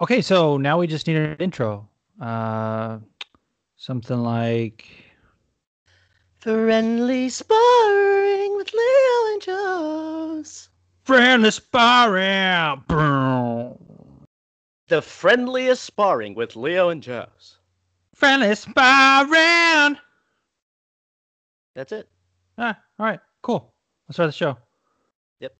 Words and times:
Okay, 0.00 0.22
so 0.22 0.56
now 0.56 0.78
we 0.78 0.86
just 0.86 1.08
need 1.08 1.16
an 1.16 1.36
intro. 1.38 1.88
Uh, 2.20 2.98
something 3.76 4.18
like 4.18 4.86
Friendly 6.38 7.28
sparring 7.28 8.56
with 8.56 8.72
Leo 8.72 9.32
and 9.32 9.42
Joe's. 9.42 10.68
friendly 11.02 11.50
sparring. 11.50 12.84
The 14.86 15.02
friendliest 15.02 15.82
sparring 15.82 16.36
with 16.36 16.54
Leo 16.54 16.90
and 16.90 17.02
Joe's. 17.02 17.58
Friendly 18.14 18.54
sparring. 18.54 19.98
That's 21.74 21.90
it. 21.90 22.08
Ah, 22.56 22.78
all 23.00 23.06
right, 23.06 23.20
cool. 23.42 23.74
Let's 24.06 24.14
start 24.14 24.28
the 24.28 24.32
show. 24.32 24.58
Yep. 25.40 25.56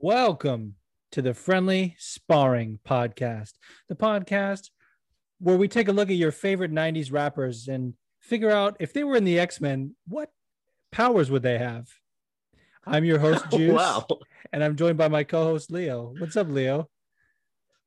Welcome 0.00 0.74
to 1.12 1.22
the 1.22 1.34
Friendly 1.34 1.96
Sparring 1.98 2.78
Podcast, 2.86 3.52
the 3.88 3.94
podcast 3.94 4.70
where 5.38 5.56
we 5.56 5.68
take 5.68 5.88
a 5.88 5.92
look 5.92 6.08
at 6.10 6.16
your 6.16 6.32
favorite 6.32 6.72
90s 6.72 7.12
rappers 7.12 7.68
and 7.68 7.94
figure 8.20 8.50
out 8.50 8.76
if 8.80 8.92
they 8.92 9.04
were 9.04 9.16
in 9.16 9.24
the 9.24 9.38
X 9.38 9.60
Men, 9.60 9.94
what 10.08 10.30
powers 10.90 11.30
would 11.30 11.42
they 11.42 11.58
have? 11.58 11.88
I'm 12.86 13.04
your 13.04 13.18
host, 13.18 13.44
Juice, 13.50 13.74
wow. 13.74 14.06
and 14.52 14.62
I'm 14.62 14.76
joined 14.76 14.98
by 14.98 15.08
my 15.08 15.24
co 15.24 15.44
host, 15.44 15.70
Leo. 15.70 16.14
What's 16.18 16.36
up, 16.36 16.48
Leo? 16.48 16.88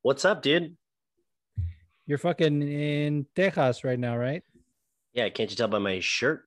What's 0.02 0.24
up, 0.24 0.42
dude? 0.42 0.76
You're 2.06 2.18
fucking 2.18 2.62
in 2.62 3.26
Texas 3.36 3.84
right 3.84 3.98
now, 3.98 4.16
right? 4.16 4.42
Yeah, 5.12 5.28
can't 5.28 5.50
you 5.50 5.56
tell 5.56 5.68
by 5.68 5.78
my 5.78 6.00
shirt? 6.00 6.44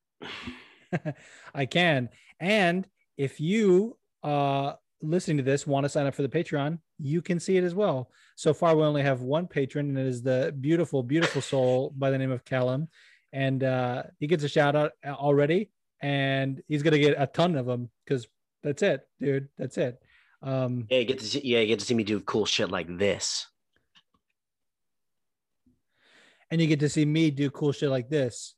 I 1.55 1.65
can. 1.65 2.09
And 2.39 2.87
if 3.17 3.39
you 3.39 3.97
uh 4.23 4.73
listening 5.03 5.37
to 5.37 5.43
this 5.43 5.67
want 5.67 5.83
to 5.83 5.89
sign 5.89 6.07
up 6.07 6.15
for 6.15 6.21
the 6.21 6.29
Patreon, 6.29 6.79
you 6.97 7.21
can 7.21 7.39
see 7.39 7.57
it 7.57 7.63
as 7.63 7.75
well. 7.75 8.09
So 8.35 8.53
far, 8.53 8.75
we 8.75 8.83
only 8.83 9.03
have 9.03 9.21
one 9.21 9.47
patron, 9.47 9.89
and 9.89 9.97
it 9.97 10.07
is 10.07 10.23
the 10.23 10.55
beautiful, 10.59 11.03
beautiful 11.03 11.41
soul 11.41 11.93
by 11.95 12.09
the 12.09 12.17
name 12.17 12.31
of 12.31 12.45
Callum. 12.45 12.87
And 13.31 13.63
uh, 13.63 14.03
he 14.19 14.27
gets 14.27 14.43
a 14.43 14.49
shout 14.49 14.75
out 14.75 14.93
already, 15.05 15.69
and 16.01 16.61
he's 16.67 16.83
gonna 16.83 16.99
get 16.99 17.15
a 17.17 17.27
ton 17.27 17.55
of 17.55 17.65
them 17.65 17.89
because 18.05 18.27
that's 18.63 18.81
it, 18.81 19.07
dude. 19.19 19.49
That's 19.57 19.77
it. 19.77 20.01
Um, 20.41 20.87
Yeah, 20.89 20.99
you 20.99 21.05
get 21.05 21.19
to 21.19 21.25
see, 21.25 21.41
yeah, 21.43 21.59
you 21.59 21.67
get 21.67 21.79
to 21.79 21.85
see 21.85 21.93
me 21.93 22.03
do 22.03 22.19
cool 22.21 22.45
shit 22.45 22.71
like 22.71 22.97
this. 22.97 23.47
and 26.53 26.61
you 26.61 26.67
get 26.67 26.81
to 26.81 26.89
see 26.89 27.03
me 27.03 27.31
do 27.31 27.49
cool 27.49 27.71
shit 27.71 27.89
like 27.89 28.09
this. 28.09 28.53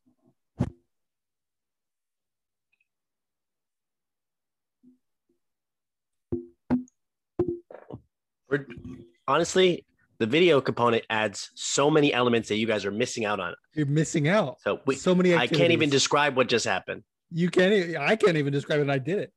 Honestly, 9.27 9.85
the 10.19 10.25
video 10.25 10.61
component 10.61 11.03
adds 11.09 11.49
so 11.55 11.89
many 11.89 12.13
elements 12.13 12.47
that 12.49 12.55
you 12.57 12.67
guys 12.67 12.85
are 12.85 12.91
missing 12.91 13.25
out 13.25 13.39
on. 13.39 13.53
You're 13.73 13.85
missing 13.85 14.27
out. 14.27 14.57
So 14.61 14.79
we, 14.85 14.95
so 14.95 15.13
many. 15.15 15.35
I 15.35 15.47
can't 15.47 15.71
even 15.71 15.89
describe 15.89 16.35
what 16.37 16.47
just 16.47 16.65
happened. 16.65 17.03
You 17.31 17.49
can't. 17.49 17.97
I 17.97 18.15
can't 18.15 18.37
even 18.37 18.53
describe 18.53 18.79
it. 18.79 18.83
And 18.83 18.91
I 18.91 18.97
did 18.99 19.19
it. 19.19 19.33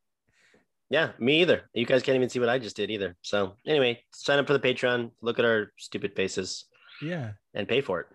Yeah, 0.90 1.10
me 1.18 1.42
either. 1.42 1.62
You 1.74 1.84
guys 1.84 2.02
can't 2.02 2.16
even 2.16 2.28
see 2.30 2.38
what 2.40 2.48
I 2.48 2.58
just 2.58 2.76
did 2.76 2.90
either. 2.90 3.14
So 3.22 3.54
anyway, 3.66 4.02
sign 4.14 4.38
up 4.38 4.46
for 4.46 4.54
the 4.54 4.60
Patreon, 4.60 5.10
look 5.20 5.38
at 5.38 5.44
our 5.44 5.70
stupid 5.76 6.14
faces, 6.16 6.64
Yeah. 7.02 7.32
and 7.52 7.68
pay 7.68 7.82
for 7.82 8.00
it. 8.00 8.06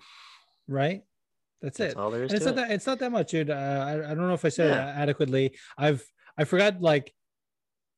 Right. 0.68 1.04
That's 1.62 1.78
That's 1.78 1.94
it. 1.94 2.00
all 2.00 2.10
there 2.10 2.24
is 2.24 2.34
it's 2.34 2.46
not 2.46 2.54
it. 2.54 2.56
that 2.56 2.72
it's 2.72 2.88
not 2.88 2.98
that 3.00 3.12
much, 3.12 3.30
dude. 3.32 3.50
Uh, 3.52 3.54
I, 3.54 3.94
I 4.12 4.16
don't 4.16 4.28
know 4.28 4.34
if 4.34 4.44
I 4.44 4.50
said 4.50 4.70
Yeah. 4.72 4.90
it 4.90 5.02
adequately. 5.04 5.56
I've 5.78 6.04
I 6.38 6.46
forgot 6.46 6.82
like 6.82 7.14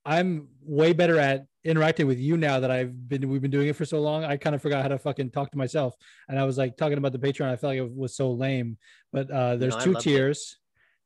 I'm 0.05 0.49
way 0.61 0.91
better 0.93 1.17
at 1.19 1.45
interacting 1.65 2.05
with 2.07 2.19
you 2.19 2.37
now 2.37 2.59
that 2.59 2.69
I've 2.71 3.09
been 3.09 3.27
we've 3.27 3.41
been 3.41 3.51
doing 3.51 3.67
it 3.67 3.75
for 3.75 3.85
so 3.85 3.99
long. 3.99 4.23
I 4.23 4.37
kind 4.37 4.55
of 4.55 4.61
forgot 4.61 4.83
how 4.83 4.87
to 4.89 4.99
fucking 4.99 5.31
talk 5.31 5.51
to 5.51 5.57
myself. 5.57 5.95
And 6.29 6.39
I 6.39 6.45
was 6.45 6.57
like 6.57 6.77
talking 6.77 6.97
about 6.97 7.11
the 7.11 7.19
Patreon. 7.19 7.47
I 7.51 7.55
felt 7.55 7.71
like 7.71 7.79
it 7.79 7.91
was 7.93 8.15
so 8.15 8.31
lame. 8.31 8.77
But 9.11 9.29
uh 9.31 9.55
there's 9.57 9.75
No, 9.75 9.81
two 9.81 9.93
loved 9.93 10.07
it. 10.07 10.09
tiers. 10.09 10.57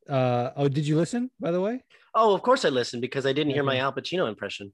Uh 0.07 0.51
oh, 0.57 0.67
did 0.67 0.85
you 0.85 0.97
listen 0.97 1.31
by 1.39 1.51
the 1.51 1.61
way? 1.61 1.83
Oh, 2.13 2.33
of 2.33 2.41
course 2.41 2.65
I 2.65 2.69
listened 2.69 3.01
because 3.01 3.25
I 3.25 3.33
didn't 3.33 3.53
hear 3.53 3.63
my. 3.63 3.77
Al 3.77 3.93
Pacino 3.93 4.27
impression. 4.27 4.73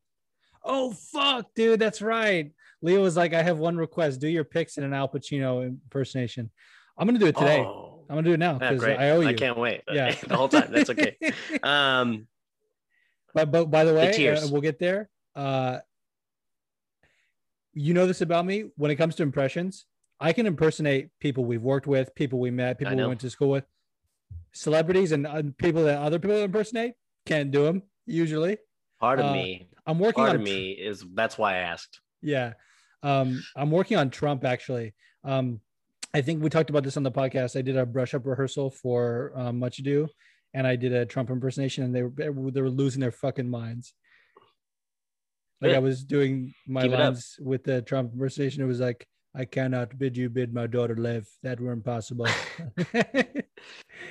Oh 0.63 0.91
fuck, 0.91 1.53
dude, 1.55 1.79
that's 1.79 2.01
right. 2.01 2.51
Leo 2.81 3.01
was 3.01 3.15
like, 3.15 3.33
I 3.33 3.43
have 3.43 3.57
one 3.59 3.77
request. 3.77 4.19
Do 4.19 4.27
your 4.27 4.43
picks 4.43 4.77
in 4.77 4.83
an 4.83 4.93
Al 4.93 5.07
Pacino 5.07 5.65
impersonation. 5.65 6.49
I'm 6.97 7.07
gonna 7.07 7.19
do 7.19 7.27
it 7.27 7.37
today. 7.37 7.59
Oh, 7.59 8.03
I'm 8.09 8.15
gonna 8.15 8.27
do 8.27 8.33
it 8.33 8.39
now 8.39 8.57
because 8.57 8.79
great. 8.79 8.97
I 8.97 9.11
owe 9.11 9.21
you. 9.21 9.27
I 9.27 9.33
can't 9.33 9.57
wait. 9.57 9.81
Yeah. 9.91 10.15
the 10.27 10.35
whole 10.35 10.49
time. 10.49 10.71
That's 10.71 10.89
okay. 10.89 11.17
Um, 11.63 12.27
But 13.33 13.51
but 13.51 13.65
by 13.69 13.83
the 13.83 13.93
way, 13.93 14.29
uh, 14.29 14.47
we'll 14.49 14.61
get 14.61 14.79
there. 14.79 15.09
Uh, 15.35 15.79
you 17.73 17.93
know 17.93 18.07
this 18.07 18.21
about 18.21 18.45
me. 18.45 18.65
When 18.77 18.91
it 18.91 18.95
comes 18.95 19.15
to 19.15 19.23
impressions, 19.23 19.85
I 20.19 20.31
can 20.33 20.45
impersonate 20.45 21.09
people 21.19 21.43
we've 21.45 21.61
worked 21.61 21.87
with, 21.87 22.15
people 22.15 22.39
we 22.39 22.51
met, 22.51 22.79
people 22.79 22.95
we 22.95 23.05
went 23.05 23.19
to 23.21 23.29
school 23.29 23.49
with, 23.49 23.65
celebrities, 24.53 25.11
and 25.11 25.27
uh, 25.27 25.43
people 25.57 25.83
that 25.83 25.99
other 25.99 26.19
people 26.19 26.37
impersonate. 26.37 26.93
Can't 27.25 27.51
do 27.51 27.63
them 27.65 27.83
usually. 28.05 28.57
part 28.99 29.19
of 29.19 29.25
Uh, 29.25 29.33
me, 29.33 29.67
I'm 29.85 29.99
working 29.99 30.23
part 30.23 30.29
on 30.31 30.35
of 30.37 30.41
me 30.41 30.71
is 30.71 31.03
that's 31.13 31.37
why 31.37 31.55
I 31.55 31.57
asked. 31.59 31.99
yeah. 32.21 32.53
Um, 33.03 33.43
I'm 33.55 33.69
working 33.69 33.97
on 33.97 34.09
Trump 34.09 34.43
actually. 34.45 34.95
Um, 35.23 35.59
I 36.13 36.21
think 36.21 36.41
we 36.41 36.49
talked 36.49 36.69
about 36.71 36.83
this 36.83 36.97
on 36.97 37.03
the 37.03 37.11
podcast. 37.11 37.55
I 37.57 37.61
did 37.61 37.77
a 37.77 37.85
brush 37.85 38.13
up 38.15 38.25
rehearsal 38.25 38.71
for 38.71 39.31
um, 39.35 39.59
Much 39.59 39.77
Ado, 39.79 40.07
and 40.53 40.65
I 40.65 40.75
did 40.75 40.91
a 40.93 41.05
Trump 41.05 41.29
impersonation, 41.29 41.83
and 41.83 41.93
they 41.93 42.01
were 42.03 42.51
they 42.51 42.61
were 42.61 42.69
losing 42.69 43.01
their 43.01 43.11
fucking 43.11 43.49
minds. 43.49 43.93
Like 45.61 45.73
I 45.73 45.79
was 45.79 46.03
doing 46.03 46.53
my 46.67 46.83
Keep 46.83 46.91
lines 46.91 47.37
with 47.39 47.63
the 47.63 47.81
Trump 47.81 48.11
conversation. 48.11 48.61
It 48.61 48.65
was 48.67 48.79
like, 48.79 49.07
"I 49.33 49.45
cannot 49.45 49.97
bid 49.97 50.17
you 50.17 50.29
bid 50.29 50.53
my 50.53 50.67
daughter 50.67 50.95
live. 50.95 51.27
That 51.43 51.59
were 51.59 51.71
impossible." 51.71 52.27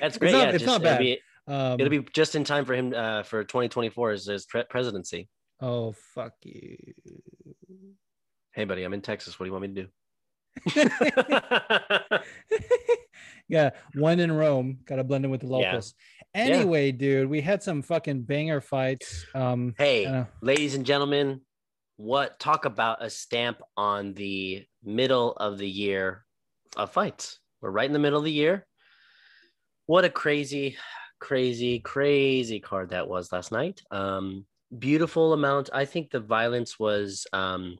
That's 0.01 0.17
great. 0.17 0.31
not- 0.31 0.47
yeah, 0.47 0.49
it's 0.49 0.63
just, 0.63 0.65
not 0.65 0.81
it'll 0.81 0.83
bad. 0.83 0.99
be 0.99 1.19
um, 1.47 1.79
it'll 1.79 1.89
be 1.89 2.07
just 2.13 2.35
in 2.35 2.43
time 2.43 2.65
for 2.65 2.73
him 2.73 2.93
uh, 2.95 3.23
for 3.23 3.43
2024 3.43 4.11
as 4.11 4.25
his 4.25 4.45
pre- 4.45 4.63
presidency. 4.69 5.29
Oh 5.61 5.93
fuck 6.13 6.33
you! 6.43 6.77
Hey, 8.53 8.65
buddy, 8.65 8.83
I'm 8.83 8.93
in 8.93 9.01
Texas. 9.01 9.39
What 9.39 9.45
do 9.45 9.49
you 9.49 9.53
want 9.53 9.61
me 9.69 9.75
to 9.75 9.83
do? 9.83 9.87
yeah, 13.47 13.71
one 13.93 14.19
in 14.19 14.31
Rome. 14.31 14.79
Got 14.85 14.95
to 14.97 15.03
blend 15.03 15.25
in 15.25 15.31
with 15.31 15.41
the 15.41 15.47
Yeah. 15.47 15.53
locals. 15.53 15.93
Anyway, 16.35 16.91
dude, 16.91 17.29
we 17.29 17.39
had 17.39 17.63
some 17.63 17.81
fucking 17.81 18.23
banger 18.23 18.59
fights. 18.59 19.25
Um, 19.33 19.73
hey, 19.77 20.05
uh, 20.05 20.25
ladies 20.41 20.75
and 20.75 20.85
gentlemen, 20.85 21.39
what 21.95 22.39
talk 22.39 22.65
about 22.65 23.03
a 23.03 23.09
stamp 23.09 23.61
on 23.77 24.13
the 24.13 24.65
middle 24.83 25.31
of 25.31 25.57
the 25.57 25.69
year 25.69 26.25
of 26.75 26.91
fights? 26.91 27.39
We're 27.61 27.71
right 27.71 27.87
in 27.87 27.93
the 27.93 27.99
middle 27.99 28.19
of 28.19 28.25
the 28.25 28.31
year. 28.31 28.67
What 29.85 30.03
a 30.03 30.09
crazy, 30.09 30.75
crazy, 31.19 31.79
crazy 31.79 32.59
card 32.59 32.89
that 32.89 33.07
was 33.07 33.31
last 33.31 33.53
night. 33.53 33.81
Um, 33.89 34.45
beautiful 34.77 35.31
amount. 35.31 35.69
I 35.71 35.85
think 35.85 36.11
the 36.11 36.19
violence 36.19 36.77
was 36.77 37.25
um, 37.31 37.77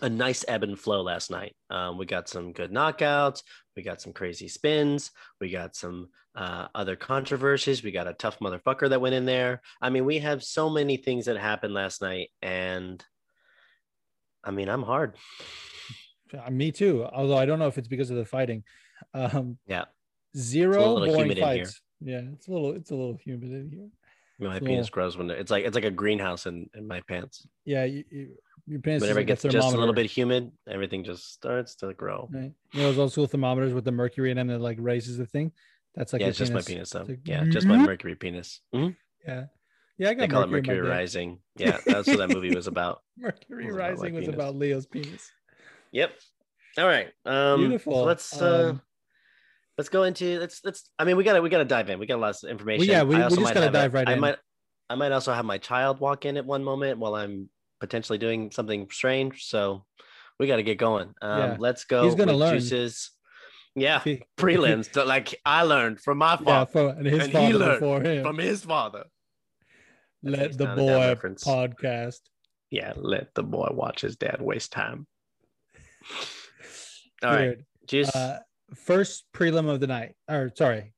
a 0.00 0.08
nice 0.08 0.44
ebb 0.48 0.64
and 0.64 0.78
flow 0.78 1.02
last 1.02 1.30
night. 1.30 1.54
Um, 1.70 1.98
we 1.98 2.06
got 2.06 2.28
some 2.28 2.52
good 2.52 2.72
knockouts. 2.72 3.42
We 3.76 3.82
got 3.82 4.00
some 4.00 4.12
crazy 4.12 4.48
spins. 4.48 5.10
We 5.40 5.50
got 5.50 5.74
some 5.74 6.08
uh, 6.34 6.68
other 6.74 6.96
controversies. 6.96 7.82
We 7.82 7.90
got 7.90 8.06
a 8.06 8.12
tough 8.12 8.38
motherfucker 8.38 8.88
that 8.90 9.00
went 9.00 9.14
in 9.14 9.24
there. 9.24 9.62
I 9.80 9.90
mean, 9.90 10.04
we 10.04 10.18
have 10.18 10.42
so 10.42 10.68
many 10.68 10.96
things 10.96 11.26
that 11.26 11.36
happened 11.38 11.72
last 11.74 12.02
night, 12.02 12.30
and 12.42 13.02
I 14.44 14.50
mean, 14.50 14.68
I'm 14.68 14.82
hard. 14.82 15.16
me 16.50 16.72
too. 16.72 17.04
Although 17.12 17.36
I 17.38 17.46
don't 17.46 17.58
know 17.58 17.66
if 17.68 17.78
it's 17.78 17.88
because 17.88 18.10
of 18.10 18.16
the 18.16 18.24
fighting. 18.24 18.64
Um, 19.14 19.58
Yeah. 19.66 19.84
zero 20.36 20.94
little 20.94 21.06
boring 21.06 21.30
humid 21.30 21.38
in 21.38 21.44
here. 21.54 21.64
fights. 21.64 21.80
Yeah, 22.00 22.20
it's 22.32 22.48
a 22.48 22.52
little, 22.52 22.72
it's 22.72 22.90
a 22.90 22.94
little 22.94 23.16
humid 23.16 23.52
in 23.52 23.70
here. 23.70 23.88
My 24.48 24.58
Cool. 24.58 24.68
penis 24.68 24.90
grows 24.90 25.16
when 25.16 25.30
it's 25.30 25.50
like 25.50 25.64
it's 25.64 25.74
like 25.76 25.84
a 25.84 25.90
greenhouse 25.90 26.46
in, 26.46 26.68
in 26.74 26.86
my 26.88 27.00
pants. 27.02 27.46
Yeah, 27.64 27.84
you, 27.84 28.04
you, 28.10 28.36
your 28.66 28.80
pants. 28.80 29.02
Whenever 29.02 29.20
like 29.20 29.24
it 29.24 29.26
gets 29.28 29.44
a 29.44 29.48
just 29.48 29.74
a 29.74 29.78
little 29.78 29.94
bit 29.94 30.06
humid, 30.06 30.50
everything 30.68 31.04
just 31.04 31.32
starts 31.32 31.74
to 31.76 31.92
grow. 31.94 32.28
Right? 32.32 32.52
You 32.72 32.80
know, 32.80 32.88
those 32.88 32.98
old 32.98 33.12
school 33.12 33.26
thermometers 33.26 33.72
with 33.74 33.84
the 33.84 33.92
mercury 33.92 34.30
in 34.30 34.36
them 34.36 34.46
that 34.48 34.60
like 34.60 34.78
raises 34.80 35.18
the 35.18 35.26
thing. 35.26 35.52
That's 35.94 36.12
like 36.12 36.22
yeah, 36.22 36.30
just 36.30 36.52
my 36.52 36.62
penis 36.62 36.90
though. 36.90 37.02
Like, 37.08 37.20
Yeah, 37.26 37.44
just 37.44 37.66
my 37.66 37.76
mercury 37.86 38.14
penis. 38.14 38.60
Mhm. 38.74 38.96
Yeah, 39.26 39.44
yeah. 39.98 40.10
I 40.10 40.14
got 40.14 40.20
They 40.20 40.28
call 40.28 40.42
it 40.44 40.48
mercury, 40.50 40.76
my 40.76 40.82
Mercury. 40.82 40.88
Rising. 40.96 41.38
Yeah, 41.56 41.78
that's 41.84 42.08
what 42.08 42.18
that 42.18 42.30
movie 42.30 42.54
was 42.54 42.66
about. 42.66 43.02
Mercury 43.18 43.64
It 43.64 43.66
was 43.68 43.74
about 43.76 43.90
rising 43.90 44.14
was 44.14 44.24
penis. 44.24 44.34
about 44.34 44.56
Leo's 44.56 44.86
penis. 44.86 45.30
Yep. 45.92 46.12
All 46.78 46.86
right. 46.86 47.08
Um, 47.26 47.34
so 47.34 47.56
Beautiful. 47.58 48.02
let's 48.04 48.40
uh, 48.40 48.68
Um, 48.70 48.82
let's 49.76 49.90
go 49.90 50.04
into 50.04 50.38
let's 50.40 50.60
let's. 50.64 50.88
I 50.98 51.04
mean, 51.04 51.16
we 51.18 51.24
gotta 51.24 51.42
we 51.42 51.50
gotta 51.50 51.64
dive 51.66 51.90
in. 51.90 51.98
We 51.98 52.06
got 52.06 52.20
lots 52.20 52.42
of 52.42 52.50
information. 52.50 52.86
yeah, 52.86 53.02
we- 53.02 53.16
I 53.16 53.28
we 53.28 53.36
just 53.36 53.52
gotta 53.52 53.60
have 53.60 53.70
a- 53.70 53.72
dive 53.72 53.92
right 53.94 54.08
I 54.08 54.14
in. 54.14 54.20
might 54.20 54.36
I 54.88 54.94
might 54.94 55.12
also 55.12 55.32
have 55.34 55.44
my 55.44 55.58
child 55.58 56.00
walk 56.00 56.24
in 56.24 56.36
at 56.38 56.46
one 56.46 56.64
moment 56.64 56.98
while 56.98 57.14
I'm 57.14 57.50
potentially 57.82 58.16
doing 58.18 58.50
something 58.52 58.88
strange. 58.90 59.44
So 59.44 59.84
we 60.38 60.46
got 60.46 60.56
to 60.56 60.62
get 60.62 60.78
going. 60.78 61.12
Um, 61.20 61.38
Yeah. 61.38 61.56
Let's 61.58 61.84
go. 61.84 62.04
He's 62.04 62.14
gonna 62.14 62.32
learn. 62.32 62.54
Juices. 62.58 63.10
Yeah, 63.74 64.00
he- 64.04 64.22
prelims. 64.38 64.94
like 65.06 65.34
I 65.44 65.62
learned 65.64 66.00
from 66.00 66.18
my 66.18 66.38
yeah, 66.46 66.64
father, 66.64 66.94
and 66.96 67.06
his 67.06 67.24
And 67.24 67.26
he 67.28 67.32
father 67.32 67.58
learned 67.58 67.80
before 67.80 68.00
him. 68.02 68.22
from 68.22 68.38
his 68.38 68.64
father. 68.64 69.04
Let 70.22 70.56
the 70.56 70.64
not 70.64 70.78
a 70.78 70.86
dad 70.86 71.20
boy 71.20 71.28
podcast. 71.34 72.20
Yeah, 72.70 72.92
let 72.96 73.34
the 73.34 73.42
boy 73.42 73.68
watch 73.72 74.02
his 74.02 74.16
dad 74.16 74.40
waste 74.40 74.70
time. 74.72 75.06
All 77.22 77.30
right. 77.32 77.56
Dude, 77.56 77.64
Just 77.86 78.14
uh, 78.16 78.38
first 78.74 79.24
prelim 79.34 79.68
of 79.68 79.80
the 79.80 79.86
night. 79.86 80.14
Or 80.28 80.50
sorry, 80.56 80.92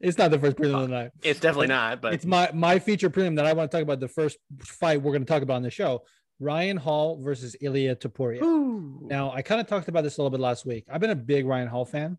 it's 0.00 0.18
not 0.18 0.30
the 0.30 0.38
first 0.38 0.56
prelim 0.56 0.82
of 0.84 0.88
the 0.88 0.94
night. 0.94 1.10
it's 1.22 1.40
definitely 1.40 1.66
not, 1.68 2.00
but 2.00 2.14
it's 2.14 2.24
my 2.24 2.50
my 2.54 2.78
feature 2.78 3.10
prelim 3.10 3.36
that 3.36 3.46
I 3.46 3.52
want 3.52 3.70
to 3.70 3.76
talk 3.76 3.82
about. 3.82 4.00
The 4.00 4.08
first 4.08 4.38
fight 4.64 5.02
we're 5.02 5.12
going 5.12 5.24
to 5.24 5.28
talk 5.32 5.42
about 5.42 5.54
on 5.56 5.62
the 5.62 5.70
show: 5.70 6.02
Ryan 6.40 6.78
Hall 6.78 7.20
versus 7.22 7.54
Ilya 7.60 7.96
Topuria. 7.96 8.42
Ooh. 8.42 8.98
Now, 9.02 9.30
I 9.30 9.42
kind 9.42 9.60
of 9.60 9.66
talked 9.66 9.88
about 9.88 10.02
this 10.02 10.16
a 10.16 10.22
little 10.22 10.30
bit 10.30 10.40
last 10.40 10.64
week. 10.64 10.86
I've 10.90 11.00
been 11.00 11.10
a 11.10 11.14
big 11.14 11.46
Ryan 11.46 11.68
Hall 11.68 11.84
fan 11.84 12.18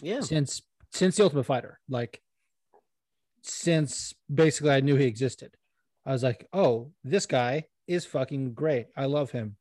yeah. 0.00 0.20
since 0.20 0.62
since 0.92 1.16
the 1.16 1.24
Ultimate 1.24 1.44
Fighter. 1.44 1.80
Like 1.88 2.22
since 3.42 4.14
basically 4.32 4.70
I 4.70 4.80
knew 4.80 4.96
he 4.96 5.04
existed. 5.04 5.56
I 6.06 6.12
was 6.12 6.22
like, 6.22 6.46
oh, 6.52 6.92
this 7.04 7.26
guy 7.26 7.64
is 7.86 8.06
fucking 8.06 8.54
great. 8.54 8.86
I 8.96 9.06
love 9.06 9.30
him. 9.30 9.56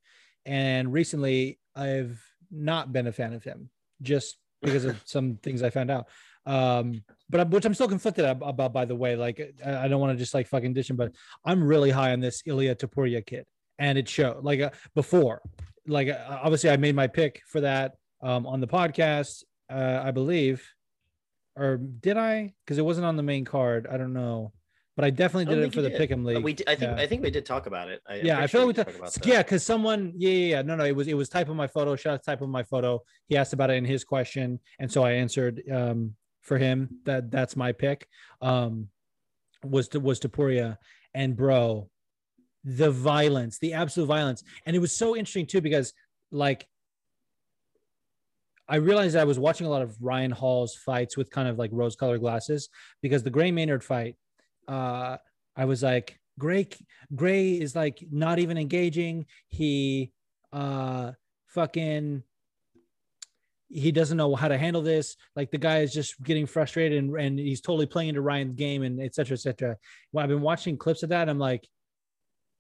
And 0.45 0.93
recently 0.93 1.59
I've 1.75 2.21
not 2.51 2.93
been 2.93 3.07
a 3.07 3.11
fan 3.11 3.33
of 3.33 3.43
him 3.43 3.69
just 4.01 4.37
because 4.61 4.85
of 4.85 5.01
some 5.05 5.37
things 5.37 5.63
I 5.63 5.69
found 5.69 5.91
out. 5.91 6.07
Um, 6.45 7.03
but 7.29 7.49
which 7.49 7.65
I'm 7.65 7.73
still 7.73 7.87
conflicted 7.87 8.25
about, 8.25 8.73
by 8.73 8.85
the 8.85 8.95
way. 8.95 9.15
Like, 9.15 9.39
I, 9.63 9.87
don't 9.87 9.99
want 9.99 10.13
to 10.13 10.17
just 10.17 10.33
like 10.33 10.47
fucking 10.47 10.73
dish 10.73 10.89
him, 10.89 10.95
but 10.95 11.13
I'm 11.45 11.63
really 11.63 11.91
high 11.91 12.11
on 12.11 12.19
this 12.19 12.41
Ilya 12.45 12.75
Topuria 12.75 13.25
kid, 13.25 13.45
and 13.77 13.97
it 13.97 14.09
showed. 14.09 14.43
Like 14.43 14.59
uh, 14.59 14.71
before, 14.95 15.41
like 15.87 16.07
uh, 16.07 16.39
obviously 16.41 16.69
I 16.71 16.77
made 16.77 16.95
my 16.95 17.07
pick 17.07 17.41
for 17.47 17.61
that 17.61 17.95
um, 18.21 18.47
on 18.47 18.61
the 18.61 18.67
podcast, 18.67 19.43
uh, 19.69 20.01
I 20.03 20.11
believe, 20.11 20.67
or 21.55 21.77
did 21.77 22.17
I? 22.17 22.53
Because 22.65 22.79
it 22.79 22.85
wasn't 22.85 23.05
on 23.05 23.15
the 23.15 23.23
main 23.23 23.45
card. 23.45 23.87
I 23.89 23.97
don't 23.97 24.13
know, 24.13 24.51
but 24.95 25.05
I 25.05 25.11
definitely 25.11 25.53
I 25.53 25.55
did 25.55 25.65
it 25.65 25.73
for 25.73 25.83
the 25.83 25.91
did. 25.91 26.09
Pick'em 26.09 26.25
League. 26.25 26.43
We, 26.43 26.53
d- 26.53 26.63
I 26.65 26.73
think, 26.73 26.97
Yeah. 26.97 27.03
I 27.03 27.05
think 27.05 27.21
we 27.21 27.29
did 27.29 27.45
talk 27.45 27.67
about 27.67 27.89
it. 27.89 28.01
I, 28.07 28.15
yeah, 28.15 28.39
I 28.39 28.47
feel 28.47 28.65
like 28.65 28.75
we 28.75 28.81
we 28.81 28.85
talked 28.85 28.97
about 28.97 29.25
yeah, 29.25 29.43
because 29.43 29.63
someone, 29.63 30.13
yeah, 30.17 30.31
yeah, 30.31 30.47
yeah, 30.47 30.61
no, 30.63 30.75
no, 30.75 30.83
it 30.83 30.95
was 30.95 31.07
it 31.07 31.13
was 31.13 31.29
type 31.29 31.47
of 31.49 31.55
my 31.55 31.67
photo, 31.67 31.95
shout 31.95 32.15
out 32.15 32.23
to 32.23 32.25
type 32.25 32.41
of 32.41 32.49
my 32.49 32.63
photo. 32.63 33.01
He 33.27 33.37
asked 33.37 33.53
about 33.53 33.69
it 33.69 33.73
in 33.73 33.85
his 33.85 34.03
question, 34.03 34.59
and 34.79 34.91
so 34.91 35.03
I 35.03 35.11
answered 35.11 35.61
um 35.71 36.15
for 36.49 36.57
him 36.57 36.89
that 37.05 37.31
that's 37.31 37.55
my 37.55 37.71
pick. 37.71 38.07
Um, 38.41 38.89
was 39.63 39.87
to 39.89 39.99
was 39.99 40.19
Topuria, 40.19 40.77
and 41.13 41.37
bro, 41.37 41.89
the 42.63 42.91
violence, 42.91 43.59
the 43.59 43.73
absolute 43.73 44.07
violence, 44.07 44.43
and 44.65 44.75
it 44.75 44.79
was 44.79 44.91
so 44.91 45.15
interesting 45.15 45.45
too 45.45 45.61
because 45.61 45.93
like. 46.31 46.67
I 48.71 48.75
realized 48.75 49.15
I 49.15 49.23
was 49.23 49.39
watching 49.39 49.65
a 49.65 49.69
lot 49.71 49.81
of 49.81 49.97
Ryan 49.99 50.29
Hall's 50.29 50.75
fights 50.75 51.17
with 51.17 51.31
kind 51.31 51.47
of 51.47 51.57
like 51.57 51.71
rose 51.73 51.95
colored 51.95 52.19
glasses 52.19 52.69
because 53.01 53.23
the 53.23 53.31
Gray 53.31 53.49
Maynard 53.49 53.83
fight, 53.83 54.15
uh, 54.67 55.17
I 55.55 55.65
was 55.65 55.81
like, 55.81 56.19
Gray, 56.37 56.67
Gray 57.15 57.53
is 57.53 57.75
like 57.75 57.97
not 58.11 58.37
even 58.37 58.59
engaging. 58.59 59.25
He 59.47 60.11
uh 60.53 61.13
fucking 61.47 62.21
he 63.69 63.91
doesn't 63.91 64.17
know 64.17 64.35
how 64.35 64.47
to 64.47 64.57
handle 64.57 64.81
this. 64.81 65.15
Like 65.35 65.51
the 65.51 65.57
guy 65.57 65.79
is 65.79 65.93
just 65.93 66.21
getting 66.23 66.45
frustrated 66.47 66.97
and, 66.97 67.15
and 67.15 67.39
he's 67.39 67.61
totally 67.61 67.85
playing 67.85 68.09
into 68.09 68.21
Ryan's 68.21 68.55
game 68.55 68.83
and 68.83 69.01
et 69.01 69.13
cetera, 69.15 69.35
et 69.35 69.39
cetera. 69.41 69.77
Well, 70.11 70.23
I've 70.23 70.29
been 70.29 70.41
watching 70.41 70.75
clips 70.77 71.03
of 71.03 71.09
that. 71.09 71.29
I'm 71.29 71.39
like, 71.39 71.67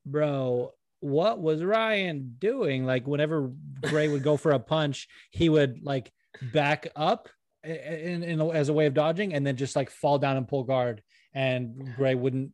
bro, 0.05 0.71
what 0.99 1.39
was 1.41 1.63
Ryan 1.63 2.35
doing? 2.37 2.85
Like 2.85 3.07
whenever 3.07 3.51
Gray 3.81 4.07
would 4.07 4.23
go 4.23 4.37
for 4.37 4.51
a 4.51 4.59
punch, 4.59 5.07
he 5.31 5.49
would 5.49 5.83
like 5.83 6.11
back 6.53 6.87
up 6.95 7.29
in, 7.63 8.23
in, 8.23 8.39
a- 8.39 8.49
as 8.49 8.69
a 8.69 8.73
way 8.73 8.85
of 8.85 8.93
dodging 8.93 9.33
and 9.33 9.45
then 9.45 9.55
just 9.57 9.75
like 9.75 9.89
fall 9.89 10.19
down 10.19 10.37
and 10.37 10.47
pull 10.47 10.63
guard 10.63 11.01
and 11.33 11.95
Gray 11.95 12.15
wouldn't 12.15 12.51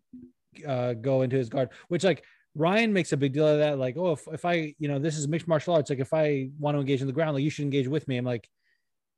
uh, 0.65 0.93
go 0.93 1.21
into 1.23 1.35
his 1.35 1.49
guard, 1.49 1.69
which 1.89 2.03
like 2.03 2.23
Ryan 2.55 2.93
makes 2.93 3.11
a 3.11 3.17
big 3.17 3.33
deal 3.33 3.47
of 3.47 3.59
that. 3.59 3.77
Like, 3.77 3.97
oh, 3.97 4.13
if, 4.13 4.27
if 4.31 4.45
I, 4.45 4.73
you 4.79 4.87
know, 4.87 4.97
this 4.97 5.17
is 5.17 5.27
mixed 5.27 5.47
martial 5.47 5.75
arts. 5.75 5.89
Like 5.89 5.99
if 5.99 6.13
I 6.13 6.49
want 6.57 6.75
to 6.75 6.79
engage 6.79 7.01
in 7.01 7.07
the 7.07 7.13
ground, 7.13 7.33
like 7.35 7.43
you 7.43 7.49
should 7.49 7.65
engage 7.65 7.87
with 7.87 8.07
me. 8.07 8.17
I'm 8.17 8.25
like, 8.25 8.49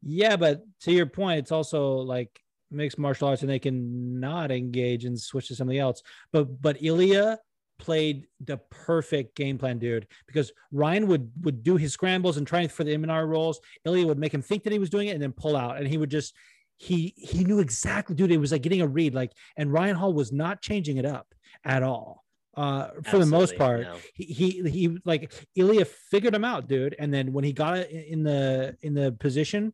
yeah, 0.01 0.35
but 0.35 0.63
to 0.81 0.91
your 0.91 1.05
point, 1.05 1.39
it's 1.39 1.51
also 1.51 1.97
like 1.97 2.39
mixed 2.71 2.97
martial 2.97 3.27
arts 3.27 3.41
and 3.43 3.49
they 3.49 3.59
can 3.59 4.19
not 4.19 4.51
engage 4.51 5.05
and 5.05 5.19
switch 5.19 5.49
to 5.49 5.55
something 5.55 5.77
else. 5.77 6.01
But, 6.31 6.61
but 6.61 6.83
Ilya 6.83 7.39
played 7.79 8.25
the 8.43 8.57
perfect 8.71 9.35
game 9.35 9.59
plan, 9.59 9.77
dude, 9.77 10.07
because 10.25 10.51
Ryan 10.71 11.07
would, 11.07 11.31
would 11.41 11.63
do 11.63 11.77
his 11.77 11.93
scrambles 11.93 12.37
and 12.37 12.47
try 12.47 12.67
for 12.67 12.83
the 12.83 12.95
Imanari 12.95 13.27
rolls. 13.27 13.59
Ilya 13.85 14.07
would 14.07 14.17
make 14.17 14.33
him 14.33 14.41
think 14.41 14.63
that 14.63 14.73
he 14.73 14.79
was 14.79 14.89
doing 14.89 15.09
it 15.09 15.13
and 15.13 15.21
then 15.21 15.31
pull 15.31 15.55
out. 15.55 15.77
And 15.77 15.87
he 15.87 15.97
would 15.97 16.09
just, 16.09 16.33
he 16.79 17.13
he 17.17 17.43
knew 17.43 17.59
exactly, 17.59 18.15
dude. 18.15 18.31
It 18.31 18.37
was 18.37 18.51
like 18.51 18.61
getting 18.61 18.81
a 18.81 18.87
read, 18.87 19.15
like, 19.15 19.31
and 19.57 19.73
Ryan 19.73 19.95
Hall 19.95 20.13
was 20.13 20.31
not 20.31 20.61
changing 20.61 20.97
it 20.97 21.05
up 21.05 21.33
at 21.65 21.81
all. 21.81 22.23
Uh, 22.57 22.89
for 23.03 23.19
the 23.19 23.25
most 23.25 23.55
part, 23.55 23.81
no. 23.81 23.95
he, 24.15 24.25
he 24.25 24.69
he 24.69 24.97
like 25.05 25.31
Ilya 25.55 25.85
figured 25.85 26.33
him 26.33 26.43
out, 26.43 26.67
dude. 26.67 26.95
And 26.97 27.13
then 27.13 27.31
when 27.31 27.43
he 27.43 27.53
got 27.53 27.77
it 27.77 27.91
in 27.91 28.23
the 28.23 28.75
in 28.81 28.95
the 28.95 29.11
position, 29.11 29.73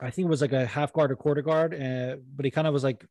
I 0.00 0.10
think 0.10 0.26
it 0.26 0.30
was 0.30 0.40
like 0.40 0.54
a 0.54 0.64
half 0.64 0.92
guard 0.94 1.12
or 1.12 1.16
quarter 1.16 1.42
guard, 1.42 1.74
uh, 1.74 2.16
but 2.34 2.46
he 2.46 2.50
kind 2.50 2.66
of 2.66 2.72
was 2.72 2.82
like 2.82 3.04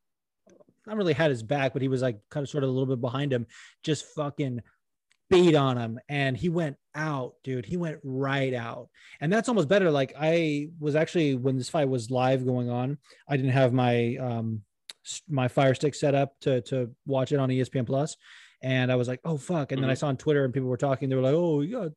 not 0.88 0.98
really 0.98 1.14
had 1.14 1.30
his 1.30 1.44
back, 1.44 1.74
but 1.74 1.84
he 1.84 1.88
was 1.88 2.02
like 2.02 2.18
kind 2.32 2.44
of 2.44 2.50
sort 2.50 2.64
of 2.64 2.72
a 2.72 2.74
little 2.74 2.88
bit 2.88 3.00
behind 3.00 3.32
him, 3.32 3.46
just 3.84 4.06
fucking 4.16 4.62
beat 5.30 5.56
on 5.56 5.78
him 5.78 6.00
and 6.10 6.36
he 6.36 6.50
went 6.50 6.76
out 6.96 7.36
dude 7.44 7.66
he 7.66 7.78
went 7.78 8.00
right 8.04 8.54
out 8.54 8.90
and 9.22 9.32
that's 9.32 9.48
almost 9.48 9.68
better 9.68 9.92
like 9.92 10.12
i 10.20 10.68
was 10.80 10.96
actually 10.96 11.36
when 11.36 11.56
this 11.56 11.70
fight 11.70 11.88
was 11.88 12.10
live 12.10 12.46
going 12.46 12.68
on 12.68 12.98
i 13.30 13.38
didn't 13.38 13.52
have 13.52 13.72
my 13.72 14.16
um 14.16 14.64
my 15.28 15.48
fire 15.48 15.74
stick 15.74 15.96
set 15.96 16.16
up 16.16 16.40
to 16.42 16.62
to 16.62 16.92
watch 17.06 17.32
it 17.32 17.40
on 17.40 17.50
espn 17.50 17.86
plus. 17.86 18.18
And 18.62 18.92
i 18.92 18.96
was 18.96 19.08
like 19.08 19.22
oh 19.24 19.38
fuck. 19.38 19.72
And 19.72 19.82
then 19.82 19.90
i 19.90 19.94
saw 19.94 20.08
on 20.08 20.18
twitter 20.18 20.44
and 20.46 20.54
people 20.54 20.70
were 20.70 20.78
talking. 20.78 21.10
They 21.10 21.16
were 21.16 21.22
like 21.22 21.36
oh 21.36 21.62
yeah, 21.62 21.88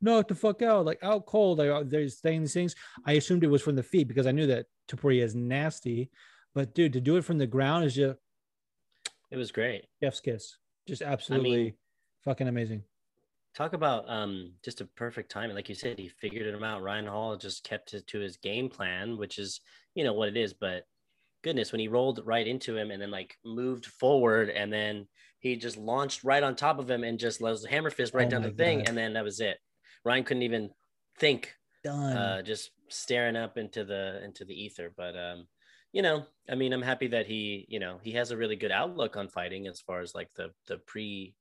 knock 0.00 0.28
the 0.28 0.34
fuck 0.34 0.62
out. 0.62 0.84
Like 0.84 1.02
out 1.02 1.26
cold. 1.26 1.58
Like, 1.58 1.88
they're 1.88 2.08
saying 2.08 2.42
these 2.42 2.54
things. 2.54 2.74
I 3.04 3.12
assumed 3.12 3.44
it 3.44 3.48
was 3.48 3.62
from 3.62 3.76
the 3.76 3.82
feet 3.82 4.08
because 4.08 4.26
i 4.26 4.32
knew 4.32 4.46
that 4.46 4.66
Topuria 4.88 5.22
is 5.22 5.34
nasty. 5.34 6.10
But 6.54 6.74
dude 6.74 6.94
to 6.94 7.00
do 7.00 7.16
it 7.16 7.24
from 7.24 7.38
the 7.38 7.46
ground 7.46 7.84
is 7.84 7.94
just 7.94 8.18
It 9.30 9.36
was 9.36 9.52
great. 9.52 9.84
chef's 10.02 10.20
kiss. 10.20 10.56
Just 10.88 11.02
absolutely 11.02 11.76
fucking 12.24 12.48
amazing. 12.48 12.82
Talk 13.54 13.72
about 13.72 14.04
um, 14.08 14.52
just 14.62 14.82
a 14.82 14.84
perfect 14.84 15.30
timing. 15.30 15.56
Like 15.56 15.68
you 15.68 15.74
said, 15.74 15.98
he 15.98 16.08
figured 16.08 16.46
it 16.46 16.62
out. 16.62 16.82
Ryan 16.82 17.06
Hall 17.06 17.36
just 17.36 17.64
kept 17.64 17.94
it 17.94 18.06
to 18.08 18.18
his 18.20 18.36
game 18.36 18.68
plan, 18.68 19.16
which 19.16 19.38
is, 19.38 19.60
you 19.94 20.04
know, 20.04 20.12
what 20.12 20.28
it 20.28 20.36
is. 20.36 20.52
But 20.52 20.84
goodness, 21.46 21.70
when 21.70 21.80
he 21.80 21.86
rolled 21.86 22.20
right 22.24 22.46
into 22.46 22.76
him 22.76 22.90
and 22.90 23.00
then 23.00 23.12
like 23.12 23.36
moved 23.44 23.86
forward 23.86 24.50
and 24.50 24.72
then 24.72 25.06
he 25.38 25.54
just 25.54 25.76
launched 25.76 26.24
right 26.24 26.42
on 26.42 26.56
top 26.56 26.80
of 26.80 26.90
him 26.90 27.04
and 27.04 27.20
just 27.20 27.40
was 27.40 27.64
hammer 27.64 27.88
fist 27.88 28.14
right 28.14 28.26
Oh 28.26 28.30
down 28.30 28.42
the 28.42 28.50
thing. 28.50 28.84
And 28.88 28.96
then 28.96 29.12
that 29.12 29.22
was 29.22 29.38
it. 29.38 29.56
Ryan 30.04 30.24
couldn't 30.24 30.42
even 30.42 30.70
think, 31.20 31.54
done 31.84 32.16
uh, 32.16 32.42
just 32.42 32.72
staring 32.88 33.36
up 33.36 33.58
into 33.58 33.84
the 33.84 34.24
into 34.24 34.44
the 34.44 34.60
ether. 34.60 34.92
But 34.96 35.16
um, 35.16 35.46
you 35.92 36.02
know, 36.02 36.26
I 36.50 36.56
mean, 36.56 36.72
I'm 36.72 36.82
happy 36.82 37.06
that 37.08 37.26
he, 37.26 37.64
you 37.68 37.78
know, 37.78 38.00
he 38.02 38.10
has 38.12 38.32
a 38.32 38.36
really 38.36 38.56
good 38.56 38.72
outlook 38.72 39.16
on 39.16 39.28
fighting 39.28 39.68
as 39.68 39.80
far 39.80 40.00
as 40.00 40.16
like 40.16 40.30
the 40.34 40.50
the 40.66 40.78
pre 40.78 41.36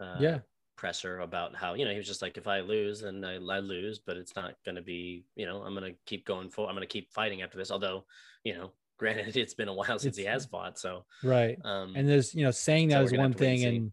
uh, 0.00 0.16
yeah 0.18 0.38
presser 0.76 1.20
about 1.20 1.54
how 1.54 1.74
you 1.74 1.84
know 1.84 1.90
he 1.90 1.96
was 1.96 2.06
just 2.06 2.22
like 2.22 2.36
if 2.36 2.46
I 2.46 2.60
lose 2.60 3.02
then 3.02 3.24
I, 3.24 3.34
I 3.34 3.58
lose 3.60 3.98
but 3.98 4.16
it's 4.16 4.34
not 4.34 4.54
going 4.64 4.76
to 4.76 4.82
be 4.82 5.24
you 5.36 5.46
know 5.46 5.62
I'm 5.62 5.74
going 5.74 5.92
to 5.92 5.98
keep 6.06 6.24
going 6.24 6.48
for 6.50 6.68
I'm 6.68 6.74
going 6.74 6.86
to 6.86 6.92
keep 6.92 7.12
fighting 7.12 7.42
after 7.42 7.58
this 7.58 7.70
although 7.70 8.04
you 8.44 8.54
know 8.54 8.72
granted 8.98 9.36
it's 9.36 9.54
been 9.54 9.68
a 9.68 9.74
while 9.74 9.98
since 9.98 10.16
he 10.16 10.24
has 10.24 10.46
fought 10.46 10.78
so 10.78 11.04
right 11.24 11.58
um 11.64 11.92
and 11.96 12.08
there's 12.08 12.34
you 12.34 12.44
know 12.44 12.50
saying 12.50 12.90
So 12.90 12.94
that 12.96 13.00
we're 13.00 13.06
is 13.06 13.12
one 13.12 13.18
wait 13.18 13.24
and 13.24 13.38
thing 13.38 13.64
and 13.64 13.92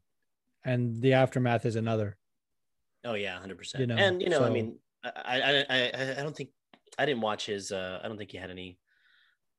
and 0.65 1.01
the 1.01 1.13
aftermath 1.13 1.65
is 1.65 1.75
another. 1.77 2.17
Oh 3.05 3.13
yeah 3.13 3.39
100% 3.39 3.79
You 3.79 3.87
know, 3.87 3.95
and 3.95 4.21
you 4.21 4.29
know 4.29 4.43
I 4.43 4.49
mean 4.49 4.77
I, 5.03 5.11
I 5.15 5.65
I 5.69 6.15
I 6.19 6.21
don't 6.23 6.35
think 6.35 6.49
I 6.97 7.05
didn't 7.05 7.21
watch 7.21 7.45
his 7.45 7.71
uh 7.71 7.99
I 8.03 8.07
don't 8.07 8.17
think 8.17 8.31
he 8.31 8.37
had 8.37 8.51
any 8.51 8.77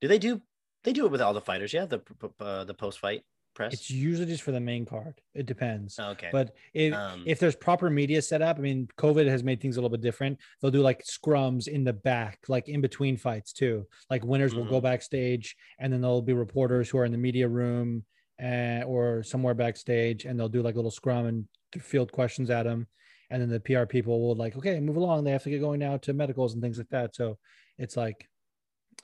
do 0.01 0.09
they 0.09 0.19
do 0.19 0.41
they 0.85 0.93
do 0.93 1.07
it 1.07 1.11
with 1.11 1.21
all 1.23 1.33
the 1.35 1.41
fighters 1.41 1.73
yeah 1.73 1.87
the 1.87 2.01
uh, 2.39 2.65
the 2.65 2.75
post 2.75 2.99
fight 3.01 3.25
press? 3.55 3.73
It's 3.75 3.91
usually 3.91 4.27
just 4.27 4.43
for 4.43 4.53
the 4.53 4.61
main 4.61 4.85
card. 4.85 5.21
It 5.35 5.47
depends. 5.47 5.99
Oh, 5.99 6.11
okay. 6.11 6.29
But 6.33 6.55
if 6.75 6.95
um 6.95 7.23
if 7.27 7.39
there's 7.39 7.57
proper 7.57 7.91
media 7.91 8.23
set 8.23 8.43
up 8.43 8.59
i 8.59 8.61
mean 8.61 8.89
covid 8.97 9.27
has 9.29 9.43
made 9.45 9.61
things 9.61 9.77
a 9.77 9.81
little 9.81 9.91
bit 9.97 10.01
different. 10.03 10.39
They'll 10.61 10.71
do 10.71 10.81
like 10.83 11.03
scrums 11.05 11.69
in 11.69 11.85
the 11.85 11.93
back 11.93 12.41
like 12.49 12.69
in 12.69 12.81
between 12.81 13.17
fights 13.17 13.53
too. 13.53 13.87
Like 14.09 14.25
winners 14.25 14.55
will 14.55 14.65
go 14.65 14.79
Mhm. 14.81 14.85
backstage 14.85 15.57
and 15.79 15.93
then 15.93 16.01
there'll 16.01 16.23
be 16.23 16.33
reporters 16.33 16.89
who 16.89 16.99
are 16.99 17.05
in 17.05 17.13
the 17.13 17.19
media 17.19 17.49
room 17.49 18.05
uh, 18.43 18.83
or 18.87 19.23
somewhere 19.23 19.55
backstage 19.55 20.25
and 20.25 20.39
they'll 20.39 20.49
do 20.49 20.63
like 20.63 20.75
a 20.75 20.79
little 20.79 20.91
scrum 20.91 21.27
and 21.27 21.47
field 21.83 22.11
questions 22.11 22.49
at 22.51 22.63
them 22.63 22.87
and 23.31 23.43
then 23.43 23.49
the 23.51 23.61
pr 23.61 23.85
people 23.85 24.21
will 24.21 24.35
like 24.35 24.57
okay 24.57 24.81
move 24.81 24.97
along. 24.97 25.25
They 25.25 25.31
have 25.33 25.43
to 25.43 25.51
get 25.51 25.61
going 25.61 25.81
now 25.81 25.99
to 25.99 26.13
medicals 26.13 26.55
and 26.55 26.63
things 26.63 26.79
like 26.79 26.89
that. 26.91 27.15
So 27.15 27.39
it's 27.79 27.97
like 27.97 28.29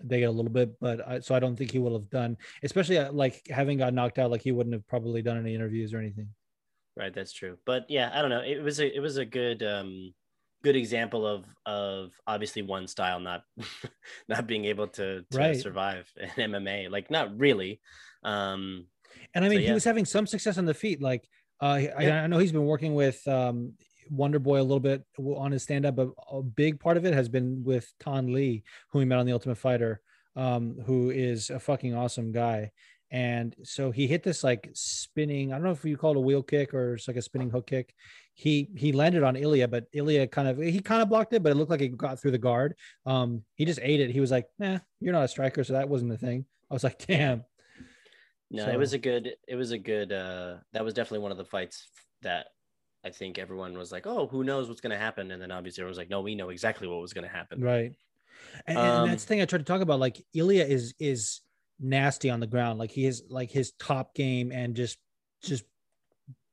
they 0.03 0.21
get 0.21 0.29
a 0.29 0.33
little 0.33 0.51
bit 0.51 0.79
but 0.81 1.07
I, 1.07 1.21
so 1.21 1.35
i 1.35 1.41
don't 1.41 1.57
think 1.57 1.71
he 1.71 1.79
will 1.79 1.99
have 1.99 2.11
done 2.11 2.37
especially 2.63 2.99
uh, 2.99 3.13
like 3.13 3.47
having 3.49 3.79
got 3.79 3.95
knocked 3.95 4.19
out 4.19 4.31
like 4.31 4.43
he 4.43 4.53
wouldn't 4.53 4.75
have 4.75 4.87
probably 4.87 5.23
done 5.23 5.39
any 5.39 5.55
interviews 5.55 5.95
or 5.95 5.99
anything 5.99 6.29
Right, 6.97 7.13
that's 7.13 7.33
true. 7.33 7.59
But 7.67 7.91
yeah, 7.91 8.11
I 8.13 8.23
don't 8.23 8.31
know. 8.31 8.41
It 8.41 8.63
was 8.63 8.81
a 8.81 8.95
it 8.97 9.01
was 9.01 9.19
a 9.19 9.25
good 9.27 9.63
um 9.63 10.15
good 10.63 10.77
example 10.77 11.27
of 11.27 11.45
of 11.67 12.13
obviously 12.27 12.63
one 12.63 12.87
style 12.89 13.21
not 13.21 13.43
not 14.29 14.47
being 14.47 14.65
able 14.65 14.89
to, 14.89 15.23
to 15.31 15.37
Right. 15.37 15.57
survive 15.57 16.11
in 16.17 16.31
MMA. 16.31 16.89
Like 16.89 17.11
not 17.11 17.39
really. 17.39 17.81
Um 18.23 18.87
And 19.35 19.45
I 19.45 19.49
So, 19.49 19.53
mean, 19.53 19.61
yeah. 19.61 19.69
he 19.69 19.75
was 19.75 19.85
having 19.85 20.07
some 20.07 20.27
success 20.27 20.57
on 20.57 20.65
the 20.65 20.75
feet. 20.75 21.03
Like, 21.03 21.29
uh, 21.61 21.81
I, 21.97 22.11
I 22.11 22.27
know 22.27 22.39
he's 22.39 22.53
been 22.53 22.65
working 22.65 22.95
with 22.95 23.27
um, 23.29 23.75
Wonder 24.11 24.39
Boy 24.39 24.61
a 24.61 24.63
little 24.63 24.81
bit 24.81 25.05
on 25.19 25.53
his 25.53 25.63
stand 25.63 25.87
up, 25.87 25.97
but 25.97 26.11
a 26.31 26.43
big 26.43 26.79
part 26.81 26.97
of 26.97 27.05
it 27.05 27.15
has 27.15 27.29
been 27.29 27.63
with 27.65 27.93
Tan 28.01 28.33
Lee, 28.33 28.63
who 28.91 28.99
we 28.99 29.05
met 29.05 29.19
on 29.19 29.27
the 29.27 29.33
Ultimate 29.33 29.59
Fighter, 29.59 30.01
um, 30.37 30.77
who 30.87 31.11
is 31.11 31.51
a 31.51 31.59
fucking 31.61 31.95
awesome 31.95 32.33
guy. 32.33 32.71
And 33.11 33.55
so 33.63 33.93
he 33.93 34.07
hit 34.09 34.23
this 34.25 34.43
like 34.43 34.69
spinning, 34.75 35.53
I 35.53 35.57
don't 35.57 35.65
know 35.65 35.71
if 35.71 35.85
you 35.85 35.97
call 35.97 36.11
it 36.13 36.17
a 36.17 36.21
wheel 36.21 36.43
kick 36.43 36.75
or 36.75 36.95
it's 36.95 37.07
like 37.07 37.17
a 37.17 37.23
spinning 37.23 37.51
hook 37.51 37.67
kick. 37.69 37.95
He 38.35 38.69
he 38.77 38.93
landed 38.93 39.23
on 39.23 39.37
Ilya, 39.37 39.69
but 39.69 39.85
Ilya 39.93 40.27
kind 40.27 40.49
of 40.49 40.59
he 40.59 40.81
kind 40.81 41.01
of 41.01 41.09
blocked 41.09 41.33
it, 41.33 41.43
but 41.43 41.53
it 41.53 41.55
looked 41.55 41.71
like 41.71 41.81
it 41.81 41.97
got 41.97 42.21
through 42.21 42.33
the 42.33 42.39
guard. 42.39 42.75
Um, 43.07 43.45
he 43.55 43.65
just 43.65 43.79
ate 43.81 44.01
it. 44.01 44.11
He 44.11 44.21
was 44.21 44.31
like, 44.31 44.47
"Nah, 44.59 44.81
you're 45.01 45.15
not 45.15 45.25
a 45.25 45.29
striker, 45.29 45.65
so 45.65 45.73
that 45.75 45.89
wasn't 45.89 46.11
the 46.11 46.19
thing." 46.19 46.45
I 46.71 46.75
was 46.75 46.85
like, 46.85 46.99
"Damn." 47.07 47.45
No, 48.51 48.65
So- 48.65 48.71
it 48.73 48.79
was 48.79 48.93
a 48.93 48.99
good. 48.99 49.37
It 49.49 49.55
was 49.55 49.71
a 49.71 49.79
good. 49.79 50.13
uh 50.13 50.57
That 50.73 50.85
was 50.85 50.93
definitely 50.95 51.21
one 51.21 51.33
of 51.33 51.39
the 51.39 51.45
fights 51.47 51.89
that 52.23 52.49
I 53.07 53.11
think 53.11 53.39
everyone 53.39 53.79
was 53.79 53.93
like, 53.93 54.07
"Oh, 54.07 54.27
who 54.27 54.43
knows 54.43 54.69
what's 54.69 54.81
going 54.81 54.91
to 54.91 54.99
happen?" 54.99 55.31
And 55.31 55.41
then 55.41 55.53
obviously 55.53 55.83
everyone 55.83 55.93
was 55.93 55.99
like, 55.99 56.11
"No, 56.11 56.21
we 56.21 56.35
know 56.35 56.49
exactly 56.51 56.89
what 56.89 57.01
was 57.01 57.13
going 57.13 57.27
to 57.27 57.33
happen." 57.33 57.61
Right. 57.63 57.93
And, 58.67 58.77
and 58.77 58.79
Um, 58.79 59.09
that's 59.09 59.25
the 59.25 59.29
thing 59.29 59.41
I 59.41 59.45
tried 59.45 59.59
to 59.59 59.65
talk 59.65 59.81
about. 59.81 60.01
Like 60.01 60.25
Ilya 60.35 60.65
is 60.65 60.95
is 60.99 61.41
nasty 61.79 62.29
on 62.31 62.41
the 62.41 62.47
ground. 62.47 62.79
Like 62.79 62.91
he 62.91 63.07
is 63.07 63.23
like 63.29 63.51
his 63.51 63.73
top 63.79 64.15
game 64.15 64.51
and 64.51 64.75
just 64.75 64.99
just 65.43 65.65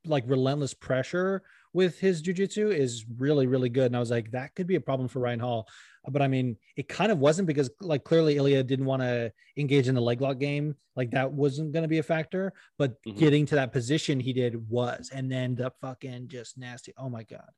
like 0.05 0.23
relentless 0.27 0.73
pressure 0.73 1.41
with 1.73 1.97
his 1.99 2.21
jujitsu 2.21 2.71
is 2.71 3.05
really 3.17 3.47
really 3.47 3.69
good. 3.69 3.87
And 3.87 3.95
I 3.95 3.99
was 3.99 4.11
like, 4.11 4.31
that 4.31 4.53
could 4.55 4.67
be 4.67 4.75
a 4.75 4.81
problem 4.81 5.07
for 5.07 5.19
Ryan 5.19 5.39
Hall. 5.39 5.67
But 6.09 6.21
I 6.21 6.27
mean, 6.27 6.57
it 6.75 6.89
kind 6.89 7.11
of 7.11 7.19
wasn't 7.19 7.47
because 7.47 7.69
like 7.79 8.03
clearly 8.03 8.35
Ilya 8.37 8.63
didn't 8.63 8.85
want 8.85 9.01
to 9.01 9.31
engage 9.57 9.87
in 9.87 9.95
the 9.95 10.01
leg 10.01 10.19
lock 10.21 10.37
game. 10.37 10.75
Like 10.95 11.11
that 11.11 11.31
wasn't 11.31 11.71
going 11.71 11.83
to 11.83 11.87
be 11.89 11.99
a 11.99 12.03
factor. 12.03 12.53
But 12.77 13.01
Mhm. 13.03 13.17
getting 13.17 13.45
to 13.47 13.55
that 13.55 13.71
position 13.71 14.19
he 14.19 14.33
did 14.33 14.69
was, 14.69 15.09
and 15.13 15.31
then 15.31 15.55
the 15.55 15.71
fucking 15.81 16.27
just 16.27 16.57
nasty. 16.57 16.93
Oh 16.97 17.09
my 17.09 17.23
god. 17.23 17.49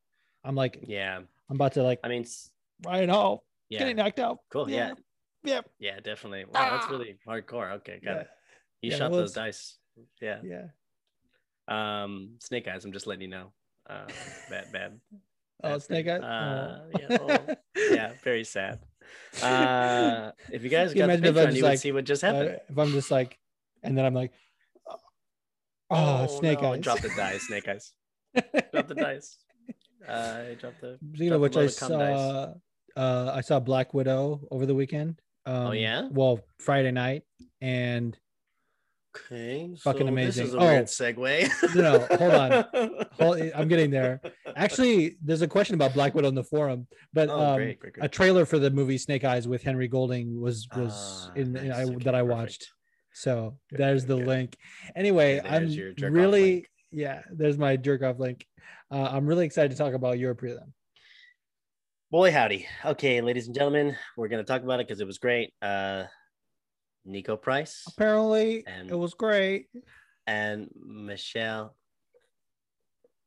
I'm 0.43 0.55
like, 0.55 0.79
Yeah, 0.87 1.17
I'm 1.17 1.55
about 1.55 1.73
to 1.73 1.83
like 1.83 1.99
I 2.03 2.07
mean, 2.07 2.25
Ryan 2.85 3.09
Hall 3.09 3.45
yeah, 3.69 3.79
getting 3.79 3.95
knocked 3.95 4.19
out. 4.19 4.39
cool. 4.49 4.69
Yeah, 4.69 4.93
Yeah. 5.43 5.61
yeah, 5.79 5.99
definitely. 5.99 6.45
Wow, 6.45 6.69
that's 6.71 6.85
Ah! 6.85 6.91
really 6.91 7.17
hardcore. 7.27 7.71
Okay, 7.77 7.99
got 8.03 8.15
Yeah. 8.15 8.21
it. 8.21 8.27
He 8.81 8.89
Yeah, 8.89 8.97
shot 8.97 9.11
well, 9.11 9.21
those 9.21 9.33
dice. 9.33 9.79
Yeah. 10.21 10.41
Yeah. 10.43 10.67
Um, 11.67 12.35
Snake 12.39 12.67
Eyes. 12.67 12.85
I'm 12.85 12.91
just 12.91 13.07
letting 13.07 13.23
you 13.23 13.27
know. 13.29 13.53
Uh, 13.89 14.05
bad, 14.51 14.71
bad. 14.71 14.99
Oh, 15.65 15.77
Snake 15.79 16.07
Eyes. 16.07 16.21
uh, 16.21 16.85
yeah, 16.99 17.17
oh, 17.21 17.55
yeah, 17.91 18.11
very 18.23 18.43
sad. 18.43 18.79
Uh, 19.41 20.31
if 20.51 20.63
you 20.63 20.69
guys 20.69 20.93
got 20.93 21.07
the 21.07 21.13
imagine 21.13 21.25
if 21.25 21.37
I 21.37 21.45
Patreon, 21.45 21.55
you 21.55 21.63
would 21.63 21.79
see 21.79 21.91
what 21.91 22.05
just 22.05 22.23
Uh, 22.23 22.33
happened. 22.33 22.59
if 22.69 22.77
I'm 22.77 22.91
just 22.91 23.11
like, 23.11 23.37
and 23.83 23.97
then 23.97 24.05
I'm 24.05 24.13
like, 24.13 24.31
oh, 25.89 26.27
Snake 26.39 26.61
no, 26.61 26.73
Eyes. 26.73 26.81
Drop 26.81 26.99
the 26.99 27.09
dice, 27.09 27.47
Snake 27.47 27.67
Eyes. 27.67 27.93
Drop 28.71 28.87
the 28.87 28.95
dice. 28.95 29.37
Uh, 30.07 30.53
drop 30.59 30.73
the. 30.81 30.97
Speaking 31.13 31.29
drop 31.29 31.35
of 31.35 31.39
the 31.39 31.39
which, 31.39 31.57
I 31.57 31.59
load 31.61 31.69
of 31.69 31.77
cum 31.77 31.91
dice. 31.99 32.17
saw, 32.19 32.53
uh, 32.97 33.31
I 33.33 33.41
saw 33.41 33.59
Black 33.59 33.93
Widow 33.93 34.47
over 34.51 34.65
the 34.65 34.75
weekend. 34.75 35.19
Um, 35.45 35.67
Oh, 35.67 35.71
yeah? 35.71 36.07
Well, 36.11 36.39
Friday 36.59 36.91
night, 36.91 37.23
and 37.61 38.17
Okay, 39.15 39.69
Fucking 39.79 40.01
so 40.01 40.07
amazing. 40.07 40.43
This 40.45 40.49
is 40.49 40.55
a 40.55 40.57
Oh. 40.59 40.65
weird 40.65 40.85
segue. 40.85 41.75
No, 41.75 41.97
no, 41.97 42.17
hold 42.17 42.33
on. 42.33 43.05
hold, 43.19 43.51
I'm 43.55 43.67
getting 43.67 43.89
there. 43.91 44.19
Actually, 44.55 45.15
there's 45.23 45.41
a 45.41 45.47
question 45.47 45.75
about 45.75 45.93
Black 45.93 46.13
Widow 46.13 46.27
in 46.27 46.35
the 46.35 46.43
forum, 46.43 46.87
but 47.13 47.29
Oh, 47.29 47.39
um, 47.39 47.55
great, 47.57 47.79
great, 47.79 47.93
a 48.01 48.07
trailer 48.09 48.45
for 48.45 48.59
the 48.59 48.69
movie 48.69 48.97
Snake 48.97 49.23
Eyes 49.23 49.47
with 49.47 49.63
Henry 49.63 49.87
Golding 49.87 50.39
was 50.41 50.67
was 50.75 51.27
Ah, 51.29 51.33
in, 51.35 51.55
in. 51.55 51.71
I, 51.71 51.83
Okay, 51.83 52.03
that 52.03 52.15
I 52.15 52.21
perfect. 52.21 52.37
watched. 52.37 52.67
So 53.13 53.57
Good, 53.69 53.79
there's 53.79 54.03
good, 54.03 54.09
the 54.11 54.17
good. 54.17 54.27
link. 54.27 54.57
Anyway, 54.95 55.39
I'm 55.39 55.63
there's 55.63 55.75
your 55.77 55.93
jerk 55.93 56.11
off 56.11 56.15
really 56.17 56.41
link. 56.55 56.69
yeah. 56.91 57.21
There's 57.31 57.57
my 57.57 57.77
jerk 57.77 58.03
off 58.03 58.19
link. 58.19 58.45
Uh, 58.91 59.07
I'm 59.11 59.25
really 59.25 59.45
excited 59.45 59.71
to 59.71 59.77
talk 59.77 59.93
about 59.93 60.19
your 60.19 60.35
prelim. 60.35 60.71
Boy, 62.11 62.31
howdy. 62.31 62.67
Okay, 62.83 63.21
ladies 63.21 63.47
and 63.47 63.55
gentlemen, 63.55 63.95
we're 64.17 64.27
gonna 64.27 64.43
talk 64.43 64.61
about 64.63 64.79
it 64.81 64.87
because 64.87 64.99
it 64.99 65.07
was 65.07 65.17
great. 65.17 65.53
Uh, 65.61 66.03
Niko 67.07 67.39
Price 67.41 67.83
Apparently, 67.87 68.65
And- 68.65 68.89
it 68.89 68.95
was 68.95 69.13
great. 69.13 69.67
and 70.27 70.69
Michel 70.75 71.75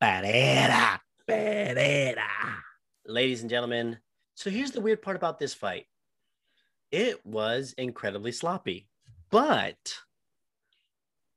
Pereira. 0.01 1.01
Pereira. 1.27 2.27
Ladies 3.05 3.41
and 3.41 3.49
gentlemen, 3.49 3.99
so 4.35 4.49
here's 4.49 4.71
the 4.71 4.81
weird 4.81 5.01
part 5.01 5.15
about 5.17 5.39
this 5.39 5.53
fight. 5.53 5.85
It 6.91 7.25
was 7.25 7.73
incredibly 7.77 8.31
sloppy, 8.31 8.87
but 9.29 9.97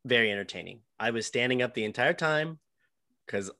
very 0.04 0.30
entertaining. 0.32 0.80
I 0.98 1.10
was 1.10 1.26
standing 1.26 1.62
up 1.62 1.74
the 1.74 1.84
entire 1.84 2.14
time 2.14 2.58
because 3.26 3.50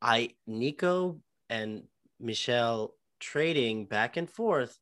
I 0.00 0.30
Niko 0.48 1.20
and 1.50 1.84
Michel 2.18 2.94
trading 3.20 3.86
back 3.86 4.16
and 4.16 4.28
forth. 4.28 4.78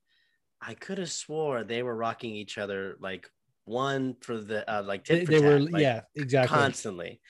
I 0.67 0.75
could 0.75 0.99
have 0.99 1.11
swore 1.11 1.65
they 1.65 1.83
were 1.83 1.97
rocking 1.97 2.35
each 2.35 2.59
other 2.59 2.97
like 3.01 3.29
one 3.67 4.17
for 4.21 4.39
the 4.39 4.69
uh, 4.71 4.83
like 4.83 5.05
tit 5.05 5.27
They, 5.27 5.41
were 5.41 5.61
like, 5.61 5.83
yeah, 5.83 6.03
exactly. 6.15 6.57
constantly. 6.57 7.21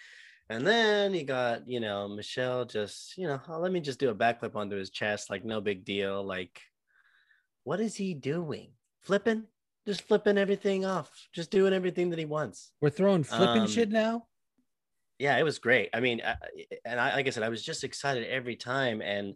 And 0.51 0.67
then 0.67 1.15
you 1.15 1.25
got, 1.25 1.67
you 1.69 1.81
know, 1.81 2.07
Michel 2.09 2.65
just, 2.65 3.17
you 3.17 3.27
know, 3.27 3.41
oh, 3.49 3.59
let 3.59 3.73
me 3.73 3.81
just 3.81 3.99
do 3.99 4.11
a 4.11 4.15
backflip 4.15 4.55
onto 4.55 4.77
his 4.77 4.91
chest, 4.91 5.31
like 5.31 5.45
no 5.45 5.61
big 5.61 5.85
deal. 5.85 6.23
Like, 6.23 6.61
what 7.65 7.81
is 7.81 7.95
he 7.97 8.15
doing? 8.15 8.73
Flipping? 9.03 9.45
Just 9.87 10.03
flipping 10.03 10.39
everything 10.39 10.85
off, 10.85 11.11
just 11.33 11.51
doing 11.51 11.73
everything 11.73 12.11
that 12.11 12.19
he 12.19 12.25
wants. 12.25 12.73
We're 12.81 12.91
throwing 12.91 13.25
flipping 13.25 13.63
Um, 13.63 13.69
shit 13.69 13.91
now. 13.91 14.27
Yeah, 15.19 15.37
it 15.39 15.45
was 15.45 15.59
great. 15.59 15.91
I 15.95 16.01
mean, 16.01 16.21
I, 16.25 16.37
and 16.85 17.01
I, 17.01 17.15
like 17.15 17.27
I 17.27 17.31
said, 17.31 17.43
I 17.43 17.49
was 17.49 17.63
just 17.63 17.85
excited 17.85 18.27
every 18.27 18.57
time. 18.57 19.01
And 19.01 19.35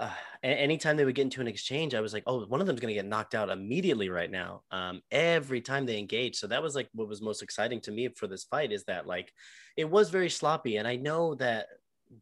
uh, 0.00 0.10
anytime 0.42 0.96
they 0.96 1.04
would 1.04 1.14
get 1.14 1.22
into 1.22 1.42
an 1.42 1.46
exchange, 1.46 1.94
I 1.94 2.00
was 2.00 2.14
like, 2.14 2.22
oh, 2.26 2.46
one 2.46 2.62
of 2.62 2.66
them's 2.66 2.80
going 2.80 2.92
to 2.92 2.98
get 2.98 3.06
knocked 3.06 3.34
out 3.34 3.50
immediately 3.50 4.08
right 4.08 4.30
now. 4.30 4.62
Um, 4.70 5.02
every 5.10 5.60
time 5.60 5.84
they 5.84 5.98
engage. 5.98 6.36
So 6.36 6.46
that 6.46 6.62
was 6.62 6.74
like 6.74 6.88
what 6.94 7.06
was 7.08 7.20
most 7.20 7.42
exciting 7.42 7.80
to 7.82 7.92
me 7.92 8.08
for 8.08 8.26
this 8.26 8.44
fight 8.44 8.72
is 8.72 8.84
that 8.84 9.06
like 9.06 9.30
it 9.76 9.88
was 9.88 10.08
very 10.08 10.30
sloppy. 10.30 10.78
And 10.78 10.88
I 10.88 10.96
know 10.96 11.34
that, 11.34 11.66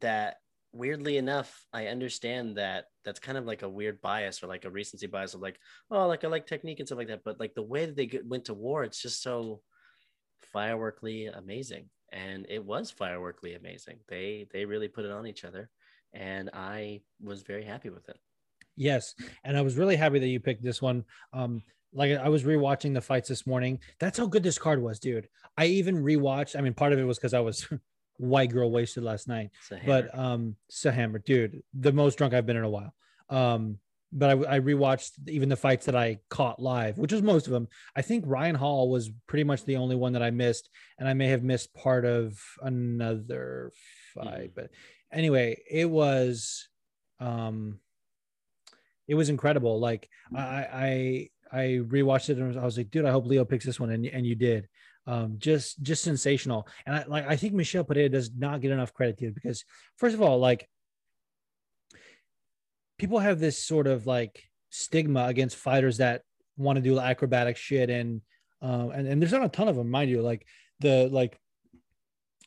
that 0.01 0.39
weirdly 0.73 1.19
enough, 1.19 1.65
I 1.73 1.87
understand 1.87 2.59
that 2.59 2.87
that's 3.05 3.21
kind 3.21 3.39
of 3.39 3.47
like 3.47 3.63
a 3.63 3.69
weird 3.69 4.01
bias 4.01 4.43
or 4.43 4.49
like 4.49 4.65
a 4.65 4.71
recency 4.71 5.07
bias 5.07 5.35
of 5.35 5.41
like, 5.41 5.61
oh, 5.91 6.09
like 6.09 6.25
I 6.25 6.29
like 6.29 6.49
technique 6.49 6.81
and 6.81 6.89
stuff 6.89 6.99
like 6.99 7.09
that. 7.09 7.23
But 7.25 7.39
like 7.39 7.55
the 7.55 7.63
way 7.63 7.87
that 7.87 7.95
they 7.95 8.07
get, 8.07 8.27
went 8.27 8.47
to 8.47 8.55
war, 8.55 8.83
it's 8.83 9.01
just 9.01 9.23
so 9.23 9.61
fireworkly 10.53 11.27
amazing. 11.27 11.91
And 12.11 12.45
it 12.49 12.65
was 12.65 12.91
fireworkly 12.91 13.55
amazing. 13.55 13.99
They 14.09 14.49
they 14.51 14.65
really 14.65 14.89
put 14.89 15.05
it 15.05 15.11
on 15.11 15.27
each 15.27 15.45
other 15.45 15.71
and 16.13 16.51
I 16.53 17.01
was 17.23 17.43
very 17.43 17.65
happy 17.65 17.91
with 17.91 18.09
it. 18.09 18.19
Yes, 18.77 19.15
and 19.45 19.57
I 19.57 19.63
was 19.63 19.77
really 19.77 19.97
happy 19.97 20.19
that 20.21 20.29
you 20.29 20.41
picked 20.41 20.63
this 20.63 20.81
one. 20.81 21.05
Um, 21.33 21.63
like 21.93 22.13
I 22.13 22.29
was 22.29 22.45
rewatching 22.45 22.95
the 22.95 23.01
fights 23.01 23.29
this 23.29 23.47
morning. 23.47 23.81
That's 23.99 24.19
how 24.19 24.27
good 24.27 24.43
this 24.43 24.59
card 24.59 24.81
was, 24.83 24.99
dude. 25.01 25.29
I 25.57 25.67
even 25.67 25.97
rewatched. 26.05 26.55
I 26.57 26.61
mean, 26.61 26.75
part 26.75 26.93
of 26.93 26.99
it 26.99 27.05
was 27.05 27.19
because 27.19 27.35
I 27.35 27.41
was 27.41 27.67
white 28.19 28.53
girl 28.53 28.71
wasted 28.71 29.03
last 29.05 29.27
night, 29.27 29.51
It's 29.61 29.71
a 29.73 29.79
hammer. 29.79 30.03
but 30.11 30.19
um, 30.19 30.57
so 30.69 30.91
hammered, 30.91 31.25
dude. 31.25 31.63
The 31.75 31.93
most 31.93 32.19
drunk 32.19 32.35
I've 32.35 32.47
been 32.47 32.57
in 32.57 32.65
a 32.65 32.69
while. 32.71 32.93
Um, 33.31 33.79
but 34.13 34.31
I, 34.31 34.57
I 34.57 34.61
rewatched 34.61 35.13
even 35.29 35.49
the 35.51 35.57
fights 35.57 35.85
that 35.87 35.95
I 35.97 36.19
caught 36.31 36.61
live, 36.61 36.99
which 36.99 37.13
was 37.13 37.23
most 37.23 37.47
of 37.47 37.53
them. 37.53 37.69
I 37.97 38.03
think 38.03 38.25
Ryan 38.27 38.55
Hall 38.55 38.91
was 38.91 39.11
pretty 39.27 39.45
much 39.45 39.65
the 39.65 39.77
only 39.77 39.97
one 39.97 40.13
that 40.15 40.23
I 40.23 40.31
missed, 40.31 40.71
and 40.99 41.09
I 41.09 41.15
may 41.15 41.27
have 41.29 41.43
missed 41.43 41.75
part 41.75 42.05
of 42.07 42.39
another 42.63 43.73
fight. 44.15 44.51
Mhm. 44.51 44.55
But 44.55 44.71
anyway, 45.13 45.63
it 45.71 45.89
was, 45.89 46.69
um, 47.21 47.81
it 49.07 49.15
was 49.15 49.29
incredible. 49.29 49.81
Like 49.81 50.09
I, 50.35 50.41
I, 50.43 51.31
I 51.51 51.63
rewatched 51.83 52.31
it 52.31 52.39
and 52.39 52.59
I 52.59 52.65
was 52.65 52.77
like, 52.77 52.91
dude, 52.91 53.05
I 53.05 53.11
hope 53.11 53.27
Leo 53.27 53.45
picks 53.45 53.65
this 53.65 53.81
one, 53.81 53.91
and 53.91 54.05
and 54.07 54.27
you 54.27 54.35
did. 54.35 54.69
Um, 55.07 55.37
just 55.39 55.83
just 55.83 56.05
sensational. 56.05 56.69
And 56.85 56.95
I 56.97 57.05
like 57.07 57.27
I 57.27 57.37
think 57.37 57.55
Michel 57.55 57.85
Pereira 57.85 58.11
does 58.11 58.31
not 58.37 58.61
get 58.61 58.71
enough 58.71 58.93
credit, 58.93 59.17
dude, 59.17 59.35
because 59.35 59.65
first 59.97 60.15
of 60.15 60.21
all, 60.21 60.39
like 60.39 60.69
people 62.99 63.19
have 63.19 63.41
this 63.41 63.59
sort 63.65 63.87
of 63.87 64.07
like 64.07 64.43
stigma 64.71 65.25
against 65.27 65.57
fighters 65.57 65.99
that 65.99 66.23
want 66.57 66.77
to 66.77 66.83
do 66.83 66.99
acrobatic 66.99 67.57
shit 67.57 67.89
and 67.89 68.21
um 68.61 68.91
and, 68.91 69.07
and 69.07 69.23
there's 69.23 69.33
not 69.33 69.45
a 69.45 69.49
ton 69.49 69.69
of 69.69 69.77
them 69.77 69.89
mind 69.89 70.11
you 70.11 70.21
like 70.21 70.45
the 70.81 71.09
like 71.11 71.39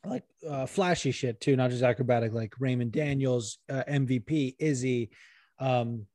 like 0.05 0.23
uh, 0.49 0.65
flashy 0.65 1.11
shit 1.11 1.39
too 1.39 1.55
not 1.55 1.69
just 1.69 1.83
acrobatic 1.83 2.33
like 2.33 2.53
raymond 2.59 2.91
daniels 2.91 3.59
uh, 3.69 3.83
mvp 3.89 4.55
izzy. 4.59 5.09
Um 5.59 6.05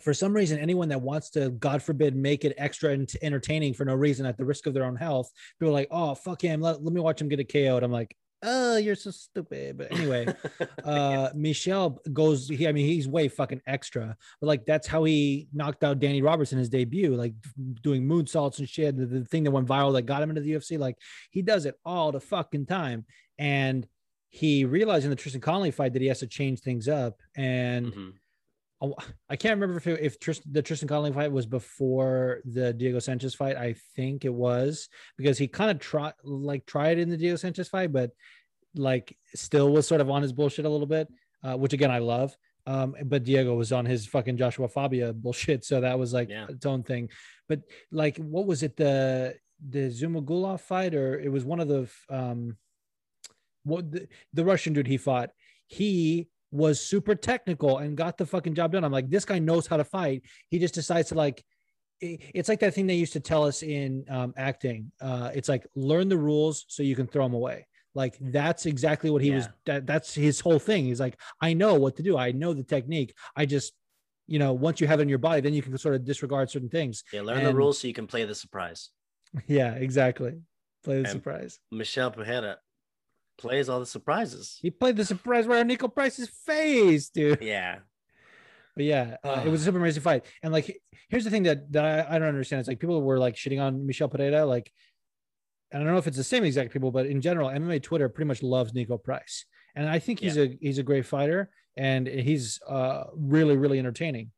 for 0.00 0.14
some 0.14 0.32
reason 0.32 0.58
anyone 0.58 0.88
that 0.88 1.00
wants 1.00 1.30
to 1.30 1.50
god 1.50 1.82
forbid 1.82 2.16
make 2.16 2.44
it 2.44 2.54
extra 2.58 2.96
entertaining 3.22 3.74
for 3.74 3.84
no 3.84 3.94
reason 3.94 4.26
at 4.26 4.36
the 4.36 4.44
risk 4.44 4.66
of 4.66 4.74
their 4.74 4.84
own 4.84 4.96
health 4.96 5.30
people 5.58 5.70
are 5.70 5.74
like 5.74 5.88
oh 5.90 6.14
fuck 6.14 6.42
him. 6.42 6.60
Let, 6.60 6.82
let 6.82 6.92
me 6.92 7.00
watch 7.00 7.20
him 7.20 7.28
get 7.28 7.40
a 7.40 7.44
ko 7.44 7.76
and 7.76 7.84
i'm 7.84 7.92
like 7.92 8.16
oh 8.42 8.76
you're 8.76 8.94
so 8.94 9.10
stupid 9.10 9.78
but 9.78 9.92
anyway 9.92 10.26
uh 10.84 11.30
Michel 11.34 12.00
goes 12.12 12.48
he 12.48 12.66
I 12.66 12.72
mean 12.72 12.86
he's 12.86 13.06
way 13.06 13.28
fucking 13.28 13.60
extra 13.66 14.16
but 14.40 14.46
like 14.46 14.66
that's 14.66 14.86
how 14.86 15.04
he 15.04 15.48
knocked 15.52 15.84
out 15.84 15.98
Danny 16.00 16.22
Roberts 16.22 16.52
in 16.52 16.58
his 16.58 16.68
debut 16.68 17.14
like 17.14 17.34
doing 17.82 18.02
moonsaults 18.04 18.58
and 18.58 18.68
shit 18.68 18.96
the, 18.96 19.06
the 19.06 19.24
thing 19.24 19.44
that 19.44 19.50
went 19.50 19.68
viral 19.68 19.92
that 19.94 20.02
got 20.02 20.22
him 20.22 20.30
into 20.30 20.42
the 20.42 20.52
UFC 20.52 20.78
like 20.78 20.96
he 21.30 21.42
does 21.42 21.66
it 21.66 21.76
all 21.84 22.10
the 22.12 22.20
fucking 22.20 22.66
time 22.66 23.04
and 23.38 23.86
he 24.34 24.64
realized 24.64 25.04
in 25.04 25.10
the 25.10 25.16
Tristan 25.16 25.42
Connelly 25.42 25.70
fight 25.70 25.92
that 25.92 26.00
he 26.00 26.08
has 26.08 26.20
to 26.20 26.26
change 26.26 26.60
things 26.60 26.88
up. 26.88 27.20
And 27.36 27.92
Mhm. 27.92 28.12
I- 29.30 29.36
can't 29.36 29.54
remember 29.60 29.76
if, 29.76 29.86
it, 29.86 30.00
if 30.00 30.18
Tristan, 30.20 30.52
the 30.52 30.62
Tristan 30.62 30.88
Connelly 30.88 31.12
fight 31.12 31.30
was 31.32 31.46
before 31.46 32.40
the 32.44 32.72
Diego 32.72 32.98
Sanchez 32.98 33.34
fight. 33.34 33.56
I 33.56 33.74
think 33.96 34.24
it 34.24 34.34
was 34.34 34.88
because 35.16 35.38
he 35.38 35.46
kind 35.48 35.70
of 35.70 35.78
tried 35.78 36.14
like 36.24 36.66
tried 36.66 36.98
in 36.98 37.08
the 37.08 37.16
Diego 37.16 37.36
Sanchez 37.36 37.68
fight, 37.68 37.92
but 37.92 38.10
like 38.74 39.16
still 39.34 39.70
was 39.72 39.86
sort 39.86 40.00
of 40.00 40.10
on 40.10 40.22
his 40.22 40.32
bullshit 40.32 40.64
a 40.64 40.68
little 40.68 40.86
bit, 40.86 41.08
uh, 41.44 41.56
which 41.56 41.72
again 41.72 41.90
I 41.90 41.98
love. 41.98 42.36
Um, 42.66 42.94
but 43.04 43.24
Diego 43.24 43.54
was 43.54 43.72
on 43.72 43.84
his 43.86 44.06
fucking 44.06 44.36
Joshua 44.36 44.68
Fabia 44.68 45.12
bullshit, 45.12 45.64
so 45.64 45.80
that 45.80 45.98
was 45.98 46.12
like 46.12 46.28
Yeah. 46.28 46.46
its 46.48 46.64
own 46.66 46.82
thing. 46.82 47.08
But 47.48 47.62
like, 47.90 48.16
what 48.18 48.46
was 48.46 48.62
it 48.62 48.76
the 48.76 49.36
the 49.68 49.90
Zumagulov 49.90 50.60
fight, 50.60 50.94
or 50.94 51.18
it 51.20 51.30
was 51.30 51.44
one 51.44 51.60
of 51.60 51.68
the 51.68 51.88
um, 52.08 52.56
what 53.64 53.90
the, 53.90 54.08
the 54.32 54.44
Russian 54.44 54.72
dude 54.72 54.86
he 54.88 54.96
fought? 54.96 55.30
He 55.66 56.28
was 56.52 56.80
super 56.80 57.14
technical 57.14 57.78
and 57.78 57.96
got 57.96 58.18
the 58.18 58.26
fucking 58.26 58.54
job 58.54 58.72
done. 58.72 58.84
I'm 58.84 58.92
like, 58.92 59.10
this 59.10 59.24
guy 59.24 59.38
knows 59.38 59.66
how 59.66 59.78
to 59.78 59.84
fight. 59.84 60.22
He 60.50 60.58
just 60.58 60.74
decides 60.74 61.08
to 61.08 61.14
like 61.16 61.42
it's 62.04 62.48
like 62.48 62.58
that 62.60 62.74
thing 62.74 62.86
they 62.88 62.94
used 62.96 63.12
to 63.12 63.20
tell 63.20 63.44
us 63.44 63.62
in 63.62 64.04
um, 64.10 64.34
acting. 64.36 64.90
Uh, 65.00 65.30
it's 65.34 65.48
like 65.48 65.64
learn 65.76 66.08
the 66.08 66.18
rules 66.18 66.64
so 66.68 66.82
you 66.82 66.96
can 66.96 67.06
throw 67.06 67.24
them 67.24 67.34
away. 67.34 67.66
Like 67.94 68.16
that's 68.20 68.66
exactly 68.66 69.08
what 69.10 69.22
he 69.22 69.30
was. 69.30 69.48
That, 69.66 69.86
that's 69.86 70.14
his 70.14 70.40
whole 70.40 70.58
thing. 70.58 70.84
He's 70.86 70.98
like, 71.00 71.18
I 71.40 71.52
know 71.52 71.74
what 71.74 71.96
to 71.96 72.02
do. 72.02 72.16
I 72.18 72.32
know 72.32 72.54
the 72.54 72.64
technique. 72.64 73.14
I 73.36 73.46
just, 73.46 73.72
you 74.26 74.38
know, 74.38 74.52
once 74.52 74.80
you 74.80 74.86
have 74.88 74.98
it 74.98 75.02
in 75.02 75.08
your 75.08 75.18
body, 75.18 75.42
then 75.42 75.54
you 75.54 75.62
can 75.62 75.76
sort 75.78 75.94
of 75.94 76.04
disregard 76.04 76.50
certain 76.50 76.70
things. 76.70 77.04
Yeah, 77.12 77.22
learn 77.22 77.44
the 77.44 77.54
rules 77.54 77.78
so 77.78 77.86
you 77.86 77.94
can 77.94 78.06
play 78.06 78.24
the 78.24 78.34
surprise. 78.34 78.90
Yeah, 79.46 79.72
exactly. 79.76 80.34
Play 80.84 80.96
the 80.96 81.00
And- 81.00 81.08
surprise. 81.08 81.58
Michel 81.70 82.10
Pajeda 82.10 82.56
plays 83.42 83.68
all 83.68 83.80
the 83.80 83.86
surprises. 83.86 84.58
He 84.62 84.70
played 84.70 84.96
the 84.96 85.04
surprise 85.04 85.46
right 85.46 85.60
on 85.60 85.68
Niko 85.68 85.92
Price's 85.92 86.28
face, 86.28 87.08
dude. 87.10 87.42
Yeah. 87.42 87.78
But 88.74 88.84
yeah, 88.86 89.16
uh, 89.22 89.42
it 89.44 89.50
was 89.50 89.60
a 89.60 89.64
super 89.66 89.78
amazing 89.78 90.02
fight. 90.02 90.24
And 90.42 90.50
like, 90.52 90.80
here's 91.10 91.24
the 91.24 91.30
thing 91.30 91.42
that 91.42 91.70
that 91.72 91.84
I, 91.84 92.16
I 92.16 92.18
don't 92.18 92.28
understand. 92.28 92.60
It's 92.60 92.68
like 92.68 92.80
people 92.80 93.02
were 93.02 93.18
like 93.18 93.34
shitting 93.36 93.60
on 93.60 93.86
Michel 93.86 94.08
Pereira, 94.08 94.46
like, 94.46 94.72
and 95.70 95.82
I 95.82 95.84
don't 95.84 95.92
know 95.92 95.98
if 95.98 96.06
it's 96.06 96.16
the 96.16 96.24
same 96.24 96.44
exact 96.44 96.72
people, 96.72 96.90
but 96.90 97.04
in 97.06 97.20
general, 97.20 97.50
MMA 97.50 97.82
Twitter 97.82 98.08
pretty 98.08 98.28
much 98.28 98.42
loves 98.42 98.72
Niko 98.72 99.02
Price, 99.02 99.44
and 99.74 99.86
I 99.88 99.98
think 99.98 100.20
he's 100.20 100.38
a 100.38 100.56
he's 100.60 100.78
a 100.78 100.82
great 100.82 101.04
fighter, 101.04 101.50
and 101.76 102.06
he's 102.06 102.60
uh 102.66 103.04
really 103.14 103.56
really 103.58 103.78
entertaining. 103.78 104.30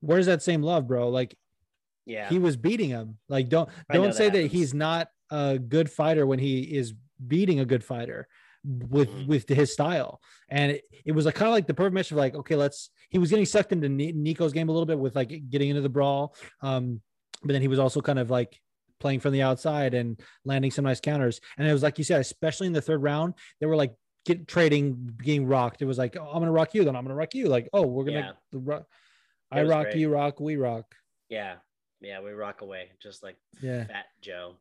Where's 0.00 0.26
that 0.26 0.42
same 0.42 0.62
love, 0.62 0.88
bro? 0.88 1.10
Like 1.10 1.36
Yeah. 2.06 2.28
he 2.28 2.38
was 2.40 2.56
beating 2.56 2.88
him. 2.90 3.18
Like 3.28 3.48
don't 3.48 3.68
I 3.88 3.94
don't 3.94 4.14
say 4.14 4.30
that 4.30 4.34
happens. 4.36 4.52
he's 4.52 4.74
not 4.74 5.08
a 5.30 5.58
good 5.58 5.90
fighter 5.90 6.26
when 6.26 6.38
he 6.40 6.62
is 6.62 6.92
beating 7.26 7.60
a 7.60 7.64
good 7.64 7.84
fighter 7.84 8.28
with 8.64 9.08
Mhm. 9.10 9.26
with 9.26 9.48
his 9.48 9.72
style. 9.72 10.20
And 10.48 10.72
it, 10.72 10.84
it 11.04 11.12
was 11.12 11.24
like 11.26 11.34
kind 11.34 11.48
of 11.48 11.54
like 11.54 11.66
the 11.66 11.74
perfect 11.74 11.94
match 11.94 12.10
of 12.10 12.18
like, 12.18 12.34
okay, 12.34 12.56
let's. 12.56 12.90
He 13.10 13.18
was 13.18 13.30
getting 13.30 13.46
sucked 13.46 13.72
into 13.72 13.88
Niko's 13.88 14.52
game 14.52 14.68
a 14.68 14.72
little 14.72 14.86
bit 14.86 14.98
with 14.98 15.16
like 15.16 15.48
getting 15.50 15.70
into 15.70 15.80
the 15.82 15.88
brawl, 15.88 16.34
um, 16.62 17.00
but 17.42 17.52
then 17.52 17.62
he 17.62 17.68
was 17.68 17.78
also 17.78 18.00
kind 18.00 18.18
of 18.18 18.30
like 18.30 18.60
playing 19.00 19.18
from 19.20 19.32
the 19.32 19.42
outside 19.42 19.94
and 19.94 20.20
landing 20.44 20.70
some 20.70 20.84
nice 20.84 21.00
counters. 21.00 21.40
And 21.56 21.66
it 21.66 21.72
was 21.72 21.82
like 21.82 21.96
you 21.98 22.04
said, 22.04 22.20
especially 22.20 22.66
in 22.66 22.72
the 22.74 22.82
third 22.82 23.02
round, 23.02 23.34
they 23.60 23.66
were 23.66 23.76
like 23.76 23.94
get 24.26 24.46
trading, 24.46 25.10
getting 25.22 25.46
rocked. 25.46 25.80
It 25.80 25.86
was 25.86 25.96
like, 25.98 26.16
oh, 26.16 26.22
I'm 26.30 26.40
gonna 26.40 26.52
rock 26.52 26.74
you, 26.74 26.84
then 26.84 26.94
I'm 26.94 27.02
gonna 27.04 27.14
rock 27.14 27.34
you. 27.34 27.48
Like, 27.48 27.68
oh, 27.72 27.86
we're 27.86 28.04
gonna 28.04 28.18
Yeah. 28.18 28.32
the 28.52 28.58
ro- 28.58 28.76
It 28.76 28.84
I 29.50 29.62
rock, 29.62 29.84
great. 29.86 29.96
you 29.96 30.10
rock, 30.10 30.38
we 30.38 30.56
rock. 30.56 30.94
Yeah. 31.30 31.56
Yeah. 32.02 32.20
We 32.20 32.30
rock 32.32 32.60
away 32.60 32.90
just 33.02 33.22
like 33.22 33.36
Yeah. 33.62 33.86
Fat 33.86 34.04
Joe. 34.20 34.56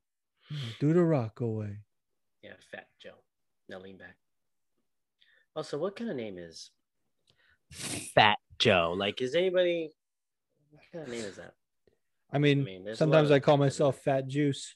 Do 0.79 0.93
the 0.93 1.03
rock 1.03 1.41
away. 1.41 1.79
Yeah. 2.41 2.53
Fat 2.71 2.87
Joe. 3.01 3.15
Now 3.67 3.79
lean 3.79 3.97
back. 3.97 4.15
Also, 5.55 5.77
what 5.77 5.95
kind 5.95 6.09
of 6.09 6.15
name 6.15 6.37
is 6.37 6.71
Fat 7.71 8.37
Joe? 8.59 8.93
Like, 8.97 9.21
is 9.21 9.35
anybody. 9.35 9.91
What 10.71 10.83
kind 10.91 11.03
of 11.05 11.11
name 11.11 11.25
is 11.25 11.35
that? 11.37 11.53
I 12.31 12.37
mean, 12.37 12.63
mean, 12.63 12.95
sometimes 12.95 13.31
I 13.31 13.39
call 13.39 13.57
myself 13.57 13.97
Fat 13.99 14.27
Juice. 14.27 14.75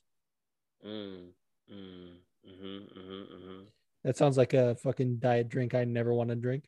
Mm, 0.86 1.30
mm, 1.72 2.16
mm-hmm, 2.46 2.66
mm-hmm, 2.66 3.36
mm-hmm. 3.36 3.62
That 4.04 4.18
sounds 4.18 4.38
like 4.38 4.54
a 4.54 4.76
fucking 4.76 5.18
diet 5.18 5.48
drink 5.50 5.74
I 5.74 5.86
never 5.86 6.14
want 6.14 6.30
to 6.30 6.36
drink. 6.36 6.66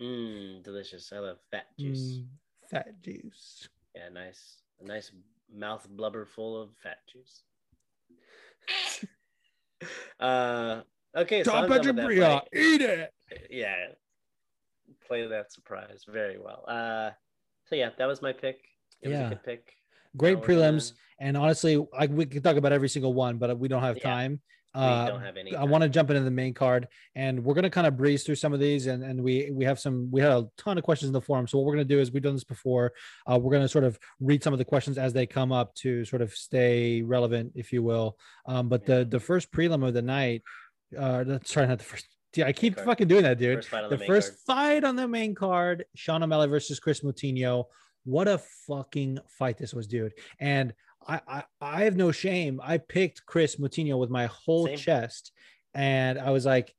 Mm, 0.00 0.62
delicious. 0.62 1.12
I 1.12 1.18
love 1.18 1.38
fat 1.50 1.66
juice. 1.78 1.98
Mm, 1.98 2.26
fat 2.70 3.02
juice. 3.02 3.68
Yeah, 3.94 4.08
nice. 4.12 4.62
A 4.80 4.86
nice 4.86 5.10
mouth 5.52 5.86
blubber 5.90 6.24
full 6.24 6.60
of 6.60 6.70
fat 6.82 6.98
juice. 7.12 7.42
uh 10.20 10.82
okay, 11.16 11.42
so 11.44 11.52
Top 11.52 11.68
done 11.68 11.72
at 11.78 11.84
your 11.84 11.92
with 11.94 12.18
that 12.18 12.50
bria, 12.52 12.64
eat 12.64 12.80
it. 12.82 13.12
Yeah. 13.50 13.76
Play 15.06 15.26
that 15.26 15.52
surprise 15.52 16.04
very 16.08 16.38
well. 16.38 16.64
Uh 16.68 17.10
so 17.66 17.74
yeah, 17.76 17.90
that 17.98 18.06
was 18.06 18.22
my 18.22 18.32
pick. 18.32 18.58
It 19.02 19.08
was 19.08 19.18
Yeah. 19.18 19.26
a 19.26 19.28
good 19.30 19.42
pick. 19.44 19.72
Great 20.16 20.34
gonna- 20.40 20.46
prelims, 20.46 20.92
and 21.20 21.36
honestly, 21.36 21.76
like 21.92 22.10
we 22.10 22.26
could 22.26 22.42
talk 22.42 22.56
about 22.56 22.72
every 22.72 22.88
single 22.88 23.14
one, 23.14 23.38
but 23.38 23.56
we 23.58 23.68
don't 23.68 23.82
have 23.82 23.96
Yeah, 23.98 24.02
time. 24.02 24.40
We 24.74 24.80
Uh, 24.80 25.06
don't 25.08 25.22
have 25.22 25.36
any. 25.36 25.54
I 25.56 25.64
want 25.64 25.82
to 25.82 25.88
jump 25.88 26.10
into 26.10 26.22
the 26.22 26.30
main 26.30 26.54
card, 26.54 26.86
and 27.16 27.42
we're 27.44 27.54
gonna 27.54 27.70
kind 27.70 27.88
of 27.88 27.96
breeze 27.96 28.22
through 28.22 28.36
some 28.36 28.52
of 28.52 28.60
these, 28.60 28.86
and 28.86 29.02
and 29.02 29.20
we 29.20 29.50
we 29.50 29.64
have 29.64 29.80
some 29.80 30.08
we 30.12 30.20
had 30.20 30.30
a 30.30 30.46
ton 30.56 30.78
of 30.78 30.84
questions 30.84 31.08
in 31.08 31.12
the 31.12 31.20
forum. 31.20 31.48
So 31.48 31.58
what 31.58 31.66
we're 31.66 31.72
gonna 31.72 31.84
do 31.86 31.98
is 31.98 32.12
we've 32.12 32.22
done 32.22 32.34
this 32.34 32.44
before. 32.44 32.92
Uh, 33.26 33.36
we're 33.42 33.50
gonna 33.52 33.68
sort 33.68 33.82
of 33.84 33.98
read 34.20 34.44
some 34.44 34.52
of 34.52 34.58
the 34.60 34.64
questions 34.64 34.96
as 34.96 35.12
they 35.12 35.26
come 35.26 35.50
up 35.50 35.74
to 35.76 36.04
sort 36.04 36.22
of 36.22 36.32
stay 36.32 37.02
relevant, 37.02 37.50
if 37.56 37.72
you 37.72 37.82
will. 37.82 38.16
Um, 38.46 38.68
but 38.68 38.86
the 38.86 39.04
the 39.04 39.18
first 39.18 39.50
prelim 39.50 39.84
of 39.86 39.92
the 39.92 40.02
night, 40.02 40.42
uh, 40.96 41.24
that's- 41.24 41.50
sorry, 41.50 41.66
not 41.66 41.78
the 41.78 41.84
first. 41.84 42.06
Yeah, 42.36 42.46
I 42.46 42.52
keep 42.52 42.78
fucking 42.78 43.08
doing 43.08 43.24
that, 43.24 43.38
dude. 43.38 43.64
First 43.64 43.90
the 43.90 43.96
the, 43.96 44.04
first 44.04 44.46
card. 44.46 44.58
fight 44.58 44.84
on 44.84 44.94
the 44.94 45.08
main 45.08 45.34
card, 45.34 45.84
Sean 45.96 46.22
O'Malley 46.22 46.46
versus 46.46 46.78
Kris 46.78 47.00
Moutinho. 47.00 47.64
What 48.04 48.28
a 48.28 48.38
fucking 48.68 49.18
fight 49.26 49.58
this 49.58 49.74
was, 49.74 49.88
dude. 49.88 50.12
And 50.38 50.72
I, 51.06 51.20
I, 51.26 51.42
I 51.60 51.84
have 51.84 51.96
no 51.96 52.12
shame. 52.12 52.60
I 52.62 52.78
picked 52.78 53.26
Kris 53.26 53.56
Moutinho 53.56 53.98
with 53.98 54.10
my 54.10 54.26
whole 54.26 54.66
Same. 54.66 54.76
chest, 54.76 55.32
and 55.74 56.18
I 56.18 56.30
was 56.30 56.44
like, 56.44 56.74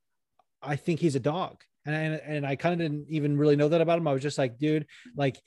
I 0.62 0.76
think 0.76 1.00
he's 1.00 1.16
a 1.16 1.20
dog. 1.20 1.62
And 1.84 1.94
and, 1.94 2.22
and 2.24 2.46
I 2.46 2.56
kind 2.56 2.72
of 2.72 2.78
didn't 2.78 3.06
even 3.08 3.36
really 3.36 3.56
know 3.56 3.68
that 3.68 3.80
about 3.80 3.98
him. 3.98 4.06
I 4.06 4.12
was 4.12 4.22
just 4.22 4.38
like, 4.38 4.58
dude, 4.58 4.86
like 5.16 5.40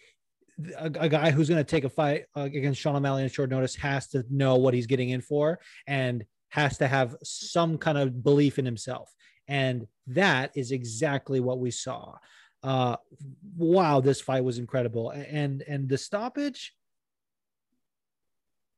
a, 0.78 0.92
a 1.00 1.10
guy 1.10 1.32
who's 1.32 1.50
going 1.50 1.64
to 1.64 1.70
take 1.70 1.84
a 1.84 1.90
fight 1.90 2.26
uh, 2.36 2.42
against 2.42 2.80
Sean 2.82 2.96
O'Malley 2.96 3.24
on 3.24 3.30
short 3.30 3.50
notice 3.50 3.76
has 3.76 4.08
to 4.10 4.26
know 4.30 4.56
what 4.56 4.74
he's 4.74 4.88
getting 4.88 5.10
in 5.10 5.22
for 5.22 5.60
and 5.88 6.26
has 6.50 6.78
to 6.78 6.88
have 6.88 7.16
some 7.24 7.78
kind 7.78 7.98
of 7.98 8.24
belief 8.24 8.60
in 8.60 8.66
himself. 8.66 9.14
And 9.48 9.88
that 10.08 10.52
is 10.56 10.72
exactly 10.72 11.40
what 11.40 11.60
we 11.60 11.72
saw. 11.72 12.16
Uh, 12.64 12.96
wow, 13.58 14.00
this 14.00 14.22
fight 14.22 14.44
was 14.44 14.58
incredible. 14.58 15.12
And 15.12 15.62
and 15.68 15.88
the 15.88 15.98
stoppage, 15.98 16.74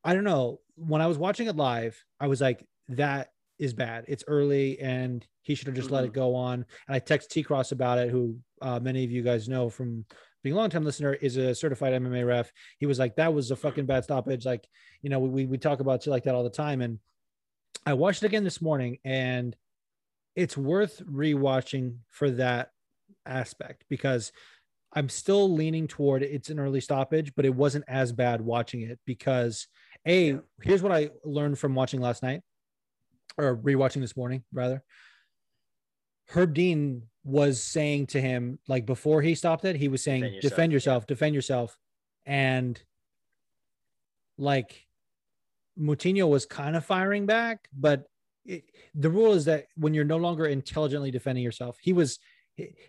I 0.07 0.13
don't 0.13 0.23
know. 0.23 0.61
When 0.77 1.01
I 1.01 1.07
was 1.07 1.17
watching 1.17 1.47
it 1.47 1.57
live, 1.57 2.01
I 2.17 2.27
was 2.27 2.39
like, 2.39 2.65
that 2.87 3.31
is 3.59 3.73
bad. 3.73 4.05
It's 4.07 4.23
early 4.25 4.79
and 4.79 5.27
he 5.41 5.53
should 5.53 5.67
have 5.67 5.75
just 5.75 5.91
let 5.91 6.05
it 6.05 6.13
go 6.13 6.33
on. 6.33 6.65
And 6.87 6.95
I 6.95 6.99
text 6.99 7.29
T 7.29 7.43
Cross 7.43 7.73
about 7.73 7.97
it, 7.97 8.09
who 8.09 8.37
uh, 8.61 8.79
many 8.79 9.03
of 9.03 9.11
you 9.11 9.21
guys 9.21 9.49
know 9.49 9.69
from 9.69 10.05
being 10.43 10.53
a 10.53 10.57
longtime 10.57 10.85
listener, 10.85 11.13
is 11.13 11.35
a 11.35 11.53
certified 11.53 11.91
MMA 11.91 12.25
ref. 12.25 12.53
He 12.77 12.85
was 12.85 12.99
like, 12.99 13.17
that 13.17 13.33
was 13.33 13.51
a 13.51 13.57
fucking 13.57 13.85
bad 13.85 14.05
stoppage. 14.05 14.45
Like, 14.45 14.65
you 15.01 15.09
know, 15.09 15.19
we, 15.19 15.45
we 15.45 15.57
talk 15.57 15.81
about 15.81 16.03
shit 16.03 16.11
like 16.11 16.23
that 16.23 16.35
all 16.35 16.43
the 16.45 16.49
time. 16.49 16.81
And 16.81 16.99
I 17.85 17.93
watched 17.93 18.23
it 18.23 18.27
again 18.27 18.45
this 18.45 18.61
morning 18.61 18.99
and 19.03 19.57
it's 20.37 20.55
worth 20.55 21.01
rewatching 21.05 21.97
for 22.07 22.31
that 22.31 22.71
aspect 23.25 23.83
because 23.89 24.31
I'm 24.93 25.09
still 25.09 25.53
leaning 25.53 25.87
toward 25.87 26.23
it's 26.23 26.49
an 26.49 26.59
early 26.59 26.79
stoppage, 26.79 27.33
but 27.35 27.45
it 27.45 27.53
wasn't 27.53 27.85
as 27.87 28.13
bad 28.13 28.39
watching 28.39 28.81
it 28.81 28.99
because 29.05 29.67
a 30.07 30.31
Yeah. 30.31 30.39
here's 30.63 30.81
what 30.81 30.91
I 30.91 31.09
learned 31.23 31.59
from 31.59 31.75
watching 31.75 31.99
last 32.01 32.23
night 32.23 32.41
or 33.37 33.55
rewatching 33.57 34.01
this 34.01 34.17
morning 34.17 34.43
rather. 34.51 34.83
Herb 36.29 36.53
Dean 36.53 37.03
was 37.23 37.61
saying 37.61 38.07
to 38.07 38.21
him 38.21 38.59
like 38.67 38.85
before 38.85 39.21
he 39.21 39.35
stopped 39.35 39.65
it, 39.65 39.75
he 39.75 39.87
was 39.87 40.01
saying 40.03 40.21
Defend 40.23 40.41
defend 40.41 40.71
yourself, 40.71 40.93
yourself, 41.03 41.07
defend 41.07 41.35
yourself, 41.35 41.77
and 42.25 42.81
like 44.37 44.85
Moutinho 45.79 46.27
was 46.29 46.45
kind 46.45 46.75
of 46.75 46.85
firing 46.85 47.25
back, 47.25 47.67
but 47.77 48.05
it, 48.45 48.63
the 48.95 49.09
rule 49.09 49.33
is 49.33 49.45
that 49.45 49.67
when 49.75 49.93
you're 49.93 50.05
no 50.05 50.17
longer 50.17 50.45
intelligently 50.45 51.11
defending 51.11 51.43
yourself, 51.43 51.77
he 51.81 51.93
was 51.93 52.19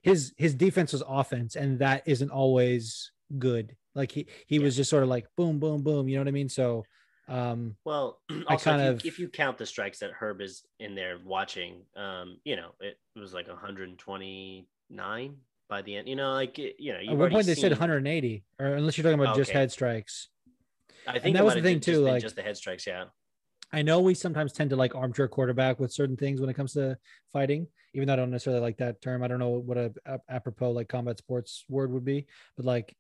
his 0.03 0.33
his 0.37 0.55
defense 0.55 0.93
was 0.93 1.03
offense, 1.07 1.57
and 1.57 1.79
that 1.81 2.03
isn't 2.07 2.31
always 2.31 3.13
good. 3.39 3.77
Like 3.95 4.13
he 4.13 4.27
he 4.47 4.57
Yeah. 4.57 4.63
was 4.63 4.77
just 4.77 4.89
sort 4.91 5.03
of 5.03 5.09
like 5.09 5.27
boom, 5.37 5.59
boom, 5.59 5.83
boom. 5.83 6.09
You 6.09 6.17
know 6.17 6.23
what 6.23 6.29
I 6.29 6.33
mean? 6.33 6.49
So, 6.49 6.85
um, 7.29 7.77
Well, 7.85 8.21
I 8.49 8.57
kind 8.57 8.83
if, 8.83 8.89
of- 8.97 9.05
you, 9.05 9.09
if 9.09 9.19
you 9.19 9.29
count 9.29 9.59
the 9.59 9.67
strikes 9.67 9.99
that 10.01 10.11
Herb 10.13 10.41
is 10.41 10.65
in 10.81 10.95
there 10.95 11.19
watching, 11.25 11.83
um, 11.97 12.39
you 12.45 12.57
know, 12.57 12.71
it 12.81 12.99
was 13.17 13.35
like 13.35 13.49
129 13.49 15.37
by 15.69 15.83
the 15.83 15.97
end. 15.97 16.09
You 16.09 16.17
know, 16.17 16.33
like 16.33 16.59
you 16.59 16.93
know, 16.93 16.99
at 16.99 17.17
one 17.17 17.31
point 17.31 17.47
they 17.47 17.53
already 17.53 17.61
said 17.61 17.73
180, 17.73 18.45
or 18.59 18.67
unless 18.67 18.97
you're 18.97 19.03
talking 19.03 19.21
about 19.21 19.37
just 19.37 19.51
head 19.51 19.71
strikes. 19.71 20.29
I 21.07 21.19
think 21.19 21.37
that 21.37 21.45
was 21.45 21.55
the 21.55 21.63
thing 21.63 21.81
too, 21.81 22.01
like- 22.01 22.23
just 22.23 22.37
the 22.37 22.43
head 22.43 22.57
strikes. 22.57 22.87
Yeah, 22.87 23.05
I 23.73 23.83
know 23.83 24.01
we 24.01 24.15
sometimes 24.15 24.53
tend 24.53 24.71
to 24.71 24.77
like 24.77 24.95
armchair 24.95 25.29
quarterback 25.29 25.79
with 25.79 25.93
certain 25.93 26.17
things 26.17 26.41
when 26.41 26.49
it 26.49 26.55
comes 26.55 26.73
to 26.73 26.97
fighting, 27.33 27.67
even 27.95 28.07
though 28.07 28.15
I 28.15 28.17
don't 28.17 28.31
necessarily 28.31 28.63
like 28.63 28.79
that 28.79 29.03
term. 29.03 29.23
I 29.23 29.29
don't 29.29 29.39
know 29.39 29.51
what 29.51 29.77
a, 29.77 29.93
a 30.07 30.21
apropos 30.29 30.71
like 30.71 30.89
combat 30.89 31.19
sports 31.19 31.65
word 31.69 31.93
would 31.93 32.05
be, 32.05 32.27
but 32.57 32.65
like, 32.65 32.97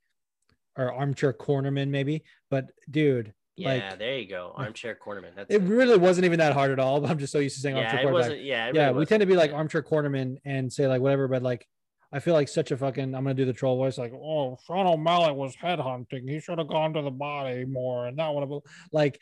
or 0.76 0.92
armchair 0.92 1.32
cornerman 1.32 1.88
maybe. 1.88 2.22
But 2.50 2.66
dude, 2.90 3.32
Yeah, 3.58 3.90
like 3.90 3.98
there 3.98 4.18
you 4.18 4.28
go. 4.28 4.52
Armchair 4.56 4.96
cornerman. 5.04 5.34
That's 5.36 5.52
it 5.54 5.62
really 5.62 5.98
wasn't 5.98 6.24
even 6.26 6.38
that 6.38 6.52
hard 6.52 6.70
at 6.70 6.78
all. 6.78 7.00
But 7.00 7.10
I'm 7.10 7.18
just 7.18 7.32
so 7.32 7.38
used 7.38 7.56
to 7.56 7.60
saying 7.60 7.76
yeah, 7.76 7.82
armchair 7.84 8.00
it 8.00 8.02
quarterback. 8.04 8.30
wasn't. 8.30 8.44
Yeah, 8.44 8.66
it 8.68 8.74
yeah, 8.74 8.86
really 8.86 8.98
we 9.00 9.06
tend 9.06 9.20
to 9.20 9.26
be 9.26 9.36
like 9.36 9.52
armchair 9.52 9.82
cornerman 9.82 10.36
and 10.44 10.72
say 10.72 10.86
like 10.86 11.00
whatever, 11.00 11.28
but 11.28 11.42
like 11.42 11.66
I 12.12 12.20
feel 12.20 12.34
like 12.34 12.48
such 12.48 12.70
a 12.70 12.76
fucking 12.76 13.14
I'm 13.14 13.24
gonna 13.24 13.34
do 13.34 13.44
the 13.44 13.52
troll 13.52 13.76
voice 13.76 13.98
like 13.98 14.12
oh 14.14 14.56
Sean 14.66 14.86
O'Malley 14.86 15.32
was 15.32 15.54
headhunting. 15.56 16.28
He 16.28 16.40
should 16.40 16.58
have 16.58 16.68
gone 16.68 16.94
to 16.94 17.02
the 17.02 17.10
body 17.10 17.64
more 17.64 18.06
and 18.06 18.16
not 18.16 18.34
want 18.34 18.48
to 18.48 18.60
like 18.92 19.20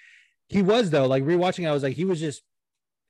he 0.48 0.62
was 0.62 0.90
though. 0.90 1.06
Like 1.06 1.24
rewatching, 1.24 1.68
I 1.68 1.72
was 1.72 1.82
like 1.82 1.96
he 1.96 2.04
was 2.04 2.20
just 2.20 2.42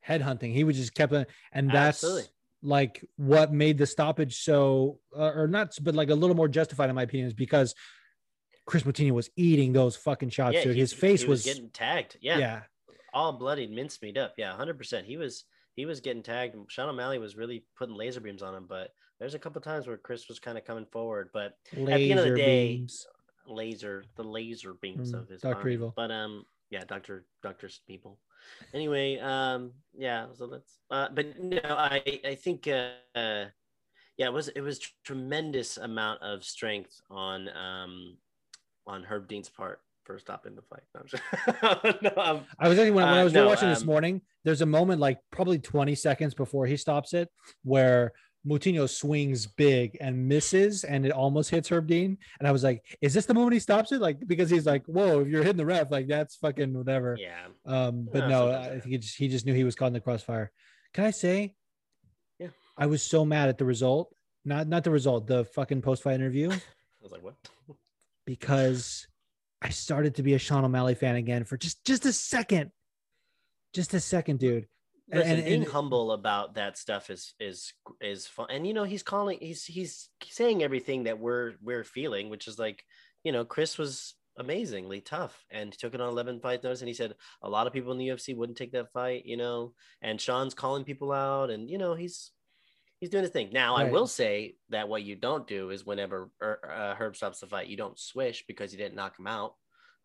headhunting. 0.07 0.53
He 0.53 0.65
was 0.65 0.77
just 0.77 0.95
kept 0.95 1.13
on- 1.13 1.27
and 1.53 1.69
that's 1.71 2.03
Absolutely. 2.03 2.25
like 2.63 3.05
what 3.17 3.53
made 3.53 3.77
the 3.79 3.87
stoppage 3.87 4.39
so 4.43 5.01
uh, 5.15 5.33
or 5.35 5.49
not, 5.49 5.75
but 5.83 5.95
like 5.95 6.11
a 6.11 6.15
little 6.15 6.37
more 6.37 6.49
justified 6.49 6.89
in 6.89 6.97
my 6.97 7.03
opinion 7.03 7.27
is 7.27 7.35
because 7.35 7.75
Kris 8.67 8.83
Moutinho 8.83 9.13
was 9.13 9.31
eating 9.37 9.73
those 9.73 9.97
fucking 9.97 10.31
shots. 10.31 10.55
Yeah, 10.55 10.65
dude. 10.65 10.77
His 10.77 10.93
face 10.93 11.23
he 11.23 11.29
was, 11.29 11.45
getting 11.45 11.71
tagged. 11.71 12.17
Yeah, 12.21 12.39
yeah. 12.39 12.61
all 13.15 13.33
bloodied, 13.33 13.71
mincemeat 13.71 14.19
up. 14.19 14.35
Yeah, 14.37 14.55
hundred 14.55 14.77
percent. 14.77 15.07
He 15.07 15.17
was 15.17 15.45
he 15.77 15.87
was 15.87 16.01
getting 16.01 16.23
tagged. 16.23 16.57
Sean 16.69 16.89
O'Malley 16.89 17.19
was 17.19 17.37
really 17.37 17.65
putting 17.79 17.95
laser 17.95 18.21
beams 18.21 18.43
on 18.43 18.55
him, 18.55 18.67
but 18.69 18.91
there's 19.21 19.35
a 19.35 19.39
couple 19.39 19.61
times 19.63 19.87
where 19.87 19.97
Chris 19.97 20.29
was 20.29 20.39
kind 20.39 20.59
of 20.59 20.65
coming 20.65 20.87
forward, 20.87 21.31
but 21.33 21.55
at 21.73 21.85
the 21.87 22.11
end 22.11 22.21
of 22.21 22.27
the 22.29 22.35
day, 22.37 22.77
beams. 22.77 23.07
laser 23.47 24.05
the 24.17 24.25
laser 24.25 24.75
beams 24.75 25.13
Mm, 25.13 25.23
of 25.23 25.29
his 25.29 25.41
Dr. 25.43 25.57
arm. 25.59 25.69
Evil. 25.69 25.93
But 25.97 26.11
um, 26.11 26.45
yeah, 26.71 26.85
Doctor 26.85 27.25
Doctor 27.43 27.71
people. 27.87 28.19
Anyway, 28.75 29.19
um, 29.19 29.73
yeah. 29.97 30.27
So 30.35 30.47
that's 30.49 30.79
uh, 30.91 31.09
but 31.15 31.39
no, 31.39 31.61
I 31.65 32.03
I 32.25 32.35
think 32.35 32.67
uh, 32.69 32.91
uh, 33.15 33.47
yeah, 34.17 34.27
it 34.27 34.33
was 34.33 34.49
it 34.49 34.61
was 34.61 34.81
tremendous 35.05 35.77
amount 35.77 36.23
of 36.23 36.43
strength 36.45 37.01
on 37.11 37.49
um 37.51 38.17
on 38.87 39.03
Herb 39.05 39.29
Dean's 39.29 39.49
part 39.49 39.81
for 40.05 40.19
stopping 40.19 40.55
the 40.55 40.63
fight. 40.63 40.83
No, 40.95 41.01
I'm 41.01 41.07
just- 41.09 42.03
no, 42.03 42.45
I 42.59 42.69
was 42.69 42.79
actually 42.79 42.93
when, 42.93 43.05
when 43.07 43.15
I 43.15 43.21
Uh, 43.21 43.25
was 43.25 43.33
no, 43.33 43.47
watching 43.47 43.69
this 43.69 43.81
um, 43.81 43.87
morning. 43.87 44.21
There's 44.45 44.61
a 44.63 44.67
moment 44.67 45.01
like 45.01 45.19
probably 45.33 45.59
20 45.59 45.95
seconds 45.95 46.35
before 46.35 46.67
he 46.67 46.77
stops 46.77 47.13
it, 47.13 47.29
where 47.65 48.13
Moutinho 48.47 48.89
swings 48.89 49.49
big 49.49 49.97
and 50.01 50.29
misses, 50.29 50.85
and 50.85 51.05
it 51.05 51.11
almost 51.11 51.51
hits 51.51 51.69
Herb 51.69 51.89
Dean. 51.89 52.17
And 52.39 52.47
I 52.47 52.53
was 52.53 52.63
like, 52.63 52.85
"Is 53.01 53.13
this 53.13 53.27
the 53.27 53.35
moment 53.35 53.55
he 53.55 53.59
stops 53.59 53.91
it?" 53.91 54.01
Like 54.01 54.25
because 54.29 54.49
he's 54.49 54.67
like, 54.67 54.87
"Whoa, 54.87 55.19
if 55.23 55.27
you're 55.29 55.43
hitting 55.43 55.57
the 55.57 55.67
ref, 55.67 55.91
like 55.91 56.07
that's 56.07 56.37
fucking 56.37 56.73
whatever." 56.73 57.17
yeah. 57.21 57.47
Um, 57.65 58.09
but 58.13 58.21
Yeah, 58.21 58.29
no, 58.29 58.53
I 58.53 58.69
think 58.79 58.85
he 58.85 58.99
just 58.99 59.17
he 59.17 59.27
just 59.27 59.47
knew 59.47 59.55
he 59.55 59.65
was 59.65 59.75
caught 59.75 59.89
in 59.89 59.95
the 59.95 60.01
crossfire. 60.01 60.53
Can 60.95 61.05
I 61.07 61.11
say? 61.11 61.57
Yeah. 62.39 62.49
I 62.79 62.87
was 62.87 63.03
so 63.03 63.25
mad 63.25 63.49
at 63.49 63.59
the 63.59 63.65
result. 63.65 64.15
Not 64.45 64.69
not 64.69 64.85
the 64.85 64.93
result, 64.93 65.27
the 65.27 65.45
fucking 65.47 65.83
post 65.83 66.05
fight 66.05 66.15
interview, 66.15 66.51
I 66.53 66.59
was 67.03 67.11
like, 67.11 67.25
what? 67.25 67.35
because 68.27 69.07
I 69.63 69.71
started 69.71 70.17
to 70.17 70.23
be 70.23 70.35
a 70.35 70.39
Sean 70.39 70.65
O'Malley 70.65 70.95
fan 70.95 71.17
again 71.17 71.45
for 71.45 71.57
just 71.57 71.85
just 71.87 72.05
a 72.05 72.13
second, 72.13 72.71
just 73.73 73.95
a 73.95 74.01
second, 74.01 74.39
dude. 74.39 74.67
And- 75.11 75.21
Listen, 75.21 75.37
and- 75.37 75.45
being 75.45 75.63
and- 75.63 75.71
humble 75.71 76.13
about 76.13 76.55
that 76.57 76.77
stuff 76.77 77.09
is 77.11 77.33
is 77.41 77.73
is 78.01 78.27
fun. 78.27 78.49
And 78.51 78.67
you 78.67 78.75
know, 78.75 78.85
he's 78.85 79.03
calling, 79.03 79.39
he's 79.41 79.65
he's 79.65 80.11
saying 80.25 80.63
everything 80.63 81.05
that 81.05 81.19
we're 81.19 81.55
we're 81.63 81.85
feeling, 81.85 82.29
which 82.29 82.49
is 82.49 82.59
like, 82.59 82.83
you 83.25 83.33
know, 83.33 83.45
Chris 83.45 83.79
was 83.79 84.15
amazingly 84.39 85.01
tough 85.01 85.47
and 85.51 85.73
took 85.73 85.95
it 85.95 86.01
on 86.03 86.11
11 86.11 86.41
fight 86.41 86.63
notice 86.63 86.83
and 86.83 86.89
he 86.89 86.93
said 86.93 87.15
a 87.41 87.49
lot 87.49 87.67
of 87.67 87.73
people 87.73 87.91
in 87.91 87.97
the 87.97 88.09
UFC 88.09 88.37
wouldn't 88.37 88.59
take 88.59 88.73
that 88.73 88.93
fight 88.93 89.25
you 89.25 89.35
know 89.35 89.73
and 90.03 90.21
Sean's 90.21 90.53
calling 90.53 90.85
people 90.85 91.11
out 91.11 91.49
and 91.49 91.71
you 91.71 91.79
know 91.79 91.95
he's 91.95 92.33
he's 93.01 93.11
doing 93.11 93.23
his 93.23 93.31
thing 93.33 93.51
now 93.53 93.75
I 93.77 93.85
will 93.91 94.07
say 94.07 94.57
that 94.71 94.89
what 94.89 95.03
you 95.03 95.17
don't 95.17 95.47
do 95.47 95.71
is 95.71 95.85
whenever 95.85 96.31
Er- 96.43 96.71
uh, 96.73 96.95
Herb 96.95 97.15
stops 97.17 97.41
the 97.41 97.47
fight 97.47 97.69
you 97.69 97.77
don't 97.77 97.99
swish 97.99 98.45
because 98.49 98.73
you 98.73 98.79
didn't 98.79 98.95
knock 98.95 99.19
him 99.19 99.27
out 99.27 99.55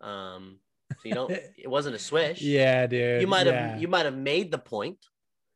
um 0.01 0.57
so 0.91 1.07
you 1.07 1.13
don't 1.13 1.31
it 1.57 1.69
wasn't 1.69 1.95
a 1.95 1.99
swish 1.99 2.41
Yeah, 2.41 2.87
dude. 2.87 3.21
you 3.21 3.27
might 3.27 3.45
have 3.47 3.55
yeah. 3.55 3.77
you 3.77 3.87
might 3.87 4.05
have 4.05 4.17
made 4.17 4.51
the 4.51 4.57
point. 4.57 4.97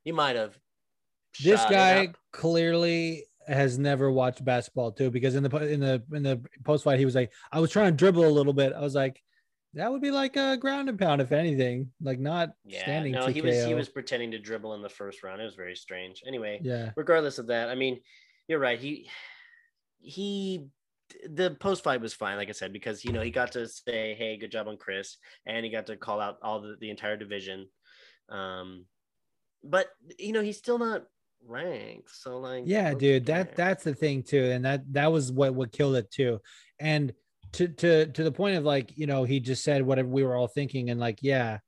You 0.06 0.14
might 0.14 0.36
have. 0.36 0.58
this 1.44 1.60
guy 1.66 2.14
clearly 2.32 3.26
has 3.48 3.78
never 3.78 4.12
watched 4.12 4.46
basketball 4.46 4.92
too, 4.92 5.12
because 5.12 5.36
in 5.36 5.44
the 5.44 5.58
in 5.68 5.80
the 5.80 6.02
in 6.14 6.24
the 6.24 6.42
post 6.64 6.84
fight 6.84 7.00
he 7.00 7.06
was 7.06 7.16
like, 7.16 7.32
I 7.52 7.60
was 7.60 7.70
trying 7.72 7.88
to 7.92 7.98
dribble 7.98 8.26
a 8.26 8.30
little 8.30 8.54
bit. 8.54 8.72
I 8.72 8.80
was 8.82 8.96
like, 8.96 9.22
that 9.76 9.92
would 9.92 10.02
be 10.02 10.12
like 10.12 10.36
a 10.38 10.58
ground 10.58 10.90
and 10.90 10.98
pound 10.98 11.22
if 11.22 11.32
anything, 11.32 11.92
like 12.02 12.20
not 12.20 12.52
Yeah, 12.66 12.82
standing. 12.82 13.14
no, 13.14 13.28
he 13.28 13.42
was 13.42 13.64
he 13.64 13.74
was 13.74 13.90
pretending 13.90 14.32
to 14.32 14.40
dribble 14.40 14.74
in 14.74 14.82
the 14.82 14.90
first 14.90 15.22
round. 15.24 15.42
It 15.42 15.46
was 15.46 15.56
very 15.56 15.76
strange. 15.76 16.24
Anyway, 16.26 16.62
Yeah, 16.64 16.92
regardless 16.96 17.38
of 17.40 17.48
that, 17.48 17.70
I 17.70 17.76
mean, 17.76 18.02
you're 18.48 18.60
right. 18.60 18.80
He 18.80 19.10
he 20.00 20.68
the 21.30 21.56
post 21.60 21.84
fight 21.84 22.02
was 22.02 22.14
fine, 22.14 22.38
like 22.38 22.50
I 22.50 22.54
said, 22.54 22.74
because 22.74 23.06
you 23.06 23.12
know 23.12 23.22
he 23.22 23.32
got 23.32 23.52
to 23.54 23.68
say, 23.68 24.16
"Hey, 24.16 24.38
good 24.38 24.52
job 24.52 24.68
on 24.68 24.78
Chris," 24.78 25.18
and 25.46 25.66
he 25.66 25.72
got 25.72 25.88
to 25.88 25.98
call 25.98 26.20
out 26.20 26.38
all 26.42 26.62
the, 26.62 26.78
the 26.80 26.90
entire 26.90 27.18
division. 27.18 27.70
Um, 28.30 28.86
but 29.64 29.90
you 30.20 30.32
know 30.32 30.42
he's 30.42 30.58
still 30.58 30.78
not 30.80 31.08
ranked, 31.44 32.12
so 32.12 32.40
like, 32.40 32.64
yeah, 32.66 32.94
dude. 32.94 33.26
That 33.26 33.56
that's 33.56 33.84
the 33.84 33.94
thing 33.94 34.24
too, 34.24 34.46
and 34.46 34.66
that 34.66 34.92
that 34.94 35.12
was 35.12 35.32
what 35.32 35.54
what 35.54 35.72
killed 35.72 35.96
it 35.96 36.12
too. 36.12 36.40
And 36.80 37.14
to 37.54 37.68
to 37.68 38.08
to 38.08 38.24
the 38.24 38.32
point 38.32 38.58
of 38.58 38.64
like 38.64 38.98
you 38.98 39.08
know 39.08 39.24
he 39.24 39.40
just 39.40 39.64
said 39.64 39.82
whatever 39.82 40.10
we 40.10 40.24
were 40.24 40.36
all 40.36 40.48
thinking, 40.48 40.90
and 40.90 41.00
like 41.00 41.20
yeah. 41.22 41.60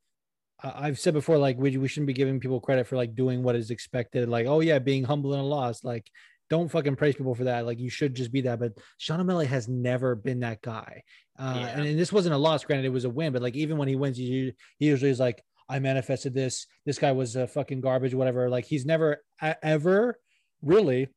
I've 0.64 0.98
said 0.98 1.14
before, 1.14 1.38
like 1.38 1.56
we, 1.60 1.78
we 1.78 1.88
shouldn't 1.88 2.08
be 2.08 2.14
giving 2.14 2.40
people 2.40 2.60
credit 2.60 2.88
for 2.88 2.96
like 2.96 3.14
doing 3.14 3.44
what 3.44 3.56
is 3.56 3.70
expected. 3.70 4.28
Like, 4.28 4.48
oh 4.48 4.60
yeah, 4.60 4.80
being 4.80 5.04
humble 5.04 5.34
and 5.34 5.42
a 5.44 5.46
loss. 5.46 5.84
Like, 5.84 6.10
don't 6.50 6.68
fucking 6.72 6.96
praise 6.96 7.16
people 7.16 7.36
for 7.36 7.44
that. 7.44 7.68
Like, 7.68 7.78
you 7.78 7.92
should 7.92 8.16
just 8.16 8.32
be 8.32 8.42
that. 8.42 8.60
But 8.60 8.74
Sean 8.98 9.20
O'Malley 9.20 9.46
has 9.46 9.68
never 9.68 10.16
been 10.16 10.40
that 10.40 10.64
guy. 10.64 11.04
Uh, 11.38 11.54
Yeah. 11.58 11.68
and, 11.68 11.86
and 11.86 12.00
this 12.00 12.12
wasn't 12.12 12.34
a 12.34 12.40
loss. 12.40 12.64
Granted, 12.64 12.88
it 12.88 12.92
was 12.92 13.06
a 13.06 13.10
win. 13.10 13.34
But 13.34 13.44
like, 13.44 13.56
even 13.56 13.78
when 13.78 13.88
he 13.88 13.96
wins, 13.96 14.18
he, 14.18 14.52
he 14.80 14.88
usually 14.88 15.12
is 15.12 15.20
like, 15.20 15.44
I 15.70 15.78
manifested 15.78 16.34
this. 16.34 16.66
This 16.88 16.98
guy 16.98 17.12
was 17.12 17.38
uh, 17.38 17.46
fucking 17.46 17.82
garbage, 17.82 18.16
whatever. 18.16 18.50
Like, 18.50 18.66
he's 18.66 18.84
never 18.84 19.22
ever 19.62 20.18
really 20.64 21.10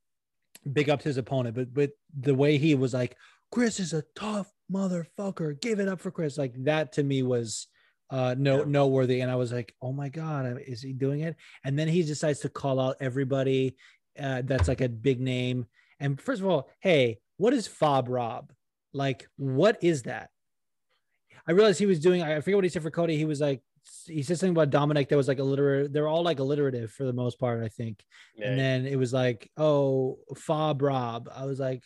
big 0.70 0.90
up 0.90 1.00
his 1.00 1.16
opponent. 1.16 1.56
But 1.56 1.72
but 1.72 1.92
the 2.14 2.34
way 2.34 2.58
he 2.58 2.74
was 2.74 2.92
like, 2.92 3.16
Chris 3.50 3.80
is 3.80 3.92
a 3.92 4.04
tough 4.14 4.50
motherfucker. 4.72 5.60
Give 5.60 5.80
it 5.80 5.88
up 5.88 6.00
for 6.00 6.10
Chris. 6.10 6.38
Like 6.38 6.54
that 6.64 6.92
to 6.92 7.02
me 7.02 7.22
was 7.22 7.66
uh 8.10 8.34
no 8.38 8.58
Yeah. 8.58 8.64
noteworthy. 8.66 9.20
And 9.20 9.30
i 9.30 9.36
was 9.36 9.52
like 9.52 9.74
oh 9.82 9.92
my 9.92 10.08
god 10.08 10.60
is 10.66 10.82
he 10.82 10.92
doing 10.92 11.20
it? 11.20 11.36
And 11.64 11.78
then 11.78 11.88
he 11.88 12.02
decides 12.02 12.40
to 12.40 12.48
call 12.48 12.78
out 12.80 12.96
everybody 13.00 13.76
uh 14.18 14.42
that's 14.44 14.68
like 14.68 14.80
a 14.80 14.88
big 14.88 15.20
name. 15.20 15.66
And 15.98 16.20
first 16.20 16.40
of 16.40 16.46
all 16.48 16.68
hey 16.80 17.18
what 17.36 17.52
is 17.52 17.66
fob 17.66 18.08
rob? 18.08 18.52
Like 18.92 19.26
what 19.36 19.78
is 19.82 20.02
that? 20.04 20.30
I 21.46 21.52
realized 21.52 21.78
he 21.78 21.86
was 21.86 22.00
doing 22.00 22.22
i 22.22 22.40
forget 22.40 22.56
what 22.56 22.64
he 22.64 22.70
said 22.70 22.82
for 22.82 22.90
cody. 22.90 23.16
He 23.16 23.24
was 23.24 23.40
like 23.40 23.62
he 24.06 24.22
said 24.22 24.38
something 24.38 24.54
about 24.54 24.70
dominic 24.70 25.08
that 25.08 25.16
was 25.16 25.26
like 25.26 25.38
alliterative 25.38 25.90
they're 25.92 26.06
all 26.06 26.22
like 26.22 26.38
alliterative 26.38 26.92
for 26.92 27.04
the 27.04 27.12
most 27.14 27.40
part 27.40 27.64
i 27.64 27.68
think. 27.68 28.04
Yeah, 28.36 28.48
and 28.50 28.58
then 28.58 28.86
it 28.86 28.96
was 28.96 29.12
like 29.12 29.50
oh 29.56 30.18
fob 30.36 30.82
rob. 30.82 31.28
I 31.34 31.46
was 31.46 31.58
like 31.58 31.82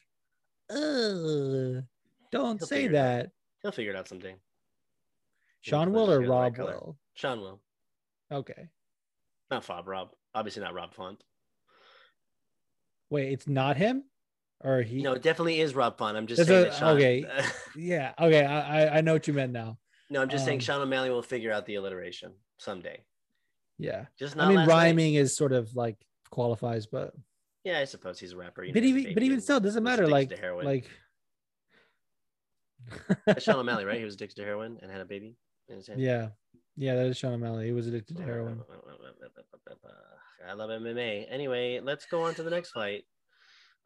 Ugh, 0.70 1.84
don't 2.32 2.58
He'll 2.58 2.66
say 2.66 2.82
figure 2.84 2.90
it 2.90 2.96
out. 2.98 3.02
that 3.24 3.30
he'll 3.62 3.72
figure 3.72 3.92
it 3.92 3.96
out 3.96 4.08
someday. 4.08 4.34
sean 5.60 5.92
He'll 5.92 6.00
or 6.10 6.18
get 6.20 6.24
the 6.26 6.30
right 6.32 6.58
rob 6.58 6.58
will 6.58 6.98
Sean 7.14 7.40
will. 7.40 7.60
okay 8.32 8.68
Not 9.50 9.64
Fob 9.64 9.86
Rob. 9.88 10.10
Obviously 10.34 10.62
not 10.62 10.74
Rob 10.74 10.94
Font. 10.94 11.22
Wait, 13.10 13.32
it's 13.32 13.46
not 13.46 13.76
him, 13.76 14.04
or 14.60 14.82
he? 14.82 15.02
No, 15.02 15.12
it 15.12 15.22
definitely 15.22 15.60
is 15.60 15.74
Rob 15.74 15.96
Font. 15.98 16.16
I'm 16.16 16.26
just 16.26 16.38
That's 16.38 16.48
saying 16.48 16.66
a- 16.66 16.70
that 16.70 16.74
Sean, 16.78 16.96
okay. 16.96 17.24
Yeah. 17.76 18.12
Okay. 18.18 18.44
I 18.44 18.84
I- 18.86 18.96
I 18.96 19.00
know 19.02 19.12
what 19.12 19.28
you 19.28 19.34
meant 19.34 19.52
now. 19.52 19.78
no, 20.10 20.22
I'm 20.22 20.28
just 20.28 20.44
saying 20.44 20.56
Um, 20.58 20.60
Sean 20.60 20.80
O'Malley 20.82 21.10
will 21.10 21.22
figure 21.22 21.52
out 21.52 21.66
the 21.66 21.74
alliteration 21.76 22.32
someday. 22.58 23.04
Yeah. 23.78 24.06
Just 24.18 24.34
not 24.36 24.46
I 24.50 24.56
mean, 24.56 24.66
rhyming 24.68 25.14
night. 25.14 25.20
is 25.20 25.36
sort 25.36 25.52
of 25.52 25.74
like 25.76 25.96
qualifies, 26.30 26.86
but 26.86 27.12
Yeah, 27.64 27.78
I 27.80 27.84
suppose 27.84 28.18
he's 28.20 28.32
a 28.32 28.36
rapper. 28.36 28.64
but 28.72 28.82
even 28.84 29.14
but 29.14 29.22
even 29.22 29.40
still, 29.40 29.56
it 29.56 29.62
doesn't 29.62 29.82
matter. 29.82 30.06
Like 30.06 30.28
to 30.30 30.36
heroin. 30.36 30.66
like. 30.66 30.88
Sean 33.38 33.56
O'Malley, 33.60 33.84
right? 33.86 33.98
He 33.98 34.04
was 34.04 34.14
addicted 34.14 34.36
to 34.36 34.44
heroin 34.44 34.78
and 34.82 34.90
had 34.90 35.00
a 35.00 35.06
baby 35.06 35.36
in 35.68 35.76
his 35.76 35.86
hand. 35.86 36.00
yeah. 36.00 36.28
Yeah, 36.76 36.96
that 36.96 37.06
is 37.06 37.16
Sean 37.16 37.32
O'Malley. 37.34 37.66
He 37.66 37.72
was 37.72 37.86
addicted 37.86 38.16
to 38.16 38.22
heroin. 38.24 38.60
I 40.46 40.52
love 40.54 40.70
MMA. 40.70 41.26
Anyway, 41.30 41.80
let's 41.82 42.04
go 42.06 42.22
on 42.24 42.34
to 42.34 42.42
the 42.42 42.50
next 42.50 42.72
fight. 42.72 43.04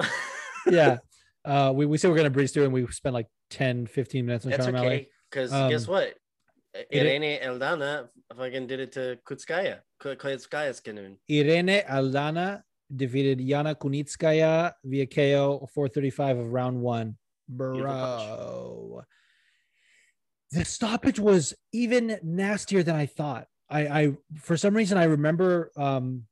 yeah. 0.66 0.96
Uh, 1.44 1.72
we, 1.74 1.86
we 1.86 1.98
said 1.98 2.10
we're 2.10 2.16
gonna 2.16 2.30
breeze 2.30 2.50
through 2.52 2.64
and 2.64 2.72
we 2.72 2.86
spent 2.88 3.14
like 3.14 3.28
10, 3.50 3.86
15 3.86 4.26
minutes 4.26 4.44
on 4.46 4.50
That's 4.50 4.64
Sean 4.64 4.74
O'Malley. 4.74 4.86
okay. 4.96 5.08
Because 5.30 5.52
Um, 5.52 5.70
guess 5.70 5.86
what? 5.86 6.14
Irene 6.92 7.40
Aldana 7.42 8.08
fucking 8.36 8.66
did 8.66 8.80
it 8.80 8.92
to 8.92 9.18
Kutskaya. 9.26 9.80
Kutskaya's 10.02 10.80
canoe. 10.80 11.16
Irene 11.30 11.82
Aldana 11.88 12.62
defeated 12.94 13.38
Yana 13.38 13.74
Kunitskaya 13.74 14.72
via 14.84 15.06
KO 15.06 15.68
435 15.74 16.38
of 16.38 16.52
round 16.52 16.80
one. 16.80 17.16
Bro. 17.48 19.02
The 20.50 20.64
stoppage 20.64 21.18
was 21.18 21.54
even 21.72 22.18
nastier 22.22 22.82
than 22.82 22.96
I 22.96 23.06
thought. 23.06 23.46
I, 23.70 23.80
I 23.86 24.12
for 24.40 24.56
some 24.56 24.74
reason 24.74 24.96
I 24.96 25.04
remember 25.04 25.70
um, 25.76 26.24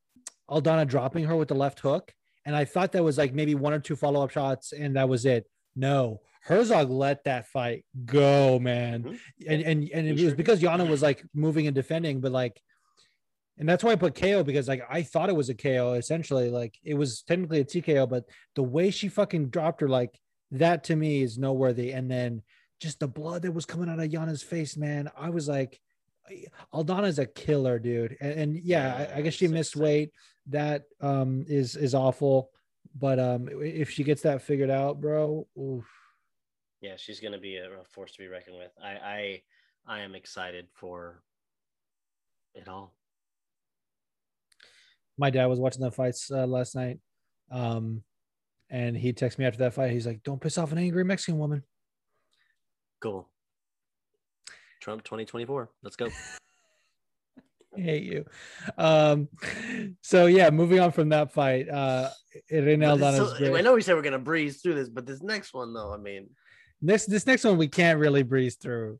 Aldana 0.51 0.87
dropping 0.89 1.25
her 1.25 1.37
with 1.37 1.49
the 1.49 1.55
left 1.55 1.81
hook, 1.81 2.13
and 2.47 2.57
I 2.57 2.65
thought 2.65 2.93
that 2.93 3.05
was 3.05 3.19
like 3.19 3.35
maybe 3.35 3.55
one 3.55 3.75
or 3.75 3.79
two 3.79 3.97
follow 3.97 4.23
up 4.25 4.31
shots, 4.31 4.73
and 4.73 4.97
that 4.97 5.09
was 5.09 5.27
it. 5.27 5.47
No, 5.75 6.21
Herzog 6.43 6.89
let 6.89 7.25
that 7.25 7.47
fight 7.49 7.85
go, 8.07 8.59
man, 8.59 9.03
Mhm. 9.05 9.19
and 9.47 9.63
and 9.63 9.91
and 9.93 10.07
it 10.19 10.25
was 10.25 10.33
because 10.33 10.63
Yana 10.63 10.89
was 10.89 11.03
like 11.03 11.23
moving 11.35 11.67
and 11.67 11.75
defending, 11.75 12.23
but 12.23 12.33
like, 12.33 12.59
and 13.59 13.69
that's 13.69 13.83
why 13.83 13.93
I 13.93 13.97
put 13.97 14.15
KO 14.15 14.43
because 14.43 14.69
like 14.69 14.83
I 14.89 15.03
thought 15.03 15.29
it 15.29 15.37
was 15.37 15.49
a 15.49 15.55
KO 15.55 15.95
essentially, 15.95 16.51
like 16.51 16.79
it 16.85 16.95
was 16.95 17.23
technically 17.23 17.61
a 17.61 17.65
TKO, 17.65 18.09
but 18.09 18.25
the 18.55 18.63
way 18.63 18.91
she 18.91 19.09
fucking 19.09 19.49
dropped 19.49 19.81
her, 19.81 19.89
like 19.89 20.19
that 20.51 20.85
to 20.85 20.97
me 20.97 21.23
is 21.23 21.39
noteworthy, 21.39 21.93
and 21.93 22.11
then 22.11 22.43
just 22.81 23.01
the 23.01 23.09
blood 23.09 23.43
that 23.43 23.53
was 23.53 23.67
coming 23.67 23.89
out 23.89 24.01
of 24.01 24.11
Yana's 24.11 24.43
face, 24.43 24.77
man, 24.77 25.11
I 25.17 25.31
was 25.31 25.49
like. 25.49 25.81
Aldana's 26.75 27.21
a 27.21 27.25
killer, 27.27 27.79
dude. 27.79 28.17
And, 28.21 28.33
and 28.33 28.57
yeah, 28.57 29.07
I, 29.15 29.19
I 29.19 29.21
guess 29.21 29.35
she 29.35 29.47
missed 29.47 29.77
weight. 29.77 30.11
That 30.49 30.83
um 31.01 31.45
is 31.47 31.77
is 31.77 31.95
awful. 31.95 32.51
But 32.99 33.21
um 33.21 33.49
if 33.63 33.91
she 33.91 34.03
gets 34.03 34.23
that 34.23 34.43
figured 34.43 34.69
out, 34.69 35.01
bro, 35.01 35.47
oof. 35.57 35.87
Yeah, 36.81 36.97
she's 36.97 37.21
going 37.21 37.33
to 37.33 37.39
be 37.39 37.57
a, 37.57 37.71
a 37.71 37.85
force 37.85 38.13
to 38.13 38.19
be 38.19 38.29
reckoned 38.29 38.59
with. 38.59 38.73
I, 38.83 38.91
I, 38.91 39.43
I 39.87 40.01
am 40.01 40.15
excited 40.15 40.67
for 40.75 41.23
it 42.55 42.69
all. 42.69 42.96
My 45.19 45.31
dad 45.31 45.47
was 45.47 45.59
watching 45.59 45.83
the 45.83 45.91
fights 45.91 46.31
uh, 46.31 46.47
last 46.47 46.75
night. 46.75 46.99
Um 47.51 48.03
and 48.69 48.97
he 48.97 49.13
texted 49.13 49.39
me 49.39 49.45
after 49.45 49.61
that 49.61 49.75
fight. 49.75 49.93
He's 49.93 50.07
like, 50.07 50.23
Don't 50.23 50.41
piss 50.41 50.59
off 50.59 50.73
an 50.73 50.79
angry 50.79 51.05
Mexican 51.05 51.39
woman. 51.39 51.63
Cool. 53.01 53.29
Trump 54.81 55.05
2024. 55.05 55.71
Let's 55.83 55.97
go. 55.97 56.09
I 57.77 57.81
hate 57.81 58.05
you. 58.05 58.25
Um 58.79 59.29
so 60.01 60.27
yeah, 60.27 60.51
moving 60.51 60.81
on 60.81 60.93
from 60.93 61.11
that 61.11 61.33
fight. 61.33 61.69
Uh 61.69 62.11
Irene 62.53 62.81
But 62.81 62.95
it's 62.95 63.03
Aldana's 63.03 63.39
so-. 63.39 63.57
I 63.57 63.61
know 63.61 63.75
we 63.75 63.83
said 63.83 63.95
we're 63.97 64.03
going 64.03 64.13
to 64.13 64.19
breeze 64.19 64.61
through 64.61 64.75
this, 64.75 64.89
but 64.89 65.07
this 65.07 65.23
next 65.23 65.55
one, 65.55 65.73
though, 65.73 65.93
I 65.93 65.97
mean, 65.97 66.29
This 66.83 67.07
this 67.07 67.27
next 67.27 67.45
one 67.45 67.57
we 67.59 67.69
can't 67.69 67.99
really 67.99 68.23
breeze 68.23 68.57
through. 68.57 68.99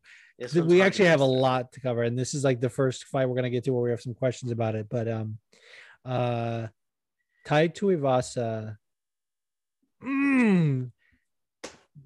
we 0.55 0.83
actually 0.83 1.07
have 1.07 1.21
a 1.21 1.25
lot 1.25 1.73
to 1.73 1.81
cover 1.81 2.03
and 2.03 2.19
this 2.19 2.35
is 2.35 2.45
like 2.45 2.61
the 2.61 2.69
first 2.71 3.05
fight 3.05 3.27
we're 3.27 3.35
going 3.35 3.45
to 3.45 3.51
get 3.51 3.65
to 3.65 3.73
where 3.73 3.83
we 3.83 3.91
have 3.91 4.03
some 4.03 4.15
questions 4.15 4.53
about 4.53 4.75
it 4.75 4.87
but 4.91 5.09
um 5.09 5.39
uh 6.07 6.69
Tai 7.47 7.69
Tuivasa 7.69 8.77
mm, 10.03 10.91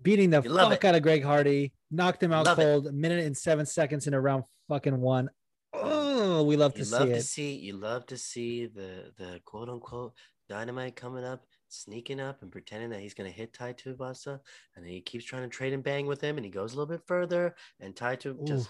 beating 0.02 0.30
the 0.30 0.42
fuck 0.42 0.72
it. 0.72 0.84
out 0.84 0.94
of 0.94 1.02
Greg 1.02 1.22
Hardy 1.24 1.72
knocked 1.90 2.22
him 2.22 2.32
out 2.32 2.46
Love 2.46 2.58
it. 2.58 2.62
cold 2.62 2.86
a 2.86 2.92
minute 2.92 3.24
and 3.24 3.36
7 3.36 3.66
seconds 3.66 4.06
in 4.06 4.14
a 4.14 4.20
round 4.20 4.44
fucking 4.68 5.00
one. 5.00 5.30
Oh, 5.72 6.42
we 6.44 6.56
love 6.56 6.72
to 6.74 6.78
You 6.80 6.84
see 6.84 6.92
love 6.92 7.08
to 7.08 7.14
it. 7.16 7.22
see 7.22 7.54
you 7.56 7.72
love 7.74 8.06
to 8.06 8.16
see 8.16 8.66
the 8.66 9.12
the 9.16 9.40
quote 9.44 9.68
unquote 9.68 10.14
dynamite 10.48 10.96
coming 10.96 11.24
up, 11.24 11.44
sneaking 11.68 12.20
up 12.20 12.42
and 12.42 12.50
pretending 12.50 12.90
that 12.90 13.00
he's 13.00 13.14
gonna 13.14 13.30
hit 13.30 13.52
Tai 13.52 13.72
Tuivasa, 13.74 14.40
and 14.76 14.84
then 14.84 14.92
he 14.92 15.00
keeps 15.00 15.24
trying 15.24 15.42
to 15.42 15.48
trade 15.48 15.72
and 15.72 15.82
bang 15.82 16.06
with 16.06 16.20
him, 16.20 16.36
and 16.36 16.44
he 16.44 16.50
goes 16.50 16.72
a 16.72 16.76
little 16.76 16.92
bit 16.92 17.06
further, 17.06 17.54
and 17.80 17.94
Tai 17.94 18.16
Tu 18.16 18.36
just 18.44 18.68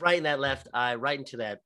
right 0.00 0.16
in 0.18 0.24
that 0.24 0.40
left 0.40 0.68
eye, 0.72 0.94
right 0.94 1.18
into 1.18 1.36
that 1.38 1.60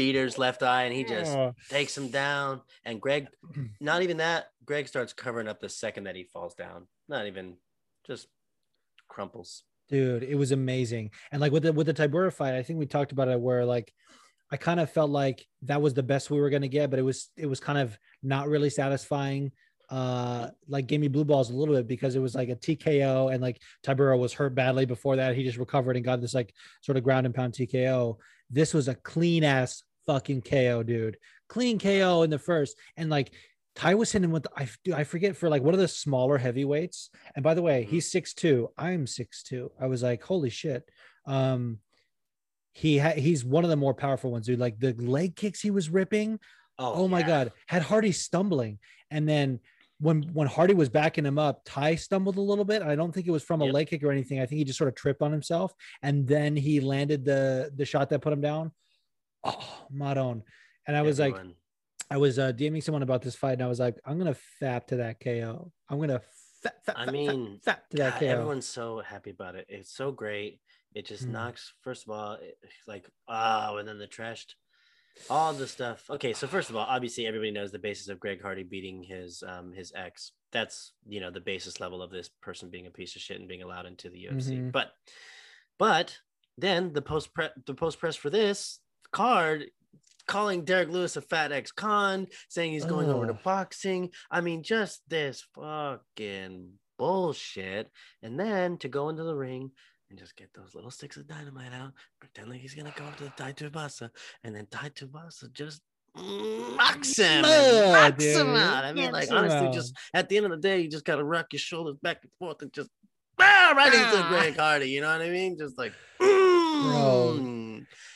beater's 0.00 0.38
left 0.38 0.62
eye, 0.62 0.84
and 0.84 0.94
he 0.94 1.04
just 1.04 1.36
Oh. 1.36 1.54
takes 1.68 1.96
him 1.96 2.08
down. 2.08 2.62
And 2.84 3.00
Greg, 3.00 3.28
not 3.80 4.02
even 4.02 4.16
that, 4.18 4.46
Greg 4.64 4.88
starts 4.88 5.12
covering 5.12 5.48
up 5.48 5.60
the 5.60 5.68
second 5.68 6.04
that 6.04 6.16
he 6.16 6.24
falls 6.24 6.54
down. 6.54 6.86
Not 7.08 7.26
even 7.26 7.56
just 8.06 8.28
crumples. 9.08 9.64
dude 9.88 10.22
it 10.22 10.36
was 10.36 10.52
amazing 10.52 11.10
and 11.32 11.40
like 11.40 11.50
with 11.52 11.64
the 11.64 11.72
with 11.72 11.86
the 11.88 11.92
Tybura 11.94 12.32
fight 12.32 12.54
i 12.54 12.62
think 12.62 12.78
we 12.78 12.86
talked 12.86 13.10
about 13.10 13.26
it 13.26 13.40
where 13.40 13.64
like 13.64 13.92
i 14.52 14.56
kind 14.56 14.78
of 14.78 14.88
felt 14.88 15.10
like 15.10 15.44
that 15.62 15.82
was 15.82 15.94
the 15.94 16.02
best 16.12 16.30
we 16.30 16.40
were 16.40 16.48
going 16.48 16.62
to 16.62 16.68
get 16.68 16.90
but 16.90 16.98
it 17.00 17.02
was 17.02 17.28
it 17.36 17.46
was 17.46 17.58
kind 17.58 17.76
of 17.78 17.98
not 18.22 18.48
really 18.48 18.70
satisfying 18.70 19.50
uh 19.90 20.48
like 20.68 20.86
gave 20.86 21.00
me 21.00 21.08
blue 21.08 21.24
balls 21.24 21.50
a 21.50 21.52
little 21.54 21.74
bit 21.74 21.88
because 21.88 22.14
it 22.14 22.20
was 22.20 22.36
like 22.36 22.48
a 22.50 22.54
tko 22.56 23.32
and 23.34 23.42
like 23.42 23.60
Tybura 23.84 24.16
was 24.16 24.32
hurt 24.32 24.54
badly 24.54 24.86
before 24.86 25.16
that 25.16 25.34
he 25.34 25.42
just 25.42 25.58
recovered 25.58 25.96
and 25.96 26.04
got 26.04 26.20
this 26.20 26.34
like 26.34 26.54
sort 26.82 26.96
of 26.96 27.02
ground 27.02 27.26
and 27.26 27.34
pound 27.34 27.52
tko 27.54 28.16
this 28.48 28.72
was 28.72 28.86
a 28.86 28.94
clean 28.94 29.42
ass 29.42 29.82
fucking 30.06 30.40
ko 30.42 30.82
dude 30.82 31.16
clean 31.48 31.78
ko 31.78 32.22
in 32.22 32.30
the 32.30 32.38
first 32.38 32.76
and 32.96 33.10
like 33.10 33.32
Tai 33.76 33.94
was 33.94 34.10
hitting 34.10 34.32
with 34.32 34.46
I 34.56 34.68
do 34.84 34.94
I 34.94 35.04
forget 35.04 35.36
for 35.36 35.48
like 35.48 35.62
one 35.62 35.74
of 35.74 35.80
the 35.80 35.86
smaller 35.86 36.36
heavyweights. 36.38 37.08
And 37.36 37.44
by 37.44 37.54
the 37.54 37.62
way, 37.62 37.84
he's 37.84 38.10
six 38.10 38.34
two. 38.34 38.70
I'm 38.76 39.06
six 39.06 39.44
two. 39.44 39.70
I 39.80 39.86
was 39.86 40.02
like, 40.02 40.24
holy 40.24 40.50
shit. 40.50 40.90
Um, 41.24 41.78
he 42.72 42.98
ha- 42.98 43.14
he's 43.16 43.44
one 43.44 43.62
of 43.62 43.70
the 43.70 43.76
more 43.76 43.94
powerful 43.94 44.32
ones, 44.32 44.46
dude. 44.46 44.58
Like 44.58 44.80
the 44.80 44.92
leg 44.94 45.36
kicks 45.36 45.60
he 45.60 45.70
was 45.70 45.88
ripping. 45.88 46.40
Oh, 46.78 47.06
my 47.08 47.20
yeah. 47.20 47.26
god, 47.26 47.52
had 47.68 47.82
Hardy 47.82 48.10
stumbling, 48.10 48.78
and 49.10 49.28
then 49.28 49.60
when 50.00 50.22
when 50.32 50.48
Hardy 50.48 50.74
was 50.74 50.88
backing 50.88 51.24
him 51.26 51.38
up, 51.38 51.62
Tai 51.64 51.94
stumbled 51.94 52.38
a 52.38 52.40
little 52.40 52.64
bit. 52.64 52.82
I 52.82 52.96
don't 52.96 53.12
think 53.12 53.28
it 53.28 53.32
was 53.32 53.44
from 53.44 53.62
a 53.62 53.66
Yep. 53.66 53.74
leg 53.74 53.86
kick 53.88 54.02
or 54.02 54.10
anything. 54.10 54.40
I 54.40 54.46
think 54.46 54.58
he 54.58 54.64
just 54.64 54.78
sort 54.78 54.88
of 54.88 54.94
tripped 54.94 55.22
on 55.22 55.30
himself, 55.30 55.72
and 56.02 56.26
then 56.26 56.56
he 56.56 56.80
landed 56.80 57.24
the 57.24 57.70
the 57.76 57.84
shot 57.84 58.10
that 58.10 58.20
put 58.20 58.32
him 58.32 58.40
down. 58.40 58.72
Oh, 59.44 59.86
Maron. 59.90 60.42
And 60.86 60.96
I 60.96 61.02
was 61.02 61.18
like, 61.18 61.36
I 62.10 62.16
was 62.16 62.38
uh, 62.38 62.52
DMing 62.52 62.82
someone 62.82 63.02
about 63.02 63.22
this 63.22 63.36
fight, 63.36 63.52
and 63.54 63.62
I 63.62 63.68
was 63.68 63.78
like, 63.80 63.98
I'm 64.04 64.18
gonna 64.18 64.36
fap 64.60 64.86
to 64.88 64.96
that 64.96 65.20
KO. 65.20 65.70
I'm 65.88 66.00
gonna 66.00 66.20
fap, 66.64 66.72
fap, 66.86 66.94
I 66.96 67.06
fap, 67.06 67.12
mean, 67.12 67.60
fap, 67.64 67.72
fap 67.74 67.88
to 67.90 67.96
that 67.98 68.12
God, 68.14 68.20
KO. 68.20 68.26
everyone's 68.26 68.66
so 68.66 69.00
happy 69.00 69.30
about 69.30 69.54
it. 69.54 69.66
It's 69.68 69.94
so 69.94 70.10
great. 70.12 70.60
It 70.94 71.06
just 71.06 71.24
Mm. 71.26 71.30
knocks. 71.32 71.72
First 71.82 72.04
of 72.04 72.10
all, 72.10 72.32
it- 72.34 72.58
like 72.88 73.08
oh, 73.28 73.76
and 73.76 73.86
then 73.88 73.98
the 73.98 74.08
trashed, 74.08 74.54
all 75.28 75.52
the 75.52 75.68
stuff. 75.68 76.10
Okay, 76.10 76.32
so 76.32 76.46
first 76.48 76.68
of 76.70 76.76
all, 76.76 76.86
obviously 76.88 77.26
everybody 77.26 77.52
knows 77.52 77.70
the 77.70 77.78
basis 77.78 78.08
of 78.08 78.18
Greg 78.18 78.42
Hardy 78.42 78.64
beating 78.64 79.02
his 79.04 79.42
um 79.46 79.72
his 79.72 79.92
ex. 79.94 80.32
That's 80.52 80.92
you 81.06 81.20
know 81.20 81.30
the 81.30 81.40
basis 81.40 81.78
level 81.78 82.02
of 82.02 82.10
this 82.10 82.28
person 82.42 82.70
being 82.70 82.88
a 82.88 82.90
piece 82.90 83.14
of 83.14 83.22
shit 83.22 83.38
and 83.38 83.48
being 83.48 83.62
allowed 83.62 83.86
into 83.86 84.10
the 84.10 84.24
UFC. 84.24 84.56
Mhm. 84.58 84.72
But 84.72 84.90
but 85.78 86.18
then 86.58 86.92
the 86.92 87.02
post 87.02 87.32
pre 87.34 87.48
the 87.66 87.74
post 87.74 88.00
press 88.00 88.16
for 88.16 88.30
this 88.30 88.80
card 89.12 89.66
calling 90.26 90.64
Derrick 90.64 90.88
Lewis 90.90 91.16
a 91.16 91.22
fat 91.22 91.50
ex 91.52 91.72
con, 91.72 92.26
saying 92.48 92.72
he's 92.72 92.84
going 92.84 93.08
over 93.10 93.26
to 93.26 93.34
boxing. 93.34 94.10
I 94.30 94.40
mean, 94.40 94.62
just 94.62 95.02
this 95.08 95.44
fucking 95.54 96.72
bullshit. 96.98 97.90
And 98.22 98.38
then 98.38 98.76
to 98.78 98.88
go 98.88 99.08
into 99.08 99.24
the 99.24 99.34
ring 99.34 99.70
and 100.10 100.18
just 100.18 100.36
get 100.36 100.50
those 100.54 100.74
little 100.74 100.90
sticks 100.90 101.16
of 101.16 101.26
dynamite 101.26 101.72
out, 101.72 101.92
pretend 102.20 102.50
like 102.50 102.60
he's 102.60 102.74
gonna 102.74 102.92
go 102.96 103.04
up 103.04 103.16
to 103.16 103.24
the 103.24 103.30
Tai 103.36 103.52
Tuivasa, 103.52 104.10
and 104.44 104.54
then 104.54 104.66
Tai 104.70 104.90
Tuivasa 104.90 105.52
just 105.52 105.80
knocks 106.16 107.16
him, 107.16 107.44
and 107.44 107.76
Yeah, 107.76 107.92
knocks 108.08 108.24
him 108.24 108.48
out. 108.56 108.84
I 108.84 108.92
mean, 108.92 109.12
Knocks 109.12 109.30
like 109.30 109.38
honestly, 109.38 109.68
out. 109.68 109.72
just 109.74 109.94
at 110.14 110.28
the 110.28 110.36
end 110.36 110.46
of 110.46 110.52
the 110.52 110.58
day, 110.58 110.80
you 110.80 110.88
just 110.88 111.04
gotta 111.04 111.24
rock 111.24 111.46
your 111.52 111.60
shoulders 111.60 111.96
back 112.02 112.18
and 112.22 112.30
forth 112.38 112.60
and 112.62 112.72
just 112.72 112.90
ah, 113.40 113.72
right 113.76 113.92
into 113.94 114.06
Ah. 114.06 114.28
Greg 114.28 114.56
Hardy. 114.56 114.90
You 114.90 115.00
know 115.00 115.10
what 115.12 115.22
I 115.22 115.30
mean? 115.30 115.56
Just 115.56 115.78
like, 115.78 115.92
Bro, 116.18 117.38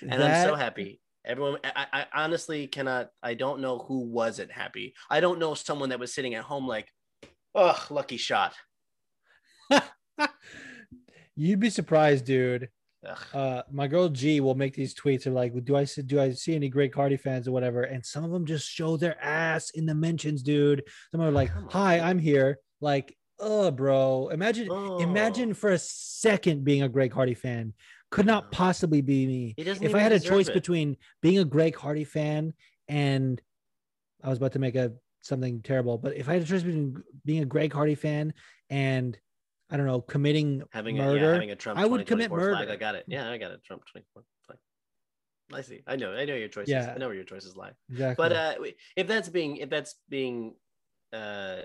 and 0.02 0.22
I'm 0.22 0.46
so 0.46 0.54
happy. 0.54 1.00
Everyone, 1.24 1.58
I, 1.64 1.86
I 1.92 2.06
honestly 2.24 2.66
cannot. 2.66 3.10
I 3.22 3.34
don't 3.34 3.60
know 3.60 3.78
who 3.78 4.00
wasn't 4.00 4.52
happy. 4.52 4.94
I 5.08 5.20
don't 5.20 5.38
know 5.38 5.54
someone 5.54 5.88
that 5.88 5.98
was 5.98 6.12
sitting 6.12 6.34
at 6.34 6.44
home 6.44 6.66
like, 6.68 6.88
oh, 7.54 7.82
lucky 7.90 8.18
shot. 8.18 8.54
You'd 11.36 11.60
be 11.60 11.70
surprised, 11.70 12.24
dude. 12.26 12.68
Uh, 13.34 13.62
my 13.70 13.86
girl 13.86 14.08
G 14.08 14.40
will 14.40 14.54
make 14.54 14.74
these 14.74 14.94
tweets 14.94 15.26
of 15.26 15.34
like, 15.34 15.52
do 15.64 15.76
I 15.76 15.84
see, 15.84 16.02
do 16.02 16.20
I 16.20 16.32
see 16.32 16.54
any 16.54 16.68
Greg 16.68 16.94
Hardy 16.94 17.16
fans 17.16 17.46
or 17.46 17.52
whatever? 17.52 17.82
And 17.82 18.04
some 18.04 18.24
of 18.24 18.30
them 18.30 18.46
just 18.46 18.68
show 18.68 18.96
their 18.96 19.22
ass 19.22 19.70
in 19.70 19.86
the 19.86 19.94
mentions, 19.94 20.42
dude. 20.42 20.84
Some 21.12 21.20
are 21.20 21.30
like, 21.30 21.50
"Hi. 21.70 22.00
I'm 22.00 22.18
here." 22.18 22.58
Like, 22.80 23.16
oh, 23.38 23.70
bro. 23.70 24.28
Imagine, 24.28 24.68
Oh. 24.70 24.98
imagine 25.00 25.54
for 25.54 25.70
a 25.70 25.78
second 25.78 26.64
being 26.64 26.82
a 26.82 26.88
Greg 26.88 27.12
Hardy 27.12 27.34
fan. 27.34 27.74
Could 28.14 28.26
not 28.26 28.52
possibly 28.52 29.00
be 29.00 29.26
me. 29.26 29.54
If 29.56 29.94
I 29.94 29.98
had 29.98 30.12
a 30.12 30.20
choice 30.20 30.48
it. 30.48 30.54
between 30.54 30.96
being 31.20 31.38
a 31.38 31.44
Greg 31.44 31.76
Hardy 31.76 32.04
fan 32.04 32.54
and 32.88 33.40
I 34.22 34.28
was 34.28 34.38
about 34.38 34.52
to 34.52 34.58
make 34.58 34.76
a 34.76 34.92
something 35.20 35.62
terrible, 35.62 35.98
but 35.98 36.16
if 36.16 36.28
I 36.28 36.34
had 36.34 36.42
a 36.42 36.46
choice 36.46 36.62
between 36.62 37.02
being 37.24 37.42
a 37.42 37.46
Greg 37.46 37.72
Hardy 37.72 37.94
fan 37.94 38.32
and 38.70 39.18
I 39.70 39.76
don't 39.76 39.86
know, 39.86 40.00
committing 40.00 40.62
having 40.72 41.00
a, 41.00 41.04
murder, 41.04 41.26
yeah, 41.26 41.32
having 41.32 41.50
a 41.50 41.56
Trump 41.56 41.78
I 41.78 41.86
would 41.86 42.06
commit 42.06 42.28
2024 42.28 42.38
flag, 42.38 42.68
murder. 42.68 42.72
I 42.72 42.76
got 42.76 42.94
it. 42.94 43.04
Yeah, 43.08 43.30
I 43.30 43.38
got 43.38 43.50
it. 43.50 43.64
Trump 43.64 43.82
24. 43.90 44.22
I 45.52 45.60
see. 45.60 45.82
I 45.86 45.96
know. 45.96 46.12
I 46.12 46.24
know 46.24 46.34
your 46.34 46.48
choices. 46.48 46.70
Yeah. 46.70 46.92
I 46.94 46.98
know 46.98 47.06
where 47.06 47.14
your 47.14 47.24
choices 47.24 47.56
lie. 47.56 47.72
exactly. 47.90 48.14
But 48.16 48.32
uh, 48.32 48.54
if 48.96 49.06
that's 49.06 49.28
being, 49.28 49.58
if 49.58 49.68
that's 49.68 49.96
being, 50.08 50.54
uh, 51.12 51.62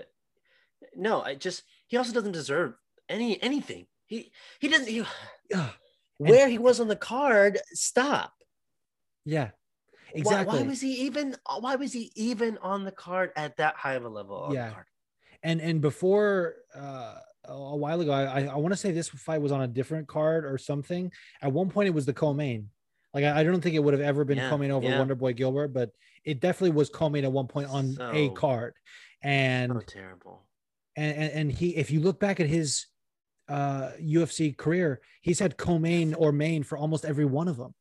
no, 0.94 1.22
I 1.22 1.34
just 1.34 1.62
he 1.86 1.96
also 1.96 2.12
doesn't 2.12 2.32
deserve 2.32 2.74
any 3.08 3.42
anything. 3.42 3.86
He 4.06 4.32
he 4.58 4.68
doesn't. 4.68 4.88
He, 4.88 5.04
where 6.28 6.48
he 6.48 6.58
was 6.58 6.80
on 6.80 6.88
the 6.88 6.96
card, 6.96 7.58
stop. 7.72 8.32
yeah, 9.24 9.50
exactly. 10.12 10.60
Why, 10.60 10.66
was 10.66 10.80
he 10.80 10.92
even? 11.02 11.36
Why 11.60 11.76
was 11.76 11.92
he 11.92 12.12
even 12.14 12.58
on 12.58 12.84
the 12.84 12.92
card 12.92 13.32
at 13.36 13.56
that 13.56 13.76
high 13.76 13.94
of 13.94 14.04
a 14.04 14.08
level? 14.08 14.48
Yeah. 14.52 14.74
And 15.42 15.60
and 15.60 15.80
before 15.80 16.56
uh, 16.74 17.14
a 17.46 17.76
while 17.76 18.00
ago, 18.00 18.12
I 18.12 18.44
I 18.44 18.56
want 18.56 18.72
to 18.72 18.76
say 18.76 18.92
this 18.92 19.08
fight 19.08 19.40
was 19.40 19.52
on 19.52 19.62
a 19.62 19.68
different 19.68 20.06
card 20.06 20.44
or 20.44 20.58
something. 20.58 21.10
At 21.40 21.52
one 21.52 21.70
point, 21.70 21.88
it 21.88 21.94
was 21.94 22.06
the 22.06 22.12
co-main. 22.12 22.68
Like 23.14 23.24
I, 23.24 23.40
I 23.40 23.42
don't 23.42 23.60
think 23.60 23.74
it 23.74 23.82
would 23.82 23.94
have 23.94 24.02
ever 24.02 24.24
been 24.24 24.38
Yeah, 24.38 24.50
co-main 24.50 24.70
over 24.70 24.86
yeah. 24.86 24.98
Wonder 24.98 25.14
Boy 25.14 25.32
Gilbert, 25.32 25.68
but 25.68 25.90
it 26.24 26.40
definitely 26.40 26.76
was 26.76 26.90
co-main 26.90 27.24
at 27.24 27.32
one 27.32 27.46
point 27.46 27.68
on 27.70 27.96
a 28.12 28.28
card. 28.30 28.74
And 29.22 29.72
Oh, 29.72 29.80
terrible. 29.80 30.44
and, 30.96 31.16
and 31.16 31.32
and 31.32 31.52
he 31.52 31.76
if 31.76 31.90
you 31.90 32.00
look 32.00 32.20
back 32.20 32.38
at 32.40 32.46
his 32.46 32.86
uh 33.50 33.92
UFC 34.00 34.56
career, 34.56 35.00
he's 35.20 35.40
had 35.40 35.56
co-main 35.56 36.14
or 36.14 36.32
main 36.32 36.62
for 36.62 36.78
almost 36.78 37.04
every 37.04 37.24
one 37.24 37.48
of 37.48 37.56
them. 37.56 37.74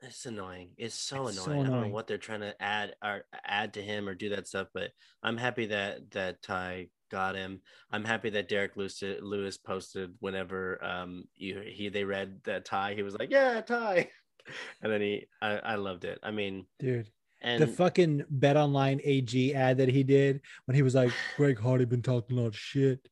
It's 0.00 0.26
annoying. 0.26 0.70
It's 0.76 0.94
so 0.94 1.26
It's 1.26 1.40
so 1.40 1.50
annoying. 1.50 1.66
I 1.66 1.70
don't 1.70 1.80
know 1.82 1.94
what 1.94 2.06
they're 2.06 2.18
trying 2.18 2.40
to 2.40 2.60
add 2.62 2.94
or 3.02 3.24
add 3.44 3.74
to 3.74 3.82
him 3.82 4.08
or 4.08 4.14
do 4.14 4.28
that 4.30 4.46
stuff, 4.46 4.68
but 4.72 4.90
I'm 5.22 5.36
happy 5.36 5.66
that 5.66 6.10
that 6.12 6.40
Ty 6.42 6.88
got 7.10 7.34
him. 7.34 7.60
I'm 7.90 8.04
happy 8.04 8.30
that 8.30 8.48
Derrick 8.48 8.76
Lewis, 8.76 9.02
Lewis 9.20 9.56
posted 9.58 10.14
whenever 10.20 10.82
um 10.84 11.24
you 11.34 11.60
he 11.66 11.88
they 11.88 12.04
read 12.04 12.40
that 12.44 12.64
Ty, 12.64 12.94
he 12.94 13.02
was 13.02 13.18
like, 13.18 13.30
yeah, 13.30 13.60
Ty, 13.60 14.08
and 14.82 14.92
then 14.92 15.00
he 15.00 15.26
I, 15.42 15.58
I 15.58 15.74
loved 15.74 16.04
it. 16.04 16.18
I 16.22 16.30
mean, 16.30 16.66
Dude, 16.78 17.10
and 17.40 17.62
the 17.62 17.66
fucking 17.66 18.24
Bet 18.30 18.56
Online 18.56 19.00
AG 19.02 19.54
ad 19.54 19.78
that 19.78 19.88
he 19.88 20.02
did 20.02 20.40
when 20.66 20.74
he 20.74 20.82
was 20.82 20.94
like, 20.94 21.12
Greg 21.36 21.58
Hardy 21.58 21.84
been 21.84 22.02
talking 22.02 22.38
a 22.38 22.40
lot 22.40 22.48
of 22.48 22.56
shit. 22.56 23.08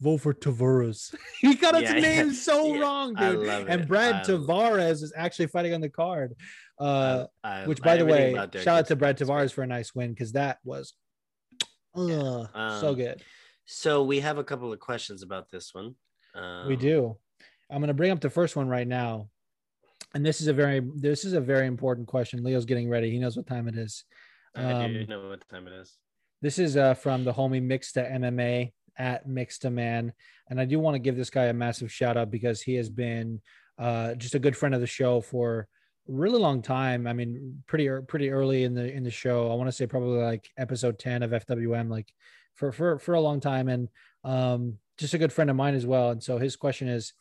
Vote 0.00 0.18
for 0.18 0.32
Tavares. 0.32 1.12
he 1.40 1.54
got 1.56 1.74
his 1.74 1.82
Yeah, 1.84 1.94
yeah, 1.96 2.00
name 2.22 2.32
so 2.32 2.74
yeah. 2.74 2.80
wrong, 2.80 3.16
I 3.16 3.32
dude. 3.32 3.46
love 3.46 3.66
And 3.68 3.80
it. 3.82 3.88
Brad 3.88 4.14
I- 4.14 4.22
Tavares 4.24 5.02
is 5.02 5.12
actually 5.16 5.48
fighting 5.48 5.74
on 5.74 5.80
the 5.80 5.88
card. 5.88 6.34
Uh, 6.78 7.26
I- 7.42 7.66
which 7.66 7.80
I- 7.82 7.84
by 7.84 7.96
the 7.96 8.04
way, 8.06 8.32
shout 8.54 8.68
out 8.68 8.86
to 8.86 8.96
Brad. 8.96 9.18
Tavares 9.18 9.52
for 9.52 9.62
a 9.62 9.66
nice 9.66 9.94
win 9.94 10.10
because 10.10 10.32
that 10.32 10.58
was 10.64 10.94
uh, 11.96 12.46
so 12.80 12.88
Um, 12.90 12.94
good. 12.94 13.22
So 13.66 14.04
we 14.04 14.20
have 14.20 14.38
a 14.38 14.44
couple 14.44 14.72
of 14.72 14.78
questions 14.78 15.22
about 15.22 15.50
this 15.50 15.74
one. 15.74 15.96
we 16.34 16.40
Um, 16.40 16.76
do. 16.78 17.18
I'm 17.70 17.80
gonna 17.80 17.92
bring 17.94 18.12
up 18.12 18.20
the 18.20 18.30
first 18.30 18.54
one 18.54 18.68
right 18.68 18.86
now. 18.86 19.28
And 20.14 20.24
this 20.24 20.40
is 20.40 20.46
a 20.46 20.52
very 20.54 20.80
this 20.96 21.24
is 21.24 21.32
a 21.32 21.40
very 21.40 21.66
important 21.66 22.06
question. 22.06 22.42
Leo's 22.44 22.64
getting 22.64 22.88
ready. 22.88 23.10
He 23.10 23.18
knows 23.18 23.36
what 23.36 23.46
time 23.48 23.66
it 23.68 23.76
is. 23.76 24.04
I 24.54 24.86
do 24.88 25.02
Um, 25.02 25.06
know 25.08 25.28
what 25.28 25.46
time 25.48 25.66
it 25.66 25.72
is. 25.74 25.96
This 26.40 26.58
is 26.58 26.76
uh, 26.76 26.94
from 26.94 27.24
the 27.24 27.32
homie 27.32 27.60
Mixta 27.60 28.10
MMA 28.10 28.72
at 28.98 29.28
Mixta 29.28 29.72
Man, 29.72 30.12
and 30.50 30.60
I 30.60 30.64
do 30.64 30.78
want 30.78 30.94
to 30.94 30.98
give 30.98 31.16
this 31.16 31.30
guy 31.30 31.44
a 31.44 31.52
massive 31.52 31.92
shout 31.92 32.16
out 32.16 32.30
because 32.30 32.60
he 32.60 32.74
has 32.74 32.90
been 32.90 33.40
uh, 33.78 34.14
just 34.14 34.34
a 34.34 34.40
good 34.40 34.56
friend 34.56 34.74
of 34.74 34.80
the 34.80 34.86
show 34.86 35.20
for 35.20 35.68
a 36.08 36.12
really 36.12 36.38
long 36.38 36.62
time. 36.62 37.06
I 37.06 37.12
mean, 37.12 37.62
pretty 37.66 37.84
ear- 37.84 38.02
pretty 38.02 38.30
early 38.30 38.64
in 38.64 38.74
the 38.74 38.92
in 38.92 39.04
the 39.04 39.10
show. 39.10 39.50
I 39.50 39.54
want 39.54 39.68
to 39.68 39.72
say 39.72 39.86
probably 39.86 40.18
like 40.18 40.50
episode 40.58 40.98
ten 40.98 41.22
of 41.22 41.30
FWM, 41.30 41.88
like 41.88 42.12
for 42.54 42.72
for 42.72 42.98
for 42.98 43.14
a 43.14 43.20
long 43.20 43.40
time, 43.40 43.68
and 43.68 43.88
um, 44.24 44.78
just 44.98 45.14
a 45.14 45.18
good 45.18 45.32
friend 45.32 45.50
of 45.50 45.56
mine 45.56 45.74
as 45.74 45.86
well. 45.86 46.10
And 46.10 46.22
so 46.22 46.38
his 46.38 46.56
question 46.56 46.88
is. 46.88 47.12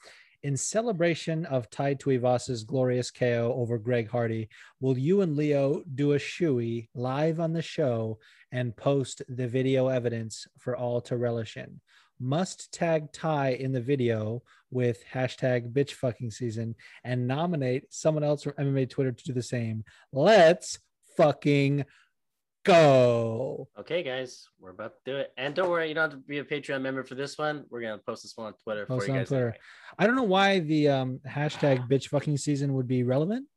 In 0.44 0.56
celebration 0.56 1.46
of 1.48 1.68
Tai 1.72 1.96
Tuivas's 1.96 2.64
glorious 2.64 3.10
KO 3.10 3.54
over 3.58 3.80
Greg 3.80 4.08
Hardy, 4.08 4.50
will 4.80 4.96
you 4.96 5.22
and 5.22 5.36
Leo 5.36 5.82
do 5.96 6.14
a 6.14 6.20
shoey 6.20 6.90
live 6.94 7.40
on 7.40 7.54
the 7.54 7.62
show 7.62 8.20
and 8.52 8.76
post 8.76 9.22
the 9.28 9.48
video 9.48 9.88
evidence 9.88 10.48
for 10.58 10.76
all 10.76 11.02
to 11.02 11.18
relish 11.18 11.58
in. 11.58 11.80
Must 12.20 12.72
tag 12.72 13.12
Ty 13.14 13.52
in 13.52 13.72
the 13.72 13.82
video 13.82 14.42
with 14.72 15.04
hashtag 15.14 15.72
bitch 15.72 15.92
fucking 15.92 16.32
season 16.32 16.76
and 17.04 17.28
nominate 17.28 17.94
someone 17.94 18.24
else 18.24 18.44
from 18.44 18.54
MMA 18.54 18.90
Twitter 18.90 19.12
to 19.12 19.24
do 19.24 19.34
the 19.34 19.44
same. 19.44 19.84
Let's 20.12 20.80
fucking 21.16 21.86
go. 22.68 23.68
Okay, 23.80 24.04
guys, 24.04 24.48
we're 24.60 24.72
about 24.72 24.94
to 25.06 25.12
do 25.12 25.18
it. 25.18 25.32
And 25.38 25.56
don't 25.56 25.70
worry, 25.70 25.90
you 25.90 25.94
don't 25.94 26.12
have 26.12 26.20
to 26.20 26.26
be 26.28 26.40
a 26.40 26.44
Patreon 26.44 26.82
member 26.82 27.04
for 27.04 27.16
this 27.16 27.38
one. 27.38 27.66
We're 27.70 27.82
gonna 27.82 28.00
post 28.00 28.24
this 28.24 28.34
one 28.36 28.48
on 28.48 28.54
Twitter 28.64 28.86
Post 28.86 29.06
for 29.06 29.12
you 29.12 29.18
guys. 29.20 29.28
Twitter. 29.28 29.44
anyway. 29.50 29.60
I 30.00 30.08
don't 30.08 30.16
know 30.16 30.24
why 30.24 30.60
the 30.60 30.90
um, 30.90 31.20
hashtag 31.28 31.88
bitch 31.90 32.10
fucking 32.10 32.38
season 32.38 32.74
would 32.74 32.88
be 32.88 33.04
relevant. 33.04 33.48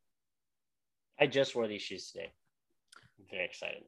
I 1.18 1.26
just 1.26 1.55
wore 1.55 1.66
these 1.66 1.83
shoes 1.83 2.11
today. 2.11 2.33
I'm 3.18 3.26
very 3.31 3.44
excited. 3.44 3.83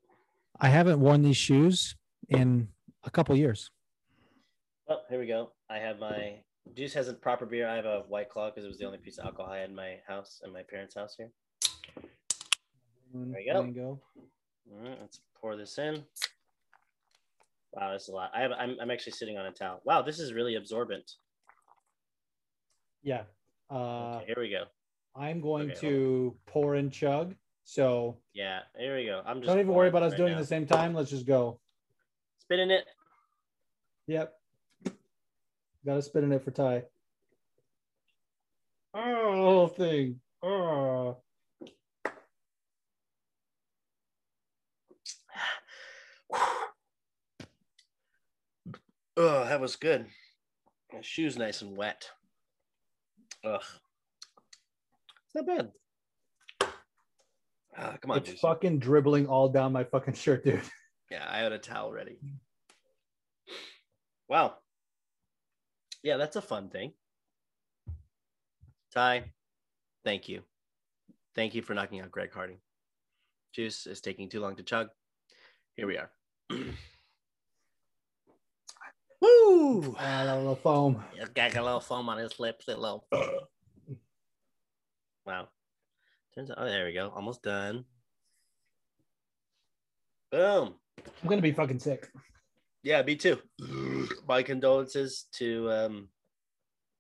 I 0.60 0.68
haven't 0.68 1.00
worn 1.00 1.22
these 1.22 1.36
shoes 1.36 1.96
in 2.28 2.68
a 3.04 3.10
couple 3.10 3.36
years. 3.36 3.70
Well, 4.88 5.02
here 5.08 5.18
we 5.18 5.26
go. 5.26 5.52
I 5.70 5.78
have 5.78 5.98
my 5.98 6.40
juice 6.76 6.94
has 6.94 7.08
a 7.08 7.14
proper 7.14 7.46
beer. 7.46 7.68
I 7.68 7.76
have 7.76 7.84
a 7.84 8.04
white 8.08 8.30
claw 8.30 8.50
because 8.50 8.64
it 8.64 8.68
was 8.68 8.78
the 8.78 8.86
only 8.86 8.98
piece 8.98 9.18
of 9.18 9.26
alcohol 9.26 9.52
I 9.52 9.58
had 9.58 9.70
in 9.70 9.76
my 9.76 9.96
house, 10.06 10.40
in 10.44 10.52
my 10.52 10.62
parents' 10.62 10.94
house 10.94 11.14
here. 11.16 11.30
There 13.14 13.40
you 13.40 13.52
go. 13.52 13.62
go. 13.64 14.00
All 14.70 14.88
right, 14.88 14.98
let's 15.00 15.20
pour 15.38 15.56
this 15.56 15.76
in. 15.78 16.02
Wow, 17.72 17.90
that's 17.92 18.08
a 18.08 18.12
lot. 18.12 18.30
I 18.34 18.40
have. 18.40 18.52
I'm, 18.52 18.76
I'm 18.80 18.90
actually 18.90 19.12
sitting 19.12 19.38
on 19.38 19.46
a 19.46 19.50
towel. 19.50 19.80
Wow, 19.84 20.02
this 20.02 20.18
is 20.18 20.32
really 20.32 20.56
absorbent. 20.56 21.10
Yeah. 23.02 23.22
Uh, 23.70 24.16
Okay, 24.16 24.26
here 24.26 24.36
we 24.38 24.50
go. 24.50 24.64
I'm 25.16 25.40
going 25.40 25.70
Okay, 25.70 25.80
to 25.80 26.36
pour 26.46 26.74
and 26.74 26.92
chug. 26.92 27.34
So 27.64 28.18
Yeah, 28.34 28.60
here 28.78 28.96
we 28.96 29.06
go. 29.06 29.22
I'm 29.24 29.38
just. 29.38 29.46
don't 29.46 29.60
even 29.60 29.72
worry 29.72 29.88
about 29.88 30.02
us 30.02 30.12
right 30.12 30.18
doing 30.18 30.32
it 30.32 30.36
at 30.36 30.40
the 30.40 30.46
same 30.46 30.66
time. 30.66 30.94
Let's 30.94 31.10
just 31.10 31.26
go. 31.26 31.60
Spinning 32.38 32.70
it. 32.70 32.84
Yep. 34.06 34.32
Got 35.86 35.94
to 35.94 36.02
spin 36.02 36.24
in 36.24 36.32
it 36.32 36.44
for 36.44 36.50
Ty. 36.50 36.84
Ah, 38.94 39.00
oh, 39.00 39.36
whole 39.36 39.68
thing. 39.68 40.20
Oh. 40.42 41.18
Oh, 49.16 49.44
that 49.44 49.60
was 49.60 49.76
good. 49.76 50.06
My 50.92 51.00
shoe's 51.02 51.36
nice 51.36 51.62
and 51.62 51.76
wet. 51.76 52.10
Ugh. 53.44 53.60
It's 55.26 55.34
not 55.34 55.46
bad. 55.46 55.72
Ah, 57.76 57.96
come 58.00 58.10
on, 58.10 58.18
It's 58.18 58.28
Juicy. 58.28 58.40
fucking 58.40 58.78
dribbling 58.80 59.26
all 59.26 59.48
down 59.48 59.72
my 59.72 59.84
fucking 59.84 60.14
shirt, 60.14 60.44
dude. 60.44 60.60
Yeah, 61.10 61.26
I 61.28 61.38
had 61.38 61.52
a 61.52 61.58
towel 61.58 61.92
ready. 61.92 62.18
Wow. 64.28 64.54
Yeah, 66.02 66.16
that's 66.16 66.36
a 66.36 66.42
fun 66.42 66.68
thing. 66.68 66.92
Ty, 68.94 69.32
thank 70.04 70.28
you. 70.28 70.42
Thank 71.34 71.54
you 71.54 71.62
for 71.62 71.74
knocking 71.74 72.00
out 72.00 72.10
Greg 72.10 72.32
Hardy. 72.32 72.58
Juice 73.54 73.86
is 73.86 74.00
taking 74.00 74.28
too 74.28 74.40
long 74.40 74.56
to 74.56 74.62
chug. 74.62 74.88
Here 75.76 75.86
we 75.86 75.98
are. 75.98 76.10
Woo! 79.20 79.94
That 79.98 80.36
little 80.36 80.56
foam. 80.56 81.02
He's 81.14 81.28
got 81.28 81.54
a 81.56 81.62
little 81.62 81.80
foam 81.80 82.08
on 82.08 82.18
his 82.18 82.38
lips. 82.40 82.66
A 82.68 82.76
little. 82.76 83.06
wow. 85.26 85.48
Turns 86.34 86.50
out, 86.50 86.58
oh, 86.60 86.64
there 86.64 86.86
we 86.86 86.94
go. 86.94 87.12
Almost 87.14 87.42
done. 87.42 87.84
Boom. 90.30 90.74
I'm 90.98 91.28
gonna 91.28 91.42
be 91.42 91.52
fucking 91.52 91.78
sick. 91.78 92.08
Yeah, 92.82 93.02
me 93.02 93.16
too. 93.16 93.38
My 94.26 94.42
condolences 94.42 95.26
to 95.34 95.70
um 95.70 96.08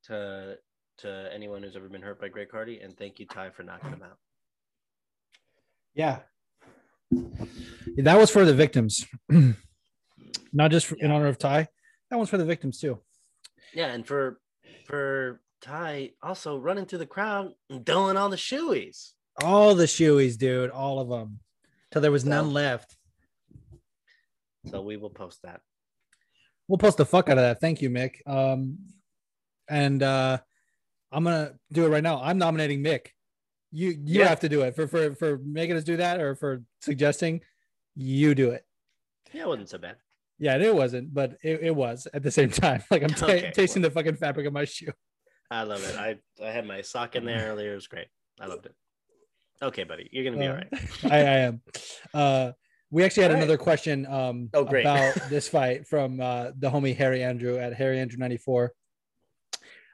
to 0.04 0.58
to 0.98 1.30
anyone 1.32 1.62
who's 1.62 1.76
ever 1.76 1.88
been 1.88 2.02
hurt 2.02 2.20
by 2.20 2.28
Greg 2.28 2.48
Hardy, 2.50 2.80
and 2.80 2.96
thank 2.96 3.18
you, 3.18 3.26
Ty, 3.26 3.50
for 3.50 3.62
knocking 3.62 3.90
him 3.90 4.02
out. 4.02 4.18
Yeah. 5.94 6.18
That 7.98 8.18
was 8.18 8.30
for 8.30 8.44
the 8.44 8.54
victims, 8.54 9.06
not 10.52 10.70
just 10.70 10.86
for, 10.86 10.96
in 10.98 11.10
honor 11.10 11.26
of 11.26 11.38
Ty. 11.38 11.68
That 12.10 12.16
one's 12.16 12.30
for 12.30 12.38
the 12.38 12.44
victims 12.44 12.78
too. 12.78 13.00
Yeah, 13.74 13.86
and 13.88 14.06
for 14.06 14.40
for 14.86 15.40
Ty 15.62 16.10
also 16.22 16.58
running 16.58 16.86
through 16.86 16.98
the 16.98 17.06
crowd 17.06 17.52
and 17.70 17.84
doing 17.84 18.16
all 18.16 18.28
the 18.28 18.36
shoeies. 18.36 19.12
All 19.42 19.74
the 19.74 19.84
shoeies, 19.86 20.36
dude. 20.36 20.70
All 20.70 20.98
of 21.00 21.08
them. 21.08 21.40
Till 21.90 22.02
there 22.02 22.12
was 22.12 22.24
none 22.24 22.52
left. 22.52 22.96
So 24.70 24.80
we 24.82 24.96
will 24.96 25.10
post 25.10 25.40
that. 25.42 25.60
We'll 26.68 26.78
post 26.78 26.96
the 26.98 27.06
fuck 27.06 27.28
out 27.28 27.38
of 27.38 27.42
that. 27.42 27.60
Thank 27.60 27.82
you, 27.82 27.90
Mick. 27.90 28.16
Um, 28.26 28.78
and 29.68 30.02
uh, 30.02 30.38
I'm 31.10 31.24
gonna 31.24 31.54
do 31.72 31.84
it 31.84 31.88
right 31.88 32.02
now. 32.02 32.22
I'm 32.22 32.38
nominating 32.38 32.82
Mick. 32.82 33.08
You 33.72 33.88
you 33.90 34.20
Yeah. 34.20 34.28
have 34.28 34.40
to 34.40 34.48
do 34.48 34.62
it 34.62 34.74
for 34.74 34.86
for 34.86 35.14
for 35.14 35.38
making 35.44 35.76
us 35.76 35.84
do 35.84 35.96
that 35.96 36.20
or 36.20 36.34
for 36.36 36.62
suggesting. 36.80 37.40
You 37.96 38.34
do 38.34 38.50
it. 38.50 38.64
Yeah, 39.32 39.42
it 39.42 39.48
wasn't 39.48 39.68
so 39.70 39.78
bad. 39.78 39.96
Yeah, 40.38 40.56
it 40.56 40.74
wasn't, 40.74 41.12
but 41.12 41.36
it, 41.42 41.60
it 41.62 41.74
was 41.76 42.06
at 42.12 42.22
the 42.22 42.30
same 42.30 42.50
time. 42.50 42.82
Like 42.90 43.02
I'm 43.02 43.08
ta- 43.14 43.26
Okay, 43.26 43.50
tasting 43.54 43.82
the 43.82 43.90
fucking 43.90 44.16
fabric 44.16 44.46
of 44.46 44.52
my 44.52 44.64
shoe. 44.64 44.92
I 45.50 45.64
love 45.64 45.82
it. 45.84 45.96
I 45.98 46.18
I 46.42 46.50
had 46.50 46.66
my 46.66 46.80
sock 46.82 47.16
in 47.16 47.24
there 47.24 47.48
earlier. 47.50 47.72
It 47.72 47.76
was 47.76 47.86
great. 47.88 48.06
I 48.40 48.46
loved 48.46 48.66
it. 48.66 48.74
Okay, 49.62 49.84
buddy, 49.84 50.08
you're 50.12 50.24
gonna 50.24 50.36
be 50.38 50.46
all 50.46 50.54
Uh, 50.54 50.56
right. 50.56 50.68
I, 51.12 51.16
I 51.18 51.38
am. 51.46 51.62
Uh, 52.12 52.52
we 52.90 53.04
actually 53.04 53.22
had 53.22 53.30
All 53.30 53.36
right. 53.36 53.44
another 53.44 53.56
question 53.56 54.04
um, 54.06 54.50
Oh, 54.52 54.64
great. 54.64 54.82
about 54.84 55.14
this 55.30 55.48
fight 55.48 55.86
from 55.86 56.20
uh, 56.20 56.50
the 56.58 56.68
homie 56.70 56.94
Harry 56.96 57.22
Andrew 57.22 57.56
at 57.58 57.72
Harry 57.74 57.98
Andrew 57.98 58.18
94. 58.18 58.72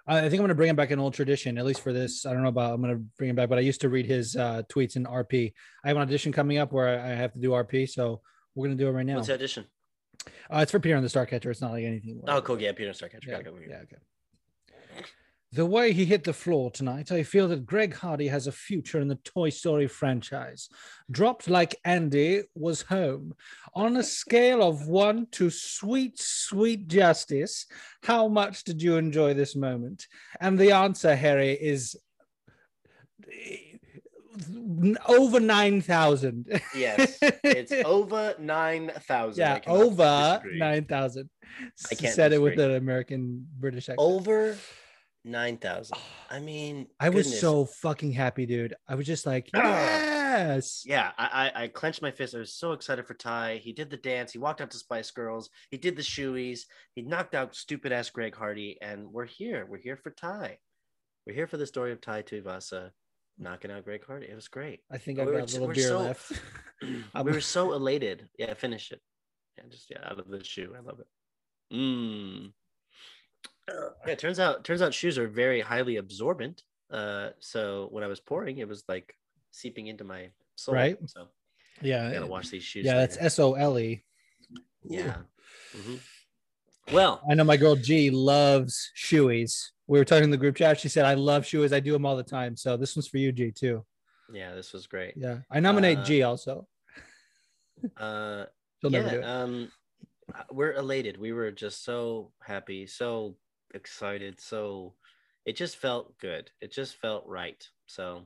I 0.08 0.18
I 0.18 0.20
think 0.22 0.32
I'm 0.34 0.38
going 0.38 0.48
to 0.48 0.54
bring 0.54 0.70
him 0.70 0.74
back 0.76 0.90
an 0.90 0.98
old 0.98 1.14
tradition, 1.14 1.58
at 1.58 1.64
least 1.66 1.82
for 1.82 1.92
this. 1.92 2.24
I 2.26 2.32
don't 2.32 2.42
know 2.42 2.48
about 2.48 2.72
I'm 2.74 2.80
going 2.82 2.94
to 2.96 3.04
bring 3.18 3.30
him 3.30 3.36
back, 3.36 3.50
but 3.50 3.58
I 3.58 3.60
used 3.60 3.82
to 3.82 3.88
read 3.88 4.06
his 4.06 4.34
uh, 4.36 4.62
tweets 4.72 4.96
in 4.96 5.04
RP. 5.04 5.52
I 5.84 5.88
have 5.88 5.96
an 5.96 6.02
audition 6.02 6.32
coming 6.32 6.58
up 6.58 6.72
where 6.72 6.88
I 7.00 7.12
I 7.12 7.14
have 7.14 7.32
to 7.34 7.38
do 7.38 7.50
RP, 7.50 7.88
so 7.88 8.20
we're 8.54 8.66
going 8.66 8.76
to 8.78 8.82
do 8.82 8.88
it 8.88 8.92
right 8.92 9.06
now. 9.06 9.16
What's 9.16 9.28
the 9.28 9.34
audition? 9.34 9.66
Uh, 10.50 10.58
it's 10.62 10.72
for 10.72 10.80
Peter 10.80 10.96
and 10.96 11.04
the 11.04 11.08
Starcatcher. 11.10 11.46
It's 11.50 11.60
not 11.60 11.70
like 11.72 11.84
anything. 11.84 12.20
Oh, 12.26 12.40
cool. 12.40 12.60
Yeah, 12.60 12.72
Peter 12.72 12.90
Starcatcher. 12.90 13.26
Yeah, 13.26 13.32
Gotta 13.42 13.44
go. 13.44 13.58
yeah, 13.68 13.76
okay. 13.82 13.96
The 15.52 15.64
way 15.64 15.92
he 15.92 16.04
hit 16.04 16.24
the 16.24 16.34
floor 16.34 16.70
tonight, 16.70 17.10
I 17.10 17.22
feel 17.22 17.48
that 17.48 17.64
Greg 17.64 17.94
Hardy 17.94 18.28
has 18.28 18.46
a 18.46 18.52
future 18.52 19.00
in 19.00 19.08
the 19.08 19.14
Toy 19.14 19.48
Story 19.48 19.86
franchise. 19.86 20.68
Dropped 21.10 21.48
like 21.48 21.74
Andy 21.86 22.42
was 22.54 22.82
home. 22.82 23.34
On 23.74 23.96
a 23.96 24.02
scale 24.02 24.62
of 24.62 24.88
one 24.88 25.26
to 25.32 25.48
sweet, 25.48 26.18
sweet 26.20 26.86
justice, 26.86 27.64
how 28.02 28.28
much 28.28 28.64
did 28.64 28.82
you 28.82 28.98
enjoy 28.98 29.32
this 29.32 29.56
moment? 29.56 30.06
And 30.38 30.58
the 30.58 30.72
answer, 30.72 31.16
Harry, 31.16 31.52
is 31.52 31.96
eh, 33.32 33.78
over 35.06 35.40
9,000. 35.40 36.60
Yes, 36.76 37.18
it's 37.22 37.72
over 37.86 38.34
nine 38.38 38.92
thousand. 39.00 39.40
yeah, 39.40 39.60
over 39.66 40.42
9,000. 40.44 41.30
I 41.90 41.94
can't 41.94 42.14
said 42.14 42.32
it 42.34 42.42
with 42.42 42.58
an 42.58 42.74
American 42.74 43.46
British 43.58 43.88
accent. 43.88 43.98
Over 43.98 44.56
nine 45.24 45.58
thousand. 45.58 45.98
I 46.30 46.40
mean, 46.40 46.86
I 47.00 47.08
was 47.10 47.40
so 47.40 47.64
fucking 47.64 48.12
happy, 48.12 48.46
dude. 48.46 48.74
I 48.88 48.94
was 48.94 49.06
just 49.06 49.26
like, 49.26 49.50
yes. 49.54 50.82
Yeah, 50.86 51.10
I, 51.18 51.50
I 51.56 51.62
I 51.64 51.68
clenched 51.68 52.02
my 52.02 52.10
fist. 52.10 52.34
I 52.34 52.38
was 52.38 52.54
so 52.54 52.72
excited 52.72 53.06
for 53.06 53.14
Ty. 53.14 53.60
He 53.62 53.72
did 53.72 53.90
the 53.90 53.96
dance. 53.96 54.32
He 54.32 54.38
walked 54.38 54.60
out 54.60 54.70
to 54.70 54.78
Spice 54.78 55.10
Girls. 55.10 55.50
He 55.70 55.76
did 55.76 55.96
the 55.96 56.02
shoeies. 56.02 56.60
He 56.94 57.02
knocked 57.02 57.34
out 57.34 57.54
stupid 57.54 57.92
ass 57.92 58.10
Greg 58.10 58.34
Hardy, 58.34 58.78
and 58.80 59.12
we're 59.12 59.26
here. 59.26 59.66
We're 59.68 59.78
here 59.78 59.96
for 59.96 60.10
Ty. 60.10 60.58
We're 61.26 61.34
here 61.34 61.46
for 61.46 61.56
the 61.58 61.66
story 61.66 61.92
of 61.92 62.00
Ty 62.00 62.22
Tuivasa 62.22 62.90
knocking 63.38 63.70
out 63.70 63.84
Greg 63.84 64.04
Hardy. 64.06 64.26
It 64.30 64.34
was 64.34 64.48
great. 64.48 64.80
I 64.90 64.98
think 64.98 65.18
I've 65.18 65.26
We 65.26 65.32
were 65.32 65.38
got 65.40 65.48
a 65.48 65.52
t- 65.52 65.58
little 65.58 65.68
we're 65.68 65.74
beer 65.74 65.88
so- 65.88 66.00
left. 66.00 66.32
we 66.82 67.32
were 67.32 67.40
so 67.40 67.72
elated. 67.72 68.28
Yeah, 68.38 68.54
finish 68.54 68.90
it. 68.92 69.00
Yeah, 69.56 69.64
just 69.70 69.90
yeah, 69.90 69.98
out 70.04 70.18
of 70.18 70.28
the 70.28 70.42
shoe. 70.42 70.74
I 70.76 70.80
love 70.80 71.00
it. 71.00 71.06
Mm. 71.74 72.52
Yeah, 73.68 74.12
it 74.12 74.18
turns 74.18 74.38
out 74.40 74.64
turns 74.64 74.80
out 74.82 74.94
shoes 74.94 75.18
are 75.18 75.28
very 75.28 75.60
highly 75.60 75.96
absorbent. 75.96 76.62
Uh, 76.90 77.30
so 77.38 77.88
when 77.90 78.02
I 78.02 78.06
was 78.06 78.18
pouring, 78.20 78.58
it 78.58 78.68
was 78.68 78.82
like 78.88 79.14
seeping 79.50 79.88
into 79.88 80.04
my 80.04 80.30
soul. 80.56 80.74
Right. 80.74 80.96
So 81.06 81.28
Yeah. 81.82 82.08
I 82.08 82.12
gotta 82.14 82.26
wash 82.26 82.48
these 82.48 82.62
shoes. 82.62 82.84
Yeah, 82.86 82.94
later. 82.94 83.00
that's 83.06 83.16
S 83.18 83.38
O 83.38 83.54
L 83.54 83.78
E. 83.78 84.02
yeah. 84.84 85.16
Mhm. 85.76 86.00
Well, 86.92 87.20
I 87.30 87.34
know 87.34 87.44
my 87.44 87.58
girl 87.58 87.76
G 87.76 88.10
loves 88.10 88.90
shoeies. 88.96 89.52
We 89.86 89.98
were 89.98 90.04
talking 90.06 90.24
in 90.24 90.30
the 90.30 90.38
group 90.38 90.56
chat. 90.56 90.80
She 90.80 90.88
said, 90.88 91.04
I 91.04 91.12
love 91.14 91.42
shoeies. 91.44 91.72
I 91.74 91.80
do 91.80 91.92
them 91.92 92.06
all 92.06 92.16
the 92.16 92.22
time. 92.22 92.56
So 92.56 92.76
this 92.78 92.96
one's 92.96 93.08
for 93.08 93.18
you, 93.18 93.30
G, 93.32 93.50
too. 93.50 93.84
yeah, 94.32 94.54
this 94.54 94.72
was 94.72 94.86
great. 94.86 95.14
Yeah. 95.16 95.40
I 95.50 95.60
nominate 95.60 95.98
Uh, 95.98 96.04
G 96.04 96.22
also. 96.22 96.66
Uh, 97.96 98.46
She'll 98.80 98.90
never 98.90 99.06
yeah, 99.06 99.12
do 99.12 99.18
it. 99.20 99.24
um, 99.24 99.72
we're 100.50 100.72
elated. 100.72 101.18
We 101.18 101.32
were 101.32 101.50
just 101.50 101.84
so 101.84 102.32
happy, 102.42 102.86
so 102.86 103.36
excited, 103.74 104.40
so 104.40 104.94
it 105.44 105.56
just 105.56 105.76
felt 105.76 106.18
good. 106.18 106.50
It 106.60 106.72
just 106.72 106.96
felt 106.96 107.24
right. 107.26 107.66
So, 107.86 108.22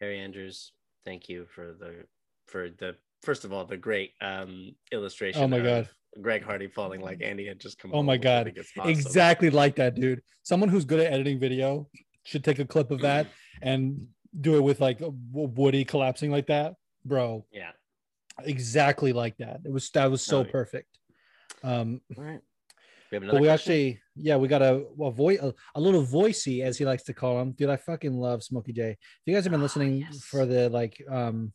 Harry 0.00 0.18
Andrews, 0.18 0.72
thank 1.04 1.28
you 1.28 1.46
for 1.54 1.74
the 1.78 2.04
for 2.46 2.70
the 2.70 2.96
first 3.22 3.44
of 3.44 3.52
all 3.52 3.64
the 3.64 3.76
great 3.76 4.12
um 4.20 4.72
illustration. 4.92 5.42
Oh 5.42 5.48
my 5.48 5.60
God. 5.60 5.88
Greg 6.20 6.42
Hardy 6.42 6.66
falling 6.66 7.00
like 7.00 7.22
Andy 7.22 7.46
had 7.46 7.60
just 7.60 7.78
come. 7.78 7.92
Oh 7.94 8.02
my 8.02 8.16
God. 8.16 8.52
awesome. 8.78 8.90
Exactly 8.90 9.50
like 9.50 9.76
that, 9.76 9.94
dude. 9.94 10.22
Someone 10.42 10.68
who's 10.68 10.84
good 10.84 11.00
at 11.00 11.12
editing 11.12 11.38
video 11.38 11.88
should 12.24 12.42
take 12.42 12.58
a 12.58 12.64
clip 12.64 12.90
of 12.90 13.00
that 13.02 13.28
and 13.62 14.08
do 14.40 14.56
it 14.56 14.60
with 14.60 14.80
like 14.80 14.98
Woody 15.32 15.84
collapsing 15.84 16.30
like 16.30 16.48
that, 16.48 16.74
bro. 17.04 17.46
Yeah. 17.52 17.70
Exactly 18.42 19.12
like 19.12 19.36
that. 19.38 19.60
It 19.64 19.72
was 19.72 19.88
that 19.90 20.10
was 20.10 20.22
so 20.22 20.38
Oh, 20.38 20.44
yeah. 20.44 20.50
perfect. 20.50 20.89
Um, 21.62 22.00
All 22.16 22.24
right. 22.24 22.40
We 23.10 23.16
have 23.16 23.22
but 23.22 23.28
another 23.30 23.40
we 23.40 23.46
question? 23.48 23.72
actually, 23.72 24.00
yeah, 24.14 24.36
we 24.36 24.46
got 24.46 24.62
a 24.62 24.84
a 25.00 25.10
voice, 25.10 25.40
a, 25.42 25.52
a 25.74 25.80
little 25.80 26.04
voicey, 26.04 26.62
as 26.62 26.78
he 26.78 26.84
likes 26.84 27.02
to 27.04 27.12
call 27.14 27.40
him. 27.40 27.52
Dude, 27.52 27.68
I 27.68 27.76
fucking 27.76 28.16
love 28.16 28.42
Smokey 28.44 28.72
J. 28.72 28.90
If 28.90 28.98
you 29.26 29.34
guys 29.34 29.44
have 29.44 29.50
been 29.50 29.60
Ah, 29.60 29.64
listening 29.64 29.96
yes. 29.98 30.22
for 30.22 30.46
the 30.46 30.68
like, 30.70 31.02
um, 31.10 31.52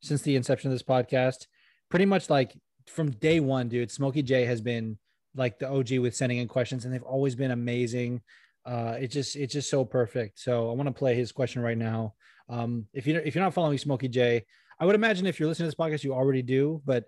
since 0.00 0.22
the 0.22 0.36
inception 0.36 0.70
of 0.70 0.74
this 0.74 0.82
podcast, 0.82 1.46
pretty 1.90 2.06
much 2.06 2.30
like 2.30 2.56
from 2.86 3.10
day 3.10 3.40
one, 3.40 3.68
dude, 3.68 3.90
Smokey 3.90 4.22
J 4.22 4.46
has 4.46 4.62
been 4.62 4.96
like 5.34 5.58
the 5.58 5.68
OG 5.68 5.98
with 5.98 6.16
sending 6.16 6.38
in 6.38 6.48
questions, 6.48 6.86
and 6.86 6.94
they've 6.94 7.02
always 7.02 7.34
been 7.34 7.50
amazing. 7.50 8.22
Uh, 8.64 8.96
it 8.98 9.08
just 9.08 9.36
it's 9.36 9.52
just 9.52 9.68
so 9.68 9.84
perfect. 9.84 10.40
So 10.40 10.70
I 10.70 10.72
want 10.74 10.86
to 10.88 10.92
play 10.98 11.14
his 11.14 11.30
question 11.30 11.60
right 11.60 11.76
now. 11.78 12.14
Um, 12.48 12.86
if 12.94 13.06
you 13.06 13.16
if 13.16 13.34
you're 13.34 13.44
not 13.44 13.52
following 13.52 13.76
Smokey 13.76 14.08
J, 14.08 14.46
I 14.80 14.86
would 14.86 14.94
imagine 14.94 15.26
if 15.26 15.38
you're 15.38 15.48
listening 15.48 15.70
to 15.70 15.76
this 15.76 15.78
podcast, 15.86 16.04
you 16.04 16.14
already 16.14 16.42
do. 16.42 16.80
But 16.86 17.04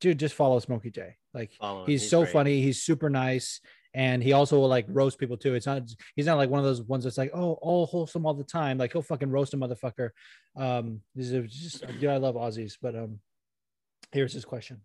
dude, 0.00 0.18
just 0.18 0.34
follow 0.34 0.58
Smokey 0.60 0.90
J. 0.90 1.16
Like 1.38 1.52
Follow 1.52 1.86
he's, 1.86 2.02
He's 2.02 2.10
so 2.10 2.22
great. 2.22 2.32
funny. 2.32 2.60
He's 2.60 2.82
super 2.82 3.08
nice, 3.08 3.60
and 3.94 4.22
he 4.22 4.32
also 4.32 4.58
will 4.58 4.68
like 4.68 4.86
roast 4.88 5.18
people 5.18 5.36
too. 5.36 5.54
It's 5.54 5.66
not 5.66 5.82
he's 6.16 6.26
not 6.26 6.36
like 6.36 6.50
one 6.50 6.58
of 6.58 6.64
those 6.66 6.82
ones 6.82 7.04
that's 7.04 7.16
like 7.16 7.30
oh 7.32 7.52
all 7.62 7.86
wholesome 7.86 8.26
all 8.26 8.34
the 8.34 8.42
time. 8.42 8.76
Like 8.76 8.92
he'll 8.92 9.02
fucking 9.02 9.30
roast 9.30 9.54
a 9.54 9.56
motherfucker. 9.56 10.10
Um, 10.56 11.00
this 11.14 11.30
is 11.30 11.52
just 11.52 11.86
dude. 12.00 12.10
I 12.10 12.16
love 12.16 12.34
Aussies, 12.34 12.76
but 12.82 12.96
um, 12.96 13.20
here's 14.10 14.32
his 14.32 14.44
question. 14.44 14.80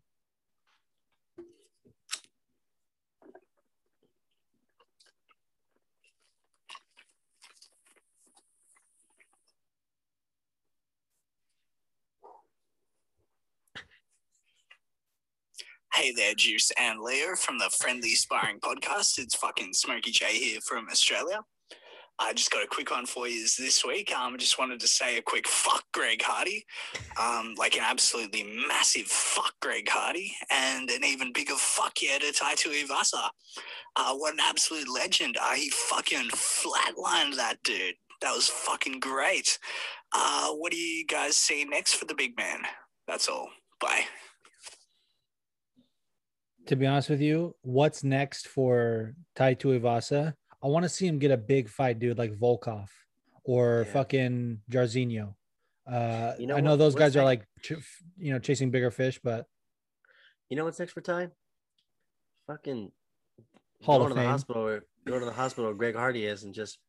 Hey 16.04 16.12
there, 16.12 16.34
Juice 16.36 16.70
and 16.78 17.00
Leo 17.00 17.34
from 17.34 17.58
the 17.58 17.72
Friendly 17.80 18.10
Sparring 18.10 18.60
Podcast. 18.60 19.18
It's 19.20 19.36
fucking 19.36 19.72
Smokey 19.72 20.12
J 20.12 20.38
here 20.38 20.60
from 20.60 20.90
Australia. 20.92 21.40
I 22.20 22.34
just 22.34 22.52
got 22.52 22.62
a 22.62 22.68
quick 22.68 22.92
one 22.92 23.06
for 23.06 23.26
you 23.26 23.42
is 23.42 23.56
this 23.56 23.86
week. 23.86 24.14
Um, 24.14 24.34
I 24.34 24.38
just 24.38 24.60
wanted 24.60 24.82
to 24.82 24.88
say 24.90 25.18
a 25.18 25.22
quick 25.22 25.48
fuck 25.48 25.86
Greg 25.94 26.22
Hardy, 26.22 26.66
um, 27.18 27.56
like 27.58 27.78
an 27.78 27.86
absolutely 27.86 28.44
massive 28.68 29.06
fuck 29.06 29.54
Greg 29.62 29.88
Hardy, 29.88 30.36
and 30.52 30.90
an 30.90 31.06
even 31.06 31.32
bigger 31.32 31.56
fuck 31.56 31.94
yeah 32.02 32.18
to 32.18 32.34
Tai 32.34 32.56
Tuivasa. 32.56 33.30
Uh, 33.96 34.14
what 34.16 34.34
an 34.34 34.42
absolute 34.42 34.94
legend! 34.94 35.38
Uh, 35.42 35.54
he 35.54 35.70
fucking 35.70 36.28
flatlined 36.32 37.38
that 37.38 37.60
dude. 37.64 37.96
That 38.20 38.36
was 38.36 38.50
fucking 38.50 39.00
great. 39.00 39.58
Uh, 40.12 40.50
what 40.50 40.74
do 40.74 40.78
you 40.78 41.06
guys 41.06 41.38
see 41.38 41.64
next 41.64 41.94
for 41.94 42.04
the 42.04 42.14
big 42.14 42.36
man? 42.36 42.60
That's 43.08 43.30
all. 43.30 43.48
Bye. 43.80 44.04
To 46.68 46.76
be 46.76 46.86
honest 46.88 47.10
with 47.10 47.22
you, 47.22 47.56
what's 47.62 48.04
next 48.04 48.48
for 48.48 49.16
Tai 49.36 49.56
Tuivasa? 49.56 50.34
I 50.64 50.68
want 50.68 50.84
to 50.84 50.90
see 50.90 51.06
him 51.06 51.20
get 51.20 51.32
a 51.32 51.38
big 51.38 51.68
fight, 51.68 52.00
dude, 52.00 52.18
like 52.18 52.32
Volkov 52.34 52.88
or 53.44 53.84
Yeah. 53.86 53.92
fucking 53.94 54.62
Jairzinho. 54.72 55.36
Uh, 55.86 56.36
You 56.40 56.48
know 56.48 56.56
I 56.56 56.62
know 56.62 56.72
what- 56.72 56.78
those 56.78 56.96
guys 56.96 57.18
are 57.18 57.26
like, 57.26 57.46
ch- 57.62 57.74
you 58.18 58.32
know, 58.32 58.40
chasing 58.40 58.72
bigger 58.72 58.92
fish, 58.92 59.20
but 59.22 59.48
You 60.50 60.56
know 60.58 60.64
what's 60.66 60.80
next 60.80 60.94
for 60.94 61.02
Ty? 61.02 61.32
Fucking 62.48 62.92
Hall 63.82 64.00
going 64.00 64.12
of 64.12 64.16
to 64.16 64.16
the 64.16 64.22
Fame. 64.22 64.30
hospital 64.30 64.64
where 64.64 64.84
go 65.06 65.20
to 65.20 65.26
the 65.26 65.34
hospital 65.34 65.66
where 65.66 65.74
Greg 65.76 65.96
Hardy 65.96 66.26
is 66.26 66.44
and 66.44 66.54
just 66.54 66.80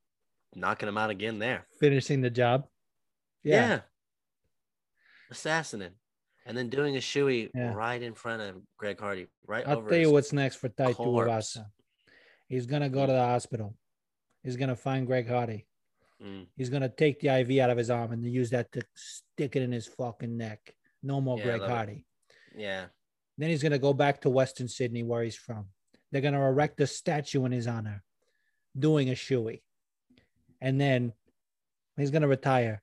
knocking 0.55 0.89
him 0.89 0.97
out 0.99 1.11
again 1.11 1.39
there. 1.41 1.66
finishing 1.81 2.20
the 2.20 2.31
job. 2.31 2.68
Yeah. 3.43 3.68
Yeah. 3.68 3.81
Assassinating. 5.31 5.97
And 6.47 6.57
then 6.57 6.68
doing 6.68 6.97
a 6.97 7.01
shoey 7.01 7.51
Yeah. 7.55 7.72
right 7.72 8.03
in 8.03 8.14
front 8.14 8.42
of 8.42 8.62
Greg 8.76 9.01
Hardy, 9.01 9.28
right 9.47 9.66
I'll 9.66 9.78
over 9.78 9.88
tell 9.90 9.99
you 9.99 10.11
what's 10.11 10.32
next 10.32 10.57
for 10.57 10.68
Tai. 10.68 10.92
Tuivasa. 10.92 11.66
He's 12.49 12.66
gonna 12.66 12.90
go 12.90 13.07
to 13.07 13.12
the 13.12 13.18
hospital. 13.24 13.74
He's 14.42 14.57
gonna 14.57 14.76
find 14.76 15.07
Greg 15.07 15.26
Hardy. 15.26 15.66
Mm, 16.22 16.47
He's 16.57 16.68
gonna 16.68 16.88
take 16.90 17.20
the 17.20 17.28
IV 17.28 17.59
out 17.61 17.70
of 17.70 17.78
his 17.78 17.90
arm 17.90 18.12
and 18.12 18.24
use 18.24 18.51
that 18.51 18.70
to 18.72 18.82
stick 18.95 19.57
it 19.57 19.62
in 19.62 19.72
his 19.72 19.86
fucking 19.86 20.36
neck. 20.36 20.74
No 21.03 21.20
more 21.20 21.38
Yeah, 21.38 21.45
Greg 21.45 21.61
love 21.61 21.70
it. 21.70 21.74
Hardy. 21.74 22.07
yeah. 22.55 22.86
Then 23.38 23.51
he's 23.51 23.62
gonna 23.62 23.78
go 23.78 23.92
back 23.95 24.20
to 24.22 24.30
Western 24.30 24.68
Sydney 24.68 25.03
where 25.03 25.22
he's 25.24 25.36
from. 25.36 25.70
They're 26.12 26.20
gonna 26.22 26.47
erect 26.47 26.78
a 26.80 26.86
statue 26.86 27.45
in 27.47 27.53
his 27.53 27.66
honor, 27.66 28.05
doing 28.78 29.09
a 29.09 29.14
shoey, 29.14 29.62
and 30.61 30.80
then 30.80 31.14
he's 31.97 32.11
gonna 32.12 32.28
retire 32.28 32.82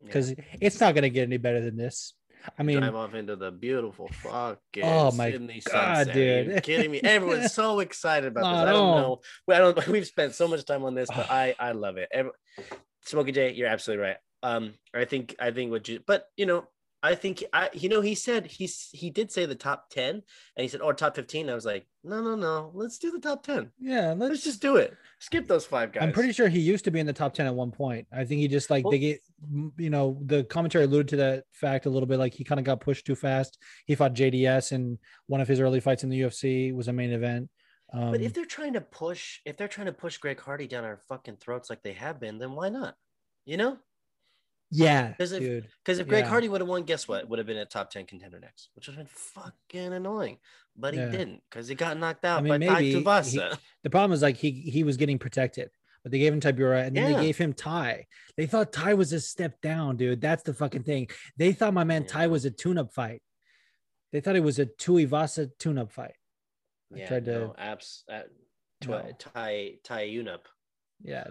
yeah. 0.00 0.06
because 0.06 0.34
it's 0.60 0.80
not 0.80 0.94
gonna 0.94 1.08
get 1.08 1.22
any 1.22 1.38
better 1.38 1.60
than 1.62 1.76
this. 1.76 2.12
I 2.58 2.62
mean, 2.62 2.80
drive 2.80 2.94
off 2.94 3.14
into 3.14 3.36
the 3.36 3.50
beautiful 3.50 4.08
fucking 4.22 4.84
Oh 4.84 5.10
my 5.12 5.30
Sydney 5.30 5.62
God, 5.64 6.06
sunset. 6.06 6.16
Are 6.16 6.54
you 6.54 6.60
kidding 6.60 6.90
me? 6.90 7.00
Everyone's 7.02 7.52
so 7.54 7.80
excited 7.80 8.28
about 8.28 8.40
this. 8.40 8.68
I 8.68 8.72
don't 8.72 8.96
know. 8.96 9.20
I 9.48 9.58
don't. 9.58 9.86
We've 9.88 10.06
spent 10.06 10.34
so 10.34 10.48
much 10.48 10.64
time 10.64 10.84
on 10.84 10.94
this, 10.94 11.08
but 11.14 11.30
I 11.30 11.54
I 11.58 11.72
love 11.72 11.96
it. 11.96 12.08
Every, 12.12 12.32
Smokey 13.04 13.32
J, 13.32 13.52
you're 13.52 13.68
absolutely 13.68 14.04
right. 14.06 14.16
Um, 14.42 14.74
I 14.94 15.04
think 15.04 15.34
I 15.40 15.50
think 15.50 15.70
what 15.70 15.88
you, 15.88 16.00
but 16.06 16.24
you 16.36 16.46
know, 16.46 16.66
I 17.00 17.14
think 17.14 17.44
I, 17.52 17.70
you 17.72 17.88
know, 17.88 18.00
he 18.00 18.16
said 18.16 18.46
he's 18.46 18.88
he 18.92 19.08
did 19.10 19.30
say 19.30 19.46
the 19.46 19.54
top 19.54 19.88
ten, 19.90 20.16
and 20.16 20.22
he 20.62 20.66
said 20.66 20.80
or 20.80 20.92
top 20.94 21.14
fifteen. 21.14 21.48
I 21.48 21.54
was 21.54 21.64
like, 21.64 21.86
no, 22.02 22.20
no, 22.20 22.34
no, 22.34 22.72
let's 22.74 22.98
do 22.98 23.12
the 23.12 23.20
top 23.20 23.44
ten. 23.44 23.70
yeah, 23.78 24.08
Let's 24.16 24.30
let's 24.30 24.44
just 24.44 24.60
do 24.60 24.76
it. 24.76 24.96
Skip 25.20 25.46
those 25.46 25.64
five 25.64 25.92
guys. 25.92 26.02
I'm 26.02 26.12
pretty 26.12 26.32
sure 26.32 26.48
he 26.48 26.58
used 26.58 26.84
to 26.86 26.90
be 26.90 26.98
in 26.98 27.06
the 27.06 27.12
top 27.12 27.34
10 27.34 27.46
at 27.46 27.54
one 27.54 27.70
point. 27.72 28.06
I 28.12 28.24
think 28.24 28.40
he 28.40 28.48
just 28.48 28.68
like 28.70 28.84
Well- 28.84 28.92
they 28.92 28.98
get, 28.98 29.20
you 29.76 29.90
know, 29.90 30.18
the 30.26 30.44
commentary 30.44 30.84
alluded 30.84 31.08
to 31.08 31.16
that 31.16 31.44
fact 31.52 31.86
a 31.86 31.90
little 31.90 32.06
bit. 32.06 32.18
Like 32.18 32.34
he 32.34 32.44
kind 32.44 32.58
of 32.60 32.64
got 32.64 32.80
pushed 32.80 33.04
too 33.06 33.16
fast. 33.16 33.58
He 33.86 33.94
fought 33.96 34.14
JDS 34.14 34.72
and 34.72 34.98
one 35.26 35.40
of 35.40 35.48
his 35.48 35.60
early 35.60 35.80
fights 35.80 36.04
in 36.04 36.08
the 36.10 36.20
UFC 36.20 36.72
was 36.74 36.86
a 36.88 36.92
main 36.92 37.10
event. 37.12 37.48
Um, 37.92 38.10
But 38.12 38.20
if 38.22 38.32
they're 38.32 38.44
trying 38.44 38.74
to 38.74 38.80
push, 38.80 39.40
if 39.44 39.56
they're 39.56 39.66
trying 39.68 39.86
to 39.86 39.92
push 39.92 40.18
Greg 40.18 40.40
Hardy 40.40 40.66
down 40.68 40.84
our 40.84 41.00
fucking 41.08 41.36
throats 41.36 41.68
like 41.70 41.82
they 41.82 41.94
have 41.94 42.20
been, 42.20 42.38
then 42.38 42.52
why 42.52 42.68
not? 42.68 42.94
You 43.44 43.56
know, 43.56 43.78
yeah, 44.70 45.14
'Cause 45.14 45.32
if- 45.32 45.64
because 45.84 45.98
if 45.98 46.06
Greg 46.08 46.24
Yeah. 46.24 46.28
Hardy 46.30 46.48
would 46.48 46.60
have 46.60 46.68
won, 46.68 46.82
guess 46.84 47.08
what? 47.08 47.28
Would 47.28 47.38
have 47.38 47.46
been 47.46 47.56
a 47.58 47.64
top 47.66 47.90
ten 47.90 48.04
contender 48.06 48.38
next, 48.38 48.70
which 48.74 48.86
would 48.86 48.96
have 48.96 49.06
been 49.06 49.14
fucking 49.14 49.92
annoying. 49.92 50.38
But 50.76 50.94
he 50.94 51.00
Yeah. 51.00 51.08
didn't 51.10 51.42
because 51.50 51.68
he 51.68 51.74
got 51.74 51.96
knocked 51.98 52.24
out 52.24 52.42
mean, 52.42 52.50
by 52.50 52.58
maybe 52.58 52.92
he-. 52.92 53.02
The 53.82 53.90
problem 53.90 54.12
is 54.12 54.22
like 54.22 54.36
he 54.36 54.50
he 54.52 54.84
was 54.84 54.96
getting 54.96 55.18
protected, 55.18 55.70
but 56.02 56.12
they 56.12 56.18
gave 56.18 56.32
him 56.32 56.40
Tybura 56.40 56.86
and 56.86 56.96
then 56.96 57.10
Yeah. 57.10 57.16
they 57.18 57.26
gave 57.26 57.38
him 57.38 57.52
Ty. 57.52 58.06
They 58.36 58.46
thought 58.46 58.72
Ty 58.72 58.94
was 58.94 59.12
a 59.12 59.20
step 59.20 59.60
down, 59.60 59.96
dude. 59.96 60.20
That's 60.20 60.42
the 60.44 60.54
fucking 60.54 60.84
thing. 60.84 61.08
They 61.36 61.52
thought 61.52 61.74
my 61.74 61.84
man 61.84 62.06
Ty 62.06 62.28
was 62.28 62.44
a 62.44 62.50
tune-up 62.50 62.92
fight. 62.92 63.22
They 64.12 64.20
thought 64.20 64.36
it 64.36 64.40
was 64.44 64.58
a 64.58 64.66
Tuivasa 64.66 65.50
tune-up 65.58 65.90
fight. 65.92 66.14
I 66.94 66.98
yeah, 66.98 67.08
tried 67.08 67.24
to- 67.26 67.38
no, 67.40 67.54
abs, 67.58 68.04
uh, 68.08 68.22
twi- 68.80 69.02
No. 69.02 69.12
Tai 69.18 69.78
Tai 69.82 70.06
Unup, 70.08 70.46
Yeah, 71.02 71.26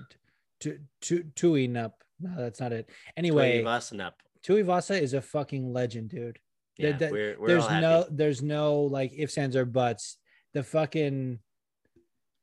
to 0.59 0.79
to 1.01 1.23
Tui 1.35 1.67
Nup. 1.67 1.93
No, 2.19 2.35
that's 2.37 2.59
not 2.59 2.73
it. 2.73 2.89
Anyway, 3.15 3.63
Tuivasa 3.63 4.11
Tuivasa 4.43 4.99
is 5.01 5.13
a 5.13 5.21
fucking 5.21 5.71
legend, 5.71 6.09
dude. 6.09 6.39
Yeah, 6.77 6.97
there- 6.97 7.11
we're, 7.11 7.39
we're 7.39 7.47
there's 7.47 7.69
no 7.69 8.05
there's 8.09 8.41
no 8.41 8.81
like 8.81 9.11
ifs 9.15 9.37
ands 9.37 9.55
or 9.55 9.65
buts 9.65 10.17
the 10.53 10.63
fucking 10.63 11.39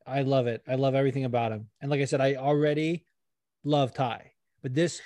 i 0.06 0.22
love 0.22 0.46
it 0.46 0.62
i 0.68 0.74
love 0.74 0.94
everything 0.94 1.24
about 1.24 1.50
him 1.52 1.68
and 1.80 1.90
like 1.90 2.00
i 2.00 2.04
said 2.04 2.20
i 2.20 2.34
already 2.34 3.06
love 3.64 3.94
ty 3.94 4.32
but 4.62 4.74
this 4.74 5.00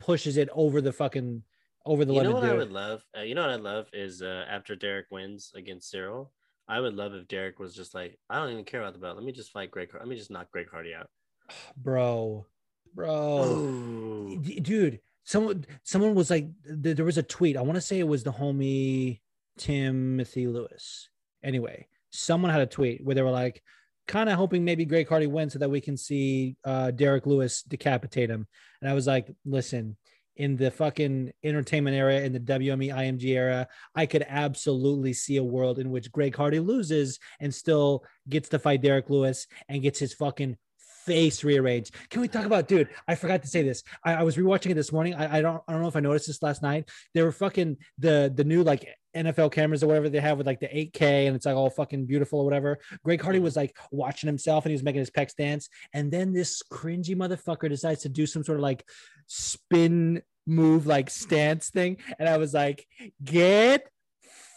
pushes 0.00 0.36
it 0.36 0.48
over 0.52 0.80
the 0.80 0.92
fucking 0.92 1.42
over 1.86 2.04
the 2.04 2.12
you 2.14 2.22
know 2.22 2.28
limit 2.34 2.42
what 2.42 2.50
I 2.50 2.56
would 2.56 2.72
love? 2.72 3.04
Uh, 3.16 3.22
you 3.22 3.34
know 3.34 3.42
what 3.42 3.50
I'd 3.50 3.60
love 3.60 3.88
is 3.92 4.22
uh, 4.22 4.44
after 4.48 4.74
Derrick 4.74 5.06
wins 5.10 5.52
against 5.54 5.92
Ciryl, 5.92 6.28
I 6.66 6.80
would 6.80 6.94
love 6.94 7.12
if 7.14 7.28
Derrick 7.28 7.58
was 7.58 7.74
just 7.74 7.94
like, 7.94 8.18
I 8.30 8.36
don't 8.38 8.50
even 8.52 8.64
care 8.64 8.80
about 8.80 8.94
the 8.94 8.98
belt. 9.00 9.16
Let 9.16 9.24
me 9.24 9.32
just 9.32 9.52
fight 9.52 9.70
Greg. 9.70 9.90
Let 9.92 10.08
me 10.08 10.16
just 10.16 10.30
knock 10.30 10.50
Greg 10.50 10.68
Hardy 10.70 10.94
out. 10.94 11.08
bro 11.76 12.46
bro. 12.94 14.38
D- 14.42 14.60
dude 14.60 15.00
someone 15.24 15.64
someone 15.82 16.14
was 16.14 16.30
like 16.30 16.48
th- 16.82 16.96
there 16.96 17.04
was 17.04 17.18
a 17.18 17.22
tweet. 17.22 17.56
I 17.56 17.62
want 17.62 17.76
to 17.76 17.80
say 17.80 17.98
it 17.98 18.08
was 18.08 18.24
the 18.24 18.32
homie 18.32 19.20
timothy 19.58 20.46
lewis. 20.46 21.08
Anyway 21.42 21.86
someone 22.14 22.52
had 22.52 22.60
a 22.60 22.66
tweet 22.66 23.04
where 23.04 23.14
they 23.14 23.22
were 23.22 23.30
like 23.30 23.60
kind 24.06 24.28
of 24.28 24.36
hoping 24.36 24.64
maybe 24.64 24.84
greg 24.84 25.08
hardy 25.08 25.26
wins 25.26 25.52
so 25.52 25.58
that 25.58 25.70
we 25.70 25.80
can 25.80 25.96
see 25.96 26.56
uh 26.64 26.90
derrick 26.92 27.26
lewis 27.26 27.62
decapitate 27.62 28.30
him. 28.30 28.46
And 28.80 28.88
i 28.88 28.94
was 28.94 29.06
like 29.06 29.34
listen 29.44 29.96
in 30.36 30.56
the 30.56 30.70
fucking 30.70 31.32
entertainment 31.42 31.96
era 31.96 32.20
in 32.20 32.32
the 32.32 32.40
wme 32.40 32.92
img 32.92 33.24
era 33.24 33.66
i 33.94 34.06
could 34.06 34.24
absolutely 34.28 35.12
see 35.12 35.36
a 35.36 35.44
world 35.44 35.78
in 35.78 35.90
which 35.90 36.10
greg 36.12 36.36
hardy 36.36 36.60
loses 36.60 37.18
and 37.40 37.54
still 37.54 38.04
gets 38.28 38.48
to 38.48 38.58
fight 38.58 38.82
derrick 38.82 39.10
lewis 39.10 39.46
and 39.68 39.82
gets 39.82 39.98
his 39.98 40.12
fucking 40.12 40.56
face 41.04 41.44
rearranged. 41.44 41.94
Can 42.10 42.20
we 42.20 42.28
talk 42.28 42.44
about, 42.44 42.68
dude? 42.68 42.88
I 43.06 43.14
forgot 43.14 43.42
to 43.42 43.48
say 43.48 43.62
this. 43.62 43.82
I, 44.04 44.14
I 44.14 44.22
was 44.22 44.36
rewatching 44.36 44.70
it 44.70 44.74
this 44.74 44.92
morning. 44.92 45.14
I, 45.14 45.38
I 45.38 45.42
don't, 45.42 45.62
I 45.68 45.72
don't 45.72 45.82
know 45.82 45.88
if 45.88 45.96
I 45.96 46.00
noticed 46.00 46.26
this 46.26 46.42
last 46.42 46.62
night. 46.62 46.88
They 47.12 47.22
were 47.22 47.32
fucking 47.32 47.78
the 47.98 48.32
the 48.34 48.44
new 48.44 48.62
like 48.62 48.88
NFL 49.14 49.52
cameras 49.52 49.82
or 49.82 49.86
whatever 49.86 50.08
they 50.08 50.20
have 50.20 50.38
with 50.38 50.46
like 50.46 50.60
the 50.60 50.66
8K 50.66 51.26
and 51.26 51.36
it's 51.36 51.46
like 51.46 51.56
all 51.56 51.70
fucking 51.70 52.06
beautiful 52.06 52.40
or 52.40 52.44
whatever. 52.44 52.78
Greg 53.04 53.20
Hardy 53.20 53.38
mm-hmm. 53.38 53.44
was 53.44 53.56
like 53.56 53.76
watching 53.90 54.26
himself 54.26 54.64
and 54.64 54.70
he 54.70 54.74
was 54.74 54.82
making 54.82 55.00
his 55.00 55.10
pecs 55.10 55.34
dance, 55.36 55.68
and 55.92 56.10
then 56.10 56.32
this 56.32 56.62
cringy 56.70 57.16
motherfucker 57.16 57.68
decides 57.68 58.02
to 58.02 58.08
do 58.08 58.26
some 58.26 58.44
sort 58.44 58.58
of 58.58 58.62
like 58.62 58.84
spin 59.26 60.22
move, 60.46 60.86
like 60.86 61.10
stance 61.10 61.70
thing, 61.70 61.98
and 62.18 62.28
I 62.28 62.36
was 62.38 62.54
like, 62.54 62.86
get 63.22 63.88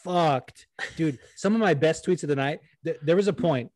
fucked, 0.04 0.68
dude. 0.96 1.20
Some 1.36 1.54
of 1.54 1.62
my 1.62 1.74
best 1.74 2.06
tweets 2.06 2.24
of 2.24 2.30
the 2.30 2.36
night. 2.36 2.60
Th- 2.84 2.98
there 3.02 3.16
was 3.16 3.28
a 3.28 3.34
point, 3.34 3.72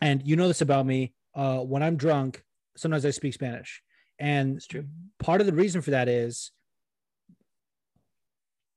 and 0.00 0.22
you 0.24 0.36
know 0.36 0.48
this 0.48 0.60
about 0.60 0.86
me 0.86 1.14
uh, 1.38 1.60
when 1.60 1.82
I'm 1.82 1.96
drunk, 1.96 2.42
sometimes 2.76 3.06
I 3.06 3.10
speak 3.10 3.32
Spanish. 3.34 3.82
And 4.18 4.56
It's 4.56 4.66
true. 4.66 4.86
part 5.20 5.40
of 5.40 5.46
the 5.46 5.52
reason 5.52 5.80
for 5.80 5.92
that 5.92 6.08
is 6.08 6.50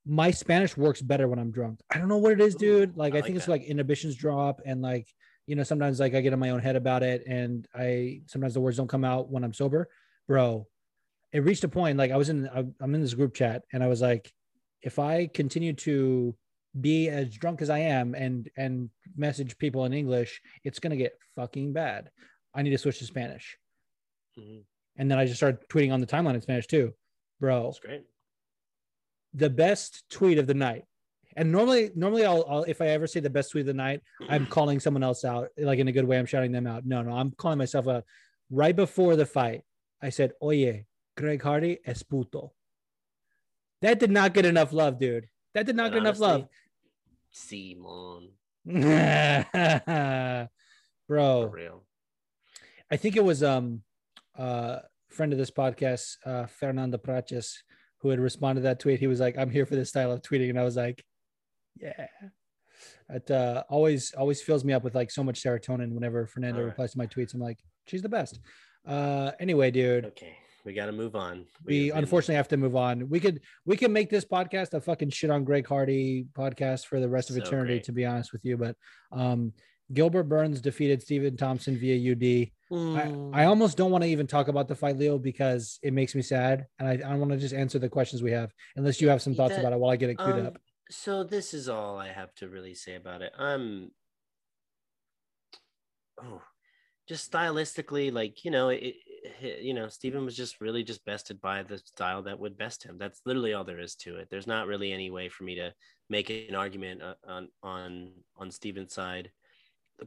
my 0.06 0.32
Spanish 0.32 0.78
works 0.78 1.02
better 1.02 1.28
when 1.28 1.40
I'm 1.40 1.52
drunk. 1.52 1.80
I 1.92 1.98
don't 1.98 2.08
know 2.08 2.18
what 2.18 2.34
it 2.34 2.42
is, 2.42 2.56
Ooh, 2.56 2.60
dude. 2.60 2.98
Like, 2.98 3.14
I 3.14 3.18
I, 3.18 3.20
like 3.20 3.26
think 3.26 3.38
it's 3.38 3.46
that. 3.48 3.52
like 3.52 3.64
inhibitions 3.64 4.16
drop 4.16 4.62
and 4.66 4.82
like, 4.82 5.08
you 5.48 5.56
know, 5.56 5.64
sometimes 5.64 6.00
like 6.00 6.14
I 6.16 6.22
get 6.22 6.34
in 6.34 6.40
my 6.40 6.52
own 6.52 6.60
head 6.60 6.76
about 6.76 7.04
it 7.04 7.24
and 7.28 7.68
I 7.76 8.22
sometimes 8.28 8.54
the 8.54 8.62
words 8.62 8.78
don't 8.78 8.88
come 8.88 9.04
out 9.04 9.30
when 9.32 9.44
I'm 9.44 9.54
sober. 9.54 9.90
Bro, 10.28 10.68
it 11.34 11.40
reached 11.40 11.64
a 11.64 11.68
point 11.70 11.98
like 11.98 12.12
I 12.12 12.18
was 12.18 12.30
in, 12.30 12.48
I'm 12.80 12.96
in 12.96 13.02
this 13.02 13.14
group 13.16 13.34
chat 13.34 13.64
and 13.74 13.84
I 13.84 13.88
was 13.88 14.02
like, 14.02 14.32
if 14.82 15.00
I 15.00 15.28
continue 15.28 15.74
to 15.74 16.36
be 16.80 17.10
as 17.10 17.36
drunk 17.36 17.62
as 17.62 17.70
I 17.70 17.80
am 17.80 18.16
and 18.16 18.50
and 18.56 18.90
message 19.18 19.58
people 19.58 19.86
in 19.86 19.94
English, 19.94 20.42
it's 20.64 20.80
gonna 20.80 20.96
get 20.96 21.14
fucking 21.36 21.74
bad. 21.74 22.10
I 22.54 22.62
need 22.62 22.72
to 22.72 22.78
switch 22.78 23.00
to 23.00 23.06
Spanish. 23.06 23.58
Mhm. 24.38 24.64
And 24.98 25.10
then 25.10 25.18
I 25.18 25.26
just 25.26 25.38
started 25.38 25.68
tweeting 25.70 25.92
on 25.94 26.00
the 26.02 26.08
timeline 26.08 26.36
in 26.36 26.42
Spanish 26.42 26.68
too. 26.68 26.94
Bro, 27.40 27.64
That's 27.66 27.80
great. 27.80 28.06
the 29.34 29.50
best 29.50 30.04
tweet 30.10 30.38
of 30.38 30.48
the 30.48 30.54
night. 30.54 30.86
And 31.38 31.52
normally, 31.52 31.92
normally 31.96 32.26
I'll, 32.26 32.46
I'll 32.48 32.64
if 32.64 32.82
I 32.82 32.88
ever 32.90 33.08
say 33.08 33.20
the 33.22 33.30
best 33.30 33.52
tweet 33.52 33.62
of 33.62 33.68
the 33.68 33.74
night, 33.74 34.02
I'm 34.30 34.46
calling 34.58 34.80
someone 34.82 35.02
else 35.04 35.24
out, 35.24 35.50
like 35.58 35.80
in 35.80 35.88
a 35.88 35.92
good 35.94 36.06
way. 36.06 36.20
I'm 36.20 36.26
shouting 36.26 36.52
them 36.52 36.68
out. 36.68 36.86
No, 36.86 37.02
no, 37.02 37.12
I'm 37.14 37.32
calling 37.32 37.58
myself 37.58 37.88
a. 37.88 38.04
Right 38.50 38.76
before 38.76 39.16
the 39.16 39.26
fight, 39.26 39.64
I 40.02 40.10
said, 40.10 40.34
Oye, 40.44 40.86
Greg 41.16 41.42
Hardy 41.42 41.80
es 41.86 42.04
puto. 42.04 42.52
That 43.82 43.98
did 43.98 44.12
not 44.12 44.34
get 44.34 44.46
enough 44.46 44.74
love, 44.74 45.00
dude. 45.00 45.30
That 45.54 45.66
did 45.66 45.78
not 45.78 45.92
But 45.92 45.96
get 45.96 46.00
enough 46.02 46.20
love. 46.20 46.48
Simon, 47.32 48.34
Bro, 51.08 51.48
for 51.50 51.56
real. 51.56 51.84
I 52.92 52.98
think 52.98 53.16
it 53.16 53.24
was 53.24 53.42
um 53.44 53.82
uh 54.38 54.80
friend 55.10 55.32
of 55.34 55.40
this 55.40 55.52
podcast, 55.52 56.18
uh 56.26 56.46
Fernando 56.46 56.98
Praches, 56.98 57.54
who 58.00 58.10
had 58.10 58.20
responded 58.20 58.62
to 58.62 58.64
that 58.66 58.80
tweet. 58.80 59.00
He 59.00 59.08
was 59.08 59.20
like, 59.20 59.38
I'm 59.38 59.50
here 59.50 59.66
for 59.66 59.76
this 59.76 59.90
style 59.90 60.12
of 60.12 60.22
tweeting. 60.22 60.50
And 60.50 60.60
I 60.60 60.64
was 60.64 60.76
like, 60.76 61.04
Yeah. 61.80 62.08
It 63.10 63.30
uh 63.30 63.64
always 63.70 64.14
always 64.14 64.42
fills 64.42 64.64
me 64.64 64.74
up 64.74 64.84
with 64.84 64.96
like 64.96 65.12
so 65.12 65.24
much 65.24 65.42
serotonin 65.42 65.92
whenever 65.94 66.26
Fernando 66.28 66.60
right. 66.62 66.68
replies 66.68 66.92
to 66.94 66.98
my 66.98 67.08
tweets. 67.08 67.34
I'm 67.34 67.40
like, 67.42 67.60
she's 67.88 68.02
the 68.02 68.10
best. 68.10 68.40
Uh 68.88 69.32
anyway, 69.40 69.70
dude. 69.72 70.06
Okay, 70.06 70.36
we 70.66 70.74
got 70.74 70.88
to 70.88 70.92
move 70.92 71.16
on. 71.16 71.46
We 71.66 71.84
We've 71.86 71.96
unfortunately 71.96 72.36
have 72.36 72.48
to 72.50 72.58
move 72.58 72.76
on. 72.76 73.10
We 73.10 73.20
could 73.20 73.42
we 73.66 73.78
could 73.78 73.92
make 73.92 74.10
this 74.10 74.26
podcast 74.26 74.74
a 74.74 74.82
fucking 74.82 75.10
shit 75.12 75.30
on 75.30 75.44
Greg 75.44 75.68
Hardy 75.68 76.26
podcast 76.34 76.86
for 76.88 77.00
the 77.00 77.10
rest 77.10 77.30
of 77.30 77.36
So 77.36 77.42
eternity, 77.44 77.76
great. 77.76 77.84
to 77.86 77.92
be 77.92 78.06
honest 78.06 78.32
with 78.34 78.44
you. 78.46 78.58
But 78.58 78.76
um 79.12 79.54
Gilbert 79.94 80.24
Burns 80.24 80.62
defeated 80.62 81.02
Stephen 81.02 81.38
Thompson 81.38 81.78
via 81.78 82.12
UD. 82.12 82.52
Mm. 82.72 83.34
I, 83.34 83.44
I 83.44 83.46
almost 83.46 83.78
don't 83.78 83.92
want 83.92 84.04
to 84.04 84.10
even 84.10 84.28
talk 84.28 84.48
about 84.48 84.68
the 84.68 84.76
fight, 84.76 84.98
Leo, 84.98 85.18
because 85.18 85.80
it 85.84 85.94
makes 85.94 86.16
me 86.16 86.22
sad, 86.22 86.68
and 86.80 86.88
I, 86.88 87.12
I 87.12 87.16
want 87.16 87.32
to 87.32 87.38
just 87.38 87.54
answer 87.54 87.80
the 87.80 87.90
questions 87.90 88.24
we 88.24 88.32
have, 88.32 88.52
unless 88.76 89.02
you 89.02 89.10
have 89.10 89.22
some 89.22 89.36
thoughts 89.36 89.56
That- 89.56 89.62
about 89.62 89.74
it 89.74 89.80
while 89.80 89.92
I 89.92 89.96
get 89.98 90.10
it 90.10 90.18
queued 90.18 90.40
Um, 90.40 90.48
up. 90.48 90.58
So 90.90 91.24
this 91.24 91.54
is 91.54 91.70
all 91.70 91.98
I 91.98 92.10
have 92.10 92.34
to 92.36 92.50
really 92.50 92.74
say 92.74 92.96
about 92.96 93.22
it. 93.22 93.32
I'm 93.38 93.92
oh, 96.22 96.42
just 97.08 97.32
stylistically, 97.32 98.12
like 98.12 98.44
you 98.44 98.52
know, 98.52 98.70
it, 98.70 98.96
it, 99.42 99.62
you 99.62 99.74
know, 99.74 99.88
Steven 99.88 100.26
was 100.26 100.36
just 100.36 100.62
really 100.62 100.84
just 100.84 101.04
bested 101.06 101.42
by 101.42 101.64
the 101.64 101.78
style 101.78 102.24
that 102.24 102.40
would 102.40 102.58
best 102.58 102.84
him. 102.84 102.98
That's 102.98 103.22
literally 103.26 103.54
all 103.54 103.64
there 103.64 103.80
is 103.80 103.96
to 103.98 104.18
it. 104.18 104.28
There's 104.30 104.48
not 104.48 104.68
really 104.68 104.92
any 104.92 105.10
way 105.10 105.30
for 105.30 105.44
me 105.44 105.56
to 105.56 105.74
make 106.10 106.30
an 106.30 106.56
argument 106.56 107.02
uh, 107.02 107.16
on 107.28 107.48
on 107.64 108.12
on 108.36 108.52
Steven's 108.52 108.94
side. 108.94 109.32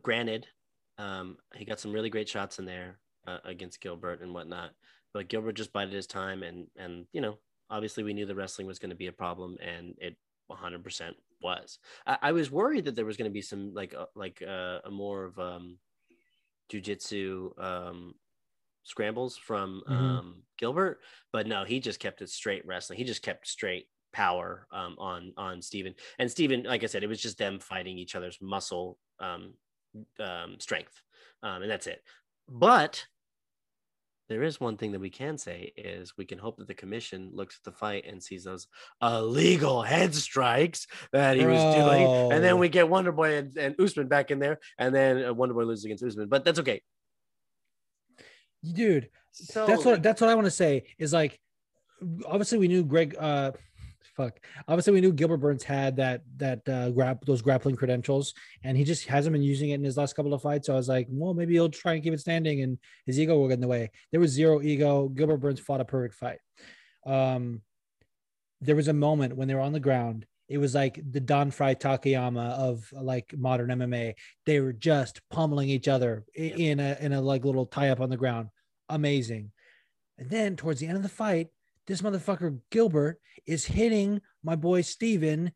Granted, 0.02 0.46
um, 0.98 1.36
he 1.54 1.64
got 1.64 1.80
some 1.80 1.92
really 1.92 2.10
great 2.10 2.28
shots 2.28 2.58
in 2.58 2.64
there 2.64 2.98
uh, 3.26 3.38
against 3.44 3.80
Gilbert 3.80 4.20
and 4.22 4.34
whatnot, 4.34 4.70
but 5.12 5.28
Gilbert 5.28 5.52
just 5.52 5.72
bided 5.72 5.94
his 5.94 6.06
time, 6.06 6.42
and 6.42 6.66
and 6.76 7.06
you 7.12 7.20
know, 7.20 7.38
obviously 7.70 8.02
we 8.04 8.12
knew 8.14 8.26
the 8.26 8.34
wrestling 8.34 8.66
was 8.66 8.78
going 8.78 8.90
to 8.90 8.96
be 8.96 9.06
a 9.08 9.12
problem, 9.12 9.56
and 9.60 9.94
it 9.98 10.16
100% 10.50 11.12
was. 11.42 11.78
I, 12.06 12.18
I 12.22 12.32
was 12.32 12.50
worried 12.50 12.84
that 12.84 12.94
there 12.94 13.04
was 13.06 13.16
going 13.16 13.30
to 13.30 13.34
be 13.34 13.42
some 13.42 13.72
like 13.74 13.94
uh, 13.94 14.06
like 14.14 14.42
uh, 14.42 14.80
a 14.84 14.90
more 14.90 15.24
of 15.24 15.38
um, 15.38 15.78
jujitsu 16.72 17.58
um, 17.62 18.14
scrambles 18.82 19.36
from 19.36 19.82
Mhm. 19.88 19.92
um, 19.92 20.42
Gilbert, 20.58 21.00
but 21.32 21.46
no, 21.46 21.64
he 21.64 21.80
just 21.80 22.00
kept 22.00 22.22
it 22.22 22.30
straight 22.30 22.66
wrestling. 22.66 22.98
He 22.98 23.04
just 23.04 23.22
kept 23.22 23.46
straight 23.48 23.88
power 24.12 24.66
um, 24.70 24.96
on 24.98 25.32
on 25.36 25.62
Steven. 25.62 25.94
And 26.18 26.30
Steven, 26.30 26.62
like 26.64 26.82
I 26.84 26.86
said, 26.86 27.02
it 27.02 27.08
was 27.08 27.20
just 27.20 27.38
them 27.38 27.58
fighting 27.58 27.98
each 27.98 28.14
other's 28.14 28.38
muscle 28.40 28.98
um, 29.20 29.54
um, 30.18 30.56
strength, 30.58 31.00
um, 31.42 31.62
and 31.62 31.70
that's 31.70 31.86
it. 31.86 32.02
But 32.48 33.06
there 34.28 34.42
is 34.42 34.60
one 34.60 34.76
thing 34.76 34.92
that 34.92 35.00
we 35.00 35.10
can 35.10 35.36
say 35.36 35.72
is 35.76 36.16
we 36.16 36.24
can 36.24 36.38
hope 36.38 36.56
that 36.56 36.66
the 36.66 36.74
commission 36.74 37.30
looks 37.32 37.58
at 37.58 37.64
the 37.64 37.76
fight 37.76 38.06
and 38.06 38.22
sees 38.22 38.44
those 38.44 38.68
illegal 39.02 39.82
head 39.82 40.14
strikes 40.14 40.86
that 41.12 41.36
he 41.36 41.44
was 41.44 41.74
doing, 41.74 42.32
and 42.32 42.42
then 42.42 42.58
we 42.58 42.68
get 42.68 42.88
Wonder 42.88 43.12
Boy 43.12 43.36
and, 43.36 43.56
and 43.56 43.80
Usman 43.80 44.08
back 44.08 44.30
in 44.30 44.38
there, 44.38 44.60
and 44.78 44.94
then 44.94 45.24
uh, 45.24 45.34
Wonder 45.34 45.54
Boy 45.54 45.64
loses 45.64 45.84
against 45.84 46.04
Usman, 46.04 46.28
but 46.28 46.44
that's 46.44 46.58
okay. 46.60 46.82
Dude, 48.72 49.10
So 49.32 49.66
that's 49.66 49.84
what 49.84 50.02
that's 50.02 50.20
what 50.20 50.30
I 50.30 50.34
want 50.34 50.46
to 50.46 50.50
say 50.50 50.84
is 50.98 51.12
like 51.12 51.38
obviously 52.26 52.58
we 52.58 52.68
knew 52.68 52.84
Greg 52.84 53.14
uh 53.18 53.52
fuck. 54.16 54.40
Obviously, 54.68 54.92
we 54.92 55.00
knew 55.00 55.12
Gilbert 55.12 55.38
Burns 55.38 55.62
had 55.62 55.96
that 55.96 56.22
that 56.36 56.68
uh, 56.68 56.90
grab 56.90 57.24
those 57.26 57.42
grappling 57.42 57.76
credentials, 57.76 58.34
and 58.62 58.76
he 58.76 58.84
just 58.84 59.06
hasn't 59.06 59.32
been 59.32 59.42
using 59.42 59.70
it 59.70 59.74
in 59.74 59.84
his 59.84 59.96
last 59.96 60.14
couple 60.14 60.34
of 60.34 60.42
fights. 60.42 60.66
So 60.66 60.74
I 60.74 60.76
was 60.76 60.88
like, 60.88 61.06
well, 61.10 61.34
maybe 61.34 61.54
he'll 61.54 61.68
try 61.68 61.94
and 61.94 62.02
keep 62.02 62.12
it 62.12 62.20
standing, 62.20 62.62
and 62.62 62.78
his 63.06 63.18
ego 63.18 63.38
will 63.38 63.48
get 63.48 63.54
in 63.54 63.60
the 63.60 63.68
way. 63.68 63.90
There 64.10 64.20
was 64.20 64.30
zero 64.30 64.62
ego. 64.62 65.08
Gilbert 65.08 65.38
Burns 65.38 65.60
fought 65.60 65.80
a 65.80 65.84
perfect 65.84 66.14
fight. 66.14 66.38
Um, 67.06 67.62
there 68.60 68.76
was 68.76 68.88
a 68.88 68.94
moment 68.94 69.36
when 69.36 69.48
they 69.48 69.54
were 69.54 69.60
on 69.60 69.72
the 69.72 69.80
ground. 69.80 70.26
It 70.48 70.58
was 70.58 70.74
like 70.74 71.00
the 71.10 71.20
Don 71.20 71.50
Frye 71.50 71.74
Takayama 71.74 72.52
of 72.52 72.92
like 72.92 73.34
modern 73.36 73.70
MMA. 73.70 74.14
They 74.44 74.60
were 74.60 74.72
just 74.72 75.20
pummeling 75.30 75.68
each 75.68 75.88
other 75.88 76.24
in 76.34 76.80
a 76.80 76.96
in 77.00 77.12
a 77.12 77.20
like 77.20 77.44
little 77.44 77.66
tie 77.66 77.90
up 77.90 78.00
on 78.00 78.10
the 78.10 78.16
ground. 78.16 78.48
Amazing. 78.88 79.52
And 80.18 80.30
then 80.30 80.56
towards 80.56 80.80
the 80.80 80.86
end 80.86 80.96
of 80.96 81.02
the 81.02 81.08
fight, 81.08 81.48
this 81.86 82.02
motherfucker 82.02 82.58
Gilbert 82.70 83.18
is 83.46 83.64
hitting 83.64 84.20
my 84.42 84.56
boy 84.56 84.80
Steven 84.82 85.52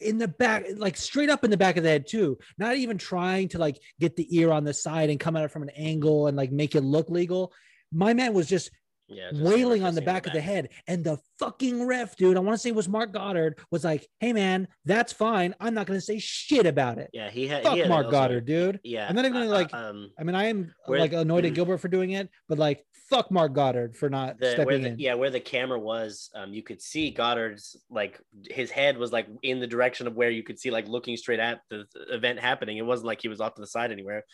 in 0.00 0.18
the 0.18 0.28
back, 0.28 0.64
like 0.76 0.96
straight 0.96 1.30
up 1.30 1.44
in 1.44 1.50
the 1.50 1.56
back 1.56 1.76
of 1.76 1.82
the 1.84 1.88
head, 1.88 2.06
too. 2.08 2.36
Not 2.58 2.76
even 2.76 2.98
trying 2.98 3.48
to 3.50 3.58
like 3.58 3.80
get 4.00 4.16
the 4.16 4.36
ear 4.36 4.50
on 4.50 4.64
the 4.64 4.74
side 4.74 5.10
and 5.10 5.20
come 5.20 5.36
at 5.36 5.44
it 5.44 5.50
from 5.50 5.62
an 5.62 5.70
angle 5.70 6.26
and 6.26 6.36
like 6.36 6.50
make 6.52 6.74
it 6.74 6.82
look 6.82 7.08
legal. 7.08 7.52
My 7.92 8.12
man 8.14 8.34
was 8.34 8.48
just 8.48 8.70
Yeah, 9.08 9.30
wailing 9.34 9.84
on 9.84 9.94
the 9.94 10.00
kissing 10.00 10.04
back 10.06 10.26
of 10.26 10.32
the 10.32 10.40
head. 10.40 10.70
And 10.86 11.04
the 11.04 11.18
fucking 11.38 11.86
ref, 11.86 12.16
dude, 12.16 12.36
I 12.36 12.40
want 12.40 12.54
to 12.54 12.58
say 12.58 12.70
it 12.70 12.74
was 12.74 12.88
Marc 12.88 13.12
Goddard, 13.12 13.58
was 13.70 13.84
like, 13.84 14.06
hey 14.20 14.32
man, 14.32 14.66
that's 14.86 15.12
fine. 15.12 15.54
I'm 15.60 15.74
not 15.74 15.86
gonna 15.86 16.00
say 16.00 16.18
shit 16.18 16.66
about 16.66 16.98
it. 16.98 17.10
Yeah, 17.12 17.30
he 17.30 17.46
had. 17.46 17.62
Fuck 17.62 17.74
he 17.74 17.80
had 17.80 17.88
Mark 17.88 18.06
also- 18.06 18.12
Goddard, 18.12 18.46
dude. 18.46 18.80
Yeah, 18.82 19.06
I'm 19.08 19.14
not 19.14 19.24
even 19.26 19.36
uh, 19.36 19.40
gonna, 19.44 19.50
like, 19.54 19.74
uh, 19.74 19.76
um, 19.90 20.10
I 20.18 20.24
mean, 20.24 20.34
I 20.34 20.46
am 20.46 20.72
like 20.88 21.12
annoyed 21.12 21.44
at 21.44 21.54
Gilbert 21.54 21.78
for 21.78 21.88
doing 21.88 22.12
it, 22.12 22.28
but 22.48 22.58
like 22.58 22.84
fuck 23.12 23.30
Marc 23.30 23.52
Goddard 23.52 23.96
for 23.96 24.08
not 24.08 24.38
the, 24.38 24.46
where 24.46 24.52
stepping 24.54 24.82
the, 24.82 24.88
in. 24.90 24.98
yeah, 24.98 25.14
where 25.14 25.30
the 25.30 25.40
camera 25.40 25.78
was, 25.78 26.30
um, 26.34 26.52
you 26.52 26.62
could 26.62 26.80
see 26.80 27.10
Goddard's 27.10 27.76
like 27.90 28.20
his 28.50 28.70
head 28.70 28.96
was 28.96 29.12
like 29.12 29.26
in 29.42 29.60
the 29.60 29.66
direction 29.66 30.06
of 30.06 30.14
where 30.14 30.30
you 30.30 30.42
could 30.42 30.58
see 30.58 30.70
like 30.70 30.88
looking 30.88 31.16
straight 31.16 31.40
at 31.40 31.60
the 31.70 31.86
event 32.10 32.38
happening. 32.38 32.78
It 32.78 32.86
wasn't 32.86 33.06
like 33.06 33.20
he 33.20 33.28
was 33.28 33.40
off 33.40 33.54
to 33.54 33.60
the 33.60 33.66
side 33.66 33.92
anywhere. 33.92 34.24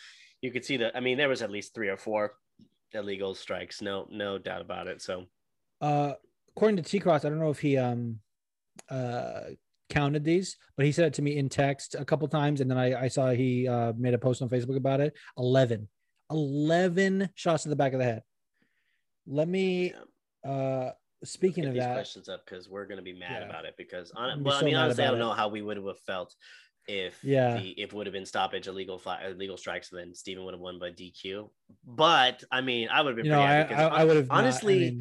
You 0.41 0.51
could 0.51 0.65
see 0.65 0.77
the. 0.77 0.97
I 0.97 1.01
mean, 1.01 1.19
there 1.19 1.29
was 1.29 1.43
at 1.43 1.51
least 1.51 1.75
three 1.75 1.89
or 1.89 1.97
four 1.97 2.35
illegal 2.93 3.35
strikes. 3.35 3.83
No, 3.83 4.07
no 4.11 4.39
doubt 4.39 4.61
about 4.61 4.87
it. 4.87 5.03
So 5.03 5.25
uh 5.81 6.15
according 6.57 6.77
to 6.77 6.83
T 6.83 6.99
Cross, 6.99 7.25
I 7.25 7.29
don't 7.29 7.39
know 7.39 7.51
if 7.51 7.61
he 7.61 7.77
um 7.77 8.21
uh 8.91 9.41
counted 9.91 10.25
these, 10.25 10.57
but 10.77 10.87
he 10.87 10.93
said 10.93 11.07
it 11.07 11.15
to 11.15 11.23
me 11.23 11.37
in 11.39 11.49
text 11.49 11.95
a 11.99 12.05
couple 12.05 12.29
times, 12.29 12.61
and 12.61 12.71
then 12.71 12.79
I, 12.79 13.05
I 13.05 13.09
saw 13.09 13.31
he 13.31 13.67
uh 13.69 13.93
made 13.97 14.15
a 14.15 14.19
post 14.19 14.43
on 14.43 14.49
Facebook 14.49 14.77
about 14.77 15.01
it. 15.01 15.15
11. 15.37 15.89
11 16.31 17.31
shots 17.35 17.63
to 17.63 17.69
the 17.71 17.77
back 17.77 17.95
of 17.95 17.99
the 17.99 18.05
head. 18.05 18.23
Let 19.29 19.49
me 19.49 19.93
uh 20.45 20.91
speaking 21.25 21.65
get 21.65 21.69
of 21.69 21.75
these 21.75 21.85
that, 21.85 21.93
questions 21.93 22.29
up 22.29 22.45
because 22.47 22.69
we're 22.69 22.87
gonna 22.87 23.03
be 23.03 23.13
mad 23.13 23.43
Yeah. 23.43 23.49
about 23.49 23.65
it. 23.65 23.75
Because 23.77 24.11
I'm 24.17 24.23
on, 24.23 24.29
gonna 24.31 24.43
be 24.43 24.45
well, 24.45 24.57
I 24.59 24.63
mean, 24.63 24.75
honestly, 24.77 25.05
I 25.05 25.09
don't 25.09 25.17
it. 25.17 25.23
know 25.23 25.33
how 25.33 25.49
we 25.49 25.63
would 25.63 25.77
have 25.77 26.01
felt 26.07 26.35
if 26.87 27.21
Yeah. 27.23 27.55
the 27.57 27.71
if 27.81 27.93
would 27.93 28.07
have 28.07 28.13
been 28.15 28.27
stoppage 28.27 28.67
illegal 28.67 28.99
fly, 28.99 29.25
illegal 29.27 29.57
strikes, 29.57 29.91
then 29.91 30.15
Steven 30.15 30.45
would 30.45 30.55
have 30.55 30.61
won 30.61 30.79
by 30.79 30.91
DQ. 30.91 31.51
But 31.87 32.45
I 32.51 32.61
mean, 32.63 32.89
I 32.89 33.03
would 33.03 33.11
have 33.11 33.17
been 33.17 33.27
you 33.27 33.33
know, 33.33 33.43
pretty 33.43 33.53
I 33.53 33.57
happy 33.57 33.75
I, 33.75 33.87
because 33.87 34.01
I 34.01 34.05
would 34.05 34.17
have 34.17 34.31
honestly. 34.31 34.99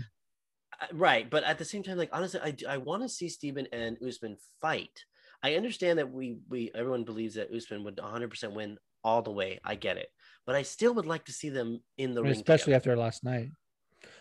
Uh, 0.81 0.85
right 0.93 1.29
but 1.29 1.43
at 1.43 1.57
the 1.57 1.65
same 1.65 1.81
time 1.81 1.97
like 1.97 2.09
honestly 2.13 2.39
i, 2.43 2.55
I 2.69 2.77
want 2.77 3.01
to 3.01 3.09
see 3.09 3.29
Steven 3.29 3.67
and 3.71 3.97
usman 4.05 4.37
fight 4.61 5.05
i 5.41 5.55
understand 5.55 5.97
that 5.97 6.11
we 6.11 6.37
we 6.49 6.69
everyone 6.75 7.03
believes 7.03 7.33
that 7.35 7.51
usman 7.51 7.83
would 7.83 7.97
100% 7.97 8.53
win 8.53 8.77
all 9.03 9.23
the 9.23 9.31
way 9.31 9.59
i 9.63 9.73
get 9.73 9.97
it 9.97 10.09
but 10.45 10.55
i 10.55 10.61
still 10.61 10.93
would 10.93 11.05
like 11.07 11.25
to 11.25 11.31
see 11.31 11.49
them 11.49 11.79
in 11.97 12.13
the 12.13 12.21
ring 12.21 12.33
especially 12.33 12.73
together. 12.73 12.91
after 12.91 12.97
last 12.97 13.23
night. 13.23 13.49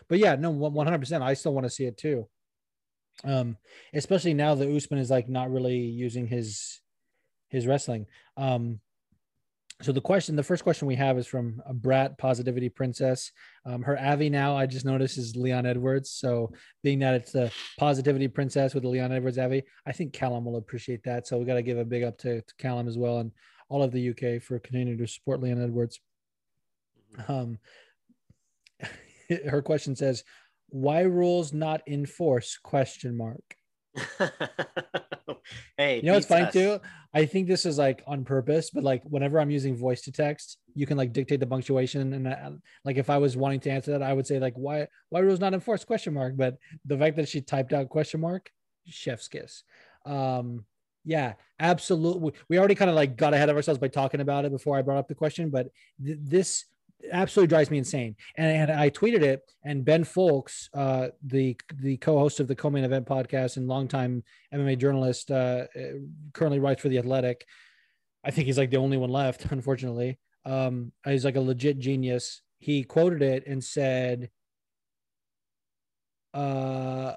But 0.09 0.19
yeah, 0.19 0.37
no, 0.37 0.51
one 0.51 0.87
hundred 0.87 1.01
percent. 1.01 1.23
I 1.23 1.35
still 1.35 1.55
want 1.55 1.65
to 1.65 1.71
see 1.71 1.85
it 1.85 1.97
too. 1.97 2.29
Um, 3.25 3.57
especially 3.95 4.35
now 4.35 4.55
that 4.55 4.69
Usman 4.69 5.01
is 5.01 5.11
like 5.11 5.29
not 5.29 5.51
really 5.51 5.79
using 5.79 6.27
his 6.27 6.81
his 7.49 7.67
wrestling. 7.67 8.07
Um, 8.37 8.81
so 9.83 9.93
the 9.93 10.01
question, 10.01 10.37
the 10.37 10.43
first 10.43 10.63
question 10.63 10.89
we 10.89 10.95
have 10.95 11.19
is 11.19 11.27
from 11.27 11.63
a 11.67 11.75
brat 11.75 12.17
positivity 12.17 12.71
princess. 12.71 13.31
Um, 13.67 13.83
her 13.83 14.01
Avi 14.01 14.31
now, 14.31 14.57
I 14.57 14.65
just 14.65 14.87
noticed 14.87 15.19
is 15.19 15.37
Leon 15.37 15.67
Edwards. 15.67 16.11
So 16.11 16.51
being 16.83 16.99
that 17.01 17.15
it's 17.15 17.33
the 17.33 17.53
positivity 17.79 18.27
princess 18.27 18.73
with 18.73 18.85
the 18.85 18.89
Leon 18.89 19.13
Edwards 19.13 19.37
Avi, 19.37 19.65
I 19.87 19.93
think 19.93 20.15
Callum 20.15 20.47
will 20.47 20.57
appreciate 20.57 21.03
that. 21.05 21.27
So 21.27 21.37
we 21.37 21.45
got 21.45 21.55
to 21.55 21.63
give 21.63 21.77
a 21.77 21.85
big 21.85 22.05
up 22.05 22.17
to, 22.19 22.41
to 22.41 22.55
Callum 22.57 22.89
as 22.89 22.97
well 22.97 23.19
and 23.19 23.33
all 23.69 23.83
of 23.83 23.93
the 23.93 24.11
UK 24.11 24.43
for 24.43 24.59
continuing 24.59 24.97
to 24.97 25.07
support 25.07 25.43
Leon 25.43 25.63
Edwards. 25.63 26.01
Um, 27.29 27.59
her 29.49 29.63
question 29.63 29.97
says, 29.97 30.25
"Why 30.69 31.01
rules 31.01 31.53
not 31.53 31.83
in 31.87 32.07
force?" 32.07 32.59
Question 32.63 33.17
mark. 33.17 33.57
hey 35.79 35.97
You 35.97 36.03
know 36.03 36.15
what's 36.15 36.27
funny 36.27 36.51
too? 36.51 36.79
I 37.15 37.25
think 37.25 37.49
this 37.49 37.65
is 37.65 37.79
like 37.79 38.03
on 38.07 38.25
purpose, 38.25 38.71
but 38.71 38.85
like 38.85 39.03
whenever 39.05 39.41
I'm 39.41 39.51
using 39.51 39.75
voice 39.75 40.03
to 40.03 40.13
text, 40.13 40.59
you 40.75 40.87
can 40.87 40.99
like 40.99 41.15
dictate 41.15 41.41
the 41.41 41.47
punctuation, 41.47 42.13
and 42.13 42.29
I, 42.29 42.51
like 42.85 42.97
if 42.99 43.09
I 43.09 43.19
was 43.19 43.37
wanting 43.37 43.61
to 43.61 43.71
answer 43.71 43.93
that, 43.93 44.03
I 44.03 44.13
would 44.13 44.27
say 44.27 44.39
like, 44.39 44.55
"Why 44.55 44.87
why 45.09 45.21
rules 45.21 45.41
not 45.41 45.55
in 45.55 45.61
force?" 45.61 45.85
Question 45.85 46.15
mark. 46.15 46.37
But 46.37 46.59
the 46.85 46.99
fact 46.99 47.17
that 47.17 47.29
she 47.29 47.41
typed 47.41 47.73
out 47.73 47.89
question 47.89 48.21
mark, 48.21 48.51
chef's 48.87 49.29
kiss. 49.29 49.63
Um, 50.05 50.65
yeah, 51.07 51.35
absolutely. 51.61 52.33
We 52.49 52.59
already 52.59 52.75
kind 52.75 52.91
of 52.91 52.97
like 52.97 53.17
got 53.17 53.33
ahead 53.33 53.49
of 53.49 53.57
ourselves 53.57 53.81
by 53.81 53.89
talking 53.89 54.21
about 54.21 54.45
it 54.45 54.53
before 54.53 54.77
I 54.77 54.83
brought 54.83 54.99
up 54.99 55.09
the 55.09 55.15
question, 55.15 55.51
but 55.51 55.69
th- 56.05 56.19
this 56.21 56.65
absolutely 57.13 57.49
drives 57.49 57.71
me 57.71 57.79
insane. 57.79 58.17
And, 58.37 58.71
and 58.71 58.81
I 58.81 58.91
tweeted 58.91 59.23
it, 59.23 59.43
and 59.65 59.85
Ben 59.85 60.05
Fowlkes, 60.05 60.69
uh, 60.75 61.09
the 61.25 61.57
the 61.81 61.97
co-host 61.99 62.41
of 62.41 62.49
the 62.49 62.57
Co-Main 62.57 62.85
Event 62.85 63.07
podcast 63.07 63.57
and 63.57 63.69
longtime 63.69 64.23
MMA 64.55 64.79
journalist, 64.79 65.31
uh, 65.31 65.65
currently 66.33 66.59
writes 66.59 66.83
for 66.83 66.89
the 66.89 66.99
Athletic. 66.99 67.47
I 68.25 68.31
think 68.31 68.47
he's 68.47 68.59
like 68.59 68.71
the 68.71 68.79
only 68.79 68.97
one 68.97 69.11
left, 69.11 69.45
unfortunately. 69.51 70.19
Um, 70.45 70.93
he's 71.05 71.25
like 71.25 71.37
a 71.37 71.41
legit 71.41 71.79
genius. 71.79 72.43
He 72.59 72.85
quoted 72.85 73.23
it 73.23 73.47
and 73.47 73.63
said, 73.63 74.31
uh, 76.33 77.15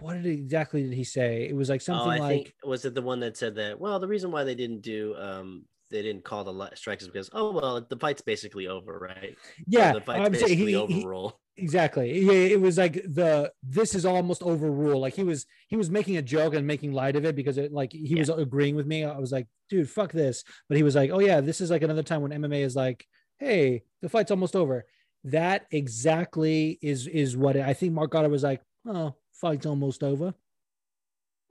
what 0.00 0.14
did 0.14 0.26
exactly 0.26 0.82
did 0.82 0.92
he 0.92 1.04
say? 1.04 1.48
It 1.48 1.56
was 1.56 1.68
like 1.68 1.80
oh, 1.82 1.84
something 1.84 2.12
I 2.12 2.18
like 2.18 2.28
think 2.28 2.54
was 2.64 2.84
it 2.84 2.94
the 2.94 3.02
one 3.02 3.20
that 3.20 3.36
said 3.36 3.56
that 3.56 3.80
well 3.80 3.98
the 3.98 4.08
reason 4.08 4.30
why 4.30 4.44
they 4.44 4.54
didn't 4.54 4.82
do 4.82 5.14
um 5.16 5.64
they 5.90 6.02
didn't 6.02 6.24
call 6.24 6.44
the 6.44 6.70
strikes 6.74 7.06
because 7.06 7.30
oh 7.32 7.52
well 7.52 7.80
the 7.80 7.96
fight's 7.96 8.22
basically 8.22 8.66
over 8.66 8.98
right? 8.98 9.36
Yeah, 9.66 9.92
the 9.92 10.00
fight's 10.00 10.26
I'm 10.26 10.32
basically 10.32 10.56
he- 10.56 10.66
he- 10.66 10.76
overrule 10.76 11.40
exactly. 11.56 12.20
Yeah 12.20 12.32
it 12.32 12.60
was 12.60 12.76
like 12.76 12.94
the 12.94 13.52
this 13.62 13.94
is 13.94 14.04
almost 14.04 14.42
overruled. 14.42 15.00
Like 15.00 15.14
he 15.14 15.24
was 15.24 15.46
he 15.68 15.76
was 15.76 15.90
making 15.90 16.16
a 16.16 16.22
joke 16.22 16.54
and 16.54 16.66
making 16.66 16.92
light 16.92 17.16
of 17.16 17.24
it 17.24 17.34
because 17.34 17.56
it 17.58 17.72
like 17.72 17.92
he 17.92 18.14
was 18.14 18.28
agreeing 18.28 18.76
with 18.76 18.86
me. 18.86 19.04
I 19.04 19.18
was 19.18 19.32
like 19.32 19.46
dude 19.68 19.88
fuck 19.88 20.12
this. 20.12 20.44
But 20.68 20.76
he 20.76 20.82
was 20.82 20.94
like 20.94 21.10
oh 21.10 21.20
yeah 21.20 21.40
this 21.40 21.60
is 21.60 21.70
like 21.70 21.82
another 21.82 22.02
time 22.02 22.22
when 22.22 22.32
mma 22.32 22.60
is 22.60 22.76
like 22.76 23.06
hey 23.38 23.82
the 24.02 24.08
fight's 24.08 24.30
almost 24.30 24.56
over 24.56 24.84
that 25.24 25.66
exactly 25.70 26.78
is 26.80 27.06
is 27.06 27.36
what 27.36 27.56
i 27.56 27.72
think 27.74 27.92
marc 27.92 28.10
Goddard 28.10 28.30
was 28.30 28.42
like 28.42 28.62
oh 28.86 29.14
fight's 29.32 29.66
almost 29.66 30.02
over 30.02 30.32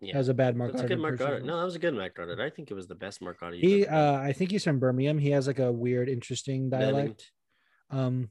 yeah 0.05 0.13
that 0.13 0.19
was 0.19 0.29
a 0.29 0.33
bad 0.33 0.55
mark 0.55 0.71
That's 0.71 0.83
a 0.83 0.87
good 0.87 0.99
Mark. 0.99 1.17
Goddard. 1.17 1.45
No, 1.45 1.57
that 1.57 1.65
was 1.65 1.75
a 1.75 1.79
good 1.79 1.93
Marc 1.95 2.15
Goddard. 2.15 2.39
I 2.39 2.49
think 2.49 2.71
it 2.71 2.73
was 2.73 2.87
the 2.87 2.95
best 2.95 3.21
Marc 3.21 3.39
Goddard. 3.39 3.57
he 3.57 3.85
uh 3.85 4.17
i 4.17 4.31
think 4.31 4.51
he's 4.51 4.63
from 4.63 4.79
birmingham 4.79 5.17
he 5.17 5.31
has 5.31 5.47
like 5.47 5.59
a 5.59 5.71
weird 5.71 6.07
interesting 6.09 6.69
dialect 6.69 7.31
Um, 7.89 8.29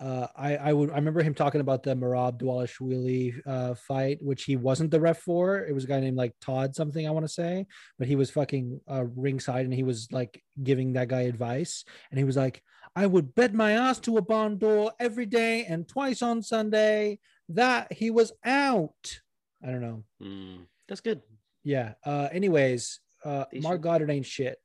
uh, 0.00 0.26
I 0.34 0.56
I 0.56 0.72
would 0.72 0.90
I 0.90 0.94
remember 0.94 1.22
him 1.22 1.34
talking 1.34 1.60
about 1.60 1.82
the 1.82 1.94
Merab 1.94 2.40
Dvalishvili 2.40 3.38
uh 3.46 3.74
fight, 3.74 4.18
which 4.22 4.44
he 4.44 4.56
wasn't 4.56 4.90
the 4.90 4.98
ref 5.00 5.18
for. 5.18 5.58
It 5.58 5.74
was 5.74 5.84
a 5.84 5.88
guy 5.88 6.00
named 6.00 6.16
like 6.16 6.32
Todd 6.40 6.74
something 6.74 7.06
I 7.06 7.10
want 7.10 7.26
to 7.26 7.32
say, 7.42 7.66
but 7.98 8.08
he 8.08 8.16
was 8.16 8.30
fucking 8.30 8.80
uh, 8.90 9.04
ringside 9.14 9.66
and 9.66 9.74
he 9.74 9.82
was 9.82 10.08
like 10.10 10.42
giving 10.62 10.94
that 10.94 11.08
guy 11.08 11.22
advice, 11.22 11.84
and 12.10 12.16
he 12.18 12.24
was 12.24 12.36
like, 12.44 12.62
"I 12.96 13.04
would 13.06 13.34
bet 13.34 13.52
my 13.52 13.72
ass 13.72 13.98
to 14.00 14.16
a 14.16 14.22
barn 14.22 14.56
door 14.56 14.92
every 14.98 15.26
day 15.26 15.66
and 15.66 15.86
twice 15.86 16.22
on 16.22 16.40
Sunday 16.42 17.18
that 17.50 17.92
he 17.92 18.10
was 18.10 18.32
out." 18.42 19.20
I 19.62 19.66
don't 19.66 19.80
know. 19.80 20.04
Mm, 20.22 20.66
that's 20.88 21.00
good. 21.00 21.20
Yeah. 21.64 21.94
Uh. 22.04 22.28
Anyways, 22.32 23.00
uh. 23.24 23.44
Marc 23.54 23.80
Goddard 23.82 24.10
ain't 24.10 24.26
shit. 24.26 24.58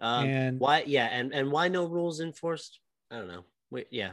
Um, 0.00 0.26
And- 0.26 0.60
why? 0.60 0.82
Yeah, 0.86 1.06
and 1.06 1.32
and 1.32 1.50
why 1.50 1.68
no 1.68 1.86
rules 1.86 2.20
enforced? 2.20 2.80
I 3.10 3.16
don't 3.18 3.28
know. 3.28 3.44
Wait, 3.70 3.86
yeah, 3.90 4.12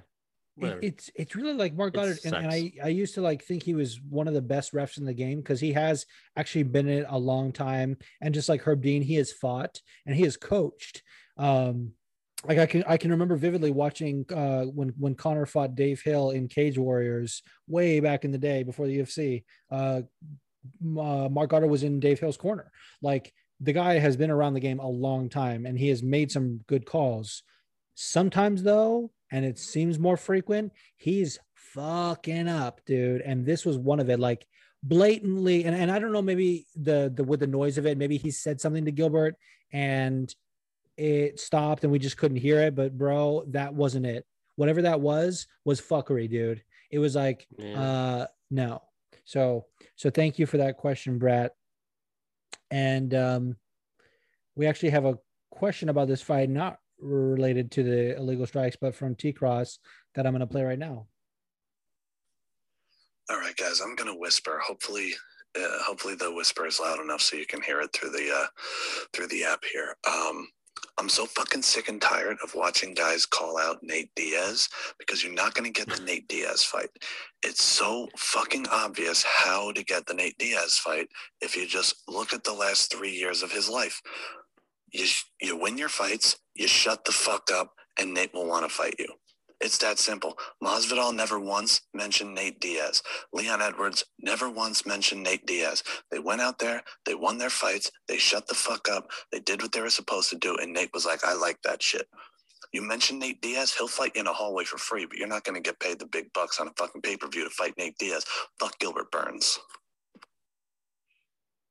It- 0.58 0.80
it's 0.84 1.10
it's 1.16 1.36
really 1.36 1.54
like 1.54 1.74
Marc 1.74 1.94
Goddard, 1.96 2.20
and, 2.26 2.36
and 2.36 2.48
I 2.48 2.72
I 2.84 2.88
used 2.90 3.16
to 3.16 3.22
like 3.22 3.44
think 3.44 3.64
he 3.64 3.74
was 3.74 4.00
one 4.02 4.28
of 4.28 4.34
the 4.34 4.42
best 4.42 4.72
refs 4.74 4.98
in 4.98 5.06
the 5.06 5.14
game 5.14 5.40
because 5.40 5.60
he 5.60 5.74
has 5.74 6.06
actually 6.38 6.64
been 6.64 6.88
in 6.88 7.00
it 7.00 7.06
a 7.10 7.18
long 7.20 7.52
time, 7.52 7.98
and 8.22 8.34
just 8.34 8.50
like 8.50 8.62
Herb 8.62 8.82
Dean, 8.82 9.02
he 9.02 9.16
has 9.16 9.32
fought 9.34 9.82
and 10.06 10.16
he 10.16 10.24
has 10.24 10.38
coached. 10.38 11.02
Um, 11.38 11.94
like 12.46 12.58
I 12.58 12.66
can 12.66 12.84
I 12.88 12.98
can 12.98 13.12
remember 13.12 13.36
vividly 13.36 13.72
watching 13.72 14.26
uh, 14.34 14.64
when 14.64 14.94
when 14.98 15.16
Conor 15.16 15.46
fought 15.46 15.76
Dave 15.76 16.02
Hill 16.02 16.32
in 16.32 16.48
Cage 16.48 16.78
Warriors 16.78 17.42
way 17.68 18.00
back 18.00 18.26
in 18.26 18.32
the 18.32 18.38
day 18.38 18.64
before 18.64 18.88
the 18.88 19.00
UFC. 19.00 19.44
Uh, 19.72 20.02
uh, 20.98 21.30
Marc 21.30 21.50
Goddard 21.50 21.68
was 21.68 21.84
in 21.84 22.00
Dave 22.00 22.20
Hill's 22.20 22.38
corner. 22.38 22.72
Like 23.02 23.34
the 23.60 23.74
guy 23.74 24.00
has 24.00 24.18
been 24.18 24.32
around 24.32 24.54
the 24.54 24.60
game 24.60 24.80
a 24.80 24.88
long 24.88 25.30
time, 25.30 25.66
and 25.66 25.78
he 25.78 25.88
has 25.90 26.04
made 26.04 26.32
some 26.32 26.62
good 26.68 26.86
calls. 26.86 27.44
Sometimes 27.96 28.64
though, 28.64 29.12
and 29.32 29.46
it 29.46 29.58
seems 29.58 30.00
more 30.00 30.18
frequent, 30.18 30.74
he's 30.98 31.40
fucking 31.56 32.48
up, 32.48 32.82
dude. 32.86 33.22
And 33.22 33.46
this 33.46 33.66
was 33.66 33.78
one 33.78 34.00
of 34.00 34.10
it. 34.10 34.20
Like 34.20 34.46
blatantly 34.84 35.64
and, 35.64 35.74
and 35.74 35.90
I 35.90 35.98
don't 35.98 36.12
know 36.12 36.22
maybe 36.22 36.68
the 36.76 37.12
the 37.16 37.24
with 37.24 37.40
the 37.40 37.48
noise 37.48 37.78
of 37.78 37.86
it 37.86 37.98
maybe 37.98 38.18
he 38.18 38.32
said 38.32 38.60
something 38.60 38.84
to 38.84 38.92
Gilbert 38.92 39.38
and 39.72 40.34
it 40.98 41.40
stopped 41.40 41.84
and 41.84 41.92
we 41.92 42.00
just 42.00 42.18
couldn't 42.18 42.38
hear 42.38 42.60
it 42.60 42.76
but 42.76 42.98
bro 42.98 43.44
that 43.48 43.74
wasn't 43.74 44.06
it 44.06 44.26
whatever 44.56 44.84
that 44.84 45.00
was 45.02 45.48
was 45.66 45.82
fuckery 45.82 46.30
dude 46.30 46.64
it 46.92 47.00
was 47.00 47.16
like 47.16 47.48
Yeah. 47.58 47.82
uh 47.82 48.28
no 48.52 48.82
so 49.26 49.66
so 49.96 50.10
thank 50.10 50.38
you 50.38 50.46
for 50.46 50.58
that 50.58 50.78
question 50.78 51.18
Brett 51.18 51.52
and 52.70 53.14
um 53.16 53.56
we 54.56 54.68
actually 54.68 54.92
have 54.92 55.06
a 55.06 55.18
question 55.50 55.90
about 55.90 56.08
this 56.08 56.22
fight 56.22 56.50
not 56.50 56.78
related 57.00 57.72
to 57.72 57.84
the 57.84 58.16
illegal 58.16 58.46
strikes 58.46 58.78
but 58.80 58.94
from 58.96 59.16
T 59.16 59.34
Cross 59.34 59.80
that 60.16 60.26
I'm 60.28 60.34
going 60.34 60.42
to 60.42 60.48
play 60.48 60.64
right 60.64 60.78
now 60.80 61.08
All 63.30 63.40
right, 63.40 63.56
guys, 63.56 63.80
I'm 63.82 63.96
gonna 63.96 64.16
whisper. 64.16 64.60
Hopefully, 64.64 65.14
uh, 65.58 65.80
hopefully 65.82 66.16
the 66.16 66.32
whisper 66.34 66.68
is 66.68 66.80
loud 66.80 67.00
enough 67.00 67.22
so 67.22 67.36
you 67.38 67.46
can 67.46 67.62
hear 67.62 67.80
it 67.82 67.92
through 67.94 68.10
the 68.12 68.30
uh, 68.32 68.48
through 69.14 69.28
the 69.28 69.44
app 69.46 69.64
here. 69.72 69.96
Um, 70.06 70.48
I'm 70.98 71.10
so 71.10 71.26
fucking 71.26 71.64
sick 71.64 71.90
and 71.90 72.02
tired 72.02 72.38
of 72.44 72.56
watching 72.56 72.94
guys 72.94 73.26
call 73.26 73.58
out 73.58 73.84
Nate 73.84 74.14
Diaz 74.16 74.70
because 75.00 75.24
you're 75.24 75.34
not 75.34 75.56
gonna 75.56 75.72
get 75.72 75.90
the 75.90 76.02
Nate 76.06 76.28
Diaz 76.28 76.64
fight. 76.64 76.90
It's 77.44 77.64
so 77.64 78.10
fucking 78.18 78.68
obvious 78.72 79.24
how 79.24 79.72
to 79.74 79.84
get 79.84 80.06
the 80.06 80.14
Nate 80.14 80.38
Diaz 80.38 80.78
fight 80.78 81.08
if 81.42 81.56
you 81.58 81.68
just 81.68 81.96
look 82.08 82.34
at 82.34 82.44
the 82.44 82.54
last 82.54 82.92
three 82.92 83.12
years 83.12 83.44
of 83.44 83.52
his 83.52 83.70
life. 83.70 84.02
You 84.92 85.06
sh- 85.06 85.26
you 85.42 85.58
win 85.58 85.78
your 85.78 85.90
fights, 85.90 86.38
you 86.56 86.68
shut 86.68 87.06
the 87.06 87.12
fuck 87.12 87.52
up, 87.52 87.74
and 88.00 88.14
Nate 88.14 88.34
will 88.34 88.48
want 88.48 88.66
to 88.68 88.74
fight 88.74 88.96
you. 89.00 89.08
It's 89.64 89.78
that 89.78 89.98
simple. 89.98 90.38
Masvidal 90.62 91.16
never 91.16 91.40
once 91.40 91.80
mentioned 91.94 92.36
Nate 92.36 92.60
Diaz. 92.60 93.02
Leon 93.32 93.62
Edwards 93.62 94.04
never 94.20 94.50
once 94.50 94.86
mentioned 94.86 95.24
Nate 95.24 95.46
Diaz. 95.46 95.82
They 96.12 96.20
went 96.20 96.42
out 96.42 96.60
there, 96.60 96.84
they 97.06 97.16
won 97.16 97.38
their 97.38 97.50
fights, 97.50 97.90
they 98.10 98.18
shut 98.18 98.46
the 98.46 98.56
fuck 98.56 98.90
up, 98.90 99.10
they 99.32 99.40
did 99.40 99.62
what 99.62 99.72
they 99.72 99.80
were 99.80 99.90
supposed 99.90 100.30
to 100.32 100.36
do, 100.36 100.58
and 100.58 100.74
Nate 100.74 100.92
was 100.94 101.06
like, 101.06 101.24
I 101.24 101.34
like 101.34 101.62
that 101.64 101.82
shit. 101.82 102.10
You 102.74 102.82
mentioned 102.82 103.20
Nate 103.20 103.42
Diaz, 103.42 103.74
he'll 103.74 103.88
fight 103.88 104.12
you 104.16 104.22
in 104.22 104.28
a 104.28 104.34
hallway 104.34 104.66
for 104.66 104.78
free, 104.78 105.06
but 105.06 105.18
you're 105.18 105.30
not 105.30 105.46
going 105.46 105.56
to 105.56 105.62
get 105.62 105.80
paid 105.80 105.98
the 105.98 106.08
big 106.08 106.34
bucks 106.34 106.60
on 106.60 106.68
a 106.68 106.74
fucking 106.78 107.02
pay 107.02 107.16
per 107.16 107.30
view 107.30 107.46
to 107.46 107.50
fight 107.50 107.74
Nate 107.78 107.98
Diaz. 107.98 108.26
Fuck 108.60 108.78
Gilbert 108.80 109.12
Burns. 109.12 109.60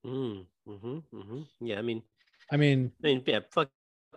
Mm, 0.06 0.46
hmm 0.66 0.98
hmm 1.12 1.42
Yeah, 1.60 1.78
I 1.78 1.82
mean, 1.82 2.02
I 2.50 2.56
mean 2.56 2.90
I 3.04 3.06
mean, 3.06 3.22
yeah, 3.26 3.40
fuck 3.52 3.68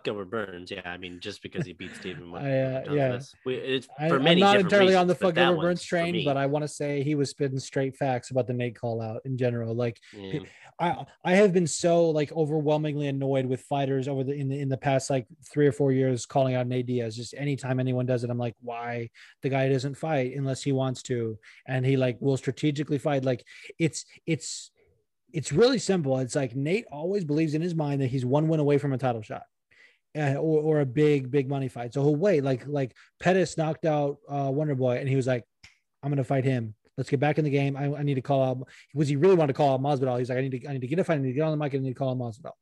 Gilbert 0.04 0.30
Burns. 0.30 0.70
Yeah, 0.70 0.82
I 0.84 0.96
mean, 0.96 1.20
just 1.20 1.42
because 1.42 1.66
he 1.66 1.72
beat 1.72 1.94
Stephen. 1.94 2.32
I, 2.34 2.38
uh, 2.38 2.92
yeah. 2.92 3.20
we, 3.44 3.54
it's 3.56 3.88
I, 3.98 4.08
for 4.08 4.20
I'm 4.20 4.38
not 4.38 4.58
entirely 4.58 4.94
on 4.94 5.06
the 5.06 5.14
reasons, 5.14 5.28
fuck 5.28 5.34
Gilbert 5.34 5.62
Burns 5.62 5.82
train, 5.82 6.24
but 6.24 6.36
I 6.36 6.46
want 6.46 6.62
to 6.62 6.68
say 6.68 7.02
he 7.02 7.14
was 7.14 7.30
spitting 7.30 7.58
straight 7.58 7.96
facts 7.96 8.30
about 8.30 8.46
the 8.46 8.52
Nate 8.52 8.78
call 8.78 9.00
out 9.00 9.20
in 9.24 9.36
general. 9.36 9.74
Like 9.74 10.00
Yeah. 10.12 10.40
I 10.78 11.06
I 11.24 11.32
have 11.32 11.52
been 11.52 11.66
so 11.66 12.10
like 12.10 12.32
overwhelmingly 12.32 13.08
annoyed 13.08 13.46
with 13.46 13.62
fighters 13.62 14.08
over 14.08 14.24
the 14.24 14.32
in 14.32 14.48
the 14.48 14.60
in 14.60 14.68
the 14.68 14.76
past 14.76 15.08
like 15.10 15.26
three 15.50 15.66
or 15.66 15.72
four 15.72 15.92
years 15.92 16.26
calling 16.26 16.54
out 16.54 16.66
Nate 16.66 16.86
Diaz. 16.86 17.16
Just 17.16 17.34
anytime 17.34 17.80
anyone 17.80 18.06
does 18.06 18.24
it, 18.24 18.30
I'm 18.30 18.38
like, 18.38 18.54
why 18.60 19.10
the 19.42 19.48
guy 19.48 19.68
doesn't 19.68 19.96
fight 19.96 20.34
unless 20.36 20.62
he 20.62 20.72
wants 20.72 21.02
to, 21.04 21.38
and 21.66 21.84
he 21.84 21.96
like 21.96 22.18
will 22.20 22.36
strategically 22.36 22.98
fight. 22.98 23.24
Like 23.24 23.44
it's 23.78 24.04
it's 24.26 24.70
it's 25.32 25.52
really 25.52 25.78
simple. 25.78 26.18
It's 26.18 26.34
like 26.34 26.54
Nate 26.54 26.86
always 26.92 27.24
believes 27.24 27.54
in 27.54 27.62
his 27.62 27.74
mind 27.74 28.00
that 28.02 28.08
he's 28.08 28.24
one 28.24 28.48
win 28.48 28.60
away 28.60 28.78
from 28.78 28.92
a 28.92 28.98
title 28.98 29.22
shot. 29.22 29.42
Uh, 30.16 30.34
or, 30.34 30.62
or 30.62 30.80
a 30.80 30.86
big 30.86 31.30
big 31.30 31.48
money 31.48 31.68
fight. 31.68 31.92
So 31.92 32.02
he'll 32.02 32.16
wait. 32.16 32.42
Like 32.42 32.66
like 32.66 32.94
Pettis 33.20 33.56
knocked 33.58 33.84
out 33.84 34.18
uh, 34.28 34.50
Wonder 34.52 34.74
Boy, 34.74 34.96
and 34.96 35.08
he 35.08 35.16
was 35.16 35.26
like, 35.26 35.44
"I'm 36.02 36.10
gonna 36.10 36.24
fight 36.24 36.44
him. 36.44 36.74
Let's 36.96 37.10
get 37.10 37.20
back 37.20 37.38
in 37.38 37.44
the 37.44 37.50
game. 37.50 37.76
I, 37.76 37.92
I 37.94 38.02
need 38.02 38.14
to 38.14 38.22
call 38.22 38.42
out." 38.42 38.68
Was 38.94 39.08
he 39.08 39.16
really 39.16 39.34
want 39.34 39.48
to 39.48 39.54
call 39.54 39.74
out 39.74 39.82
Masvidal? 39.82 40.18
He's 40.18 40.30
like, 40.30 40.38
"I 40.38 40.42
need 40.42 40.60
to 40.62 40.68
I 40.68 40.72
need 40.72 40.80
to 40.80 40.86
get 40.86 40.98
a 40.98 41.04
fight. 41.04 41.18
I 41.18 41.22
need 41.22 41.28
to 41.28 41.34
get 41.34 41.42
on 41.42 41.50
the 41.50 41.62
mic. 41.62 41.74
and 41.74 41.82
I 41.82 41.84
need 41.84 41.94
to 41.94 41.98
call 41.98 42.10
out 42.10 42.18
Masvidal." 42.18 42.52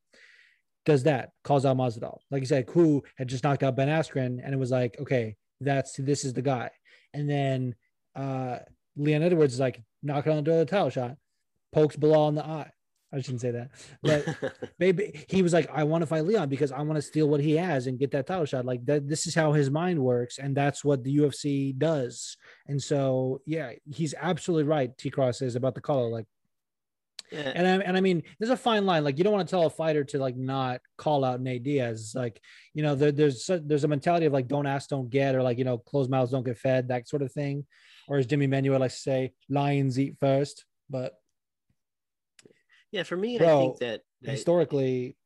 Does 0.85 1.05
that 1.05 1.31
calls 1.45 1.65
out 1.65 1.77
Masvidal? 1.77 2.19
Like 2.31 2.41
you 2.41 2.47
said, 2.47 2.67
Ku 2.67 3.03
had 3.17 3.29
just 3.29 3.45
knocked 3.45 3.63
out 3.63 3.77
Ben 3.77 3.89
Askren, 3.89 4.41
and 4.43 4.53
it 4.53 4.59
was 4.59 4.71
like, 4.71 4.97
okay, 5.01 5.37
that's 5.61 5.97
this 5.97 6.25
is 6.25 6.35
the 6.35 6.43
guy. 6.43 6.71
And 7.15 7.29
then 7.29 7.75
uh, 8.15 8.59
Leon 8.97 9.23
Edwards 9.23 9.55
is 9.55 9.61
like 9.61 9.83
knocking 10.03 10.33
on 10.33 10.37
the 10.37 10.43
door 10.43 10.61
of 10.61 10.67
the 10.67 10.71
title 10.71 10.91
shot, 10.91 11.17
pokes 11.73 11.97
Belal 11.97 12.29
in 12.29 12.35
the 12.35 12.45
eye. 12.45 12.71
I 13.15 13.21
shouldn't 13.21 13.41
say 13.41 13.53
that, 13.53 13.71
but 14.03 14.55
maybe 14.79 15.25
he 15.29 15.43
was 15.43 15.53
like, 15.53 15.71
I 15.73 15.85
want 15.85 16.03
to 16.03 16.07
fight 16.07 16.25
Leon 16.25 16.49
because 16.49 16.73
I 16.73 16.81
want 16.83 16.97
to 16.97 17.03
steal 17.03 17.29
what 17.29 17.41
he 17.41 17.53
has 17.53 17.87
and 17.87 17.99
get 17.99 18.11
that 18.13 18.27
title 18.27 18.45
shot. 18.45 18.65
Like 18.65 18.85
that, 18.87 19.09
this 19.09 19.27
is 19.27 19.35
how 19.35 19.53
his 19.53 19.71
mind 19.71 19.99
works, 19.99 20.39
and 20.39 20.57
that's 20.57 20.85
what 20.85 21.05
the 21.05 21.17
UFC 21.19 21.77
does. 21.77 22.37
And 22.67 22.83
so, 22.83 23.41
yeah, 23.47 23.73
he's 23.93 24.15
absolutely 24.21 24.65
right. 24.65 24.97
T 24.99 25.11
Cross 25.11 25.39
says 25.39 25.57
about 25.57 25.75
the 25.75 25.81
color, 25.81 26.09
like, 26.09 26.27
yeah. 27.31 27.53
and 27.55 27.67
I 27.67 27.85
and 27.85 27.97
I 27.97 28.01
mean, 28.01 28.23
there's 28.39 28.51
a 28.51 28.57
fine 28.57 28.87
line. 28.87 29.05
Like, 29.05 29.19
you 29.19 29.25
don't 29.25 29.33
want 29.33 29.49
to 29.49 29.51
tell 29.51 29.67
a 29.67 29.71
fighter 29.71 30.05
to 30.05 30.19
like 30.19 30.37
not 30.37 30.81
call 30.97 31.25
out 31.25 31.41
Nate 31.41 31.63
Diaz. 31.63 32.13
Like, 32.15 32.41
you 32.75 32.83
know, 32.83 32.95
there, 32.95 33.13
there's 33.13 33.49
there's 33.49 33.85
a 33.85 33.89
mentality 33.89 34.27
of 34.27 34.33
like, 34.33 34.49
don't 34.49 34.67
ask, 34.67 34.89
don't 34.89 35.11
get, 35.11 35.35
or 35.35 35.43
like, 35.43 35.59
you 35.59 35.65
know, 35.65 35.79
closed 35.79 36.11
mouths 36.11 36.33
don't 36.33 36.45
get 36.45 36.59
fed, 36.59 36.89
that 36.89 37.09
sort 37.09 37.23
of 37.23 37.33
thing. 37.33 37.67
Or 38.09 38.19
as 38.19 38.27
Jimmy 38.27 38.47
Manuel 38.47 38.81
likes 38.81 38.97
to 38.97 39.01
say, 39.01 39.33
lions 39.49 39.99
eat 39.99 40.17
first. 40.21 40.65
But 40.91 41.15
yeah, 42.95 43.03
for 43.03 43.17
me, 43.17 43.37
I 43.37 43.39
think 43.45 43.79
that, 43.81 44.03
historically, 44.23 45.17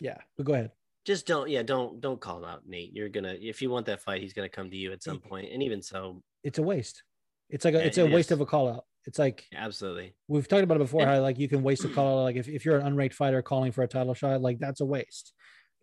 yeah. 0.00 0.18
But 0.36 0.44
go 0.46 0.54
ahead. 0.54 0.72
just 1.06 1.26
don't. 1.26 1.48
Yeah, 1.48 1.62
don't 1.62 2.00
don't 2.00 2.20
call 2.20 2.44
out 2.44 2.62
Nate. 2.66 2.92
You're 2.92 3.08
gonna 3.08 3.36
if 3.40 3.62
you 3.62 3.70
want 3.70 3.86
that 3.86 4.02
fight, 4.02 4.20
he's 4.20 4.32
gonna 4.32 4.48
come 4.48 4.68
to 4.70 4.76
you 4.76 4.92
at 4.92 5.02
some 5.02 5.20
point. 5.20 5.52
And 5.52 5.62
even 5.62 5.80
so, 5.82 6.22
It's 6.42 6.58
a 6.58 6.62
waste. 6.62 7.02
It's 7.48 7.64
like 7.64 7.74
a, 7.74 7.78
Yeah, 7.78 7.84
it's 7.84 7.98
a 7.98 8.06
it 8.06 8.12
waste 8.12 8.28
is. 8.28 8.32
of 8.32 8.40
a 8.40 8.46
call 8.46 8.68
out. 8.68 8.84
It's 9.06 9.20
like 9.20 9.46
absolutely. 9.54 10.16
we've 10.26 10.48
talked 10.48 10.64
about 10.64 10.76
it 10.78 10.80
before 10.80 11.02
And- 11.02 11.10
how 11.10 11.20
like 11.20 11.38
you 11.38 11.48
can 11.48 11.62
waste 11.62 11.84
a 11.84 11.88
call 11.88 12.18
out. 12.18 12.22
Like 12.24 12.36
if, 12.36 12.48
if 12.48 12.64
you're 12.64 12.78
an 12.78 12.92
unranked 12.92 13.14
fighter 13.14 13.40
calling 13.40 13.70
for 13.70 13.82
a 13.84 13.88
title 13.88 14.14
shot, 14.14 14.42
like 14.42 14.58
that's 14.58 14.80
a 14.80 14.84
waste. 14.84 15.32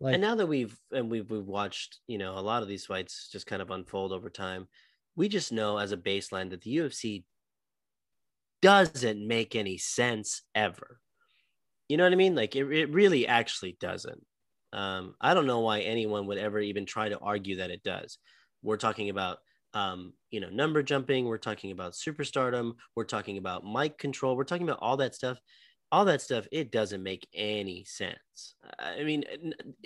Like 0.00 0.14
and 0.14 0.22
now 0.22 0.34
that 0.34 0.46
we've 0.46 0.76
and 0.92 1.10
we've 1.10 1.30
we've 1.30 1.46
watched, 1.46 2.00
you 2.06 2.18
know, 2.18 2.36
a 2.38 2.40
lot 2.50 2.62
of 2.62 2.68
these 2.68 2.84
fights 2.84 3.30
just 3.32 3.46
kind 3.46 3.62
of 3.62 3.70
unfold 3.70 4.12
over 4.12 4.28
time, 4.28 4.68
we 5.16 5.28
just 5.28 5.52
know 5.52 5.78
as 5.78 5.92
a 5.92 5.96
baseline 5.96 6.50
that 6.50 6.60
the 6.60 6.76
UFC 6.76 7.24
doesn't 8.60 9.26
make 9.26 9.54
any 9.56 9.78
sense 9.78 10.42
ever. 10.54 11.00
You 11.88 11.96
know 11.96 12.04
what 12.04 12.12
I 12.12 12.16
mean? 12.16 12.34
Like 12.34 12.56
it, 12.56 12.70
it 12.72 12.90
really 12.90 13.26
actually 13.26 13.76
doesn't. 13.80 14.24
Um, 14.72 15.14
I 15.20 15.34
don't 15.34 15.46
know 15.46 15.60
why 15.60 15.80
anyone 15.80 16.26
would 16.26 16.38
ever 16.38 16.60
even 16.60 16.86
try 16.86 17.08
to 17.08 17.18
argue 17.18 17.56
that 17.56 17.70
it 17.70 17.82
does. 17.82 18.18
We're 18.62 18.76
talking 18.76 19.10
about 19.10 19.38
um, 19.74 20.12
you 20.30 20.38
know, 20.38 20.50
number 20.50 20.84
jumping, 20.84 21.24
we're 21.24 21.36
talking 21.36 21.72
about 21.72 21.94
superstardom, 21.94 22.74
we're 22.94 23.02
talking 23.02 23.38
about 23.38 23.66
mic 23.66 23.98
control, 23.98 24.36
we're 24.36 24.44
talking 24.44 24.68
about 24.68 24.78
all 24.80 24.98
that 24.98 25.16
stuff 25.16 25.38
all 25.94 26.04
that 26.06 26.20
stuff 26.20 26.44
it 26.50 26.72
doesn't 26.72 27.04
make 27.04 27.24
any 27.32 27.84
sense 27.84 28.56
i 28.80 29.04
mean 29.04 29.22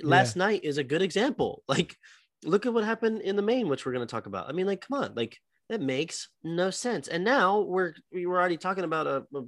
last 0.02 0.36
night 0.36 0.64
is 0.64 0.78
a 0.78 0.84
good 0.84 1.02
example 1.02 1.62
like 1.68 1.94
look 2.44 2.64
at 2.64 2.72
what 2.72 2.82
happened 2.82 3.20
in 3.20 3.36
the 3.36 3.42
main 3.42 3.68
which 3.68 3.84
we're 3.84 3.92
going 3.92 4.06
to 4.06 4.10
talk 4.10 4.24
about 4.24 4.48
i 4.48 4.52
mean 4.52 4.66
like 4.66 4.80
come 4.80 5.02
on 5.02 5.12
like 5.14 5.36
that 5.68 5.82
makes 5.82 6.30
no 6.42 6.70
sense 6.70 7.08
and 7.08 7.22
now 7.22 7.60
we're 7.60 7.92
we 8.10 8.24
were 8.24 8.38
already 8.38 8.56
talking 8.56 8.84
about 8.84 9.06
a, 9.06 9.26
a, 9.34 9.42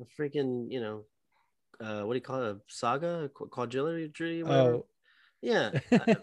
a 0.00 0.04
freaking 0.20 0.66
you 0.70 0.80
know 0.80 1.04
uh 1.80 2.02
what 2.02 2.14
do 2.14 2.16
you 2.16 2.22
call 2.22 2.42
it? 2.42 2.56
A 2.56 2.60
saga? 2.68 3.24
A 3.24 3.28
qu- 3.28 3.48
quadrilogy 3.48 4.42
whatever. 4.42 4.74
oh, 4.74 4.86
yeah. 5.42 5.70
I- 5.92 6.16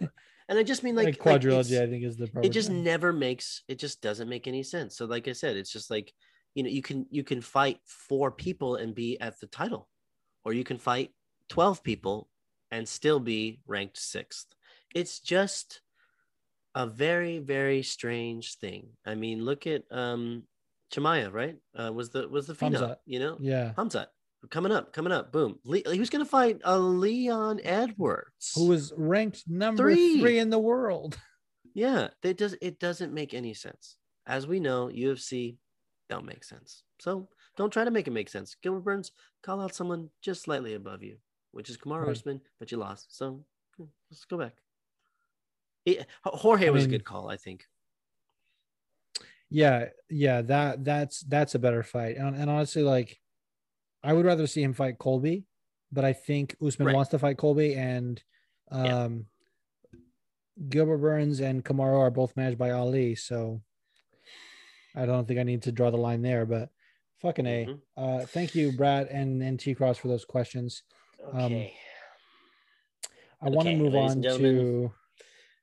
and 0.50 0.60
i 0.60 0.64
just 0.64 0.84
mean 0.84 0.96
like, 0.96 1.06
like, 1.06 1.26
like, 1.26 1.42
quadrilogy, 1.42 1.72
it's- 1.72 1.82
I 1.82 1.88
think 1.90 2.04
is 2.04 2.18
the 2.18 2.30
it 2.44 2.50
just 2.50 2.68
term. 2.70 2.84
never 2.84 3.14
makes 3.14 3.64
it 3.68 3.80
just 3.80 4.02
doesn't 4.02 4.28
make 4.30 4.48
any 4.48 4.64
sense. 4.64 4.98
So 4.98 5.06
like 5.06 5.28
i 5.28 5.34
said 5.34 5.56
it's 5.56 5.72
just 5.72 5.90
like 5.90 6.14
you 6.56 6.64
know 6.64 6.70
you 6.70 6.82
can 6.82 7.06
you 7.10 7.24
can 7.24 7.42
fight 7.42 7.80
four 7.86 8.30
people 8.32 8.76
and 8.76 8.94
be 8.94 9.18
at 9.20 9.40
the 9.40 9.48
title 9.48 9.88
or 10.46 10.54
you 10.54 10.64
can 10.64 10.78
fight 10.78 11.12
12 11.50 11.82
people 11.84 12.30
and 12.72 12.88
still 12.88 13.20
be 13.20 13.62
ranked 13.68 13.98
sixth. 13.98 14.48
It's 14.94 15.20
just 15.20 15.82
a 16.76 16.86
very 16.88 17.40
very 17.40 17.82
strange 17.84 18.56
thing. 18.58 18.90
I 19.06 19.16
mean 19.16 19.46
look 19.46 19.66
at 19.68 19.84
um 19.92 20.44
Chimaev, 20.94 21.34
right 21.34 21.58
uh 21.78 21.92
was 21.92 22.10
the 22.12 22.28
was 22.30 22.48
the 22.48 22.54
phenom, 22.54 22.96
you 23.06 23.20
know 23.20 23.38
yeah. 23.42 23.74
Khamzat 23.78 24.08
coming 24.50 24.72
up 24.72 24.92
coming 24.94 25.12
up 25.14 25.32
boom 25.32 25.58
Le- 25.64 25.82
he 25.92 26.00
was 26.00 26.10
gonna 26.10 26.26
fight 26.26 26.60
a 26.66 26.78
leon 26.78 27.60
edwards 27.64 28.52
Who 28.56 28.68
was 28.68 28.94
ranked 28.98 29.44
number 29.48 29.84
Three. 29.84 30.20
three 30.20 30.38
in 30.40 30.50
the 30.50 30.60
world? 30.60 31.18
Yeah, 31.76 32.10
it 32.22 32.38
does. 32.38 32.56
It 32.62 32.78
doesn't 32.78 33.16
make 33.16 33.34
any 33.34 33.56
sense. 33.56 33.98
As 34.28 34.46
we 34.46 34.60
know, 34.60 34.92
UFC 34.94 35.56
don't 36.08 36.24
make 36.24 36.44
sense. 36.44 36.84
So 37.00 37.28
don't 37.58 37.74
try 37.74 37.84
to 37.84 37.90
make 37.90 38.08
it 38.08 38.12
make 38.12 38.30
sense. 38.30 38.56
Gilbert 38.62 38.82
Burns, 38.82 39.12
call 39.42 39.60
out 39.60 39.74
someone 39.74 40.12
just 40.22 40.44
slightly 40.44 40.76
above 40.76 41.02
you, 41.02 41.18
which 41.52 41.72
is 41.72 41.78
Kamaru 41.78 42.02
Right. 42.04 42.12
Usman, 42.12 42.42
but 42.60 42.72
you 42.72 42.78
lost. 42.78 43.18
So 43.18 43.44
let's 44.12 44.26
go 44.26 44.38
back. 44.38 44.54
Yeah, 45.86 46.04
Jorge 46.24 46.68
I 46.68 46.70
was 46.70 46.86
a 46.86 46.90
good 46.90 47.04
call, 47.06 47.28
I 47.28 47.38
think. 47.38 47.66
Yeah, 49.54 49.90
yeah. 50.10 50.42
That 50.42 50.84
that's 50.84 51.22
that's 51.22 51.54
a 51.56 51.60
better 51.60 51.84
fight. 51.84 52.18
And, 52.18 52.36
and 52.36 52.50
honestly, 52.50 52.82
like, 52.82 53.20
I 54.04 54.12
would 54.14 54.26
rather 54.26 54.48
see 54.48 54.64
him 54.64 54.74
fight 54.74 54.98
Colby, 54.98 55.46
but 55.92 56.04
I 56.04 56.14
think 56.14 56.56
Usman 56.60 56.88
Right. 56.88 56.96
wants 56.96 57.12
to 57.12 57.20
fight 57.20 57.38
Colby, 57.38 57.76
and 57.76 58.22
Yeah. 58.72 59.04
um, 59.04 59.28
Gilbert 60.70 60.98
Burns 60.98 61.40
and 61.40 61.64
Kamaru 61.64 62.00
are 62.00 62.10
both 62.12 62.36
managed 62.36 62.58
by 62.58 62.72
Ali. 62.72 63.14
So 63.16 63.62
I 64.96 65.06
don't 65.06 65.28
think 65.28 65.40
I 65.40 65.44
need 65.44 65.62
to 65.64 65.72
draw 65.72 65.92
the 65.92 65.98
line 65.98 66.22
there. 66.24 66.46
But 66.46 66.70
Fucking 67.22 67.46
A. 67.48 67.66
Mhm. 67.68 67.82
Uh, 67.96 68.26
thank 68.26 68.54
you, 68.54 68.74
Brad 68.74 69.08
and, 69.08 69.42
and 69.42 69.58
T 69.60 69.74
Cross 69.76 70.00
for 70.00 70.10
those 70.10 70.26
questions. 70.26 70.84
Um, 71.32 71.46
Okay. 71.46 71.74
I 73.42 73.50
want 73.50 73.68
to 73.70 73.76
move 73.78 73.96
on 73.96 74.22
to 74.22 74.92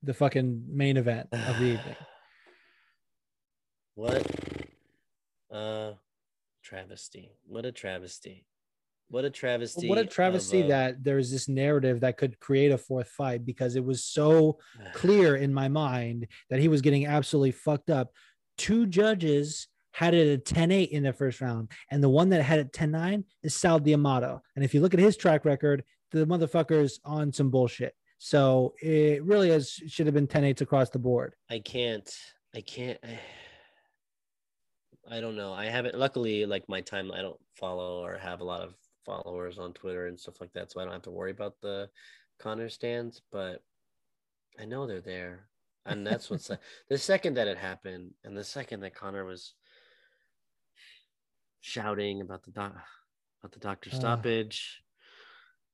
the 0.02 0.14
fucking 0.14 0.64
main 0.68 0.96
event 0.96 1.28
of 1.32 1.58
the 1.58 1.64
evening. 1.74 1.96
What 4.00 4.26
a 5.50 5.92
travesty. 6.62 7.32
What 7.46 7.66
a 7.66 7.72
travesty. 7.72 8.46
What 9.10 9.26
a 9.26 9.30
travesty. 9.30 9.88
What 9.90 9.98
a 9.98 10.06
travesty 10.06 10.60
of, 10.60 10.66
uh, 10.66 10.68
that 10.68 11.04
there's 11.04 11.30
this 11.30 11.50
narrative 11.50 12.00
that 12.00 12.16
could 12.16 12.40
create 12.40 12.72
a 12.72 12.78
fourth 12.78 13.08
fight 13.08 13.44
because 13.44 13.76
it 13.76 13.84
was 13.84 14.02
so 14.02 14.58
clear 14.94 15.36
in 15.36 15.52
my 15.52 15.68
mind 15.68 16.28
that 16.48 16.60
he 16.60 16.68
was 16.68 16.80
getting 16.80 17.06
absolutely 17.06 17.50
fucked 17.50 17.90
up. 17.90 18.10
Two 18.56 18.86
judges 18.86 19.68
had 19.92 20.14
it 20.14 20.32
at 20.32 20.46
10 20.46 20.72
8 20.72 20.90
in 20.90 21.02
the 21.02 21.12
first 21.12 21.42
round, 21.42 21.70
and 21.90 22.02
the 22.02 22.08
one 22.08 22.30
that 22.30 22.42
had 22.42 22.58
it 22.58 22.72
10 22.72 22.90
9 22.92 23.22
is 23.42 23.54
Sal 23.54 23.80
D'Amato. 23.80 24.40
And 24.56 24.64
if 24.64 24.72
you 24.72 24.80
look 24.80 24.94
at 24.94 25.00
his 25.00 25.18
track 25.18 25.44
record, 25.44 25.84
the 26.10 26.24
motherfucker's 26.24 27.00
on 27.04 27.34
some 27.34 27.50
bullshit. 27.50 27.94
So 28.16 28.72
it 28.80 29.22
really 29.24 29.50
is, 29.50 29.72
should 29.88 30.06
have 30.06 30.14
been 30.14 30.26
10 30.26 30.44
8s 30.44 30.62
across 30.62 30.88
the 30.88 30.98
board. 30.98 31.34
I 31.50 31.58
can't. 31.58 32.10
I 32.54 32.62
can't. 32.62 32.98
I 33.04 33.18
don't 35.18 35.34
know. 35.34 35.52
I 35.52 35.64
haven't. 35.66 35.98
Luckily, 35.98 36.46
like 36.46 36.68
my 36.68 36.80
time, 36.82 37.10
I 37.10 37.20
don't 37.22 37.40
follow 37.56 38.04
or 38.04 38.16
have 38.18 38.40
a 38.40 38.44
lot 38.44 38.60
of 38.60 38.74
followers 39.04 39.58
on 39.58 39.72
Twitter 39.72 40.06
and 40.06 40.20
stuff 40.20 40.40
like 40.40 40.52
that, 40.52 40.70
so 40.70 40.78
I 40.80 40.84
don't 40.84 40.92
have 40.92 41.02
to 41.02 41.10
worry 41.10 41.32
about 41.32 41.60
the 41.60 41.90
Conor 42.38 42.68
stands. 42.68 43.20
But 43.32 43.64
I 44.60 44.66
know 44.66 44.86
they're 44.86 45.00
there, 45.00 45.48
and 45.84 46.06
that's 46.06 46.30
what's 46.30 46.48
the 46.88 46.98
second 46.98 47.34
that 47.34 47.48
it 47.48 47.58
happened, 47.58 48.12
and 48.22 48.36
the 48.36 48.44
second 48.44 48.80
that 48.80 48.94
Conor 48.94 49.24
was 49.24 49.54
shouting 51.60 52.20
about 52.20 52.44
the 52.44 52.50
doc, 52.52 52.76
about 53.42 53.52
the 53.52 53.58
doctor 53.58 53.90
stoppage, 53.90 54.82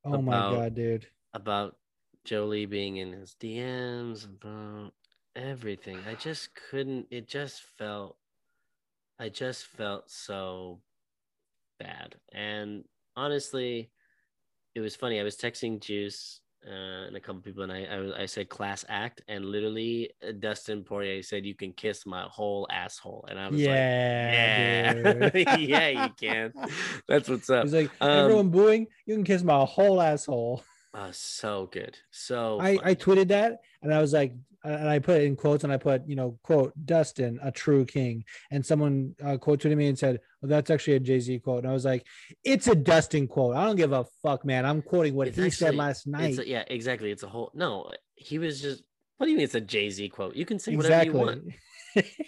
Oh 0.05 0.23
my 0.23 0.33
God, 0.33 0.75
dude. 0.75 1.07
about 1.35 1.77
Jolie 2.25 2.67
being 2.67 2.97
in 2.97 3.13
his 3.13 3.37
DMs, 3.41 4.25
about 4.25 4.93
everything. 5.35 5.99
I 6.09 6.15
just 6.15 6.49
couldn't. 6.71 7.07
It 7.11 7.29
just 7.29 7.63
felt. 7.77 8.17
I 9.19 9.29
just 9.29 9.67
felt 9.67 10.11
so 10.11 10.83
bad, 11.79 12.17
and 12.33 12.85
honestly, 13.17 13.91
it 14.75 14.81
was 14.81 14.95
funny. 14.97 15.21
I 15.21 15.23
was 15.23 15.37
texting 15.37 15.81
Juice 15.81 16.41
uh, 16.67 17.07
and 17.09 17.17
a 17.17 17.21
couple 17.21 17.41
people, 17.41 17.63
and 17.63 17.73
I, 17.73 17.85
I 17.85 18.23
I 18.23 18.27
said 18.27 18.49
class 18.49 18.85
act, 18.89 19.23
and 19.29 19.45
literally 19.47 20.11
uh, 20.27 20.33
Dustin 20.33 20.85
Poirier 20.85 21.23
said 21.23 21.47
you 21.47 21.55
can 21.55 21.73
kiss 21.73 22.05
my 22.05 22.25
whole 22.31 22.67
asshole, 22.71 23.27
and 23.29 23.39
I 23.39 23.49
was 23.49 23.63
Yeah. 23.63 24.93
like, 25.33 25.35
yeah, 25.45 25.49
yeah, 25.57 25.89
you 25.89 26.11
can. 26.15 26.53
That's 27.09 27.29
what's 27.29 27.49
up. 27.49 27.65
He's 27.65 27.75
like, 27.75 27.91
Um, 28.01 28.19
everyone 28.21 28.51
booing, 28.51 28.87
you 29.07 29.15
can 29.15 29.25
kiss 29.25 29.43
my 29.43 29.65
whole 29.65 30.01
asshole. 30.03 30.63
Oh, 30.99 31.11
so 31.13 31.69
good, 31.71 31.99
so 32.11 32.59
I, 32.59 32.79
I 32.83 32.95
tweeted 32.95 33.29
that 33.29 33.61
and 33.83 33.93
I 33.93 34.01
was 34.01 34.15
like, 34.15 34.33
and 34.65 34.89
I 34.89 34.99
put 34.99 35.21
it 35.21 35.25
in 35.25 35.37
quotes 35.37 35.63
and 35.63 35.73
I 35.73 35.77
put, 35.77 36.09
you 36.09 36.17
know, 36.17 36.39
quote, 36.43 36.73
Dustin, 36.85 37.39
a 37.43 37.53
true 37.53 37.85
king. 37.85 38.25
And 38.51 38.65
someone 38.65 39.15
uh, 39.25 39.37
quote 39.37 39.61
tweeted 39.61 39.77
me 39.77 39.89
and 39.89 39.99
said, 39.99 40.21
well, 40.41 40.49
that's 40.49 40.71
actually 40.71 40.95
a 40.95 41.01
Jay 41.01 41.21
Z 41.21 41.39
quote. 41.41 41.65
And 41.65 41.69
I 41.69 41.73
was 41.73 41.85
like, 41.85 42.05
it's 42.43 42.67
a 42.67 42.75
Dustin 42.75 43.29
quote. 43.29 43.55
I 43.55 43.65
don't 43.65 43.77
give 43.77 43.93
a 43.93 44.05
fuck, 44.23 44.45
man. 44.45 44.65
I'm 44.65 44.83
quoting 44.83 45.15
what 45.15 45.29
It's 45.29 45.37
he 45.37 45.51
said 45.51 45.77
last 45.77 46.07
night. 46.07 46.31
It's 46.31 46.39
a- 46.39 46.49
yeah, 46.49 46.65
exactly. 46.67 47.11
It's 47.11 47.23
a 47.23 47.29
whole 47.29 47.53
no. 47.55 47.91
He 48.15 48.39
was 48.39 48.61
just. 48.61 48.83
What 49.19 49.27
do 49.27 49.31
you 49.31 49.37
mean? 49.37 49.45
It's 49.45 49.55
a 49.55 49.61
Jay 49.61 49.89
Z 49.89 50.09
quote. 50.09 50.35
You 50.35 50.45
can 50.45 50.59
say 50.59 50.75
whatever 50.75 51.05
you 51.05 51.13
want. 51.13 51.45
exactly. 51.95 52.27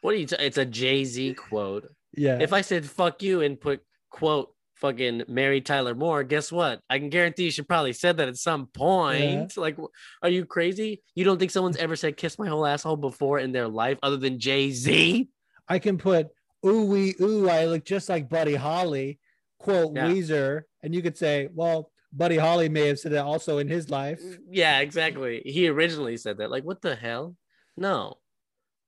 What 0.00 0.12
do 0.12 0.18
you? 0.18 0.26
T- 0.26 0.36
it's 0.38 0.58
a 0.58 0.64
Jay 0.64 1.04
Z 1.04 1.34
quote. 1.34 1.88
yeah. 2.16 2.38
If 2.40 2.52
I 2.52 2.60
said 2.62 2.86
"fuck 2.86 3.22
you" 3.22 3.42
and 3.42 3.60
put 3.60 3.82
quote 4.10 4.53
fucking 4.74 5.24
Mary 5.28 5.60
Tyler 5.60 5.94
Moore, 5.94 6.22
guess 6.24 6.50
what? 6.52 6.80
I 6.90 6.98
can 6.98 7.10
guarantee 7.10 7.44
you 7.44 7.50
she 7.50 7.62
probably 7.62 7.92
said 7.92 8.16
that 8.18 8.28
at 8.28 8.36
some 8.36 8.66
point. 8.66 9.56
Like, 9.56 9.76
are 10.22 10.28
you 10.28 10.44
crazy? 10.44 11.02
You 11.14 11.24
don't 11.24 11.38
think 11.38 11.50
someone's 11.50 11.76
ever 11.76 11.96
said 11.96 12.16
"kiss 12.16 12.38
my 12.38 12.48
whole 12.48 12.66
asshole" 12.66 12.96
before 12.96 13.38
in 13.38 13.52
their 13.52 13.68
life, 13.68 13.98
other 14.02 14.16
than 14.16 14.38
Jay 14.38 14.70
Z? 14.70 15.28
I 15.68 15.78
can 15.78 15.96
put, 15.98 16.28
ooh, 16.66 16.84
wee, 16.84 17.14
ooh, 17.20 17.48
I 17.48 17.66
look 17.66 17.84
just 17.84 18.08
like 18.08 18.28
Buddy 18.28 18.54
Holly, 18.54 19.18
quote, 19.58 19.92
Yeah. 19.94 20.08
Weezer. 20.08 20.62
And 20.82 20.94
you 20.94 21.00
could 21.02 21.16
say, 21.16 21.48
well, 21.52 21.90
Buddy 22.12 22.36
Holly 22.36 22.68
may 22.68 22.88
have 22.88 22.98
said 22.98 23.12
that 23.12 23.24
also 23.24 23.58
in 23.58 23.68
his 23.68 23.90
life. 23.90 24.20
Mm, 24.22 24.38
yeah, 24.50 24.80
exactly. 24.80 25.42
He 25.44 25.68
originally 25.68 26.16
said 26.16 26.38
that. 26.38 26.50
Like, 26.50 26.64
what 26.64 26.82
the 26.82 26.94
hell? 26.94 27.36
No, 27.76 28.18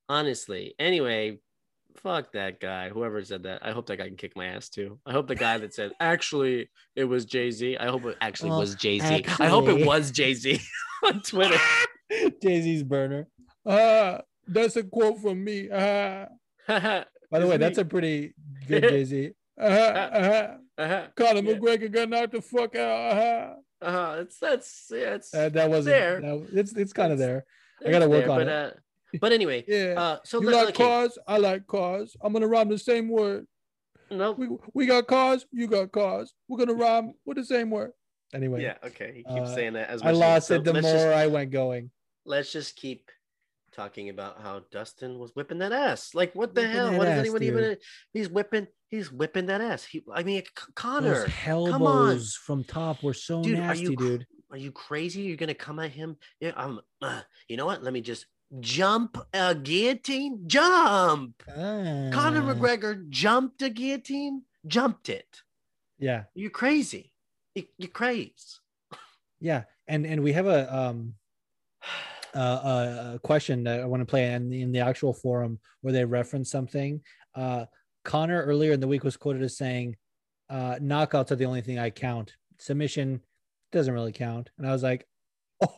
honestly. 0.08 0.74
Anyway, 0.78 1.38
fuck 2.00 2.32
that 2.32 2.60
guy. 2.60 2.88
Whoever 2.88 3.22
said 3.24 3.42
that. 3.44 3.64
I 3.64 3.72
hope 3.72 3.86
that 3.86 3.96
guy 3.96 4.06
can 4.06 4.16
kick 4.16 4.36
my 4.36 4.46
ass 4.46 4.68
too. 4.68 4.98
I 5.06 5.12
hope 5.12 5.26
the 5.28 5.34
guy 5.34 5.58
that 5.58 5.74
said 5.74 5.92
actually 6.00 6.70
it 6.94 7.04
was 7.04 7.24
Jay 7.24 7.50
Z. 7.50 7.76
I 7.78 7.86
hope 7.86 8.04
it 8.04 8.16
actually 8.20 8.50
Well, 8.50 8.60
was 8.60 8.74
Jay 8.74 8.98
Z. 8.98 9.24
I 9.38 9.46
hope 9.46 9.68
it 9.68 9.86
was 9.86 10.10
Jay 10.10 10.34
Z 10.34 10.60
on 11.04 11.22
Twitter. 11.22 11.58
Jay 12.42 12.60
Z's 12.62 12.82
burner. 12.82 13.26
Ah, 13.66 14.20
that's 14.46 14.76
a 14.76 14.84
quote 14.84 15.20
from 15.20 15.42
me. 15.42 15.68
Ah. 15.72 16.26
By 16.68 17.40
the 17.40 17.46
way, 17.46 17.56
that's 17.56 17.78
a 17.78 17.84
pretty 17.84 18.34
good 18.68 18.82
Jay 18.82 19.04
Z. 19.04 19.30
Uh-huh, 19.58 20.56
uh-huh. 20.78 21.06
Conor 21.16 21.40
Yeah. 21.42 21.54
McGregor 21.58 21.90
got 21.90 22.08
knocked 22.08 22.32
the 22.32 22.42
fuck 22.42 22.76
out. 22.76 23.12
Uh-huh. 23.12 23.54
Uh-huh. 23.82 24.16
It's 24.20 24.38
that's 24.38 24.86
yeah, 24.90 25.14
it's 25.14 25.34
Uh, 25.34 25.48
that 25.50 25.68
wasn't 25.68 25.96
there. 25.96 26.20
that- 26.20 26.48
it's 26.52 26.72
it's 26.76 26.92
kind 26.92 27.12
of 27.12 27.18
there. 27.18 27.44
I 27.86 27.90
gotta 27.90 28.08
work 28.08 28.22
there, 28.24 28.30
on 28.30 28.38
but, 28.38 28.48
it. 28.48 28.52
Uh, 28.52 28.70
but 29.20 29.32
anyway, 29.32 29.64
Yeah. 29.66 29.94
uh, 30.00 30.18
so 30.24 30.40
you 30.40 30.50
like 30.50 30.68
okay, 30.68 30.84
cars? 30.84 31.18
I 31.26 31.38
like 31.38 31.66
cars. 31.66 32.16
I'm 32.22 32.32
gonna 32.32 32.48
rhyme 32.48 32.68
the 32.68 32.78
same 32.78 33.08
word. 33.08 33.46
nope. 34.10 34.38
We 34.38 34.48
we 34.74 34.86
got 34.86 35.06
cars. 35.06 35.46
You 35.52 35.66
got 35.66 35.92
cars. 35.92 36.32
We're 36.48 36.58
gonna 36.58 36.74
rhyme 36.74 37.12
with 37.24 37.36
the 37.38 37.44
same 37.44 37.70
word. 37.70 37.92
Anyway, 38.34 38.62
Yeah, 38.62 38.76
okay. 38.84 39.12
He 39.16 39.22
keeps 39.22 39.50
Uh, 39.50 39.54
saying 39.54 39.72
that 39.74 39.88
as 39.88 40.02
I 40.02 40.06
much 40.06 40.12
as- 40.14 40.18
lost 40.18 40.48
so 40.48 40.54
it 40.56 40.64
the 40.64 40.72
more 40.72 40.82
just- 40.82 41.06
I 41.06 41.26
went 41.26 41.50
going. 41.50 41.90
let's 42.24 42.50
just 42.52 42.76
keep 42.76 43.10
talking 43.72 44.08
about 44.08 44.40
how 44.40 44.60
Dustin 44.70 45.18
was 45.18 45.32
whipping 45.36 45.58
that 45.58 45.70
ass. 45.72 46.14
Like, 46.14 46.34
what 46.34 46.54
the 46.54 46.62
Whipping 46.62 46.74
hell? 46.76 46.92
What 46.96 47.04
does 47.04 47.12
ass, 47.14 47.18
anyone 47.20 47.42
even? 47.42 47.76
He's 48.12 48.28
whipping. 48.30 48.66
He's 48.88 49.12
whipping 49.12 49.46
that 49.46 49.60
ass. 49.60 49.84
He, 49.84 50.02
I 50.12 50.22
mean, 50.22 50.42
C- 50.42 50.50
Those 50.56 50.72
Conor, 50.74 51.26
elbows 51.44 52.34
from 52.34 52.64
top 52.64 53.02
were 53.02 53.12
so 53.14 53.42
Dude, 53.42 53.58
are 53.58 53.62
nasty, 53.62 53.82
you 53.84 53.96
dude. 53.96 54.26
are 54.50 54.56
you 54.56 54.72
crazy? 54.72 55.22
You're 55.22 55.36
gonna 55.36 55.54
come 55.54 55.78
at 55.78 55.90
him? 55.90 56.16
Yeah, 56.40 56.50
um, 56.56 56.80
uh, 57.02 57.20
you 57.48 57.56
know 57.56 57.66
what? 57.66 57.82
Let 57.82 57.92
me 57.92 58.00
just 58.00 58.26
jump 58.60 59.16
a 59.32 59.54
guillotine. 59.54 60.44
Jump. 60.46 61.42
Conor 61.46 62.10
Ah. 62.42 62.54
McGregor 62.54 63.08
jumped 63.08 63.62
a 63.62 63.70
guillotine. 63.70 64.42
Jumped 64.66 65.08
it. 65.08 65.42
Yeah, 65.98 66.24
You're 66.34 66.50
crazy. 66.50 67.12
You, 67.54 67.64
you're 67.78 67.90
crazy. 67.90 68.32
yeah, 69.40 69.64
and 69.88 70.04
and 70.06 70.22
we 70.22 70.32
have 70.32 70.46
a 70.46 70.74
um 70.76 71.14
uh, 72.34 72.38
a, 72.38 73.14
a 73.14 73.18
question 73.20 73.64
that 73.64 73.80
I 73.80 73.86
want 73.86 74.02
to 74.02 74.06
play 74.06 74.30
in 74.34 74.50
the, 74.50 74.60
in 74.60 74.72
the 74.72 74.80
actual 74.80 75.14
forum 75.14 75.58
where 75.80 75.92
they 75.94 76.04
reference 76.04 76.50
something. 76.50 77.00
Uh, 77.34 77.64
Conor 78.04 78.42
earlier 78.42 78.72
in 78.72 78.80
the 78.80 78.86
week 78.88 79.04
was 79.04 79.16
quoted 79.16 79.42
as 79.42 79.56
saying, 79.56 79.96
uh, 80.50 80.74
"Knockouts 80.76 81.30
are 81.30 81.36
the 81.36 81.46
only 81.46 81.62
thing 81.62 81.78
I 81.78 81.88
count. 81.90 82.34
Submission 82.58 83.20
doesn't 83.72 83.94
really 83.94 84.12
count." 84.12 84.50
And 84.58 84.66
I 84.66 84.72
was 84.72 84.82
like, 84.82 85.06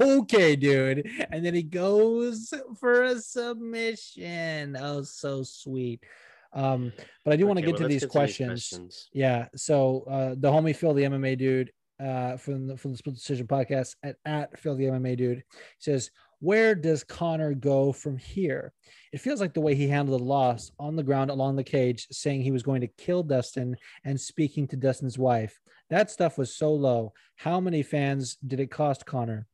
"Okay, 0.00 0.56
dude." 0.56 1.10
And 1.30 1.44
then 1.44 1.54
he 1.54 1.62
goes 1.62 2.52
for 2.78 3.02
a 3.02 3.20
submission. 3.20 4.76
Oh, 4.78 5.02
so 5.02 5.42
sweet. 5.42 6.04
Um, 6.52 6.92
but 7.24 7.34
I 7.34 7.36
do 7.36 7.46
want 7.46 7.58
to 7.58 7.64
get 7.64 7.74
well, 7.74 7.82
to 7.82 7.88
these 7.88 8.02
get 8.02 8.10
questions. 8.10 8.68
questions. 8.68 9.08
Yeah. 9.12 9.48
So 9.54 10.04
uh, 10.08 10.34
the 10.38 10.50
homie 10.50 10.74
Phil, 10.74 10.94
the 10.94 11.04
MMA 11.04 11.38
dude, 11.38 11.70
uh, 12.00 12.36
from 12.36 12.68
the 12.68 12.76
from 12.76 12.92
the 12.92 12.96
Split 12.96 13.16
Decision 13.16 13.46
podcast 13.46 13.96
at, 14.02 14.16
at 14.24 14.58
Phil 14.58 14.76
the 14.76 14.84
MMA 14.84 15.16
dude 15.16 15.42
says, 15.78 16.10
Where 16.40 16.74
does 16.74 17.04
Conor 17.04 17.54
go 17.54 17.92
from 17.92 18.16
here? 18.16 18.72
It 19.12 19.20
feels 19.20 19.40
like 19.40 19.54
the 19.54 19.60
way 19.60 19.74
he 19.74 19.88
handled 19.88 20.20
the 20.20 20.24
loss 20.24 20.70
on 20.78 20.96
the 20.96 21.02
ground 21.02 21.30
along 21.30 21.56
the 21.56 21.64
cage, 21.64 22.06
saying 22.10 22.42
he 22.42 22.52
was 22.52 22.62
going 22.62 22.82
to 22.82 22.86
kill 22.86 23.22
Dustin 23.22 23.76
and 24.04 24.20
speaking 24.20 24.68
to 24.68 24.76
Dustin's 24.76 25.18
wife. 25.18 25.58
That 25.90 26.10
stuff 26.10 26.38
was 26.38 26.54
so 26.54 26.72
low. 26.72 27.14
How 27.36 27.60
many 27.60 27.82
fans 27.82 28.36
did 28.46 28.60
it 28.60 28.70
cost 28.70 29.06
Conor? 29.06 29.46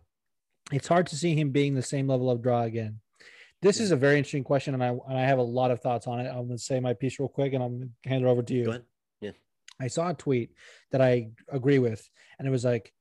It's 0.73 0.89
hard 0.89 1.07
to 1.09 1.17
see 1.17 1.35
him 1.35 1.51
being 1.51 1.75
the 1.75 1.83
same 1.83 2.09
level 2.09 2.31
of 2.31 2.43
draw 2.43 2.63
again. 2.63 3.01
This 3.63 3.81
is 3.81 3.91
a 3.91 3.97
very 3.97 4.19
interesting 4.19 4.45
question, 4.45 4.75
and 4.75 4.83
I 4.83 4.89
and 4.89 5.19
I 5.19 5.23
have 5.23 5.39
a 5.39 5.43
lot 5.43 5.71
of 5.71 5.81
thoughts 5.81 6.07
on 6.07 6.21
it. 6.21 6.29
I'm 6.29 6.47
going 6.47 6.51
to 6.51 6.59
say 6.59 6.81
my 6.81 6.93
piece 6.93 7.19
real 7.19 7.29
quick, 7.29 7.53
and 7.53 7.63
I'm 7.63 7.79
going 7.79 7.91
to 8.03 8.09
hand 8.09 8.25
it 8.25 8.29
over 8.29 8.43
to 8.43 8.55
you. 8.55 8.69
Ahead. 8.71 8.85
I 9.81 9.89
saw 9.89 10.11
a 10.11 10.15
tweet 10.15 10.53
that 10.93 11.01
I 11.01 11.31
agree 11.49 11.79
with, 11.79 12.09
and 12.39 12.47
it 12.47 12.51
was 12.51 12.65
like, 12.65 12.93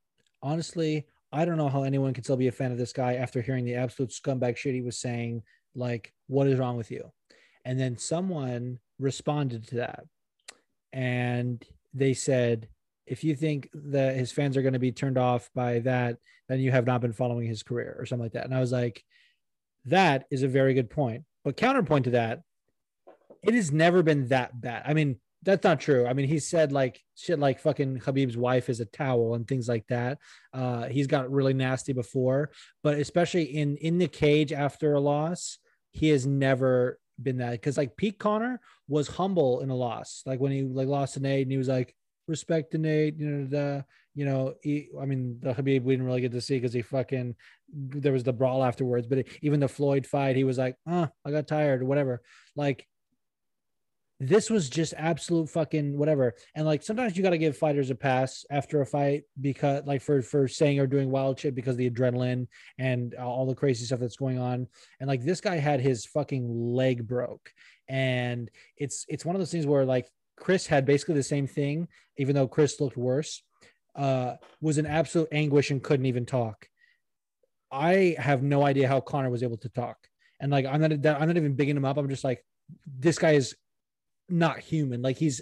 honestly, 0.42 1.06
I 1.32 1.46
don't 1.46 1.58
know 1.58 1.70
how 1.70 1.84
anyone 1.84 2.14
can 2.14 2.24
still 2.24 2.38
be 2.38 2.48
a 2.48 2.52
fan 2.52 2.72
of 2.72 2.78
this 2.78 2.94
guy 2.94 3.16
after 3.16 3.42
hearing 3.42 3.66
the 3.66 3.76
absolute 3.76 4.12
scumbag 4.12 4.58
shit 4.58 4.74
he 4.74 4.82
was 4.82 4.98
saying. 5.00 5.44
Like, 5.76 6.14
what 6.28 6.48
is 6.48 6.58
wrong 6.58 6.78
with 6.78 6.92
you? 6.92 7.12
And 7.66 7.80
then 7.80 7.98
someone 7.98 8.80
responded 9.00 9.68
to 9.68 9.76
that, 9.76 10.06
and 10.92 11.64
they 11.94 12.14
said, 12.14 12.68
if 13.06 13.24
you 13.24 13.36
think 13.36 13.70
that 13.74 14.16
his 14.16 14.32
fans 14.32 14.56
are 14.58 14.62
going 14.62 14.74
to 14.74 14.80
be 14.80 14.92
turned 14.92 15.18
off 15.18 15.50
by 15.54 15.80
that, 15.80 16.18
then 16.48 16.60
you 16.60 16.72
have 16.72 16.86
not 16.86 17.02
been 17.02 17.14
following 17.14 17.48
his 17.48 17.64
career 17.64 17.96
or 17.98 18.06
something 18.06 18.26
like 18.26 18.34
that. 18.34 18.46
And 18.46 18.56
I 18.56 18.60
was 18.60 18.72
like, 18.72 19.04
that 19.86 20.26
is 20.32 20.44
a 20.44 20.48
very 20.48 20.74
good 20.74 20.90
point. 20.90 21.24
But 21.44 21.58
counterpoint 21.58 22.06
to 22.06 22.12
that, 22.12 22.42
it 23.44 23.54
has 23.54 23.72
never 23.72 24.04
been 24.04 24.30
that 24.30 24.60
bad. 24.60 24.84
I 24.86 24.94
mean, 24.94 25.20
that's 25.44 25.64
not 25.64 25.80
true. 25.80 26.08
I 26.08 26.14
mean, 26.14 26.28
he 26.28 26.40
said 26.40 26.72
like 26.72 27.02
shit 27.16 27.38
like 27.38 27.60
fucking 27.60 28.00
Khabib's 28.00 28.38
wife 28.38 28.70
is 28.70 28.80
a 28.80 28.86
towel 28.86 29.36
and 29.36 29.46
things 29.46 29.68
like 29.68 29.86
that. 29.88 30.20
Uh, 30.54 30.86
he's 30.86 31.08
got 31.08 31.32
really 31.32 31.54
nasty 31.54 31.92
before, 31.92 32.52
but 32.82 32.98
especially 32.98 33.44
in 33.44 33.76
in 33.78 33.98
the 33.98 34.08
cage 34.08 34.54
after 34.54 34.94
a 34.94 35.02
loss, 35.02 35.58
he 35.92 36.10
has 36.10 36.26
never 36.26 36.98
been 37.22 37.38
that 37.38 37.52
because 37.52 37.78
like 37.78 37.98
Pete 37.98 38.18
Conor 38.18 38.62
was 38.88 39.08
humble 39.08 39.60
in 39.60 39.70
a 39.70 39.76
loss. 39.76 40.24
Like 40.26 40.40
when 40.40 40.54
he 40.54 40.64
like 40.64 40.88
lost 40.88 41.16
to 41.16 41.20
Nate 41.20 41.44
and 41.44 41.52
he 41.52 41.58
was 41.58 41.68
like 41.68 41.94
respect 42.28 42.72
to 42.72 42.78
Nate, 42.78 43.18
you 43.18 43.30
know, 43.30 43.46
the 43.46 43.86
you 44.16 44.26
know, 44.26 44.54
he, 44.62 44.90
I 45.00 45.06
mean, 45.06 45.40
the 45.42 45.54
Khabib 45.54 45.84
we 45.84 45.94
didn't 45.94 46.06
really 46.06 46.22
get 46.22 46.32
to 46.34 46.42
see 46.42 46.58
because 46.58 46.74
he 46.74 46.82
fucking 46.82 47.36
there 47.74 48.14
was 48.14 48.24
the 48.24 48.34
brawl 48.34 48.64
afterwards, 48.64 49.08
but 49.08 49.26
even 49.42 49.60
the 49.60 49.68
Floyd 49.68 50.06
fight, 50.06 50.36
he 50.36 50.44
was 50.44 50.58
like, 50.58 50.76
oh, 50.88 51.08
I 51.26 51.32
got 51.32 51.48
tired 51.48 51.82
or 51.82 51.86
whatever. 51.86 52.22
Like 52.56 52.88
this 54.20 54.50
was 54.50 54.70
just 54.70 54.94
absolute 54.98 55.50
fucking 55.50 55.98
whatever. 55.98 56.36
And 56.56 56.66
like 56.66 56.84
sometimes 56.84 57.18
you 57.18 57.24
got 57.24 57.32
to 57.32 57.38
give 57.38 57.58
fighters 57.58 57.90
a 57.90 57.96
pass 57.96 58.46
after 58.50 58.82
a 58.82 58.86
fight 58.86 59.24
because 59.42 59.84
like 59.86 60.02
for 60.02 60.22
for 60.22 60.48
saying 60.48 60.80
or 60.80 60.88
doing 60.88 61.10
wild 61.10 61.40
shit 61.40 61.56
because 61.56 61.76
the 61.76 61.90
adrenaline 61.90 62.48
and 62.78 63.16
all 63.16 63.46
the 63.46 63.56
crazy 63.56 63.86
stuff 63.86 64.00
that's 64.00 64.16
going 64.16 64.40
on. 64.40 64.68
And 65.00 65.08
like 65.08 65.24
this 65.24 65.42
guy 65.42 65.58
had 65.58 65.82
his 65.82 66.06
fucking 66.06 66.48
leg 66.48 67.08
broke. 67.08 67.52
And 67.90 68.50
it's 68.78 69.06
it's 69.10 69.26
one 69.26 69.36
of 69.36 69.40
those 69.40 69.52
things 69.52 69.66
where 69.66 69.86
like 69.86 70.08
Chris 70.38 70.68
had 70.68 70.86
basically 70.86 71.16
the 71.16 71.24
same 71.24 71.48
thing, 71.48 71.88
even 72.18 72.36
though 72.36 72.48
Chris 72.48 72.80
looked 72.80 72.98
worse. 72.98 73.44
Uh, 73.96 74.36
was 74.60 74.80
in 74.80 74.88
absolute 74.88 75.28
anguish 75.32 75.70
and 75.70 75.84
couldn't 75.84 76.08
even 76.08 76.26
talk. 76.26 76.68
I 77.72 78.16
have 78.18 78.42
no 78.42 78.64
idea 78.64 78.88
how 78.88 79.00
Conor 79.02 79.30
was 79.30 79.44
able 79.44 79.58
to 79.58 79.70
talk. 79.70 79.98
And 80.40 80.52
like 80.52 80.66
I'm 80.66 80.82
not 80.82 80.92
I'm 80.92 81.28
not 81.28 81.38
even 81.38 81.56
bigging 81.56 81.78
him 81.78 81.86
up. 81.86 81.98
I'm 81.98 82.10
just 82.10 82.24
like 82.24 82.44
this 82.88 83.20
guy 83.20 83.32
is 83.32 83.56
not 84.30 84.60
human. 84.60 85.02
Like 85.02 85.18
he's 85.18 85.42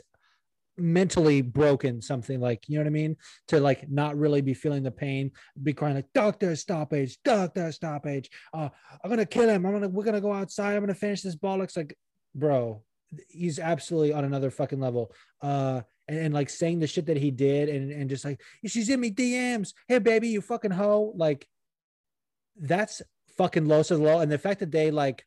mentally 0.77 1.41
broken, 1.41 2.01
something 2.01 2.39
like, 2.39 2.67
you 2.67 2.75
know 2.75 2.81
what 2.81 2.87
I 2.87 2.91
mean? 2.91 3.15
To 3.49 3.59
like 3.59 3.89
not 3.89 4.17
really 4.17 4.41
be 4.41 4.53
feeling 4.53 4.83
the 4.83 4.91
pain, 4.91 5.31
be 5.61 5.73
crying 5.73 5.95
like, 5.95 6.11
doctor, 6.13 6.55
stoppage, 6.55 7.17
doctor, 7.23 7.71
stoppage. 7.71 8.29
Uh, 8.53 8.69
I'm 9.03 9.09
gonna 9.09 9.25
kill 9.25 9.49
him. 9.49 9.65
I'm 9.65 9.73
gonna 9.73 9.89
we're 9.89 10.03
gonna 10.05 10.21
go 10.21 10.33
outside. 10.33 10.75
I'm 10.75 10.81
gonna 10.81 10.93
finish 10.93 11.21
this 11.21 11.35
bollocks. 11.35 11.77
Like, 11.77 11.97
bro, 12.35 12.83
he's 13.30 13.59
absolutely 13.59 14.14
on 14.14 14.26
another 14.26 14.49
fucking 14.49 14.80
level. 14.80 15.12
Uh 15.41 15.82
and, 16.07 16.20
and, 16.20 16.34
like 16.34 16.49
saying 16.49 16.80
the 16.80 16.88
shit 16.88 17.05
that 17.05 17.18
he 17.18 17.32
did 17.32 17.70
and, 17.70 17.91
and 17.91 18.09
just 18.09 18.26
like 18.26 18.41
she's 18.66 18.89
in 18.89 18.99
me 18.99 19.12
DMs. 19.12 19.74
Hey 19.88 19.99
baby, 19.99 20.30
you 20.30 20.41
fucking 20.41 20.72
hoe. 20.72 21.14
Like 21.16 21.47
that's 22.57 23.01
fucking 23.38 23.66
low 23.66 23.84
so 23.84 23.97
low. 23.97 24.20
And 24.20 24.32
the 24.32 24.38
fact 24.38 24.59
that 24.59 24.72
they 24.72 24.91
like 24.91 25.26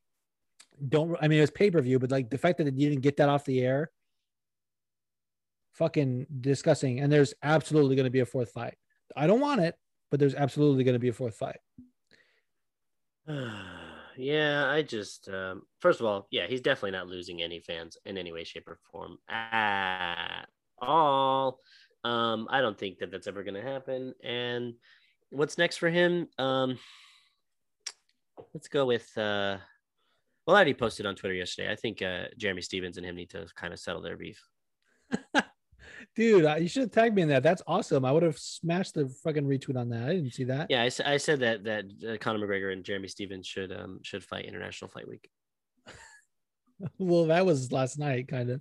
don't 0.89 1.16
I 1.20 1.28
mean 1.28 1.39
it 1.39 1.43
was 1.43 1.51
pay 1.51 1.70
per 1.70 1.80
view, 1.80 1.99
but 1.99 2.11
like 2.11 2.30
the 2.30 2.39
fact 2.39 2.59
that 2.59 2.66
you 2.66 2.89
didn't 2.89 3.03
get 3.03 3.16
that 3.18 3.28
off 3.28 3.45
the 3.45 3.61
air, 3.61 3.91
fucking 5.74 6.26
disgusting. 6.41 7.01
And 7.01 7.12
there's 7.12 7.35
absolutely 7.43 7.97
going 7.97 8.05
to 8.05 8.11
be 8.11 8.20
a 8.20 8.26
fourth 8.26 8.53
fight. 8.53 8.74
I 9.16 9.26
don't 9.26 9.41
want 9.41 9.61
it, 9.61 9.76
but 10.11 10.20
there's 10.20 10.35
absolutely 10.35 10.85
going 10.85 10.95
to 10.95 11.01
be 11.01 11.09
a 11.09 11.12
fourth 11.12 11.37
fight. 11.37 11.59
Yeah, 14.16 14.70
I 14.70 14.82
just 14.82 15.28
um, 15.28 15.62
first 15.80 16.00
of 16.00 16.06
all, 16.06 16.28
yeah, 16.30 16.46
he's 16.46 16.60
definitely 16.60 16.92
not 16.92 17.08
losing 17.08 17.42
any 17.42 17.60
fans 17.60 17.96
in 18.04 18.16
any 18.18 18.32
way, 18.32 18.44
shape, 18.44 18.68
or 18.68 18.78
form 18.90 19.18
at 19.28 20.46
all. 20.78 21.60
Um, 22.04 22.46
I 22.50 22.60
don't 22.60 22.78
think 22.78 22.98
that 22.98 23.10
that's 23.10 23.26
ever 23.26 23.42
going 23.42 23.54
to 23.54 23.62
happen. 23.62 24.14
And 24.22 24.74
what's 25.30 25.58
next 25.58 25.78
for 25.78 25.88
him? 25.90 26.28
Um, 26.38 26.78
let's 28.52 28.68
go 28.68 28.86
with 28.86 29.10
uh, 29.16 29.58
well, 30.46 30.56
I 30.56 30.58
already 30.58 30.74
posted 30.74 31.06
on 31.06 31.16
Twitter 31.16 31.34
yesterday. 31.34 31.72
I 31.72 31.76
think 31.76 32.02
uh, 32.02 32.24
Jeremy 32.36 32.62
Stephens 32.62 32.96
and 32.96 33.06
him 33.06 33.16
need 33.16 33.30
to 33.30 33.46
kind 33.54 33.72
of 33.72 33.80
settle 33.80 34.02
their 34.02 34.16
beef. 34.16 34.42
Dude, 36.14 36.46
you 36.61 36.68
should 36.68 36.82
have 36.82 36.90
tagged 36.90 37.14
me 37.14 37.22
in 37.22 37.28
that. 37.28 37.42
That's 37.42 37.62
awesome. 37.66 38.05
I 38.05 38.12
would 38.12 38.22
have 38.22 38.38
smashed 38.38 38.94
the 38.94 39.09
fucking 39.22 39.44
retweet 39.44 39.76
on 39.76 39.88
that. 39.90 40.09
I 40.09 40.14
didn't 40.14 40.32
see 40.32 40.44
that. 40.44 40.68
Yeah, 40.70 40.82
I, 40.82 41.12
I 41.12 41.16
said 41.16 41.40
that 41.40 41.64
that 41.64 41.84
uh, 42.09 42.16
Conor 42.18 42.46
McGregor 42.46 42.72
and 42.72 42.84
Jeremy 42.84 43.09
Stephens 43.09 43.46
should 43.46 43.72
um 43.72 44.00
should 44.02 44.24
fight 44.24 44.44
International 44.44 44.90
Fight 44.90 45.09
Week. 45.09 45.28
well, 46.98 47.26
that 47.26 47.46
was 47.46 47.72
last 47.72 47.98
night, 47.98 48.28
kind 48.28 48.50
of. 48.50 48.61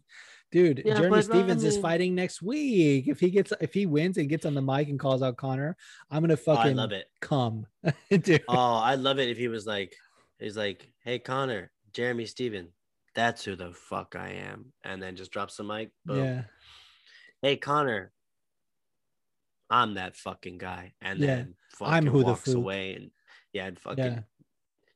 Dude, 0.51 0.83
yeah, 0.85 0.95
Jeremy 0.95 1.21
Stephens 1.23 1.63
I 1.63 1.67
mean... 1.67 1.75
is 1.75 1.77
fighting 1.77 2.15
next 2.15 2.41
week. 2.41 3.07
If 3.07 3.19
he 3.19 3.31
gets 3.31 3.51
if 3.59 3.73
he 3.73 3.85
wins 3.85 4.17
and 4.17 4.29
gets 4.29 4.45
on 4.45 4.53
the 4.53 4.61
mic 4.61 4.87
and 4.89 4.99
calls 4.99 5.23
out 5.23 5.37
Conor, 5.37 5.75
I'm 6.11 6.21
gonna 6.21 6.37
fucking 6.37 6.77
oh, 6.77 6.81
I 6.81 6.83
love 6.83 6.91
it. 6.91 7.07
come. 7.21 7.65
Dude. 8.09 8.43
Oh, 8.47 8.75
I 8.75 8.95
love 8.95 9.19
it 9.19 9.29
if 9.29 9.37
he 9.37 9.47
was 9.47 9.65
like, 9.65 9.95
he's 10.39 10.55
like, 10.55 10.87
hey 11.03 11.17
Conor, 11.17 11.71
Jeremy 11.91 12.27
Steven, 12.27 12.67
that's 13.15 13.43
who 13.43 13.55
the 13.55 13.71
fuck 13.71 14.15
I 14.17 14.29
am. 14.47 14.73
And 14.83 15.01
then 15.01 15.15
just 15.15 15.31
drops 15.31 15.57
the 15.57 15.63
mic. 15.63 15.91
Boom. 16.05 16.23
Yeah. 16.23 16.41
Hey, 17.43 17.57
Conor, 17.57 18.13
I'm 19.69 19.95
that 19.95 20.15
fucking 20.15 20.59
guy. 20.59 20.93
And 21.01 21.19
yeah. 21.19 21.27
then 21.27 21.55
fucking 21.71 21.93
I'm 21.93 22.07
who 22.07 22.23
walks 22.23 22.45
the 22.45 22.55
away 22.55 22.93
and 22.93 23.11
yeah, 23.51 23.65
and 23.65 23.77
fucking 23.77 24.05
yeah. 24.05 24.19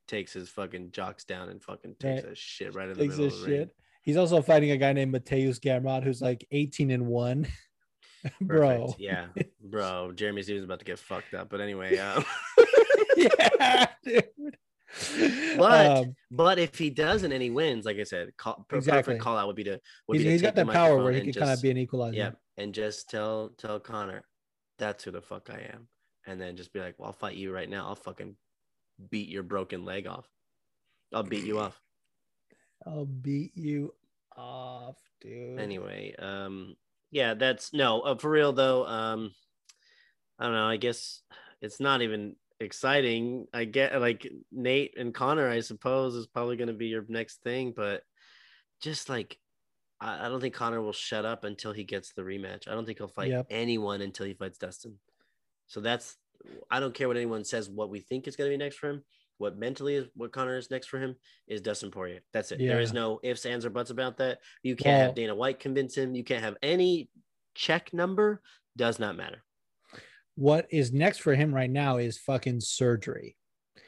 takes 0.08 0.32
his 0.32 0.48
fucking 0.48 0.92
jocks 0.92 1.26
down 1.26 1.50
and 1.50 1.62
fucking 1.62 1.96
takes 2.00 2.24
right. 2.24 2.32
a 2.32 2.36
shit 2.36 2.74
right 2.74 2.88
in 2.88 2.94
the 2.94 3.04
takes 3.04 3.18
middle 3.18 3.36
of 3.36 3.42
the 3.42 3.46
shit. 3.46 3.60
Ring. 3.60 3.70
He's 4.02 4.16
also 4.16 4.42
fighting 4.42 4.72
a 4.72 4.78
guy 4.78 4.94
named 4.94 5.14
Mateusz 5.14 5.60
Gamrot 5.60 6.06
who's 6.06 6.22
like 6.22 6.48
18 6.52 6.90
and 6.90 7.08
1. 7.08 7.48
bro. 8.42 8.96
Yeah, 8.98 9.26
bro. 9.62 10.14
Jeremy 10.14 10.42
Stephens 10.42 10.64
about 10.64 10.80
to 10.80 10.86
get 10.86 11.00
fucked 11.00 11.34
up. 11.34 11.50
But 11.50 11.60
anyway, 11.60 11.98
um... 11.98 12.24
yeah, 13.18 13.88
dude 14.06 14.56
but 15.58 15.86
um, 15.86 16.16
but 16.32 16.60
if 16.60 16.78
he 16.78 16.90
doesn't 16.90 17.32
and 17.32 17.42
he 17.42 17.50
wins, 17.50 17.86
like 17.86 17.98
I 17.98 18.04
said, 18.04 18.36
call, 18.38 18.66
exactly. 18.72 19.02
perfect 19.02 19.22
call 19.22 19.38
out 19.38 19.48
would 19.48 19.56
be 19.56 19.66
to. 19.66 19.80
Would 20.08 20.18
he's, 20.18 20.22
be 20.22 20.24
to 20.26 20.32
he's 20.32 20.42
got 20.42 20.56
that 20.56 20.68
power 20.68 21.04
where 21.04 21.14
he 21.14 21.22
can 21.22 21.34
kind 21.34 21.52
of 21.52 21.62
be 21.62 21.72
an 21.72 21.78
equalizer. 21.78 22.16
Yeah, 22.16 22.32
and 22.58 22.74
just 22.74 23.10
tell 23.10 23.52
tell 23.58 23.80
Conor, 23.80 24.24
that's 24.78 25.04
who 25.04 25.12
the 25.12 25.22
fuck 25.22 25.50
I 25.52 25.70
am, 25.74 25.88
and 26.26 26.40
then 26.40 26.56
just 26.56 26.72
be 26.74 26.80
like, 26.80 26.96
well, 26.98 27.08
I'll 27.08 27.14
fight 27.14 27.36
you 27.36 27.54
right 27.54 27.70
now. 27.70 27.88
I'll 27.88 27.96
fucking 27.96 28.36
beat 29.10 29.30
your 29.30 29.44
broken 29.44 29.84
leg 29.84 30.08
off. 30.08 30.28
I'll 31.14 31.24
beat 31.24 31.44
you 31.44 31.60
off. 31.60 31.80
I'll 32.86 33.06
beat 33.06 33.56
you 33.56 33.94
off, 34.36 34.98
dude. 35.22 35.60
Anyway, 35.60 36.16
um, 36.18 36.76
yeah, 37.12 37.34
that's 37.34 37.74
no 37.74 38.02
uh, 38.02 38.16
for 38.16 38.30
real 38.30 38.54
though. 38.54 38.86
Um, 38.86 39.32
I 40.40 40.46
don't 40.46 40.54
know. 40.54 40.68
I 40.68 40.78
guess 40.78 41.22
it's 41.62 41.80
not 41.80 42.02
even 42.02 42.36
exciting. 42.60 43.48
I 43.54 43.66
get 43.66 44.00
like 44.00 44.30
Nate 44.52 44.96
and 44.98 45.14
Conor, 45.14 45.50
I 45.50 45.60
suppose, 45.62 46.16
is 46.16 46.28
probably 46.28 46.58
going 46.58 46.68
to 46.68 46.74
be 46.74 46.88
your 46.88 47.06
next 47.08 47.42
thing, 47.44 47.74
but 47.76 48.04
just 48.82 49.10
like 49.10 49.38
I, 50.00 50.26
I, 50.26 50.30
don't 50.30 50.42
think 50.42 50.54
Conor 50.54 50.82
will 50.82 50.94
shut 50.94 51.26
up 51.26 51.44
until 51.44 51.74
he 51.74 51.84
gets 51.84 52.14
the 52.14 52.22
rematch. 52.22 52.68
I 52.68 52.72
don't 52.72 52.86
think 52.86 52.98
he'll 52.98 53.08
fight 53.08 53.30
yep. 53.30 53.48
anyone 53.50 54.02
until 54.02 54.26
he 54.26 54.34
fights 54.34 54.58
Dustin. 54.58 54.96
So 55.68 55.82
that's 55.82 56.16
I 56.70 56.80
don't 56.80 56.94
care 56.94 57.08
what 57.08 57.18
anyone 57.18 57.44
says. 57.44 57.70
What 57.70 57.90
we 57.90 58.00
think 58.00 58.28
is 58.28 58.36
going 58.36 58.50
to 58.50 58.54
be 58.54 58.64
next 58.64 58.78
for 58.78 58.90
him, 58.90 59.04
what 59.38 59.58
mentally 59.58 59.96
is 59.96 60.08
what 60.16 60.32
Conor 60.32 60.58
is 60.58 60.72
next 60.72 60.88
for 60.88 61.00
him 61.00 61.16
is 61.48 61.62
Dustin 61.62 61.92
Poirier. 61.92 62.22
That's 62.34 62.52
it. 62.52 62.60
Yeah. 62.60 62.74
There 62.74 62.82
is 62.82 62.94
no 62.94 63.20
ifs, 63.24 63.46
ands, 63.46 63.66
or 63.66 63.70
buts 63.70 63.90
about 63.90 64.18
that. 64.18 64.40
You 64.64 64.76
can't 64.76 65.02
have 65.02 65.16
Dana 65.16 65.36
White 65.36 65.60
convince 65.60 65.96
him. 65.96 66.16
You 66.16 66.24
can't 66.24 66.44
have 66.44 66.58
any 66.62 67.10
check 67.56 67.94
number. 67.94 68.42
Does 68.76 69.00
not 69.00 69.18
matter 69.18 69.44
what 70.38 70.68
is 70.70 70.94
next 70.94 71.18
for 71.18 71.34
him 71.34 71.54
right 71.54 71.70
now 71.70 71.98
is 71.98 72.20
fucking 72.20 72.62
surgery. 72.62 73.36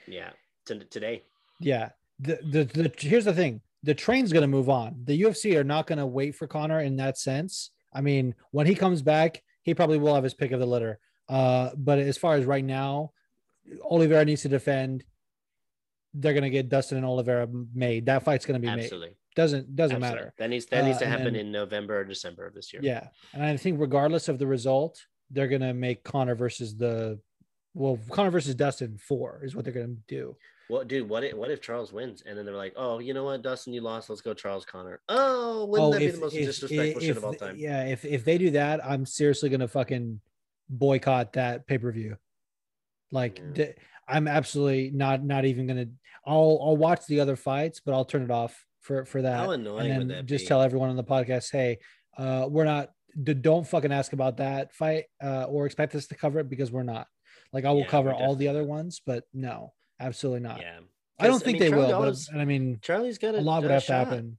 Yeah, 0.08 0.32
T- 0.68 0.80
today. 0.90 1.22
Yeah. 1.60 1.90
The, 2.20 2.40
the 2.44 2.64
the 2.66 2.92
here's 2.98 3.26
the 3.26 3.34
thing. 3.34 3.62
The 3.84 3.94
train's 3.94 4.34
going 4.34 4.42
to 4.42 4.48
move 4.48 4.68
on. 4.68 5.02
The 5.06 5.22
UFC 5.22 5.56
are 5.56 5.64
not 5.64 5.86
going 5.88 6.00
to 6.00 6.08
wait 6.08 6.36
for 6.36 6.48
Conor 6.48 6.82
in 6.82 6.98
that 6.98 7.18
sense. 7.18 7.70
I 7.94 8.02
mean, 8.02 8.34
when 8.52 8.66
he 8.66 8.76
comes 8.76 9.02
back, 9.02 9.42
he 9.62 9.74
probably 9.74 10.00
will 10.00 10.16
have 10.16 10.24
his 10.24 10.34
pick 10.34 10.52
of 10.52 10.60
the 10.60 10.66
litter. 10.66 11.00
Uh, 11.30 11.70
but 11.78 12.00
as 12.00 12.18
far 12.18 12.34
as 12.34 12.46
right 12.46 12.66
now, 12.66 13.12
Oliveira 13.84 14.26
needs 14.26 14.42
to 14.42 14.50
defend. 14.50 15.04
They're 16.16 16.34
gonna 16.34 16.50
get 16.50 16.68
Dustin 16.68 16.98
and 16.98 17.06
Oliveira 17.06 17.48
made. 17.74 18.08
That 18.08 18.24
fight's 18.24 18.46
gonna 18.46 18.60
be 18.60 18.68
Absolutely. 18.68 19.10
made. 19.10 19.16
Doesn't 19.36 19.76
doesn't 19.76 19.98
Absolutely. 19.98 20.20
matter. 20.20 20.34
That 20.40 20.50
needs 20.50 20.66
that 20.66 20.84
needs 20.86 20.98
to 20.98 21.06
uh, 21.06 21.10
happen 21.10 21.36
in 21.36 21.52
November 21.52 22.00
or 22.00 22.04
December 22.04 22.48
of 22.48 22.56
this 22.56 22.74
year. 22.74 22.82
Yeah, 22.84 23.08
and 23.34 23.44
I 23.44 23.56
think 23.58 23.80
regardless 23.80 24.28
of 24.28 24.40
the 24.40 24.48
result, 24.48 25.00
they're 25.32 25.48
gonna 25.48 25.74
make 25.74 26.04
Conor 26.04 26.36
versus 26.36 26.76
the 26.76 27.20
well, 27.74 28.00
Conor 28.10 28.32
versus 28.32 28.56
Dustin 28.56 28.98
four 28.98 29.42
is 29.44 29.56
what 29.56 29.64
they're 29.64 29.74
gonna 29.74 29.96
do. 30.08 30.36
Well, 30.70 30.84
dude, 30.84 31.10
what 31.10 31.24
if 31.24 31.34
what 31.34 31.50
if 31.50 31.62
Charles 31.62 31.92
wins 31.92 32.24
and 32.26 32.38
then 32.38 32.46
they're 32.46 32.56
like, 32.56 32.74
oh, 32.76 33.00
you 33.00 33.14
know 33.14 33.24
what, 33.24 33.42
Dustin, 33.42 33.74
you 33.74 33.82
lost. 33.82 34.10
Let's 34.10 34.22
go, 34.22 34.34
Charles 34.34 34.66
Conor. 34.66 35.02
Oh, 35.10 35.66
wouldn't 35.66 35.88
oh, 35.88 35.92
that 35.94 36.02
if, 36.02 36.12
be 36.14 36.16
the 36.16 36.24
most 36.24 36.36
if, 36.36 36.46
disrespectful 36.46 37.02
if, 37.02 37.08
shit 37.08 37.18
of 37.18 37.26
all 37.26 37.34
time? 37.34 37.56
Yeah, 37.58 37.86
if 37.86 38.06
if 38.06 38.24
they 38.24 38.38
do 38.38 38.52
that, 38.52 38.86
I'm 38.86 39.06
seriously 39.06 39.50
gonna 39.50 39.68
fucking 39.68 40.22
boycott 40.70 41.34
that 41.34 41.66
pay 41.66 41.78
per 41.80 41.92
view. 41.92 42.18
Like, 43.12 43.42
yeah. 43.56 43.72
I'm 44.08 44.28
absolutely 44.28 44.92
not 44.92 45.24
not 45.24 45.46
even 45.46 45.68
gonna. 45.68 45.88
I'll 46.26 46.60
I'll 46.62 46.78
watch 46.78 47.06
the 47.08 47.20
other 47.20 47.36
fights, 47.36 47.82
but 47.84 47.94
I'll 47.94 48.06
turn 48.06 48.22
it 48.22 48.32
off 48.32 48.66
for 48.82 49.06
for 49.06 49.22
that. 49.24 49.38
How 49.38 49.52
annoying 49.52 49.92
and 49.92 50.10
then 50.10 50.28
just 50.28 50.46
be? 50.46 50.48
tell 50.48 50.62
everyone 50.62 50.90
on 50.90 50.96
the 50.96 51.04
podcast, 51.04 51.52
hey, 51.52 51.80
uh, 52.18 52.46
we're 52.48 52.66
not 52.66 52.92
don't 53.24 53.68
fucking 53.68 53.92
ask 53.92 54.14
about 54.14 54.38
that 54.38 54.74
fight 54.74 55.06
uh, 55.24 55.44
or 55.44 55.66
expect 55.66 55.96
us 55.96 56.08
to 56.08 56.16
cover 56.16 56.40
it 56.40 56.50
because 56.50 56.72
we're 56.72 56.84
not. 56.84 57.08
Like 57.52 57.66
I 57.66 57.72
will 57.72 57.80
yeah, 57.82 57.88
cover 57.88 58.14
all 58.14 58.36
the 58.36 58.48
other 58.48 58.64
ones, 58.64 59.02
but 59.06 59.24
no, 59.34 59.74
absolutely 60.00 60.42
not. 60.42 60.62
Yeah. 60.62 60.80
I 61.20 61.28
don't 61.28 61.44
think 61.44 61.58
I 61.58 61.60
mean, 61.60 61.72
they 61.72 61.78
Charlie 61.78 61.94
will. 61.94 62.16
But, 62.32 62.40
I 62.40 62.46
mean, 62.46 62.80
Charlie's 62.82 63.18
got 63.18 63.36
a, 63.36 63.40
a 63.40 63.42
lot 63.42 63.62
would 63.62 63.72
have 63.72 63.84
shot. 63.84 64.06
to 64.06 64.10
happen. 64.10 64.38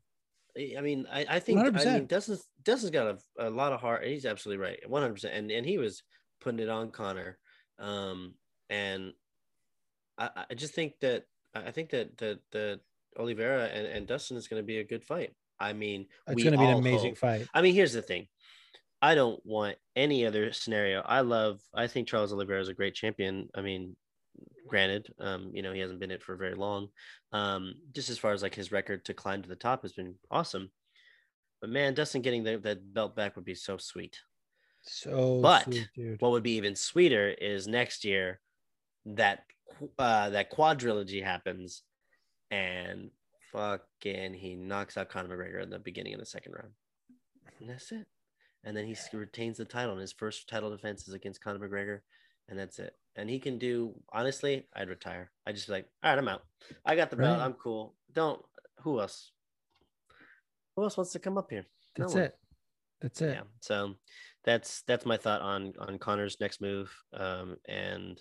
I 0.76 0.80
mean, 0.80 1.06
I, 1.10 1.26
I 1.28 1.40
think 1.40 1.58
I 1.58 1.70
100%. 1.70 1.84
mean 1.84 2.06
Dustin's 2.06 2.44
Dustin's 2.62 2.90
got 2.90 3.06
a, 3.06 3.48
a 3.48 3.50
lot 3.50 3.72
of 3.72 3.80
heart. 3.80 4.04
He's 4.04 4.26
absolutely 4.26 4.64
right, 4.64 4.78
one 4.88 5.02
hundred 5.02 5.14
percent. 5.14 5.34
And 5.34 5.50
and 5.50 5.66
he 5.66 5.78
was 5.78 6.02
putting 6.40 6.60
it 6.60 6.68
on 6.68 6.90
Conor, 6.90 7.38
um, 7.78 8.34
and 8.68 9.12
I, 10.18 10.30
I 10.50 10.54
just 10.54 10.74
think 10.74 10.94
that 11.00 11.24
I 11.54 11.70
think 11.70 11.90
that 11.90 12.16
that 12.18 12.40
that 12.52 12.80
Oliveira 13.18 13.66
and, 13.66 13.86
and 13.86 14.06
Dustin 14.06 14.36
is 14.36 14.48
going 14.48 14.62
to 14.62 14.66
be 14.66 14.78
a 14.78 14.84
good 14.84 15.04
fight. 15.04 15.32
I 15.58 15.74
mean, 15.74 16.06
It's 16.26 16.42
going 16.42 16.52
to 16.52 16.58
be 16.58 16.64
an 16.64 16.78
amazing 16.78 17.10
hope- 17.10 17.18
fight. 17.18 17.46
I 17.52 17.60
mean, 17.60 17.74
here's 17.74 17.92
the 17.92 18.02
thing. 18.02 18.28
I 19.02 19.14
don't 19.14 19.40
want 19.44 19.76
any 19.96 20.26
other 20.26 20.52
scenario. 20.52 21.00
I 21.00 21.20
love. 21.20 21.60
I 21.74 21.86
think 21.86 22.06
Charles 22.06 22.32
Oliveira 22.32 22.60
is 22.60 22.68
a 22.68 22.74
great 22.74 22.94
champion. 22.94 23.48
I 23.54 23.62
mean, 23.62 23.96
granted, 24.66 25.12
um, 25.18 25.50
you 25.54 25.62
know, 25.62 25.72
he 25.72 25.80
hasn't 25.80 26.00
been 26.00 26.10
it 26.10 26.22
for 26.22 26.36
very 26.36 26.54
long. 26.54 26.88
Um, 27.32 27.74
just 27.92 28.10
as 28.10 28.18
far 28.18 28.32
as 28.32 28.42
like 28.42 28.54
his 28.54 28.72
record 28.72 29.04
to 29.06 29.14
climb 29.14 29.42
to 29.42 29.48
the 29.48 29.56
top 29.56 29.82
has 29.82 29.92
been 29.92 30.14
awesome. 30.30 30.70
But 31.60 31.70
man, 31.70 31.94
Dustin 31.94 32.22
getting 32.22 32.42
the, 32.42 32.58
that 32.58 32.94
belt 32.94 33.16
back 33.16 33.36
would 33.36 33.44
be 33.44 33.54
so 33.54 33.76
sweet. 33.76 34.18
So 34.82 35.40
But 35.42 35.64
sweet. 35.64 36.20
What 36.20 36.32
would 36.32 36.42
be 36.42 36.56
even 36.56 36.74
sweeter 36.74 37.28
is 37.28 37.66
next 37.66 38.04
year 38.04 38.40
that 39.04 39.44
uh, 39.98 40.30
that 40.30 40.52
quadrilogy 40.52 41.22
happens, 41.22 41.82
and 42.50 43.10
fucking 43.52 44.34
he 44.34 44.54
knocks 44.54 44.96
out 44.96 45.08
Conor 45.08 45.36
McGregor 45.36 45.62
in 45.62 45.70
the 45.70 45.78
beginning 45.78 46.14
of 46.14 46.20
the 46.20 46.26
second 46.26 46.52
round, 46.52 46.72
and 47.60 47.70
that's 47.70 47.92
it. 47.92 48.06
And 48.64 48.76
then 48.76 48.86
he 48.86 48.96
retains 49.12 49.56
the 49.56 49.64
title, 49.64 49.92
and 49.92 50.00
his 50.00 50.12
first 50.12 50.48
title 50.48 50.70
defense 50.70 51.08
is 51.08 51.14
against 51.14 51.42
Conor 51.42 51.66
McGregor, 51.66 52.00
and 52.48 52.58
that's 52.58 52.78
it. 52.78 52.94
And 53.16 53.28
he 53.28 53.38
can 53.38 53.58
do 53.58 53.94
honestly, 54.12 54.66
I'd 54.74 54.88
retire. 54.88 55.30
I 55.46 55.52
just 55.52 55.66
be 55.66 55.72
like, 55.72 55.88
all 56.02 56.10
right, 56.10 56.18
I'm 56.18 56.28
out. 56.28 56.42
I 56.84 56.94
got 56.94 57.10
the 57.10 57.16
belt. 57.16 57.38
Right. 57.38 57.44
I'm 57.44 57.54
cool. 57.54 57.94
Don't 58.12 58.42
who 58.80 59.00
else? 59.00 59.32
Who 60.76 60.82
else 60.82 60.96
wants 60.96 61.12
to 61.12 61.18
come 61.18 61.38
up 61.38 61.50
here? 61.50 61.66
That's 61.96 62.14
one. 62.14 62.22
it. 62.24 62.38
That's 63.00 63.20
it. 63.22 63.30
yeah 63.34 63.42
so 63.60 63.94
that's 64.44 64.82
that's 64.82 65.06
my 65.06 65.16
thought 65.16 65.40
on 65.40 65.72
on 65.78 65.98
conor's 65.98 66.38
next 66.40 66.60
move 66.60 66.92
um 67.14 67.56
and 67.66 68.20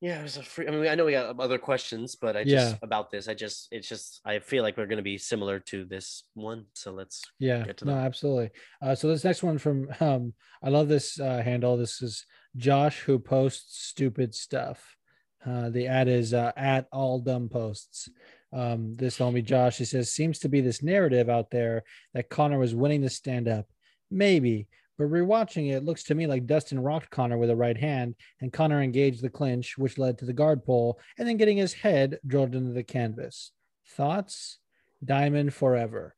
yeah 0.00 0.20
it 0.20 0.22
was 0.22 0.36
a 0.36 0.42
free 0.42 0.66
i 0.68 0.70
mean 0.70 0.86
i 0.86 0.94
know 0.94 1.04
we 1.04 1.12
got 1.12 1.38
other 1.40 1.58
questions 1.58 2.14
but 2.14 2.36
i 2.36 2.44
just 2.44 2.72
Yeah. 2.72 2.78
about 2.82 3.10
this 3.10 3.28
i 3.28 3.34
just 3.34 3.68
it's 3.72 3.88
just 3.88 4.20
i 4.24 4.38
feel 4.38 4.62
like 4.62 4.76
we're 4.76 4.86
going 4.86 4.98
to 4.98 5.02
be 5.02 5.18
similar 5.18 5.58
to 5.60 5.84
this 5.84 6.22
one 6.34 6.66
so 6.74 6.92
let's 6.92 7.22
Yeah, 7.38 7.64
get 7.64 7.78
to 7.78 7.84
no, 7.86 7.92
them. 7.94 8.04
absolutely. 8.04 8.50
Uh, 8.80 8.94
so 8.94 9.08
this 9.08 9.24
next 9.24 9.42
one 9.42 9.58
from 9.58 9.88
um, 10.00 10.34
I 10.62 10.68
love 10.70 10.88
this 10.88 11.18
uh, 11.20 11.42
handle. 11.42 11.76
This 11.76 12.00
is 12.02 12.24
Josh 12.56 13.00
who 13.00 13.18
posts 13.18 13.86
stupid 13.86 14.34
stuff. 14.34 14.96
Uh, 15.44 15.70
the 15.70 15.86
ad 15.86 16.08
is 16.08 16.34
uh, 16.34 16.52
at 16.56 16.86
all 16.92 17.20
dumb 17.20 17.48
posts. 17.48 18.08
Um, 18.52 18.94
this 18.94 19.18
homie 19.18 19.44
Josh, 19.52 19.78
he 19.78 19.84
says, 19.84 20.10
seems 20.12 20.38
to 20.40 20.48
be 20.48 20.60
this 20.60 20.82
narrative 20.82 21.28
out 21.28 21.50
there 21.50 21.84
that 22.14 22.28
Conor 22.28 22.58
was 22.58 22.74
winning 22.74 23.02
the 23.02 23.10
stand 23.10 23.46
up. 23.48 23.66
Maybe, 24.10 24.66
but 24.98 25.08
rewatching 25.08 25.72
it 25.72 25.84
looks 25.84 26.02
to 26.04 26.14
me 26.14 26.26
like 26.26 26.46
Dustin 26.46 26.80
rocked 26.80 27.10
Conor 27.10 27.38
with 27.38 27.50
a 27.50 27.56
right 27.56 27.76
hand, 27.76 28.14
and 28.40 28.52
Conor 28.52 28.82
engaged 28.82 29.22
the 29.22 29.30
clinch, 29.30 29.78
which 29.78 29.98
led 29.98 30.18
to 30.18 30.24
the 30.24 30.32
guard 30.32 30.64
pull, 30.64 30.98
and 31.18 31.26
then 31.26 31.36
getting 31.36 31.56
his 31.56 31.72
head 31.72 32.18
drilled 32.26 32.54
into 32.54 32.72
the 32.72 32.82
canvas. 32.82 33.52
Thoughts? 33.90 34.58
Diamond 35.04 35.54
forever. 35.54 36.14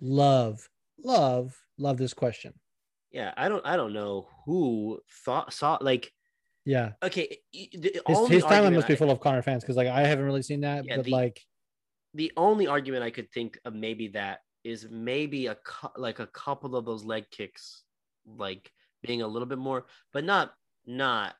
Love. 0.00 0.68
Love. 1.02 1.58
Love 1.78 1.96
this 1.96 2.14
question. 2.14 2.54
Yeah 3.10 3.34
i 3.36 3.48
don't 3.48 3.66
i 3.66 3.74
don't 3.76 3.92
know 3.92 4.28
who 4.46 5.00
thought 5.24 5.52
saw 5.52 5.78
like 5.80 6.12
yeah. 6.64 6.92
okay 7.02 7.38
the 7.52 8.00
his, 8.06 8.28
his 8.28 8.44
timeline 8.44 8.74
must 8.74 8.86
be 8.86 8.94
full 8.94 9.10
of 9.10 9.18
conor 9.18 9.42
fans 9.42 9.64
because 9.64 9.74
like 9.76 9.88
i 9.88 10.06
haven't 10.06 10.24
really 10.24 10.42
seen 10.42 10.60
that 10.60 10.84
Yeah, 10.84 10.94
but 10.94 11.06
the- 11.06 11.10
like 11.10 11.40
the 12.14 12.32
only 12.36 12.66
argument 12.66 13.02
I 13.04 13.10
could 13.10 13.30
think 13.30 13.58
of 13.64 13.74
maybe 13.74 14.08
that 14.08 14.40
is 14.64 14.88
maybe 14.90 15.46
a 15.46 15.56
like 15.96 16.18
a 16.18 16.26
couple 16.26 16.76
of 16.76 16.84
those 16.84 17.04
leg 17.04 17.24
kicks, 17.30 17.82
like 18.26 18.70
being 19.02 19.22
a 19.22 19.26
little 19.26 19.46
bit 19.46 19.58
more, 19.58 19.86
but 20.12 20.24
not 20.24 20.52
not 20.86 21.34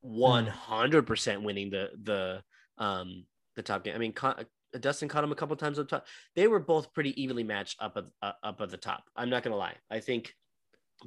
one 0.00 0.46
hundred 0.46 1.06
percent 1.06 1.42
winning 1.42 1.70
the 1.70 1.90
the 2.02 2.42
um 2.78 3.24
the 3.56 3.62
top 3.62 3.84
game. 3.84 3.94
I 3.94 3.98
mean, 3.98 4.12
Con- 4.12 4.44
Dustin 4.78 5.08
caught 5.08 5.24
him 5.24 5.32
a 5.32 5.36
couple 5.36 5.54
times 5.56 5.78
up 5.78 5.88
top. 5.88 6.06
They 6.34 6.46
were 6.48 6.58
both 6.60 6.92
pretty 6.92 7.20
evenly 7.22 7.44
matched 7.44 7.80
up 7.80 7.96
at 7.96 8.04
uh, 8.22 8.32
up 8.42 8.60
at 8.60 8.70
the 8.70 8.76
top. 8.76 9.04
I'm 9.16 9.30
not 9.30 9.42
gonna 9.42 9.56
lie. 9.56 9.76
I 9.90 10.00
think. 10.00 10.34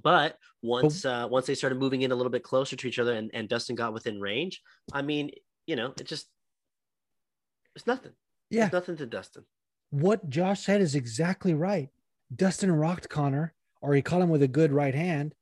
But 0.03 0.37
once 0.61 1.05
uh, 1.05 1.27
once 1.29 1.45
they 1.47 1.55
started 1.55 1.79
moving 1.79 2.01
in 2.01 2.11
a 2.11 2.15
little 2.15 2.29
bit 2.31 2.43
closer 2.43 2.75
to 2.75 2.87
each 2.87 2.99
other 2.99 3.13
and, 3.13 3.31
and 3.33 3.47
Dustin 3.49 3.75
got 3.75 3.93
within 3.93 4.19
range, 4.19 4.61
I 4.93 5.01
mean, 5.01 5.31
you 5.65 5.75
know, 5.75 5.93
it 5.99 6.05
just 6.05 6.27
it's 7.75 7.87
nothing. 7.87 8.11
yeah 8.49 8.65
It's 8.65 8.73
nothing 8.73 8.97
to 8.97 9.05
Dustin. 9.05 9.43
what 9.91 10.29
josh 10.29 10.61
said 10.61 10.81
is 10.81 10.95
exactly 10.95 11.53
right 11.53 11.89
dustin 12.35 12.71
rocked 12.71 13.07
conor 13.07 13.53
or 13.81 13.93
he 13.93 14.01
caught 14.01 14.21
him 14.21 14.29
with 14.29 14.41
a 14.43 14.47
good 14.47 14.71
right 14.71 14.95
hand 14.95 15.33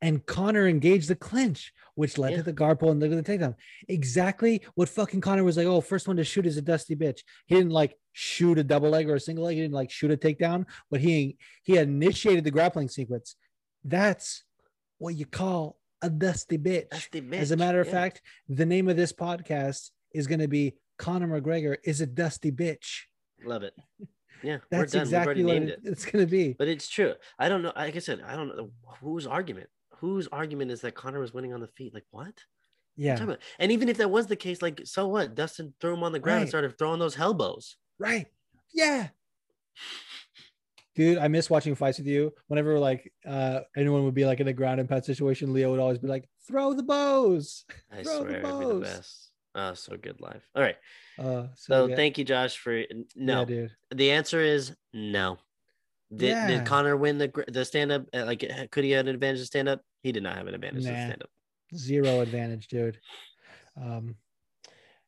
and 0.00 0.24
conor 0.26 0.66
engaged 0.68 1.08
the 1.08 1.16
clinch 1.16 1.72
which 1.96 2.18
led 2.18 2.30
Yeah. 2.30 2.36
to 2.38 2.42
the 2.44 2.52
guard 2.52 2.78
pull 2.78 2.90
and 2.90 3.02
the 3.02 3.08
takedown 3.08 3.56
exactly 3.88 4.62
what 4.74 4.88
fucking 4.88 5.20
conor 5.20 5.42
was 5.44 5.56
like 5.56 5.66
oh 5.66 5.80
first 5.80 6.06
one 6.06 6.16
to 6.18 6.24
shoot 6.24 6.46
is 6.46 6.56
a 6.56 6.62
dusty 6.62 6.94
bitch 6.94 7.20
he 7.46 7.56
didn't 7.56 7.72
like 7.72 7.96
shoot 8.12 8.58
a 8.58 8.64
double 8.64 8.90
leg 8.90 9.08
or 9.08 9.16
a 9.16 9.20
single 9.20 9.44
leg 9.44 9.56
he 9.56 9.62
didn't 9.62 9.74
like 9.74 9.90
shoot 9.90 10.10
a 10.10 10.16
takedown 10.16 10.64
but 10.90 11.00
he 11.00 11.36
he 11.64 11.76
initiated 11.76 12.44
the 12.44 12.50
grappling 12.50 12.88
sequence 12.88 13.34
that's 13.84 14.44
what 14.98 15.14
you 15.14 15.26
call 15.26 15.78
a 16.02 16.10
dusty 16.10 16.58
bitch 16.58 16.86
That's 16.90 17.08
the 17.10 17.22
As 17.36 17.50
a 17.50 17.56
matter 17.56 17.80
of 17.80 17.86
yeah. 17.88 17.92
fact, 17.92 18.22
the 18.48 18.66
name 18.66 18.88
of 18.88 18.96
this 18.96 19.12
podcast 19.12 19.90
is 20.14 20.26
going 20.28 20.38
to 20.40 20.46
be 20.48 20.76
Conor 20.96 21.40
McGregor 21.40 21.76
is 21.84 22.00
a 22.00 22.06
dusty 22.06 22.52
bitch. 22.52 23.02
love 23.44 23.62
it. 23.64 23.74
Yeah, 24.42 24.58
That's 24.70 24.92
we're 24.94 24.98
done. 24.98 25.02
exactly 25.02 25.34
We've 25.36 25.44
what 25.46 25.50
already 25.52 25.66
named 25.66 25.70
it- 25.70 25.80
it. 25.88 25.92
it's 25.92 26.04
going 26.04 26.24
to 26.24 26.30
be. 26.30 26.52
But 26.52 26.68
it's 26.68 26.88
true. 26.88 27.14
I 27.38 27.48
don't 27.48 27.62
know. 27.62 27.72
Like 27.74 27.96
I 27.96 27.98
said, 27.98 28.20
I 28.26 28.36
don't 28.36 28.48
know 28.56 28.70
whose 29.00 29.26
argument. 29.26 29.68
Whose 29.96 30.28
argument 30.28 30.70
is 30.70 30.80
that 30.82 30.94
Conor 30.94 31.18
was 31.20 31.34
winning 31.34 31.52
on 31.52 31.60
the 31.60 31.66
feet? 31.66 31.92
Like 31.92 32.04
what? 32.10 32.26
What 32.26 32.34
Yeah, 32.96 33.22
about? 33.22 33.38
And 33.58 33.72
even 33.72 33.88
if 33.88 33.96
that 33.98 34.10
was 34.10 34.26
the 34.28 34.36
case, 34.36 34.62
like 34.62 34.82
so 34.84 35.08
what? 35.08 35.34
Dustin 35.34 35.74
threw 35.80 35.94
him 35.94 36.02
on 36.04 36.12
the 36.12 36.18
ground 36.20 36.40
and 36.42 36.48
started 36.48 36.76
throwing 36.78 37.00
those 37.00 37.18
elbows. 37.18 37.76
right. 37.98 38.26
Yeah. 38.72 39.08
Dude, 40.94 41.18
I 41.18 41.28
miss 41.28 41.48
watching 41.48 41.74
fights 41.76 41.98
with 41.98 42.08
you. 42.08 42.32
Whenever 42.48 42.78
like 42.78 43.12
uh 43.26 43.60
anyone 43.76 44.04
would 44.04 44.14
be 44.14 44.24
like 44.26 44.40
in 44.40 44.48
a 44.48 44.52
ground 44.52 44.80
and 44.80 44.88
pound 44.88 45.04
situation, 45.04 45.52
Leo 45.52 45.70
would 45.70 45.78
always 45.80 45.98
be 45.98 46.08
like, 46.08 46.28
"Throw 46.46 46.74
the 46.74 46.82
bows." 46.82 47.64
I 47.92 48.02
Throw 48.02 48.20
swear, 48.24 48.32
the 48.32 48.38
bows. 48.40 49.27
Oh, 49.54 49.74
so 49.74 49.96
good 49.96 50.20
life. 50.20 50.42
All 50.54 50.62
right. 50.62 50.76
Uh, 51.18 51.48
So 51.54 51.86
yeah. 51.86 51.96
thank 51.96 52.18
you, 52.18 52.24
Josh, 52.24 52.56
for 52.58 52.82
no. 53.16 53.40
Yeah, 53.40 53.44
dude. 53.44 53.70
the 53.94 54.10
answer 54.12 54.40
is 54.40 54.74
no. 54.92 55.38
Did, 56.14 56.28
Yeah. 56.30 56.46
did 56.46 56.64
Conor 56.66 56.96
win 56.96 57.18
the 57.18 57.44
the 57.48 57.64
stand 57.64 57.90
up? 57.92 58.06
Like, 58.12 58.44
could 58.70 58.84
he 58.84 58.92
have 58.92 59.06
an 59.06 59.14
advantage 59.14 59.40
to 59.40 59.46
stand 59.46 59.68
up? 59.68 59.82
He 60.02 60.12
did 60.12 60.22
not 60.22 60.36
have 60.36 60.46
an 60.46 60.54
advantage 60.54 60.84
to 60.84 60.90
Nah. 60.92 60.96
stand 61.06 61.22
up. 61.22 61.30
zero 61.74 62.20
advantage, 62.20 62.68
dude. 62.68 62.98
Um, 63.76 64.16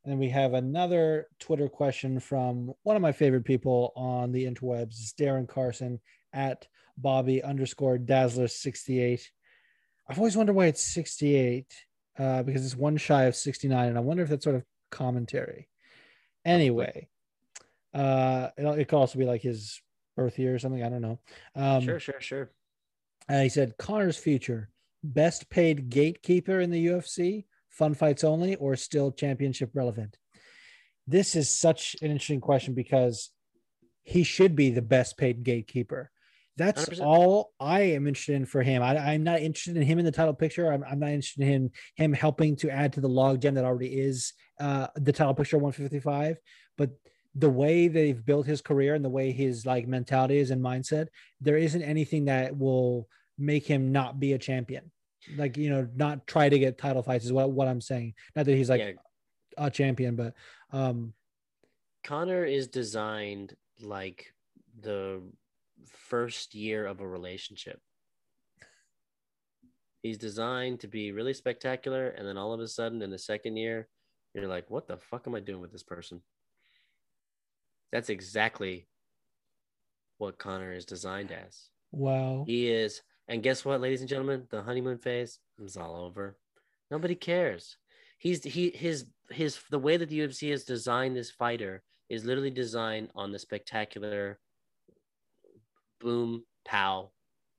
and 0.04 0.12
then 0.12 0.18
we 0.18 0.28
have 0.30 0.52
another 0.54 1.28
Twitter 1.38 1.68
question 1.68 2.20
from 2.20 2.72
one 2.82 2.96
of 2.96 3.02
my 3.02 3.12
favorite 3.12 3.44
people 3.44 3.92
on 3.96 4.32
the 4.32 4.44
interwebs, 4.46 5.14
Darren 5.14 5.48
Carson 5.48 6.00
at 6.32 6.66
Bobby 6.98 7.42
underscore 7.42 7.98
Dazzler 7.98 8.48
68. 8.48 9.30
I've 10.08 10.18
always 10.18 10.36
wondered 10.36 10.54
why 10.54 10.66
it's 10.66 10.82
68 10.82 11.66
uh, 12.20 12.42
because 12.42 12.64
it's 12.64 12.76
one 12.76 12.98
shy 12.98 13.24
of 13.24 13.34
69. 13.34 13.88
And 13.88 13.96
I 13.96 14.00
wonder 14.02 14.22
if 14.22 14.28
that's 14.28 14.44
sort 14.44 14.56
of 14.56 14.64
commentary. 14.90 15.68
Anyway, 16.44 17.08
uh, 17.94 18.48
it, 18.58 18.64
it 18.78 18.88
could 18.88 18.98
also 18.98 19.18
be 19.18 19.24
like 19.24 19.40
his 19.40 19.80
birth 20.16 20.38
year 20.38 20.54
or 20.54 20.58
something. 20.58 20.82
I 20.82 20.90
don't 20.90 21.00
know. 21.00 21.18
Um, 21.56 21.82
sure, 21.82 21.98
sure, 21.98 22.20
sure. 22.20 22.50
and 23.28 23.42
he 23.42 23.48
said 23.48 23.78
Conor's 23.78 24.18
future, 24.18 24.68
best 25.02 25.48
paid 25.48 25.88
gatekeeper 25.88 26.60
in 26.60 26.70
the 26.70 26.86
UFC, 26.88 27.46
fun 27.70 27.94
fights 27.94 28.22
only, 28.22 28.54
or 28.56 28.76
still 28.76 29.12
championship 29.12 29.70
relevant? 29.72 30.18
This 31.06 31.34
is 31.34 31.48
such 31.48 31.96
an 32.02 32.10
interesting 32.10 32.40
question 32.40 32.74
because 32.74 33.30
he 34.02 34.24
should 34.24 34.54
be 34.54 34.70
the 34.70 34.82
best 34.82 35.16
paid 35.16 35.42
gatekeeper. 35.42 36.10
That's 36.56 36.86
100%. 36.88 37.00
all 37.00 37.52
I 37.58 37.80
am 37.80 38.06
interested 38.06 38.34
in 38.34 38.44
for 38.44 38.62
him. 38.62 38.82
I, 38.82 38.96
I'm 38.98 39.22
not 39.22 39.40
interested 39.40 39.76
in 39.76 39.82
him 39.82 39.98
in 39.98 40.04
the 40.04 40.12
title 40.12 40.34
picture. 40.34 40.72
I'm, 40.72 40.84
I'm 40.84 40.98
not 40.98 41.10
interested 41.10 41.42
in 41.42 41.48
him, 41.48 41.70
him 41.96 42.12
helping 42.12 42.56
to 42.56 42.70
add 42.70 42.92
to 42.94 43.00
the 43.00 43.08
logjam 43.08 43.54
that 43.54 43.64
already 43.64 43.98
is 43.98 44.32
uh, 44.58 44.88
the 44.96 45.12
title 45.12 45.34
picture 45.34 45.58
155. 45.58 46.36
But 46.76 46.90
the 47.34 47.50
way 47.50 47.88
they've 47.88 48.24
built 48.24 48.46
his 48.46 48.60
career 48.60 48.94
and 48.94 49.04
the 49.04 49.10
way 49.10 49.32
his 49.32 49.64
like 49.64 49.86
mentality 49.86 50.38
is 50.38 50.50
and 50.50 50.62
mindset, 50.62 51.06
there 51.40 51.56
isn't 51.56 51.82
anything 51.82 52.26
that 52.26 52.56
will 52.56 53.08
make 53.38 53.66
him 53.66 53.92
not 53.92 54.20
be 54.20 54.32
a 54.32 54.38
champion. 54.38 54.90
Like, 55.36 55.56
you 55.56 55.70
know, 55.70 55.88
not 55.94 56.26
try 56.26 56.48
to 56.48 56.58
get 56.58 56.78
title 56.78 57.02
fights 57.02 57.24
is 57.24 57.32
what, 57.32 57.50
what 57.50 57.68
I'm 57.68 57.80
saying. 57.80 58.14
Not 58.34 58.46
that 58.46 58.56
he's 58.56 58.70
like 58.70 58.80
yeah, 58.80 58.92
a 59.56 59.70
champion, 59.70 60.16
but 60.16 60.34
um 60.72 61.14
Conor 62.04 62.44
is 62.44 62.66
designed 62.66 63.54
like 63.80 64.32
the 64.80 65.22
first 65.86 66.54
year 66.54 66.86
of 66.86 67.00
a 67.00 67.08
relationship. 67.08 67.80
He's 70.02 70.18
designed 70.18 70.80
to 70.80 70.88
be 70.88 71.12
really 71.12 71.34
spectacular, 71.34 72.08
and 72.08 72.26
then 72.26 72.38
all 72.38 72.52
of 72.52 72.60
a 72.60 72.68
sudden, 72.68 73.02
in 73.02 73.10
the 73.10 73.18
second 73.18 73.56
year, 73.56 73.88
you're 74.34 74.48
like, 74.48 74.70
"What 74.70 74.86
the 74.86 74.96
fuck 74.96 75.26
am 75.26 75.34
I 75.34 75.40
doing 75.40 75.60
with 75.60 75.72
this 75.72 75.82
person?" 75.82 76.22
That's 77.92 78.08
exactly 78.08 78.88
what 80.18 80.38
Conor 80.38 80.72
is 80.72 80.84
designed 80.84 81.32
as. 81.32 81.68
Wow. 81.92 82.44
He 82.46 82.70
is, 82.70 83.02
and 83.28 83.42
guess 83.42 83.64
what, 83.64 83.80
ladies 83.80 84.00
and 84.00 84.08
gentlemen, 84.08 84.46
the 84.50 84.62
honeymoon 84.62 84.98
phase 84.98 85.38
is 85.58 85.76
all 85.76 85.96
over. 85.96 86.38
Nobody 86.90 87.14
cares. 87.14 87.76
He's 88.18 88.42
he 88.44 88.70
his 88.70 89.06
his 89.30 89.60
the 89.70 89.78
way 89.78 89.96
that 89.96 90.08
the 90.08 90.20
UFC 90.20 90.50
has 90.50 90.64
designed 90.64 91.16
this 91.16 91.30
fighter 91.30 91.82
is 92.08 92.24
literally 92.24 92.50
designed 92.50 93.10
on 93.14 93.32
the 93.32 93.38
spectacular 93.38 94.38
boom 96.00 96.44
pow 96.64 97.10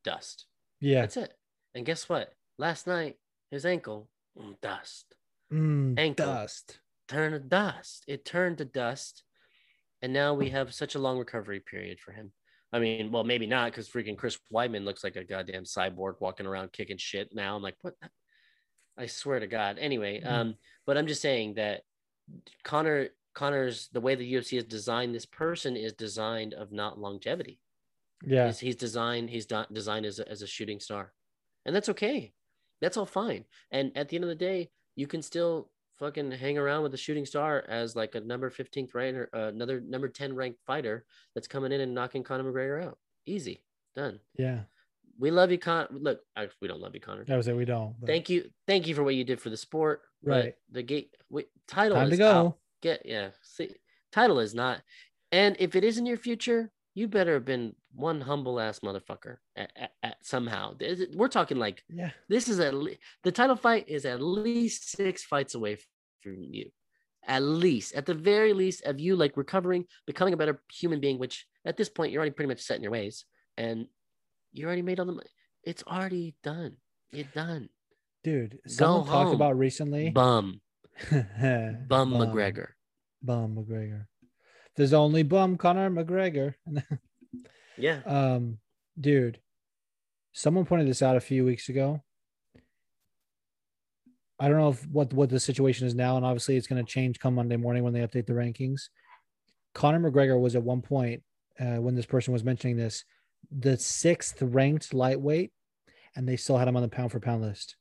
dust. 0.03 0.45
Yeah. 0.79 1.01
That's 1.01 1.17
it. 1.17 1.33
And 1.75 1.85
guess 1.85 2.09
what? 2.09 2.33
Last 2.57 2.87
night 2.87 3.17
his 3.49 3.65
ankle 3.65 4.09
mm, 4.37 4.59
dust 4.61 5.05
Mm, 5.51 5.99
Ankle. 5.99 6.25
dust. 6.25 6.79
turned 7.09 7.33
to 7.33 7.39
dust. 7.39 8.05
It 8.07 8.23
turned 8.23 8.59
to 8.59 8.65
dust, 8.65 9.23
and 10.01 10.13
now 10.13 10.33
we 10.33 10.49
have 10.51 10.73
such 10.73 10.95
a 10.95 10.99
long 10.99 11.17
recovery 11.19 11.59
period 11.59 11.99
for 11.99 12.13
him. 12.13 12.31
I 12.71 12.79
mean, 12.79 13.11
well, 13.11 13.25
maybe 13.25 13.47
not 13.47 13.69
because 13.69 13.89
freaking 13.89 14.17
Chris 14.17 14.39
Weidman 14.53 14.85
looks 14.85 15.03
like 15.03 15.17
a 15.17 15.25
goddamn 15.25 15.65
cyborg 15.65 16.15
walking 16.21 16.45
around 16.45 16.71
kicking 16.71 16.95
shit. 16.97 17.35
Now 17.35 17.57
I'm 17.57 17.61
like, 17.61 17.75
what? 17.81 17.95
I 18.97 19.07
swear 19.07 19.41
to 19.41 19.47
God. 19.47 19.77
Anyway, 19.77 20.21
Mhm. 20.21 20.31
um, 20.31 20.55
but 20.85 20.97
I'm 20.97 21.07
just 21.07 21.21
saying 21.21 21.55
that 21.55 21.81
Conor 22.63 23.09
Conor's 23.33 23.89
the 23.89 23.99
way 24.01 24.15
the 24.15 24.33
UFC 24.33 24.55
has 24.55 24.63
designed 24.65 25.13
this 25.13 25.25
person 25.25 25.75
is 25.75 25.91
designed 25.91 26.53
of 26.53 26.71
not 26.71 26.97
longevity. 26.97 27.59
Yeah. 28.25 28.47
He's, 28.47 28.59
he's 28.59 28.75
designed 28.75 29.29
he's 29.29 29.49
not 29.49 29.73
designed 29.73 30.05
as 30.05 30.19
a, 30.19 30.29
as 30.29 30.41
a 30.41 30.47
shooting 30.47 30.79
star, 30.79 31.13
and 31.65 31.75
that's 31.75 31.89
okay. 31.89 32.33
That's 32.81 32.97
all 32.97 33.05
fine. 33.05 33.45
And 33.71 33.91
at 33.95 34.09
the 34.09 34.15
end 34.15 34.23
of 34.23 34.29
the 34.29 34.35
day, 34.35 34.69
you 34.95 35.07
can 35.07 35.21
still 35.21 35.69
fucking 35.99 36.31
hang 36.31 36.57
around 36.57 36.81
with 36.83 36.93
a 36.95 36.97
shooting 36.97 37.25
star 37.27 37.63
as 37.67 37.95
like 37.95 38.15
a 38.15 38.19
number 38.19 38.49
15th 38.49 38.95
ranked 38.95 39.17
or 39.19 39.29
uh, 39.35 39.47
another 39.49 39.79
number 39.81 40.09
10 40.09 40.35
ranked 40.35 40.59
fighter 40.65 41.05
that's 41.35 41.47
coming 41.47 41.71
in 41.71 41.81
and 41.81 41.93
knocking 41.93 42.23
Conor 42.23 42.51
McGregor 42.51 42.83
out. 42.83 42.97
Easy, 43.27 43.63
done. 43.95 44.19
Yeah. 44.35 44.61
We 45.19 45.29
love 45.29 45.51
you, 45.51 45.59
Con. 45.59 45.87
Look, 45.91 46.21
I, 46.35 46.47
we 46.59 46.67
don't 46.67 46.81
love 46.81 46.95
you, 46.95 47.01
Conor. 47.01 47.23
I 47.29 47.37
was 47.37 47.45
say 47.45 47.53
we 47.53 47.65
don't. 47.65 47.93
but- 47.99 48.07
Thank 48.07 48.29
you, 48.29 48.49
thank 48.65 48.87
you 48.87 48.95
for 48.95 49.03
what 49.03 49.13
you 49.13 49.23
did 49.23 49.39
for 49.39 49.51
the 49.51 49.57
sport. 49.57 50.01
Right. 50.23 50.55
The 50.71 50.81
gate 50.81 51.15
wait, 51.29 51.49
title 51.67 51.97
Time 51.97 52.07
to 52.07 52.13
is 52.13 52.19
go. 52.19 52.31
out. 52.31 52.57
Get 52.81 53.03
yeah. 53.05 53.29
See, 53.43 53.75
title 54.11 54.39
is 54.39 54.55
not. 54.55 54.81
And 55.31 55.55
if 55.59 55.75
it 55.75 55.83
is 55.83 55.99
in 55.99 56.05
your 56.07 56.17
future, 56.17 56.71
you 56.93 57.07
better 57.07 57.33
have 57.35 57.45
been 57.45 57.75
one 57.93 58.21
humble 58.21 58.59
ass 58.59 58.79
motherfucker 58.79 59.37
at, 59.55 59.71
at, 59.75 59.91
at 60.03 60.17
somehow. 60.25 60.75
We're 61.13 61.27
talking 61.27 61.57
like 61.57 61.83
Yeah. 61.89 62.11
this 62.29 62.47
is 62.49 62.59
at 62.59 62.73
le- 62.73 62.97
the 63.23 63.31
title 63.31 63.55
fight 63.55 63.85
is 63.87 64.05
at 64.05 64.21
least 64.21 64.91
six 64.91 65.23
fights 65.23 65.55
away 65.55 65.77
from 66.21 66.37
you. 66.43 66.69
At 67.27 67.43
least, 67.43 67.93
at 67.93 68.05
the 68.07 68.13
very 68.15 68.51
least, 68.53 68.83
of 68.83 68.99
you 68.99 69.15
like 69.15 69.37
recovering, 69.37 69.85
becoming 70.07 70.33
a 70.33 70.37
better 70.37 70.59
human 70.73 70.99
being. 70.99 71.19
Which 71.19 71.45
at 71.65 71.77
this 71.77 71.87
point 71.87 72.11
you're 72.11 72.19
already 72.19 72.33
pretty 72.33 72.47
much 72.49 72.61
set 72.61 72.77
in 72.77 72.83
your 72.83 72.91
ways, 72.91 73.25
and 73.57 73.85
you 74.53 74.65
already 74.65 74.81
made 74.81 74.99
all 74.99 75.05
the. 75.05 75.21
It's 75.63 75.83
already 75.83 76.33
done. 76.43 76.77
You're 77.11 77.27
done. 77.35 77.69
Dude, 78.23 78.57
someone 78.65 79.05
talked 79.05 79.27
home. 79.27 79.35
about 79.35 79.55
recently. 79.57 80.09
Bum, 80.09 80.61
bum, 81.11 81.85
Bum. 81.87 82.11
McGregor. 82.13 82.69
Bum 83.21 83.55
McGregor. 83.55 84.07
There's 84.75 84.93
only 84.93 85.23
bum 85.23 85.57
Conor 85.57 85.89
McGregor. 85.89 86.55
Yeah. 87.77 88.01
um, 88.05 88.59
dude, 88.99 89.39
someone 90.33 90.65
pointed 90.65 90.87
this 90.87 91.01
out 91.01 91.15
a 91.15 91.21
few 91.21 91.43
weeks 91.43 91.69
ago. 91.69 92.03
I 94.39 94.47
don't 94.47 94.57
know 94.57 94.69
if 94.69 94.87
what 94.87 95.13
what 95.13 95.29
the 95.29 95.39
situation 95.39 95.87
is 95.87 95.95
now, 95.95 96.17
and 96.17 96.25
obviously 96.25 96.57
it's 96.57 96.67
going 96.67 96.83
to 96.83 96.91
change 96.91 97.19
come 97.19 97.35
Monday 97.35 97.57
morning 97.57 97.83
when 97.83 97.93
they 97.93 98.01
update 98.01 98.27
the 98.27 98.33
rankings. 98.33 98.89
Conor 99.73 100.11
McGregor 100.11 100.39
was 100.39 100.55
at 100.55 100.63
one 100.63 100.81
point 100.81 101.23
uh, 101.59 101.77
when 101.77 101.95
this 101.95 102.05
person 102.05 102.33
was 102.33 102.43
mentioning 102.43 102.77
this, 102.77 103.03
the 103.51 103.77
sixth 103.77 104.41
ranked 104.41 104.93
lightweight, 104.93 105.51
and 106.15 106.27
they 106.27 106.37
still 106.37 106.57
had 106.57 106.67
him 106.67 106.75
on 106.75 106.83
the 106.83 106.89
pound 106.89 107.11
for 107.11 107.19
pound 107.19 107.41
list. 107.41 107.75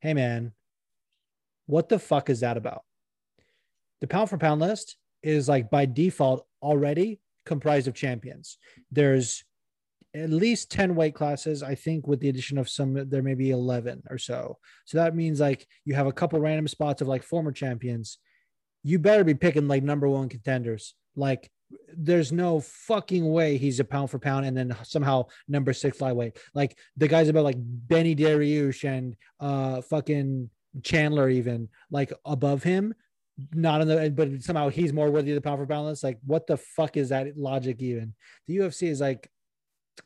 Hey 0.00 0.14
man, 0.14 0.52
what 1.66 1.88
the 1.88 1.98
fuck 1.98 2.28
is 2.28 2.40
that 2.40 2.56
about? 2.56 2.82
The 4.00 4.06
pound 4.06 4.30
for 4.30 4.38
pound 4.38 4.60
list 4.60 4.96
is 5.22 5.48
like 5.48 5.70
by 5.70 5.86
default 5.86 6.46
already 6.62 7.20
comprised 7.46 7.88
of 7.88 7.94
champions. 7.94 8.58
There's 8.90 9.44
at 10.14 10.30
least 10.30 10.70
10 10.70 10.94
weight 10.94 11.14
classes. 11.14 11.62
I 11.62 11.74
think 11.74 12.06
with 12.06 12.20
the 12.20 12.28
addition 12.28 12.58
of 12.58 12.68
some, 12.68 13.08
there 13.08 13.22
may 13.22 13.34
be 13.34 13.50
11 13.50 14.02
or 14.10 14.18
so. 14.18 14.58
So 14.84 14.98
that 14.98 15.16
means 15.16 15.40
like 15.40 15.66
you 15.84 15.94
have 15.94 16.06
a 16.06 16.12
couple 16.12 16.38
random 16.40 16.68
spots 16.68 17.00
of 17.00 17.08
like 17.08 17.22
former 17.22 17.52
champions. 17.52 18.18
You 18.82 18.98
better 18.98 19.24
be 19.24 19.34
picking 19.34 19.68
like 19.68 19.82
number 19.82 20.08
one 20.08 20.28
contenders. 20.28 20.94
Like 21.16 21.50
there's 21.96 22.32
no 22.32 22.60
fucking 22.60 23.30
way 23.30 23.56
he's 23.56 23.80
a 23.80 23.84
pound 23.84 24.10
for 24.10 24.18
pound 24.18 24.44
and 24.44 24.56
then 24.56 24.76
somehow 24.82 25.26
number 25.48 25.72
six 25.72 26.00
lightweight. 26.00 26.36
Like 26.54 26.76
the 26.96 27.08
guys 27.08 27.28
about 27.28 27.44
like 27.44 27.56
Benny 27.58 28.14
Dariush 28.14 28.84
and 28.84 29.16
uh 29.40 29.80
fucking 29.82 30.50
Chandler 30.82 31.28
even 31.28 31.68
like 31.90 32.12
above 32.24 32.62
him 32.62 32.94
not 33.54 33.80
in 33.80 33.88
the 33.88 34.10
but 34.10 34.42
somehow 34.42 34.68
he's 34.68 34.92
more 34.92 35.10
worthy 35.10 35.30
of 35.30 35.36
the 35.36 35.40
pound 35.40 35.58
for 35.58 35.66
pound 35.66 35.86
list. 35.86 36.04
Like, 36.04 36.18
what 36.24 36.46
the 36.46 36.56
fuck 36.56 36.96
is 36.96 37.08
that 37.10 37.36
logic 37.36 37.80
even? 37.80 38.14
The 38.46 38.58
UFC 38.58 38.88
is 38.88 39.00
like 39.00 39.30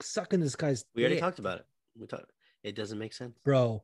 sucking 0.00 0.40
this 0.40 0.56
guy's 0.56 0.84
We 0.94 1.02
already 1.02 1.16
dick. 1.16 1.22
talked 1.22 1.38
about 1.38 1.58
it. 1.58 1.66
We 1.98 2.06
talked. 2.06 2.32
It 2.62 2.74
doesn't 2.74 2.98
make 2.98 3.12
sense. 3.12 3.36
bro. 3.44 3.82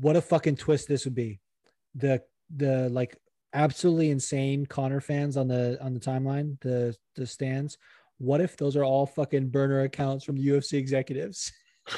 What 0.00 0.16
a 0.16 0.20
fucking 0.20 0.56
twist 0.56 0.88
this 0.88 1.04
would 1.04 1.14
be. 1.14 1.40
The 1.94 2.22
the 2.54 2.88
like 2.88 3.16
absolutely 3.54 4.10
insane 4.10 4.66
Conor 4.66 5.00
fans 5.00 5.36
on 5.36 5.48
the 5.48 5.78
on 5.80 5.94
the 5.94 6.00
timeline, 6.00 6.60
the 6.60 6.96
the 7.16 7.26
stands. 7.26 7.78
What 8.18 8.40
if 8.40 8.56
those 8.56 8.76
are 8.76 8.84
all 8.84 9.06
fucking 9.06 9.50
burner 9.50 9.82
accounts 9.82 10.24
from 10.24 10.36
the 10.36 10.46
UFC 10.48 10.72
executives? 10.74 11.52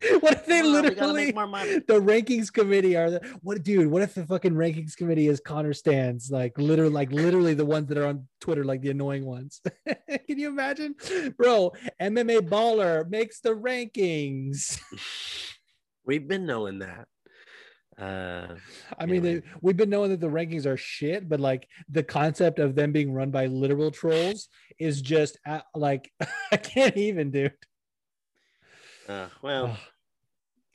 what 0.20 0.34
if 0.34 0.46
they 0.46 0.62
literally 0.62 1.26
make 1.26 1.34
more 1.34 1.46
money. 1.46 1.78
the 1.88 2.00
rankings 2.00 2.52
committee 2.52 2.96
are 2.96 3.10
the 3.10 3.38
what 3.42 3.62
dude 3.62 3.88
what 3.88 4.02
if 4.02 4.14
the 4.14 4.24
fucking 4.26 4.54
rankings 4.54 4.96
committee 4.96 5.28
is 5.28 5.40
conor 5.40 5.72
stands 5.72 6.30
like 6.30 6.56
literally 6.58 6.92
like 6.92 7.10
literally 7.12 7.54
the 7.54 7.64
ones 7.64 7.88
that 7.88 7.98
are 7.98 8.06
on 8.06 8.26
twitter 8.40 8.64
like 8.64 8.80
the 8.80 8.90
annoying 8.90 9.24
ones 9.24 9.60
can 9.86 10.38
you 10.38 10.48
imagine 10.48 10.94
bro 11.36 11.72
mma 12.00 12.40
baller 12.40 13.08
makes 13.08 13.40
the 13.40 13.50
rankings 13.50 14.80
We've 16.04 16.26
been 16.26 16.46
knowing 16.46 16.78
that. 16.78 17.06
Uh, 18.00 18.54
i 18.96 19.04
mean 19.06 19.16
Anyway. 19.26 19.40
they, 19.40 19.42
we've 19.60 19.76
been 19.76 19.90
knowing 19.90 20.10
that 20.10 20.20
the 20.20 20.28
rankings 20.28 20.66
are 20.66 20.76
shit 20.76 21.28
but 21.28 21.40
like 21.40 21.66
the 21.88 22.02
concept 22.02 22.60
of 22.60 22.76
them 22.76 22.92
being 22.92 23.12
run 23.12 23.32
by 23.32 23.46
literal 23.46 23.90
trolls 23.90 24.48
is 24.78 25.02
just 25.02 25.36
uh, 25.44 25.60
like 25.74 26.08
i 26.52 26.56
can't 26.56 26.96
even 26.96 27.32
dude 27.32 27.52
uh, 29.08 29.28
well, 29.42 29.76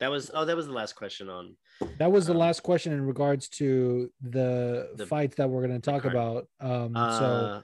that 0.00 0.10
was. 0.10 0.30
Oh, 0.34 0.44
that 0.44 0.56
was 0.56 0.66
the 0.66 0.72
last 0.72 0.94
question 0.96 1.28
on. 1.28 1.56
that 1.98 2.10
was 2.10 2.26
the 2.26 2.32
Um, 2.32 2.38
last 2.38 2.62
question 2.62 2.92
in 2.92 3.04
regards 3.06 3.48
to 3.60 4.10
the, 4.20 4.90
the- 4.96 5.06
fights 5.06 5.36
that 5.36 5.48
we're 5.48 5.66
going 5.66 5.80
to 5.80 5.90
talk 5.90 6.04
about 6.04 6.46
um 6.60 6.96
Uh, 6.96 7.18
so 7.18 7.62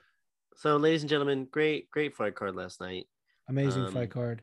so, 0.57 0.77
ladies 0.77 1.03
and 1.03 1.09
gentlemen, 1.11 1.47
great, 1.51 1.91
great 1.91 2.15
fight 2.15 2.35
card 2.35 2.55
last 2.55 2.81
night. 2.81 3.07
amazing 3.49 3.85
um, 3.85 3.93
fight 3.93 4.11
card 4.11 4.43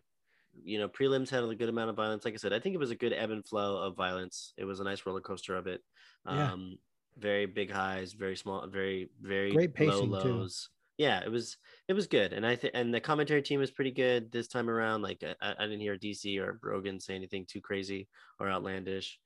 You 0.63 0.79
know, 0.79 0.89
prelims 0.89 1.29
had 1.29 1.43
a 1.43 1.55
good 1.55 1.69
amount 1.69 1.89
of 1.91 1.95
violence. 1.95 2.25
Like 2.25 2.33
I 2.33 2.37
said, 2.37 2.53
I 2.53 2.59
think 2.59 2.73
it 2.75 2.79
was 2.79 2.91
a 2.91 2.95
good 2.95 3.13
ebb 3.13 3.29
and 3.31 3.45
flow 3.45 3.77
of 3.77 3.95
violence. 3.95 4.53
It 4.57 4.65
was 4.65 4.79
a 4.79 4.83
nice 4.83 5.05
roller 5.05 5.21
coaster 5.21 5.55
of 5.55 5.67
it. 5.67 5.81
Yeah. 6.25 6.51
Um, 6.53 6.77
very 7.17 7.45
big 7.45 7.69
highs, 7.71 8.13
very 8.13 8.35
small, 8.35 8.65
very 8.67 9.09
very 9.21 9.51
Great 9.51 9.73
pacing 9.73 10.09
low 10.09 10.21
pacing, 10.21 10.31
too. 10.47 10.49
Yeah, 10.97 11.23
it 11.23 11.29
was 11.29 11.57
it 11.87 11.93
was 11.93 12.07
good, 12.07 12.33
and 12.33 12.45
I 12.45 12.55
think 12.55 12.73
and 12.75 12.91
the 12.93 12.99
commentary 12.99 13.41
team 13.43 13.59
was 13.59 13.69
pretty 13.71 13.91
good 13.91 14.31
this 14.31 14.47
time 14.47 14.69
around. 14.69 15.03
Like 15.03 15.23
I, 15.41 15.53
I 15.59 15.65
didn't 15.65 15.81
hear 15.81 15.95
DC 15.97 16.39
or 16.39 16.53
Brogan 16.53 16.99
say 16.99 17.13
anything 17.15 17.45
too 17.45 17.61
crazy 17.61 18.07
or 18.39 18.49
outlandish. 18.49 19.19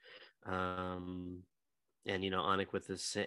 Um, 0.45 1.43
and 2.05 2.23
you 2.23 2.29
know, 2.29 2.41
Onik 2.41 2.73
with 2.73 2.87
the 2.87 2.97
sa- 2.97 3.21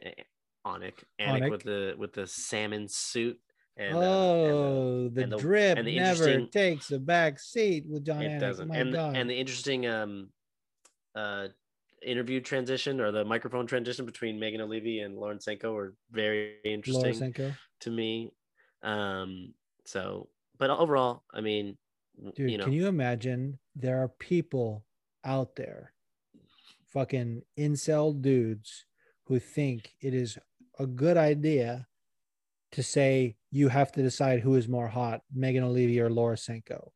Onik, 0.67 0.95
Anik 1.21 1.51
with 1.51 1.63
the 1.63 1.95
with 1.97 2.13
the 2.13 2.27
salmon 2.27 2.87
suit. 2.89 3.39
And, 3.77 3.97
uh, 3.97 4.01
and 4.01 4.03
the- 4.03 4.53
oh, 4.53 5.09
the, 5.09 5.23
and 5.23 5.33
the- 5.33 5.37
drip 5.39 5.79
and 5.79 5.89
the 5.89 5.97
never 5.99 6.47
takes 6.47 6.91
a 6.93 6.99
back 6.99 7.41
seat 7.41 7.87
with 7.89 8.05
Jon 8.05 8.23
it 8.23 8.29
Anik. 8.29 8.41
doesn't. 8.41 8.69
My 8.69 8.77
and 8.77 8.93
God. 8.93 9.17
and 9.17 9.29
the 9.29 9.35
interesting 9.35 9.87
um 9.87 10.29
uh 11.15 11.49
interview 12.09 12.41
transition 12.41 13.01
or 13.01 13.13
the 13.13 13.25
microphone 13.25 13.67
transition 13.67 14.05
between 14.05 14.39
Megan 14.39 14.61
Olivi 14.61 15.01
and 15.01 15.17
Lauren 15.17 15.41
Sanko 15.41 15.73
were 15.73 15.95
very 16.11 16.57
interesting 16.65 17.35
to 17.81 17.91
me. 17.91 18.33
Um 18.83 19.55
so 19.85 20.29
but 20.59 20.71
overall, 20.71 21.23
I 21.33 21.41
mean 21.41 21.77
Dude, 22.37 22.51
you 22.51 22.59
know 22.59 22.65
can 22.65 22.73
you 22.73 22.87
imagine 22.87 23.59
there 23.75 24.03
are 24.03 24.09
people 24.09 24.85
out 25.25 25.57
there, 25.57 25.93
fucking 26.93 27.43
incel 27.59 28.21
dudes, 28.21 28.85
who 29.25 29.39
think 29.39 29.95
it 30.01 30.15
is 30.15 30.39
a 30.79 30.87
good 30.87 31.17
idea 31.17 31.87
to 32.73 32.83
say 32.83 33.37
you 33.51 33.69
have 33.69 33.93
to 33.93 34.03
decide 34.03 34.41
who 34.41 34.55
is 34.57 34.69
more 34.69 34.89
hot, 34.89 35.23
Megan 35.33 35.65
Olivi 35.65 36.01
or 36.01 36.11
Laura 36.11 36.37
Sanko. 36.37 36.93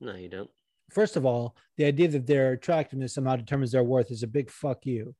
no 0.00 0.14
you 0.16 0.28
don't. 0.28 0.50
First 0.92 1.16
of 1.16 1.24
all, 1.24 1.56
the 1.76 1.84
idea 1.84 2.08
that 2.08 2.26
their 2.26 2.52
attractiveness 2.52 3.14
somehow 3.14 3.36
determines 3.36 3.72
their 3.72 3.82
worth 3.82 4.10
is 4.10 4.22
a 4.22 4.26
big 4.26 4.50
fuck 4.50 4.84
you 4.84 5.14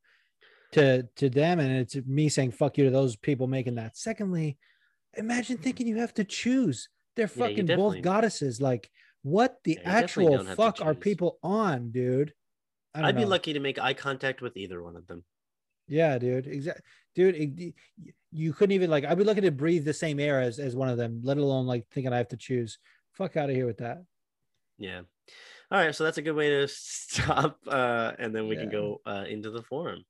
to 0.73 1.05
to 1.17 1.29
them, 1.31 1.61
and 1.61 1.73
it's 1.73 1.97
me 2.07 2.29
saying 2.29 2.53
fuck 2.53 2.79
you 2.79 2.85
to 2.85 2.91
those 2.91 3.17
people 3.17 3.47
making 3.47 3.77
that. 3.77 3.97
Secondly, 3.97 4.59
imagine 5.15 5.59
thinking 5.59 5.87
you 5.87 5.97
have 5.99 6.15
to 6.15 6.25
choose 6.25 6.89
They're 7.17 7.31
Yeah, 7.35 7.47
fucking 7.49 7.67
both 7.67 8.01
goddesses. 8.03 8.61
Like, 8.61 8.91
what 9.23 9.59
the 9.65 9.79
Yeah, 9.83 9.91
actual 9.91 10.37
don't 10.37 10.47
have 10.47 10.57
to 10.57 10.63
fuck 10.63 10.81
are 10.81 10.95
people 10.95 11.39
on, 11.43 11.91
dude? 11.91 12.33
I 12.95 13.01
don't 13.01 13.09
I'd 13.09 13.17
be 13.17 13.25
lucky 13.25 13.53
to 13.55 13.61
make 13.61 13.79
eye 13.79 13.95
contact 13.95 14.41
with 14.43 14.57
either 14.57 14.83
one 14.83 14.97
of 14.97 15.07
them. 15.07 15.25
Yeah, 15.89 16.19
dude. 16.19 16.47
Exactly, 16.47 16.83
dude. 17.15 17.35
it- 17.37 17.75
you 18.35 18.55
couldn't 18.55 18.73
even 18.73 18.89
like. 18.89 19.05
I'd 19.05 19.19
be 19.19 19.25
lucky 19.25 19.43
to 19.43 19.51
breathe 19.51 19.85
the 19.85 19.93
same 19.93 20.19
air 20.19 20.41
as 20.41 20.59
as 20.59 20.75
one 20.75 20.89
of 20.89 20.97
them, 20.97 21.21
let 21.23 21.37
alone 21.37 21.67
like 21.67 21.87
thinking 21.91 22.15
I 22.15 22.17
have 22.17 22.29
to 22.29 22.37
choose. 22.39 22.79
Fuck 23.13 23.37
out 23.37 23.51
of 23.51 23.57
here 23.57 23.67
with 23.67 23.79
that. 23.79 24.03
Yeah. 24.79 25.03
All 25.73 25.79
right, 25.79 25.95
so 25.95 26.05
that's 26.05 26.19
a 26.19 26.23
good 26.23 26.37
way 26.37 26.51
to 26.51 26.69
stop, 26.71 27.59
uh, 27.67 28.13
and 28.19 28.37
then 28.37 28.47
we 28.47 28.57
can 28.57 28.69
go 28.69 29.01
uh, 29.07 29.25
into 29.27 29.49
the 29.49 29.63
forum. 29.63 30.05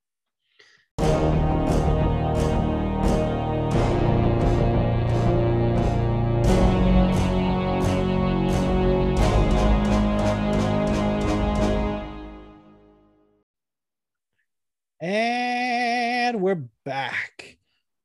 And 14.99 16.41
we're 16.41 16.67
back. 16.83 17.57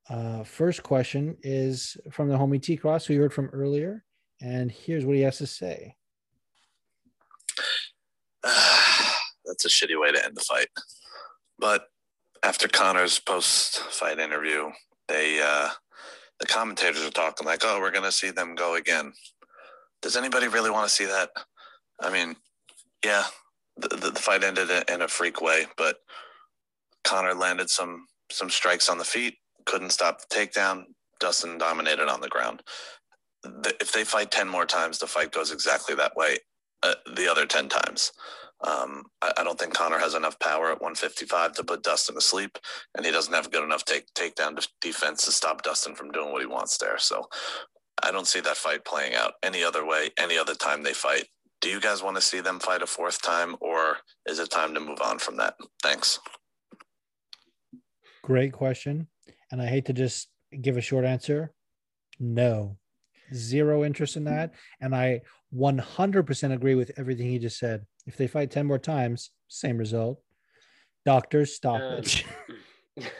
Uh, 0.09 0.45
first 0.45 0.81
question 0.83 1.35
is 1.43 1.97
from 2.09 2.29
the 2.29 2.37
homie 2.37 2.61
T 2.61 2.77
Cross, 2.77 3.07
who 3.07 3.15
you 3.15 3.19
heard 3.19 3.33
from 3.33 3.47
earlier. 3.47 4.05
And 4.39 4.71
here's 4.71 5.05
what 5.05 5.17
he 5.17 5.23
has 5.23 5.39
to 5.39 5.47
say. 5.47 5.97
That's 9.45 9.65
a 9.65 9.69
shitty 9.69 9.99
way 9.99 10.11
to 10.11 10.23
end 10.23 10.35
the 10.35 10.41
fight. 10.41 10.67
But 11.57 11.87
after 12.43 12.67
Conor's 12.67 13.19
post-fight 13.19 14.19
interview, 14.19 14.69
they 15.07 15.41
uh, 15.43 15.69
the 16.39 16.45
commentators 16.45 17.03
are 17.03 17.11
talking 17.11 17.45
like, 17.45 17.61
"Oh, 17.63 17.79
we're 17.79 17.91
gonna 17.91 18.11
see 18.11 18.31
them 18.31 18.55
go 18.55 18.75
again." 18.75 19.13
Does 20.01 20.15
anybody 20.15 20.47
really 20.47 20.69
want 20.69 20.87
to 20.87 20.93
see 20.93 21.05
that? 21.05 21.31
I 21.99 22.09
mean, 22.09 22.35
yeah, 23.03 23.25
the, 23.75 23.89
the, 23.89 24.11
the 24.11 24.19
fight 24.19 24.43
ended 24.43 24.69
in- 24.69 24.93
in 24.93 25.01
a 25.01 25.07
freak 25.07 25.41
way, 25.41 25.65
but 25.77 25.97
Conor 27.03 27.33
landed 27.33 27.69
some 27.69 28.07
some 28.31 28.49
strikes 28.49 28.89
on 28.89 28.97
the 28.97 29.03
feet, 29.03 29.37
couldn't 29.65 29.91
stop 29.91 30.21
the 30.21 30.33
takedown. 30.33 30.85
Dustin 31.19 31.57
dominated 31.57 32.07
on 32.07 32.21
the 32.21 32.29
ground. 32.29 32.63
The, 33.43 33.75
if 33.81 33.91
they 33.91 34.05
fight 34.05 34.31
ten 34.31 34.47
more 34.47 34.65
times, 34.65 34.99
the 34.99 35.07
fight 35.07 35.31
goes 35.31 35.51
exactly 35.51 35.95
that 35.95 36.15
way. 36.15 36.37
Uh, 36.81 36.95
the 37.15 37.29
other 37.29 37.45
ten 37.45 37.67
times. 37.69 38.13
Um, 38.61 39.05
I, 39.21 39.31
I 39.37 39.43
don't 39.43 39.57
think 39.57 39.73
Conor 39.73 39.99
has 39.99 40.15
enough 40.15 40.37
power 40.39 40.71
at 40.71 40.81
155 40.81 41.53
to 41.53 41.63
put 41.63 41.83
Dustin 41.83 42.15
to 42.15 42.21
sleep, 42.21 42.57
and 42.95 43.05
he 43.05 43.11
doesn't 43.11 43.33
have 43.33 43.51
good 43.51 43.63
enough 43.63 43.85
take 43.85 44.13
takedown 44.13 44.65
defense 44.81 45.25
to 45.25 45.31
stop 45.31 45.61
Dustin 45.61 45.95
from 45.95 46.11
doing 46.11 46.31
what 46.31 46.41
he 46.41 46.47
wants 46.47 46.77
there. 46.77 46.97
So 46.97 47.27
I 48.03 48.11
don't 48.11 48.27
see 48.27 48.41
that 48.41 48.57
fight 48.57 48.85
playing 48.85 49.15
out 49.15 49.33
any 49.43 49.63
other 49.63 49.85
way, 49.85 50.09
any 50.17 50.37
other 50.37 50.55
time 50.55 50.83
they 50.83 50.93
fight. 50.93 51.25
Do 51.61 51.69
you 51.69 51.79
guys 51.79 52.03
want 52.03 52.15
to 52.15 52.21
see 52.21 52.39
them 52.39 52.59
fight 52.59 52.81
a 52.81 52.87
fourth 52.87 53.21
time, 53.21 53.55
or 53.59 53.97
is 54.25 54.39
it 54.39 54.49
time 54.49 54.73
to 54.73 54.79
move 54.79 55.01
on 55.01 55.19
from 55.19 55.37
that? 55.37 55.55
Thanks. 55.83 56.19
Great 58.23 58.53
question. 58.53 59.07
And 59.51 59.61
I 59.61 59.67
hate 59.67 59.85
to 59.85 59.93
just 59.93 60.29
give 60.61 60.77
a 60.77 60.81
short 60.81 61.05
answer. 61.05 61.51
No, 62.19 62.77
zero 63.33 63.83
interest 63.83 64.15
in 64.15 64.25
that. 64.25 64.53
And 64.79 64.95
I 64.95 65.21
100% 65.55 66.53
agree 66.53 66.75
with 66.75 66.91
everything 66.97 67.27
he 67.27 67.39
just 67.39 67.57
said. 67.57 67.85
If 68.05 68.17
they 68.17 68.27
fight 68.27 68.51
10 68.51 68.65
more 68.65 68.79
times, 68.79 69.31
same 69.47 69.77
result. 69.77 70.21
Doctors, 71.05 71.55
stop 71.55 71.81
it. 71.81 72.23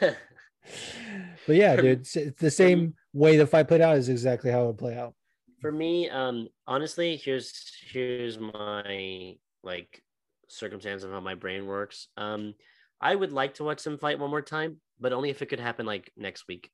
but 1.46 1.56
yeah, 1.56 1.76
dude, 1.76 2.00
it's, 2.00 2.16
it's 2.16 2.40
the 2.40 2.50
same 2.50 2.94
way 3.12 3.36
the 3.36 3.46
fight 3.46 3.68
played 3.68 3.80
out 3.80 3.96
is 3.96 4.08
exactly 4.08 4.50
how 4.50 4.64
it 4.64 4.66
would 4.68 4.78
play 4.78 4.96
out. 4.96 5.14
For 5.60 5.72
me, 5.72 6.08
um, 6.08 6.48
honestly, 6.66 7.16
here's 7.16 7.52
here's 7.92 8.38
my 8.38 9.34
like 9.62 10.02
circumstance 10.48 11.02
of 11.02 11.10
how 11.10 11.20
my 11.20 11.34
brain 11.34 11.66
works. 11.66 12.08
Um, 12.16 12.54
I 13.00 13.14
would 13.14 13.32
like 13.32 13.54
to 13.54 13.64
watch 13.64 13.82
them 13.82 13.98
fight 13.98 14.18
one 14.18 14.30
more 14.30 14.42
time, 14.42 14.78
but 14.98 15.12
only 15.12 15.30
if 15.30 15.42
it 15.42 15.46
could 15.46 15.60
happen 15.60 15.86
like 15.86 16.10
next 16.16 16.46
week. 16.48 16.70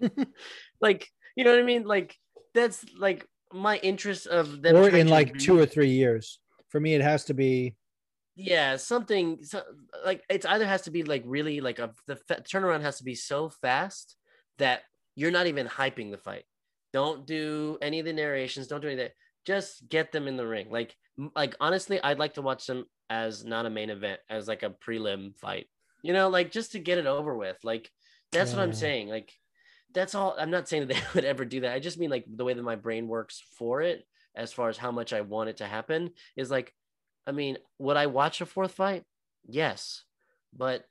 like, 0.80 1.08
you 1.36 1.44
know 1.44 1.50
what 1.50 1.60
I 1.60 1.64
mean? 1.64 1.84
Like 1.84 2.16
that's 2.54 2.84
like 2.96 3.26
my 3.52 3.78
interest 3.78 4.26
of 4.26 4.62
them 4.62 4.76
or 4.76 4.88
in 4.88 5.08
like 5.08 5.38
two 5.38 5.58
or 5.58 5.66
three 5.66 5.90
years. 5.90 6.38
For 6.68 6.80
me, 6.80 6.94
it 6.94 7.02
has 7.02 7.24
to 7.26 7.34
be 7.34 7.76
yeah 8.34 8.76
something 8.76 9.44
so, 9.44 9.60
like 10.06 10.22
it's 10.30 10.46
either 10.46 10.66
has 10.66 10.80
to 10.80 10.90
be 10.90 11.02
like 11.02 11.22
really 11.26 11.60
like 11.60 11.78
a 11.78 11.92
the 12.06 12.16
fa- 12.16 12.42
turnaround 12.42 12.80
has 12.80 12.96
to 12.96 13.04
be 13.04 13.14
so 13.14 13.50
fast 13.50 14.16
that 14.58 14.80
you're 15.14 15.30
not 15.30 15.46
even 15.46 15.66
hyping 15.66 16.10
the 16.10 16.18
fight. 16.18 16.44
Don't 16.92 17.26
do 17.26 17.78
any 17.82 18.00
of 18.00 18.06
the 18.06 18.12
narrations 18.12 18.66
don't 18.66 18.80
do 18.80 18.88
any 18.88 18.94
of 18.94 19.08
that. 19.08 19.12
Just 19.44 19.88
get 19.88 20.12
them 20.12 20.28
in 20.28 20.36
the 20.36 20.46
ring. 20.46 20.68
Like 20.70 20.94
like 21.36 21.54
honestly 21.60 22.02
i'd 22.02 22.18
like 22.18 22.34
to 22.34 22.42
watch 22.42 22.66
them 22.66 22.86
as 23.10 23.44
not 23.44 23.66
a 23.66 23.70
main 23.70 23.90
event 23.90 24.18
as 24.30 24.48
like 24.48 24.62
a 24.62 24.70
prelim 24.70 25.36
fight. 25.36 25.66
You 26.02 26.14
know 26.14 26.28
like 26.28 26.50
just 26.50 26.72
to 26.72 26.78
get 26.78 26.98
it 26.98 27.06
over 27.06 27.36
with. 27.36 27.58
Like 27.62 27.90
that's 28.30 28.52
what 28.52 28.62
i'm 28.62 28.72
saying. 28.72 29.08
Like 29.08 29.30
that's 29.94 30.14
all 30.14 30.34
i'm 30.38 30.50
not 30.50 30.68
saying 30.68 30.86
that 30.86 30.94
they 30.94 31.02
would 31.14 31.24
ever 31.24 31.44
do 31.44 31.60
that 31.60 31.74
i 31.74 31.78
just 31.78 31.98
mean 31.98 32.10
like 32.10 32.24
the 32.26 32.44
way 32.44 32.54
that 32.54 32.62
my 32.62 32.76
brain 32.76 33.08
works 33.08 33.42
for 33.58 33.82
it 33.82 34.04
as 34.34 34.52
far 34.52 34.68
as 34.68 34.78
how 34.78 34.90
much 34.90 35.12
i 35.12 35.20
want 35.20 35.48
it 35.48 35.58
to 35.58 35.66
happen 35.66 36.10
is 36.36 36.50
like 36.50 36.72
I 37.26 37.32
mean, 37.32 37.58
would 37.78 37.96
I 37.96 38.06
watch 38.06 38.40
a 38.40 38.46
fourth 38.46 38.72
fight? 38.72 39.04
Yes. 39.46 40.04
But 40.56 40.84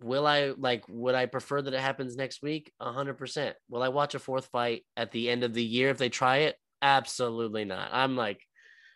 will 0.00 0.26
I 0.26 0.52
like 0.56 0.84
would 0.88 1.14
I 1.14 1.26
prefer 1.26 1.60
that 1.60 1.74
it 1.74 1.80
happens 1.80 2.16
next 2.16 2.42
week? 2.42 2.72
A 2.80 2.92
hundred 2.92 3.14
percent. 3.18 3.56
Will 3.68 3.82
I 3.82 3.88
watch 3.88 4.14
a 4.14 4.18
fourth 4.18 4.46
fight 4.46 4.84
at 4.96 5.10
the 5.10 5.28
end 5.28 5.44
of 5.44 5.54
the 5.54 5.64
year 5.64 5.90
if 5.90 5.98
they 5.98 6.08
try 6.08 6.38
it? 6.38 6.56
Absolutely 6.80 7.64
not. 7.64 7.90
I'm 7.92 8.16
like, 8.16 8.40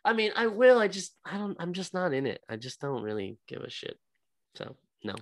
I 0.04 0.12
mean, 0.12 0.32
I 0.36 0.46
will. 0.46 0.78
I 0.78 0.88
just 0.88 1.14
I 1.24 1.36
don't 1.36 1.56
I'm 1.58 1.72
just 1.72 1.94
not 1.94 2.12
in 2.14 2.26
it. 2.26 2.40
I 2.48 2.56
just 2.56 2.80
don't 2.80 3.02
really 3.02 3.38
give 3.48 3.62
a 3.62 3.70
shit. 3.70 3.98
So 4.54 4.76
no. 5.04 5.14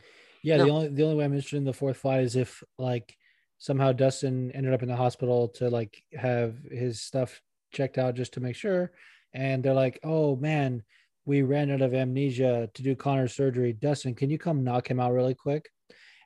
Yeah, 0.43 0.59
the 0.59 0.70
only 0.70 0.89
the 0.89 1.03
only 1.03 1.16
way 1.16 1.24
I'm 1.24 1.32
interested 1.32 1.57
in 1.57 1.65
the 1.65 1.73
fourth 1.73 1.99
fight 1.99 2.23
is 2.23 2.37
if 2.37 2.62
like 2.78 3.15
somehow 3.61 3.93
Dustin 3.93 4.51
ended 4.53 4.73
up 4.73 4.82
in 4.82 4.89
the 4.89 4.97
hospital 4.97 5.47
to 5.49 5.69
like 5.69 6.03
have 6.19 6.57
his 6.65 7.01
stuff 7.01 7.41
checked 7.73 7.99
out 7.99 8.16
just 8.16 8.32
to 8.32 8.41
make 8.41 8.57
sure, 8.57 8.91
and 9.32 9.62
they're 9.62 9.74
like, 9.74 10.01
"Oh 10.03 10.35
man, 10.35 10.82
we 11.27 11.43
ran 11.43 11.70
out 11.70 11.82
of 11.82 11.95
amnesia 11.95 12.69
to 12.74 12.82
do 12.82 12.97
Conor's 12.97 13.37
surgery. 13.37 13.73
Dustin, 13.73 14.16
can 14.16 14.31
you 14.31 14.39
come 14.39 14.65
knock 14.65 14.91
him 14.91 14.99
out 14.99 15.12
really 15.12 15.35
quick?" 15.35 15.70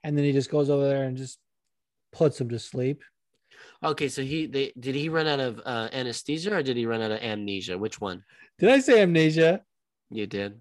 And 0.02 0.16
then 0.16 0.24
he 0.24 0.32
just 0.32 0.50
goes 0.50 0.70
over 0.70 0.86
there 0.88 1.04
and 1.04 1.16
just 1.16 1.38
puts 2.12 2.40
him 2.40 2.48
to 2.50 2.58
sleep. 2.58 3.02
Okay, 3.82 4.08
so 4.08 4.22
he 4.22 4.46
they 4.46 4.72
did 4.78 4.94
he 4.94 5.08
run 5.08 5.26
out 5.26 5.40
of 5.40 5.60
uh, 5.64 5.88
anesthesia 5.92 6.54
or 6.54 6.62
did 6.62 6.76
he 6.76 6.86
run 6.86 7.02
out 7.02 7.10
of 7.10 7.18
amnesia? 7.18 7.76
Which 7.76 8.00
one? 8.00 8.24
Did 8.58 8.70
I 8.70 8.78
say 8.78 9.02
amnesia? 9.02 9.62
You 10.10 10.26
did. 10.26 10.60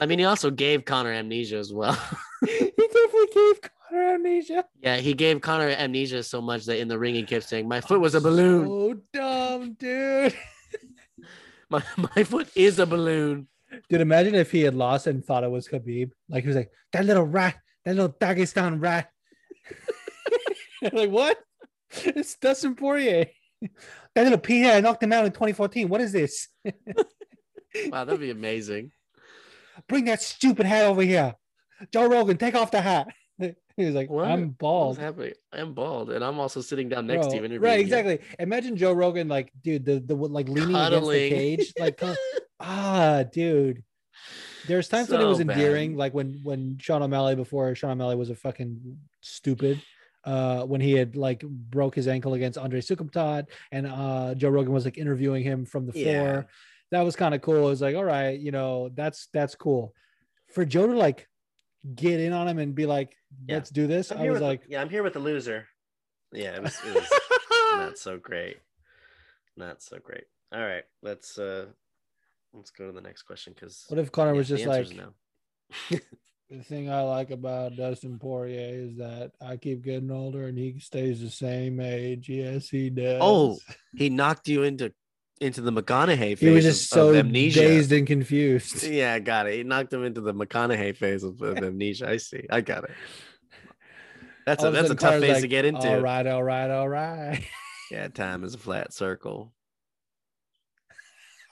I 0.00 0.06
mean, 0.06 0.18
he 0.18 0.24
also 0.24 0.50
gave 0.50 0.84
Conor 0.84 1.12
amnesia 1.12 1.56
as 1.56 1.72
well. 1.72 1.96
he 2.44 2.72
definitely 2.76 3.26
gave 3.32 3.60
Conor 3.94 4.14
amnesia. 4.14 4.64
Yeah, 4.80 4.96
he 4.96 5.14
gave 5.14 5.40
Conor 5.40 5.68
amnesia 5.68 6.22
so 6.22 6.40
much 6.40 6.64
that 6.64 6.78
in 6.78 6.88
the 6.88 6.98
ring 6.98 7.14
he 7.14 7.22
kept 7.22 7.48
saying, 7.48 7.68
"My 7.68 7.80
foot 7.80 8.00
was 8.00 8.14
a 8.14 8.20
balloon. 8.20 8.66
So 8.66 9.00
dumb, 9.12 9.74
dude. 9.74 10.34
My 11.70 11.82
my 11.96 12.24
foot 12.24 12.48
is 12.54 12.78
a 12.78 12.86
balloon." 12.86 13.48
Dude, 13.88 14.00
imagine 14.00 14.34
if 14.34 14.50
he 14.52 14.60
had 14.62 14.74
lost 14.74 15.06
and 15.06 15.24
thought 15.24 15.44
it 15.44 15.50
was 15.50 15.68
Khabib. 15.68 16.10
Like 16.28 16.44
he 16.44 16.48
was 16.48 16.56
like, 16.56 16.70
that 16.92 17.04
little 17.04 17.24
rat, 17.24 17.56
that 17.84 17.96
little 17.96 18.12
Dagestan 18.12 18.80
rat. 18.80 19.10
like, 20.92 21.10
what? 21.10 21.38
It's 21.90 22.36
Dustin 22.36 22.76
Poirier. 22.76 23.26
That 24.14 24.24
little 24.24 24.38
Peter, 24.38 24.70
I 24.70 24.80
knocked 24.80 25.02
him 25.02 25.12
out 25.12 25.24
in 25.24 25.32
2014. 25.32 25.88
What 25.88 26.00
is 26.00 26.12
this? 26.12 26.48
Wow, 27.88 28.04
that'd 28.04 28.20
be 28.20 28.30
amazing. 28.30 28.92
Bring 29.88 30.04
that 30.04 30.22
stupid 30.22 30.64
hat 30.64 30.84
over 30.84 31.02
here. 31.02 31.34
Joe 31.92 32.06
Rogan, 32.06 32.36
take 32.36 32.54
off 32.54 32.70
the 32.70 32.80
hat. 32.80 33.08
he 33.76 33.84
was 33.84 33.94
like, 33.94 34.10
What? 34.10 34.26
I'm 34.28 34.40
What's 34.48 34.56
bald. 34.58 34.98
happening? 34.98 35.32
I'm 35.52 35.74
bald, 35.74 36.10
and 36.10 36.24
I'm 36.24 36.38
also 36.38 36.60
sitting 36.60 36.88
down 36.88 37.06
next 37.06 37.26
to 37.26 37.30
Bro, 37.30 37.38
you. 37.38 37.44
interviewing 37.44 37.62
right, 37.62 37.78
you. 37.78 37.84
exactly. 37.84 38.18
Imagine 38.38 38.76
Joe 38.76 38.92
Rogan, 38.92 39.28
like, 39.28 39.52
dude, 39.62 39.84
the, 39.84 40.00
the 40.00 40.14
like 40.14 40.48
leaning 40.48 40.74
against 40.76 41.10
the 41.10 41.28
cage. 41.30 41.72
Like, 41.78 42.00
ah, 42.60 43.24
dude. 43.32 43.82
There's 44.66 44.88
times 44.88 45.10
when 45.10 45.20
it 45.20 45.24
was 45.24 45.38
So 45.38 45.44
bad. 45.44 45.58
endearing, 45.58 45.96
like 45.96 46.14
when 46.14 46.40
when 46.42 46.78
Sean 46.80 47.02
O'Malley 47.02 47.36
before 47.36 47.74
Sean 47.74 47.90
O'Malley 47.90 48.16
was 48.16 48.30
a 48.30 48.34
fucking 48.34 48.98
stupid. 49.20 49.82
Uh, 50.24 50.62
when 50.64 50.80
he 50.80 50.92
had 50.92 51.16
like 51.16 51.42
broke 51.42 51.94
his 51.94 52.08
ankle 52.08 52.32
against 52.32 52.56
Andre 52.56 52.80
Soukhamthath, 52.80 53.46
and 53.72 53.86
uh, 53.86 54.34
Joe 54.34 54.48
Rogan 54.48 54.72
was 54.72 54.86
like 54.86 54.96
interviewing 54.96 55.42
him 55.44 55.66
from 55.66 55.84
the 55.84 55.92
floor. 55.92 56.46
That 56.92 57.02
was 57.02 57.14
kind 57.14 57.34
of 57.34 57.42
cool. 57.42 57.56
It 57.66 57.70
was 57.70 57.82
like, 57.82 57.94
all 57.94 58.04
right, 58.04 58.40
you 58.40 58.50
know, 58.50 58.88
that's 58.94 59.28
that's 59.34 59.54
cool. 59.54 59.92
For 60.54 60.64
Joe 60.64 60.86
to 60.86 60.94
like 60.96 61.28
get 61.94 62.20
in 62.20 62.32
on 62.32 62.48
him 62.48 62.58
and 62.58 62.74
be 62.74 62.86
like, 62.86 63.16
let's 63.48 63.70
do 63.70 63.86
this. 63.86 64.10
I'm 64.10 64.18
I 64.18 64.30
was 64.30 64.40
like, 64.40 64.64
the, 64.64 64.72
yeah, 64.72 64.80
I'm 64.80 64.88
here 64.88 65.02
with 65.02 65.12
the 65.12 65.18
loser. 65.18 65.66
Yeah, 66.32 66.56
it 66.56 66.62
was, 66.62 66.78
it 66.86 66.94
was 66.94 67.08
not 67.76 67.98
so 67.98 68.18
great. 68.18 68.56
Not 69.56 69.82
so 69.82 69.98
great. 69.98 70.24
All 70.52 70.60
right, 70.60 70.84
let's 71.02 71.38
uh 71.38 71.66
let's 72.52 72.70
go 72.70 72.86
to 72.86 72.92
the 72.92 73.00
next 73.00 73.22
question 73.22 73.52
because 73.54 73.84
what 73.88 73.98
if 73.98 74.12
Conor 74.12 74.34
was 74.34 74.48
just 74.48 74.66
like, 74.66 74.88
no. 74.90 75.10
the 76.50 76.62
thing 76.62 76.90
I 76.90 77.02
like 77.02 77.30
about 77.30 77.76
Dustin 77.76 78.18
Poirier 78.18 78.86
is 78.86 78.96
that 78.98 79.32
I 79.40 79.56
keep 79.56 79.82
getting 79.82 80.10
older 80.10 80.46
and 80.46 80.58
he 80.58 80.78
stays 80.78 81.20
the 81.20 81.30
same 81.30 81.80
age. 81.80 82.28
Yes, 82.28 82.68
he 82.68 82.90
does. 82.90 83.18
Oh, 83.20 83.58
he 83.94 84.08
knocked 84.10 84.48
you 84.48 84.62
into 84.62 84.92
into 85.40 85.60
the 85.60 85.72
McConaughey 85.72 86.38
phase. 86.38 86.40
he 86.40 86.50
was 86.50 86.64
just 86.64 86.92
of, 86.92 86.96
so 86.96 87.08
of 87.10 87.16
amnesia. 87.16 87.60
dazed 87.60 87.92
and 87.92 88.06
confused. 88.06 88.84
Yeah, 88.94 89.18
got 89.18 89.46
it. 89.46 89.56
He 89.56 89.62
knocked 89.62 89.92
him 89.92 90.04
into 90.04 90.20
the 90.20 90.32
McConaughey 90.34 90.96
phase 90.96 91.24
of, 91.24 91.40
of 91.42 91.58
amnesia. 91.62 92.08
I 92.08 92.18
see. 92.18 92.46
I 92.50 92.60
got 92.60 92.84
it. 92.84 92.92
That's 94.46 94.62
All 94.62 94.70
a 94.70 94.72
that's 94.72 94.90
a 94.90 94.94
tough 94.94 95.20
phase 95.20 95.32
like, 95.32 95.42
to 95.42 95.48
get 95.48 95.64
into. 95.64 95.88
All 95.88 96.00
right, 96.00 96.26
all 96.26 96.42
right, 96.42 96.70
all 96.70 96.88
right. 96.88 97.42
Yeah, 97.90 98.08
time 98.08 98.44
is 98.44 98.54
a 98.54 98.58
flat 98.58 98.94
circle. 98.94 99.52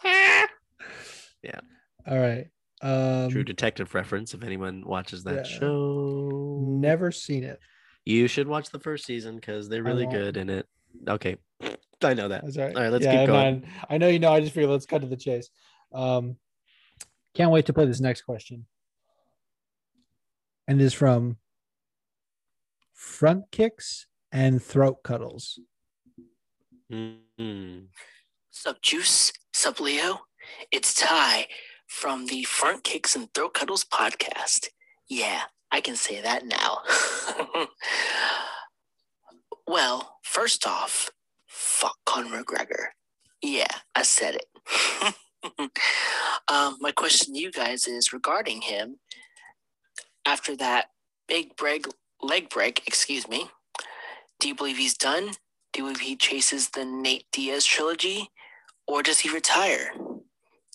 Yeah. 0.02 1.60
All 2.06 2.18
right. 2.18 2.46
Um, 2.80 3.30
True 3.30 3.44
detective 3.44 3.94
reference. 3.94 4.34
If 4.34 4.42
anyone 4.42 4.82
watches 4.84 5.24
that 5.24 5.46
yeah. 5.46 5.58
show, 5.58 6.64
never 6.66 7.12
seen 7.12 7.44
it. 7.44 7.60
you 8.04 8.26
should 8.26 8.48
watch 8.48 8.70
the 8.70 8.80
first 8.80 9.04
season 9.04 9.36
because 9.36 9.68
they're 9.68 9.82
really 9.82 10.06
good 10.06 10.36
in 10.36 10.50
it. 10.50 10.66
Okay, 11.06 11.36
I 12.02 12.14
know 12.14 12.28
that. 12.28 12.44
That's 12.44 12.56
all 12.56 12.64
right. 12.66 12.76
All 12.76 12.82
right, 12.82 12.92
let's 12.92 13.04
Yeah, 13.04 13.20
keep 13.20 13.26
going. 13.28 13.64
I 13.88 13.98
know 13.98 14.08
you 14.08 14.18
know. 14.18 14.32
I 14.32 14.40
just 14.40 14.54
figured 14.54 14.70
let's 14.70 14.86
cut 14.86 15.02
to 15.02 15.06
the 15.06 15.16
chase. 15.16 15.50
Um, 15.92 16.36
can't 17.34 17.50
wait 17.50 17.66
to 17.66 17.72
play 17.72 17.86
this 17.86 18.00
next 18.00 18.22
question. 18.22 18.66
And 20.66 20.80
it 20.80 20.84
is 20.84 20.94
from 20.94 21.36
front 22.92 23.50
kicks 23.50 24.06
and 24.32 24.62
throat 24.62 25.02
cuddles. 25.02 25.58
Mm. 26.90 27.86
Sup, 28.50 28.82
Juice? 28.82 29.32
Sup, 29.52 29.80
Leo? 29.80 30.20
It's 30.70 30.94
Ty 30.94 31.46
from 31.86 32.26
the 32.26 32.42
Front 32.44 32.84
Kicks 32.84 33.16
and 33.16 33.32
Throat 33.32 33.54
Cuddles 33.54 33.84
podcast. 33.84 34.68
Yeah, 35.08 35.42
I 35.70 35.80
can 35.80 35.96
say 35.96 36.20
that 36.20 36.46
now. 36.46 36.78
well, 39.66 40.18
first 40.22 40.66
off, 40.66 41.10
fuck 41.52 41.98
Conor 42.06 42.42
McGregor. 42.42 42.86
Yeah, 43.42 43.66
I 43.94 44.02
said 44.02 44.36
it. 44.36 45.14
um, 46.48 46.78
my 46.80 46.92
question 46.92 47.34
to 47.34 47.40
you 47.40 47.52
guys 47.52 47.86
is 47.86 48.12
regarding 48.12 48.62
him. 48.62 48.96
After 50.24 50.56
that 50.56 50.86
big 51.28 51.56
break, 51.56 51.86
leg 52.22 52.48
break, 52.48 52.82
excuse 52.86 53.28
me, 53.28 53.50
do 54.40 54.48
you 54.48 54.54
believe 54.54 54.78
he's 54.78 54.96
done? 54.96 55.32
Do 55.72 55.80
you 55.80 55.84
believe 55.84 56.00
he 56.00 56.16
chases 56.16 56.70
the 56.70 56.84
Nate 56.84 57.26
Diaz 57.32 57.64
trilogy? 57.64 58.30
Or 58.86 59.02
does 59.02 59.20
he 59.20 59.30
retire? 59.30 59.92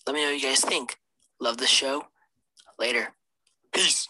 Let 0.05 0.13
me 0.13 0.21
know 0.21 0.27
what 0.31 0.41
you 0.41 0.47
guys 0.47 0.61
think. 0.61 0.97
Love 1.39 1.57
the 1.57 1.67
show. 1.67 2.05
Later. 2.79 3.13
Peace. 3.73 4.07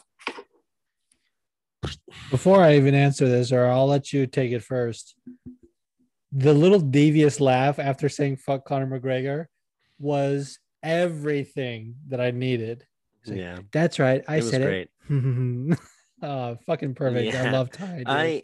Before 2.30 2.61
I 2.61 2.76
even 2.76 2.94
answer 2.94 3.27
this, 3.27 3.52
or 3.52 3.65
I'll 3.65 3.88
let 3.88 4.11
you 4.11 4.27
take 4.27 4.52
it 4.52 4.64
first. 4.64 5.15
The 6.38 6.53
little 6.53 6.80
devious 6.80 7.39
laugh 7.39 7.80
after 7.80 8.09
saying 8.09 8.38
"fuck 8.38 8.64
Conor 8.64 8.99
McGregor" 8.99 9.47
was 9.97 10.59
everything 10.84 11.95
that 12.09 12.22
I 12.22 12.30
needed. 12.30 12.85
Like, 13.26 13.38
Yeah, 13.38 13.59
That's 13.72 13.97
right. 13.97 14.23
I 14.27 14.35
it 14.35 14.43
was 14.43 14.49
said 14.51 14.61
great. 14.61 14.89
it. 15.09 15.80
oh, 16.22 16.57
fucking 16.68 16.93
perfect. 16.93 17.35
I 17.35 17.49
love 17.51 17.72
Ty. 17.72 17.97
dude. 17.97 18.03
I 18.07 18.43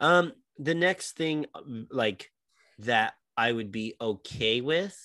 um 0.00 0.32
the 0.58 0.74
next 0.74 1.12
thing 1.16 1.46
like 1.90 2.32
that 2.80 3.14
I 3.36 3.52
would 3.52 3.70
be 3.70 3.94
okay 4.00 4.60
with 4.60 4.98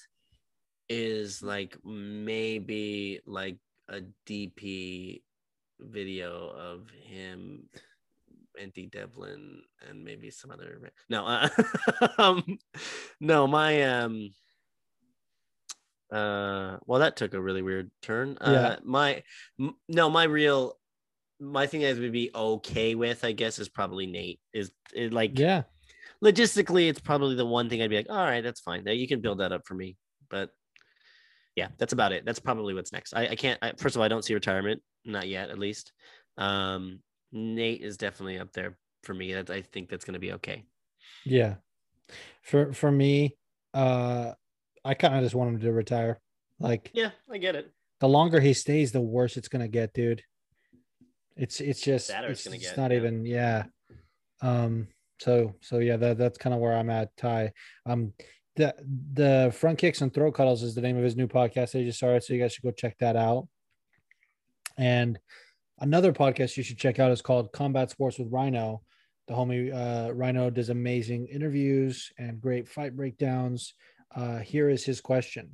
is 0.89 1.43
like 1.43 1.77
maybe 1.85 3.21
like 3.27 3.57
a 3.89 4.01
DP 4.25 5.21
video 5.80 6.49
of 6.49 6.89
him 6.89 7.69
Andy 8.59 8.88
Devlin 8.88 9.61
and 9.88 10.03
maybe 10.03 10.30
some 10.30 10.51
other 10.51 10.91
no 11.09 11.25
uh, 11.25 11.49
um 12.17 12.57
no 13.19 13.47
my 13.47 13.84
um 13.84 14.30
uh 16.11 16.77
well 16.85 16.99
that 16.99 17.15
took 17.15 17.34
a 17.34 17.41
really 17.41 17.61
weird 17.61 17.89
turn 18.01 18.38
uh 18.39 18.51
Yeah. 18.51 18.75
my 18.84 19.23
m- 19.59 19.75
no 19.88 20.09
my 20.09 20.25
real 20.25 20.77
my 21.43 21.67
thing 21.67 21.85
I 21.85 21.93
would 21.93 22.11
be 22.11 22.31
okay 22.34 22.95
with, 22.95 23.23
I 23.25 23.31
guess, 23.31 23.59
is 23.59 23.69
probably 23.69 24.05
Nate. 24.05 24.39
Is 24.53 24.71
it 24.93 25.13
like 25.13 25.38
yeah. 25.38 25.63
logistically, 26.23 26.89
it's 26.89 26.99
probably 26.99 27.35
the 27.35 27.45
one 27.45 27.69
thing 27.69 27.81
I'd 27.81 27.89
be 27.89 27.97
like, 27.97 28.09
all 28.09 28.17
right, 28.23 28.41
that's 28.41 28.61
fine. 28.61 28.84
Now 28.84 28.91
you 28.91 29.07
can 29.07 29.21
build 29.21 29.39
that 29.39 29.51
up 29.51 29.65
for 29.65 29.73
me. 29.73 29.97
But 30.30 30.51
yeah, 31.55 31.67
that's 31.77 31.93
about 31.93 32.13
it. 32.13 32.25
That's 32.25 32.39
probably 32.39 32.73
what's 32.73 32.93
next. 32.93 33.13
I, 33.13 33.27
I 33.27 33.35
can't. 33.35 33.59
I, 33.61 33.73
first 33.77 33.95
of 33.95 33.99
all, 33.99 34.05
I 34.05 34.07
don't 34.07 34.23
see 34.23 34.34
retirement, 34.34 34.81
not 35.05 35.27
yet, 35.27 35.49
at 35.49 35.59
least. 35.59 35.91
Um, 36.38 36.99
Nate 37.34 37.81
is 37.81 37.97
definitely 37.97 38.39
up 38.39 38.53
there 38.53 38.77
for 39.03 39.14
me. 39.14 39.35
I 39.35 39.61
think 39.61 39.89
that's 39.89 40.05
going 40.05 40.14
to 40.14 40.19
be 40.19 40.34
okay. 40.34 40.64
Yeah. 41.26 41.55
For 42.43 42.72
for 42.73 42.91
me, 42.91 43.35
uh 43.73 44.34
I 44.85 44.93
kind 44.93 45.15
of 45.15 45.23
just 45.23 45.35
want 45.35 45.49
him 45.49 45.60
to 45.61 45.72
retire. 45.72 46.19
Like 46.60 46.91
Yeah, 46.93 47.11
I 47.30 47.38
get 47.38 47.55
it. 47.55 47.72
the 47.99 48.07
longer 48.07 48.39
he 48.39 48.53
stays, 48.53 48.91
the 48.91 49.01
worse 49.01 49.35
it's 49.38 49.47
gonna 49.47 49.68
get, 49.68 49.93
dude. 49.93 50.22
It's 51.35 51.60
it's 51.60 51.81
just 51.81 52.07
Sadder 52.07 52.30
it's 52.30 52.45
it's, 52.45 52.57
get, 52.57 52.77
not 52.77 52.91
yeah. 52.91 52.97
even 52.97 53.26
yeah. 53.26 53.64
Um 54.41 54.88
so 55.19 55.55
so 55.61 55.80
yeah, 55.80 55.97
that 55.97 56.18
that's 56.18 56.38
kind 56.38 56.53
of 56.53 56.60
where 56.60 56.76
I'm 56.76 56.89
at, 56.89 57.15
Ty. 57.18 57.51
Um 57.85 58.14
the 58.55 58.76
the 59.14 59.55
front 59.57 59.80
kicks 59.80 60.01
and 60.01 60.14
throw 60.14 60.31
cuddles 60.31 60.61
is 60.61 60.76
the 60.76 60.81
name 60.81 60.97
of 60.97 61.03
his 61.03 61.15
new 61.15 61.27
podcast 61.27 61.72
they 61.72 61.84
just 61.84 61.97
started, 61.97 62.23
so 62.23 62.34
you 62.34 62.41
guys 62.41 62.53
should 62.53 62.64
go 62.64 62.72
check 62.72 62.97
that 62.99 63.15
out. 63.15 63.47
And 64.77 65.18
another 65.79 66.13
podcast 66.13 66.57
you 66.57 66.63
should 66.63 66.77
check 66.77 66.99
out 66.99 67.11
is 67.11 67.21
called 67.21 67.51
Combat 67.51 67.89
Sports 67.89 68.19
with 68.19 68.31
Rhino. 68.31 68.81
The 69.27 69.33
homie 69.33 69.73
uh, 69.73 70.13
Rhino 70.13 70.49
does 70.49 70.69
amazing 70.69 71.27
interviews 71.27 72.11
and 72.17 72.41
great 72.41 72.67
fight 72.67 72.95
breakdowns. 72.95 73.73
Uh, 74.15 74.39
here 74.39 74.69
is 74.69 74.83
his 74.83 75.01
question. 75.01 75.49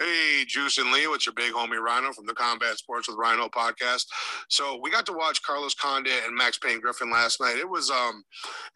Hey, 0.00 0.44
Juice 0.46 0.78
and 0.78 0.92
Lee, 0.92 1.08
it's 1.10 1.26
your 1.26 1.32
big 1.32 1.52
homie 1.52 1.82
Rhino 1.82 2.12
from 2.12 2.24
the 2.24 2.32
Combat 2.32 2.78
Sports 2.78 3.08
with 3.08 3.16
Rhino 3.18 3.48
podcast. 3.48 4.04
So 4.48 4.78
we 4.80 4.92
got 4.92 5.04
to 5.06 5.12
watch 5.12 5.42
Carlos 5.42 5.74
Condit 5.74 6.22
and 6.24 6.36
Max 6.36 6.56
Pain 6.56 6.80
Griffin 6.80 7.10
last 7.10 7.40
night. 7.40 7.56
It 7.56 7.68
was, 7.68 7.90
um, 7.90 8.22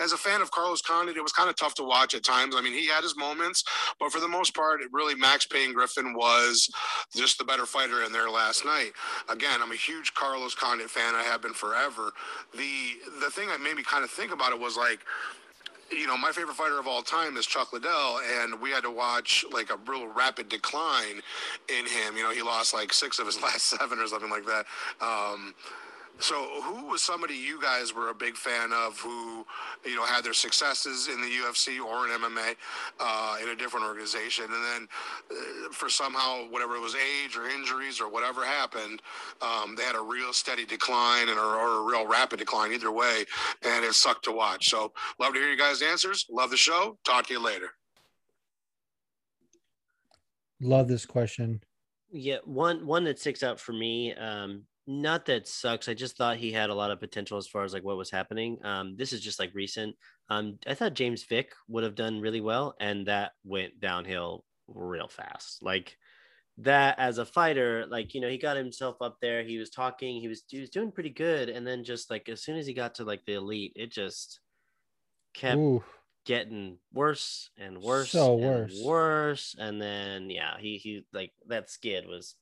as 0.00 0.10
a 0.10 0.16
fan 0.16 0.42
of 0.42 0.50
Carlos 0.50 0.82
Condit, 0.82 1.16
it 1.16 1.22
was 1.22 1.30
kind 1.30 1.48
of 1.48 1.54
tough 1.54 1.76
to 1.76 1.84
watch 1.84 2.14
at 2.14 2.24
times. 2.24 2.56
I 2.56 2.60
mean, 2.60 2.72
he 2.72 2.88
had 2.88 3.04
his 3.04 3.16
moments, 3.16 3.62
but 4.00 4.10
for 4.10 4.18
the 4.18 4.26
most 4.26 4.52
part, 4.52 4.82
it 4.82 4.88
really 4.92 5.14
Max 5.14 5.46
Pain 5.46 5.72
Griffin 5.72 6.12
was 6.12 6.68
just 7.14 7.38
the 7.38 7.44
better 7.44 7.66
fighter 7.66 8.02
in 8.02 8.10
there 8.10 8.28
last 8.28 8.64
night. 8.64 8.90
Again, 9.28 9.60
I'm 9.62 9.70
a 9.70 9.76
huge 9.76 10.14
Carlos 10.14 10.56
Condit 10.56 10.90
fan. 10.90 11.14
I 11.14 11.22
have 11.22 11.40
been 11.40 11.54
forever. 11.54 12.10
The 12.52 12.98
the 13.20 13.30
thing 13.30 13.46
that 13.46 13.60
made 13.60 13.76
me 13.76 13.84
kind 13.84 14.02
of 14.02 14.10
think 14.10 14.32
about 14.32 14.50
it 14.50 14.58
was 14.58 14.76
like 14.76 14.98
you 15.92 16.06
know, 16.06 16.16
my 16.16 16.32
favorite 16.32 16.54
fighter 16.56 16.78
of 16.78 16.86
all 16.86 17.02
time 17.02 17.36
is 17.36 17.46
Chuck 17.46 17.72
Liddell, 17.72 18.20
and 18.40 18.60
we 18.60 18.70
had 18.70 18.82
to 18.82 18.90
watch 18.90 19.44
like 19.52 19.70
a 19.70 19.78
real 19.90 20.06
rapid 20.08 20.48
decline 20.48 21.20
in 21.68 21.86
him. 21.86 22.16
You 22.16 22.24
know, 22.24 22.30
he 22.30 22.42
lost 22.42 22.74
like 22.74 22.92
six 22.92 23.18
of 23.18 23.26
his 23.26 23.40
last 23.42 23.66
seven 23.66 23.98
or 23.98 24.06
something 24.06 24.30
like 24.30 24.46
that. 24.46 24.66
Um, 25.00 25.54
so, 26.18 26.34
who 26.62 26.86
was 26.86 27.02
somebody 27.02 27.34
you 27.34 27.60
guys 27.60 27.94
were 27.94 28.10
a 28.10 28.14
big 28.14 28.36
fan 28.36 28.72
of 28.72 28.98
who, 29.00 29.44
you 29.84 29.96
know, 29.96 30.04
had 30.04 30.24
their 30.24 30.32
successes 30.32 31.08
in 31.08 31.20
the 31.20 31.26
UFC 31.26 31.84
or 31.84 32.06
in 32.06 32.12
MMA 32.12 32.54
uh, 33.00 33.36
in 33.42 33.48
a 33.48 33.56
different 33.56 33.86
organization, 33.86 34.44
and 34.44 34.64
then 34.64 34.88
uh, 35.30 35.72
for 35.72 35.88
somehow 35.88 36.44
whatever 36.50 36.76
it 36.76 36.80
was 36.80 36.94
age 36.94 37.36
or 37.36 37.48
injuries 37.48 38.00
or 38.00 38.08
whatever 38.08 38.44
happened, 38.44 39.02
um, 39.40 39.74
they 39.76 39.82
had 39.82 39.96
a 39.96 40.00
real 40.00 40.32
steady 40.32 40.64
decline 40.64 41.28
and 41.28 41.38
or, 41.38 41.56
or 41.56 41.80
a 41.80 41.82
real 41.82 42.06
rapid 42.06 42.38
decline 42.38 42.72
either 42.72 42.92
way, 42.92 43.24
and 43.62 43.84
it 43.84 43.94
sucked 43.94 44.24
to 44.24 44.32
watch. 44.32 44.68
So, 44.68 44.92
love 45.18 45.32
to 45.32 45.40
hear 45.40 45.48
you 45.48 45.58
guys' 45.58 45.82
answers. 45.82 46.26
Love 46.30 46.50
the 46.50 46.56
show. 46.56 46.98
Talk 47.04 47.26
to 47.26 47.32
you 47.32 47.40
later. 47.40 47.70
Love 50.60 50.86
this 50.86 51.04
question. 51.04 51.60
Yeah, 52.12 52.38
one 52.44 52.86
one 52.86 53.04
that 53.04 53.18
sticks 53.18 53.42
out 53.42 53.58
for 53.58 53.72
me. 53.72 54.14
Um, 54.14 54.64
not 54.86 55.26
that 55.26 55.46
sucks. 55.48 55.88
I 55.88 55.94
just 55.94 56.16
thought 56.16 56.36
he 56.38 56.52
had 56.52 56.70
a 56.70 56.74
lot 56.74 56.90
of 56.90 57.00
potential 57.00 57.38
as 57.38 57.46
far 57.46 57.64
as 57.64 57.72
like 57.72 57.84
what 57.84 57.96
was 57.96 58.10
happening. 58.10 58.64
Um, 58.64 58.96
this 58.96 59.12
is 59.12 59.20
just 59.20 59.38
like 59.38 59.54
recent. 59.54 59.96
Um, 60.28 60.58
I 60.66 60.74
thought 60.74 60.94
James 60.94 61.24
Vick 61.24 61.54
would 61.68 61.84
have 61.84 61.94
done 61.94 62.20
really 62.20 62.40
well, 62.40 62.74
and 62.80 63.06
that 63.06 63.32
went 63.44 63.80
downhill 63.80 64.44
real 64.68 65.08
fast. 65.08 65.62
Like 65.62 65.98
that 66.58 66.98
as 66.98 67.18
a 67.18 67.26
fighter, 67.26 67.86
like 67.86 68.14
you 68.14 68.20
know, 68.20 68.28
he 68.30 68.38
got 68.38 68.56
himself 68.56 68.98
up 69.02 69.18
there. 69.20 69.44
He 69.44 69.58
was 69.58 69.70
talking. 69.70 70.20
He 70.20 70.28
was 70.28 70.44
he 70.48 70.60
was 70.60 70.70
doing 70.70 70.92
pretty 70.92 71.10
good, 71.10 71.48
and 71.48 71.66
then 71.66 71.84
just 71.84 72.10
like 72.10 72.28
as 72.28 72.42
soon 72.42 72.56
as 72.58 72.66
he 72.66 72.74
got 72.74 72.96
to 72.96 73.04
like 73.04 73.24
the 73.26 73.34
elite, 73.34 73.72
it 73.76 73.92
just 73.92 74.40
kept 75.34 75.66
Ooh, 75.66 75.84
getting 76.24 76.78
worse 76.92 77.50
and 77.56 77.82
worse 77.82 78.30
So 78.30 78.34
and 78.38 78.66
worse. 78.66 78.72
worse 78.72 79.56
and 79.58 79.82
then 79.82 80.30
yeah 80.30 80.56
he 80.58 80.78
he 80.78 81.04
like 81.12 81.32
that 81.46 81.68
skid 81.70 82.06
was 82.06 82.36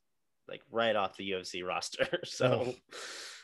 like 0.50 0.62
right 0.70 0.96
off 0.96 1.16
the 1.16 1.30
UFC 1.30 1.64
roster 1.66 2.20
so 2.24 2.64
Oh. 2.68 2.74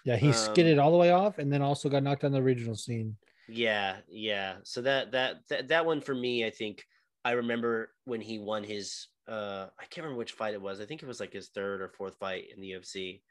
yeah, 0.05 0.17
he 0.17 0.29
Um, 0.29 0.33
skidded 0.35 0.79
all 0.79 0.91
the 0.93 0.99
way 0.99 1.11
off, 1.11 1.39
and 1.39 1.53
then 1.53 1.63
also 1.63 1.89
got 1.89 2.03
knocked 2.03 2.25
on 2.25 2.33
the 2.33 2.43
regional 2.43 2.75
scene. 2.77 3.17
yeah 3.49 3.99
yeah 4.09 4.57
so 4.65 4.83
that, 4.83 5.13
that 5.13 5.37
that 5.49 5.69
that 5.69 5.87
one 5.87 6.01
for 6.01 6.15
me 6.15 6.45
I 6.45 6.51
think 6.51 6.85
I 7.25 7.33
remember 7.33 7.93
when 8.05 8.21
he 8.21 8.39
won 8.39 8.63
his 8.65 9.09
uh 9.29 9.67
I 9.79 9.85
can't 9.87 10.05
remember 10.05 10.19
which 10.19 10.33
fight 10.33 10.55
it 10.55 10.61
was. 10.63 10.81
I 10.81 10.87
think 10.87 11.03
it 11.03 11.07
was 11.09 11.19
like 11.21 11.33
his 11.33 11.49
third 11.49 11.81
or 11.81 11.89
fourth 11.89 12.17
fight 12.19 12.45
in 12.55 12.61
the 12.61 12.71
UFC, 12.73 13.23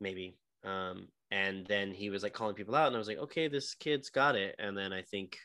maybe. 0.00 0.36
Um, 0.64 1.08
and 1.30 1.66
then 1.66 1.92
he 1.92 2.10
was 2.10 2.22
like 2.22 2.32
calling 2.34 2.54
people 2.54 2.74
out, 2.74 2.86
and 2.88 2.96
I 2.96 2.98
was 2.98 3.08
like, 3.08 3.18
okay, 3.18 3.48
this 3.48 3.74
kid's 3.74 4.10
got 4.10 4.34
it. 4.36 4.54
And 4.58 4.76
then 4.76 4.92
I 4.92 5.02
think, 5.02 5.38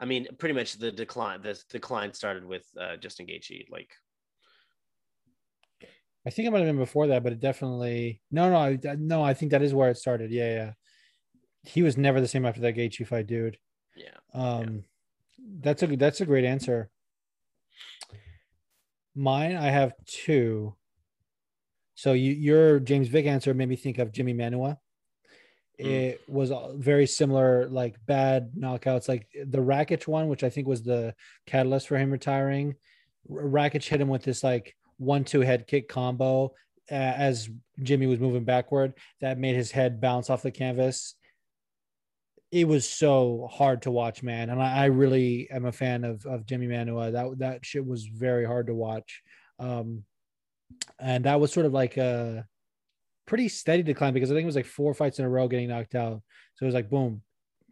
I 0.00 0.04
mean, 0.06 0.26
pretty 0.38 0.54
much 0.54 0.74
the 0.78 0.90
decline. 0.90 1.40
The 1.42 1.58
decline 1.70 2.12
started 2.12 2.44
with 2.44 2.64
uh, 2.78 2.96
Justin 2.96 3.26
Gaethje. 3.26 3.70
Like, 3.70 3.90
I 6.26 6.30
think 6.30 6.48
it 6.48 6.50
might 6.50 6.58
have 6.58 6.68
been 6.68 6.78
before 6.78 7.08
that, 7.08 7.22
but 7.22 7.32
it 7.32 7.40
definitely 7.40 8.22
no, 8.30 8.50
no, 8.50 8.56
I, 8.56 8.78
no. 8.96 9.22
I 9.22 9.34
think 9.34 9.50
that 9.50 9.62
is 9.62 9.74
where 9.74 9.90
it 9.90 9.98
started. 9.98 10.30
Yeah, 10.30 10.54
yeah. 10.54 10.72
He 11.62 11.82
was 11.82 11.96
never 11.96 12.20
the 12.20 12.28
same 12.28 12.46
after 12.46 12.60
that 12.62 12.76
Gaethje 12.76 13.06
fight, 13.06 13.26
dude. 13.26 13.58
yeah, 13.96 14.16
Um, 14.32 14.84
that's 15.60 15.82
a 15.82 15.86
that's 15.96 16.20
a 16.20 16.26
great 16.26 16.44
answer. 16.44 16.90
Mine, 19.14 19.56
I 19.56 19.68
have 19.70 19.92
two. 20.06 20.74
So 21.94 22.12
you 22.12 22.32
your 22.32 22.80
James 22.80 23.08
Vick 23.08 23.26
answer 23.26 23.54
made 23.54 23.68
me 23.68 23.76
think 23.76 23.98
of 23.98 24.12
Jimi 24.12 24.34
Manuwa. 24.34 24.78
Mm. 25.80 25.86
It 25.86 26.20
was 26.28 26.52
very 26.76 27.06
similar, 27.06 27.68
like 27.68 27.96
bad 28.06 28.52
knockouts, 28.56 29.08
like 29.08 29.26
the 29.34 29.58
Rakic 29.58 30.06
one, 30.06 30.28
which 30.28 30.44
I 30.44 30.50
think 30.50 30.66
was 30.66 30.82
the 30.82 31.14
catalyst 31.46 31.88
for 31.88 31.98
him 31.98 32.10
retiring. 32.10 32.76
Rakic 33.30 33.84
hit 33.84 34.00
him 34.00 34.08
with 34.08 34.22
this 34.22 34.44
like 34.44 34.74
one-two 34.98 35.40
head 35.40 35.66
kick 35.66 35.88
combo 35.88 36.52
uh, 36.90 36.94
as 36.94 37.48
Jimmy 37.82 38.06
was 38.06 38.20
moving 38.20 38.44
backward. 38.44 38.94
That 39.20 39.38
made 39.38 39.56
his 39.56 39.70
head 39.70 40.00
bounce 40.00 40.30
off 40.30 40.42
the 40.42 40.50
canvas 40.50 41.14
it 42.54 42.68
was 42.68 42.88
so 42.88 43.48
hard 43.52 43.82
to 43.82 43.90
watch, 43.90 44.22
man. 44.22 44.48
And 44.48 44.62
I, 44.62 44.82
I 44.82 44.84
really 44.84 45.50
am 45.50 45.64
a 45.64 45.72
fan 45.72 46.04
of 46.04 46.24
of 46.24 46.46
Jimi 46.46 46.68
Manuwa. 46.68 47.10
That 47.10 47.38
that 47.40 47.66
shit 47.66 47.84
was 47.84 48.04
very 48.04 48.46
hard 48.46 48.68
to 48.68 48.74
watch. 48.74 49.22
Um, 49.58 50.04
and 51.00 51.24
that 51.24 51.40
was 51.40 51.52
sort 51.52 51.66
of 51.66 51.72
like 51.72 51.96
a 51.96 52.46
pretty 53.26 53.48
steady 53.48 53.82
decline 53.82 54.14
because 54.14 54.30
I 54.30 54.34
think 54.34 54.44
it 54.44 54.46
was 54.46 54.54
like 54.54 54.66
four 54.66 54.94
fights 54.94 55.18
in 55.18 55.24
a 55.24 55.28
row 55.28 55.48
getting 55.48 55.68
knocked 55.68 55.96
out. 55.96 56.22
So 56.54 56.62
it 56.62 56.66
was 56.66 56.76
like 56.76 56.90
boom, 56.90 57.22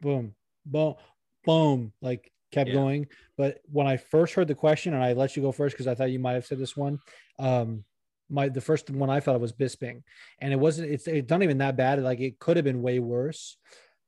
boom, 0.00 0.34
boom, 0.66 0.96
boom, 1.44 1.92
like 2.02 2.31
kept 2.52 2.68
Yeah. 2.68 2.74
going. 2.74 3.06
But 3.36 3.60
when 3.64 3.86
I 3.86 3.96
first 3.96 4.34
heard 4.34 4.48
the 4.48 4.54
question, 4.54 4.94
and 4.94 5.02
I 5.02 5.14
let 5.14 5.36
you 5.36 5.42
go 5.42 5.52
first 5.52 5.74
because 5.74 5.88
I 5.88 5.94
thought 5.94 6.10
you 6.10 6.18
might 6.18 6.34
have 6.34 6.46
said 6.46 6.58
this 6.58 6.76
one. 6.76 6.98
Um, 7.38 7.84
my 8.30 8.48
the 8.48 8.60
first 8.60 8.88
one 8.90 9.10
I 9.10 9.20
thought 9.20 9.40
was 9.40 9.52
Bisping, 9.52 10.02
and 10.40 10.52
it 10.52 10.56
wasn't. 10.56 10.90
It's 10.90 11.06
it's 11.06 11.30
not 11.30 11.42
even 11.42 11.58
that 11.58 11.76
bad. 11.76 12.00
Like 12.02 12.20
it 12.20 12.38
could 12.38 12.56
have 12.56 12.64
been 12.64 12.82
way 12.82 12.98
worse, 12.98 13.56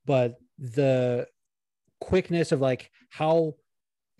but 0.06 0.36
the 0.58 1.26
quickness 2.00 2.52
of 2.52 2.60
like 2.60 2.90
how 3.10 3.54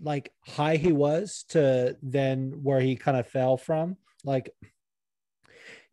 like 0.00 0.32
high 0.46 0.76
he 0.76 0.92
was 0.92 1.44
to 1.50 1.96
then 2.02 2.60
where 2.62 2.80
he 2.80 2.96
kind 2.96 3.16
of 3.16 3.26
fell 3.26 3.56
from, 3.56 3.96
like 4.24 4.50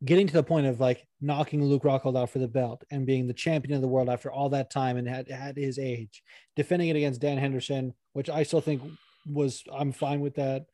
getting 0.03 0.27
to 0.27 0.33
the 0.33 0.43
point 0.43 0.65
of 0.65 0.79
like 0.79 1.05
knocking 1.21 1.63
Luke 1.63 1.83
Rockhold 1.83 2.17
out 2.17 2.31
for 2.31 2.39
the 2.39 2.47
belt 2.47 2.83
and 2.89 3.05
being 3.05 3.27
the 3.27 3.33
champion 3.33 3.75
of 3.75 3.81
the 3.81 3.87
world 3.87 4.09
after 4.09 4.31
all 4.31 4.49
that 4.49 4.71
time 4.71 4.97
and 4.97 5.07
had 5.07 5.29
had 5.29 5.55
his 5.55 5.77
age, 5.77 6.23
defending 6.55 6.89
it 6.89 6.95
against 6.95 7.21
Dan 7.21 7.37
Henderson, 7.37 7.93
which 8.13 8.29
I 8.29 8.43
still 8.43 8.61
think 8.61 8.81
was 9.25 9.63
I'm 9.73 9.91
fine 9.91 10.21
with 10.21 10.35
that. 10.35 10.65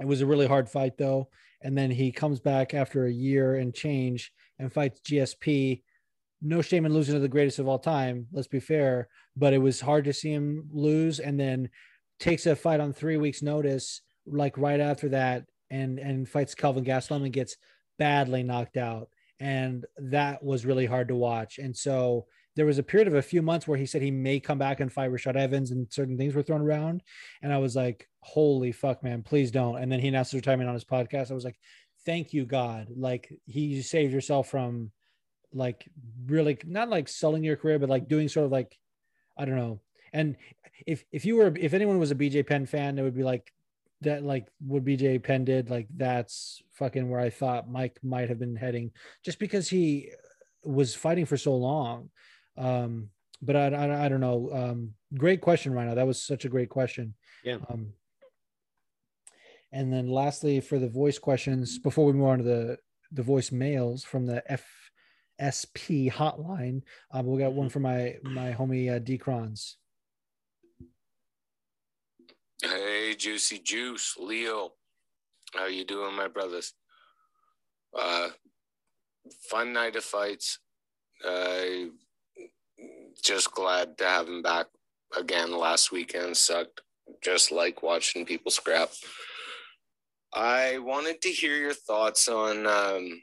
It 0.00 0.06
was 0.06 0.20
a 0.20 0.26
really 0.26 0.46
hard 0.46 0.68
fight 0.68 0.96
though, 0.96 1.28
and 1.60 1.76
then 1.76 1.90
he 1.90 2.12
comes 2.12 2.40
back 2.40 2.74
after 2.74 3.04
a 3.04 3.12
year 3.12 3.56
and 3.56 3.74
change 3.74 4.32
and 4.58 4.72
fights 4.72 5.00
GSP. 5.00 5.82
No 6.40 6.62
shame 6.62 6.86
in 6.86 6.92
losing 6.92 7.14
to 7.14 7.20
the 7.20 7.28
greatest 7.28 7.58
of 7.58 7.68
all 7.68 7.78
time. 7.78 8.26
Let's 8.32 8.48
be 8.48 8.60
fair, 8.60 9.08
but 9.36 9.52
it 9.52 9.58
was 9.58 9.80
hard 9.80 10.04
to 10.06 10.12
see 10.12 10.32
him 10.32 10.68
lose, 10.72 11.20
and 11.20 11.38
then 11.38 11.68
takes 12.18 12.46
a 12.46 12.56
fight 12.56 12.80
on 12.80 12.92
three 12.92 13.16
weeks' 13.16 13.42
notice, 13.42 14.00
like 14.26 14.58
right 14.58 14.80
after 14.80 15.10
that, 15.10 15.44
and 15.70 15.98
and 15.98 16.28
fights 16.28 16.54
Kelvin 16.54 16.84
Gastelum 16.84 17.24
and 17.24 17.32
gets 17.32 17.56
badly 17.98 18.42
knocked 18.42 18.76
out, 18.76 19.08
and 19.38 19.84
that 19.98 20.42
was 20.42 20.66
really 20.66 20.86
hard 20.86 21.08
to 21.08 21.14
watch. 21.14 21.58
And 21.58 21.76
so 21.76 22.26
there 22.54 22.66
was 22.66 22.78
a 22.78 22.82
period 22.82 23.08
of 23.08 23.14
a 23.14 23.22
few 23.22 23.42
months 23.42 23.66
where 23.66 23.78
he 23.78 23.86
said 23.86 24.02
he 24.02 24.10
may 24.10 24.38
come 24.38 24.58
back 24.58 24.80
and 24.80 24.92
fight 24.92 25.10
Rashad 25.10 25.36
Evans, 25.36 25.70
and 25.70 25.86
certain 25.90 26.16
things 26.16 26.34
were 26.34 26.42
thrown 26.42 26.60
around, 26.60 27.02
and 27.42 27.52
I 27.52 27.58
was 27.58 27.74
like, 27.76 28.08
"Holy 28.20 28.72
fuck, 28.72 29.02
man, 29.02 29.22
please 29.22 29.50
don't!" 29.50 29.78
And 29.78 29.90
then 29.90 30.00
he 30.00 30.08
announced 30.08 30.32
his 30.32 30.38
retirement 30.38 30.68
on 30.68 30.74
his 30.74 30.84
podcast. 30.84 31.30
I 31.30 31.34
was 31.34 31.44
like, 31.44 31.58
"Thank 32.04 32.32
you, 32.32 32.44
God! 32.44 32.88
Like 32.94 33.32
he 33.46 33.82
saved 33.82 34.12
yourself 34.12 34.48
from." 34.48 34.92
like 35.54 35.88
really 36.26 36.58
not 36.64 36.88
like 36.88 37.08
selling 37.08 37.44
your 37.44 37.56
career, 37.56 37.78
but 37.78 37.88
like 37.88 38.08
doing 38.08 38.28
sort 38.28 38.46
of 38.46 38.52
like 38.52 38.76
I 39.36 39.44
don't 39.44 39.56
know. 39.56 39.80
And 40.12 40.36
if 40.86 41.04
if 41.12 41.24
you 41.24 41.36
were 41.36 41.52
if 41.58 41.74
anyone 41.74 41.98
was 41.98 42.10
a 42.10 42.16
BJ 42.16 42.46
Penn 42.46 42.66
fan, 42.66 42.98
it 42.98 43.02
would 43.02 43.16
be 43.16 43.22
like 43.22 43.52
that 44.02 44.22
like 44.22 44.46
what 44.66 44.84
BJ 44.84 45.22
Penn 45.22 45.44
did, 45.44 45.70
like 45.70 45.88
that's 45.96 46.62
fucking 46.72 47.08
where 47.08 47.20
I 47.20 47.30
thought 47.30 47.70
Mike 47.70 47.98
might 48.02 48.28
have 48.28 48.38
been 48.38 48.56
heading, 48.56 48.92
just 49.24 49.38
because 49.38 49.68
he 49.68 50.10
was 50.64 50.94
fighting 50.94 51.26
for 51.26 51.36
so 51.36 51.54
long. 51.56 52.10
Um, 52.62 53.08
but 53.40 53.56
I, 53.56 53.66
I, 53.66 54.06
I 54.06 54.08
don't 54.08 54.20
know. 54.20 54.50
Um, 54.52 54.94
great 55.16 55.40
question, 55.40 55.72
Rhino. 55.74 55.94
That 55.94 56.06
was 56.06 56.22
such 56.22 56.44
a 56.44 56.48
great 56.48 56.68
question. 56.68 57.14
Yeah. 57.44 57.58
Um, 57.68 57.92
and 59.72 59.92
then 59.92 60.08
lastly, 60.08 60.60
for 60.60 60.78
the 60.78 60.88
voice 60.88 61.18
questions, 61.18 61.78
before 61.78 62.06
we 62.06 62.12
move 62.12 62.28
on 62.28 62.38
to 62.38 62.44
the 62.44 62.78
the 63.14 63.22
voice 63.22 63.52
mails 63.52 64.04
from 64.04 64.26
the 64.26 64.42
FSP 65.40 66.10
hotline, 66.12 66.82
um, 67.12 67.26
we 67.26 67.38
got 67.40 67.52
one 67.52 67.68
from 67.68 67.82
my 67.82 68.16
my 68.22 68.52
homie 68.52 68.94
uh, 68.94 68.98
D 68.98 69.18
Crons. 69.18 69.76
Hey, 72.62 73.14
Juicy 73.18 73.58
Juice, 73.58 74.16
Leo. 74.18 74.74
How 75.54 75.66
you 75.66 75.84
doing, 75.84 76.14
my 76.14 76.28
brothers? 76.28 76.74
Uh, 77.98 78.28
fun 79.50 79.72
night 79.72 79.96
of 79.96 80.04
fights. 80.04 80.58
Uh, 81.24 81.88
just 83.22 83.52
glad 83.52 83.98
to 83.98 84.04
have 84.04 84.28
him 84.28 84.42
back 84.42 84.66
again. 85.18 85.56
Last 85.56 85.92
weekend 85.92 86.36
sucked, 86.36 86.80
just 87.22 87.52
like 87.52 87.82
watching 87.82 88.24
people 88.24 88.50
scrap. 88.50 88.90
I 90.32 90.78
wanted 90.78 91.20
to 91.22 91.28
hear 91.28 91.56
your 91.56 91.74
thoughts 91.74 92.28
on 92.28 92.66
um, 92.66 93.20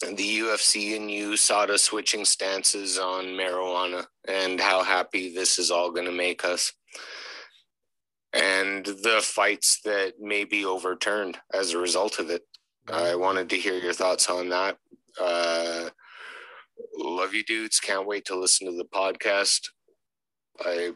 the 0.00 0.38
UFC 0.40 0.96
and 0.96 1.10
you 1.10 1.30
USADA 1.30 1.78
switching 1.78 2.24
stances 2.24 2.98
on 2.98 3.24
marijuana 3.26 4.04
and 4.28 4.60
how 4.60 4.82
happy 4.82 5.34
this 5.34 5.58
is 5.58 5.70
all 5.70 5.90
going 5.90 6.06
to 6.06 6.12
make 6.12 6.44
us 6.44 6.72
and 8.34 8.84
the 8.84 9.20
fights 9.22 9.80
that 9.84 10.14
may 10.20 10.44
be 10.44 10.64
overturned 10.64 11.38
as 11.52 11.72
a 11.72 11.78
result 11.78 12.18
of 12.18 12.30
it. 12.30 12.42
I 12.92 13.14
wanted 13.14 13.48
to 13.50 13.56
hear 13.56 13.74
your 13.74 13.92
thoughts 13.92 14.28
on 14.28 14.48
that. 14.48 14.76
Uh, 15.20 15.90
love 16.98 17.34
you, 17.34 17.44
dudes. 17.44 17.80
Can't 17.80 18.06
wait 18.06 18.24
to 18.26 18.38
listen 18.38 18.66
to 18.66 18.76
the 18.76 18.84
podcast. 18.84 19.68
I 20.60 20.92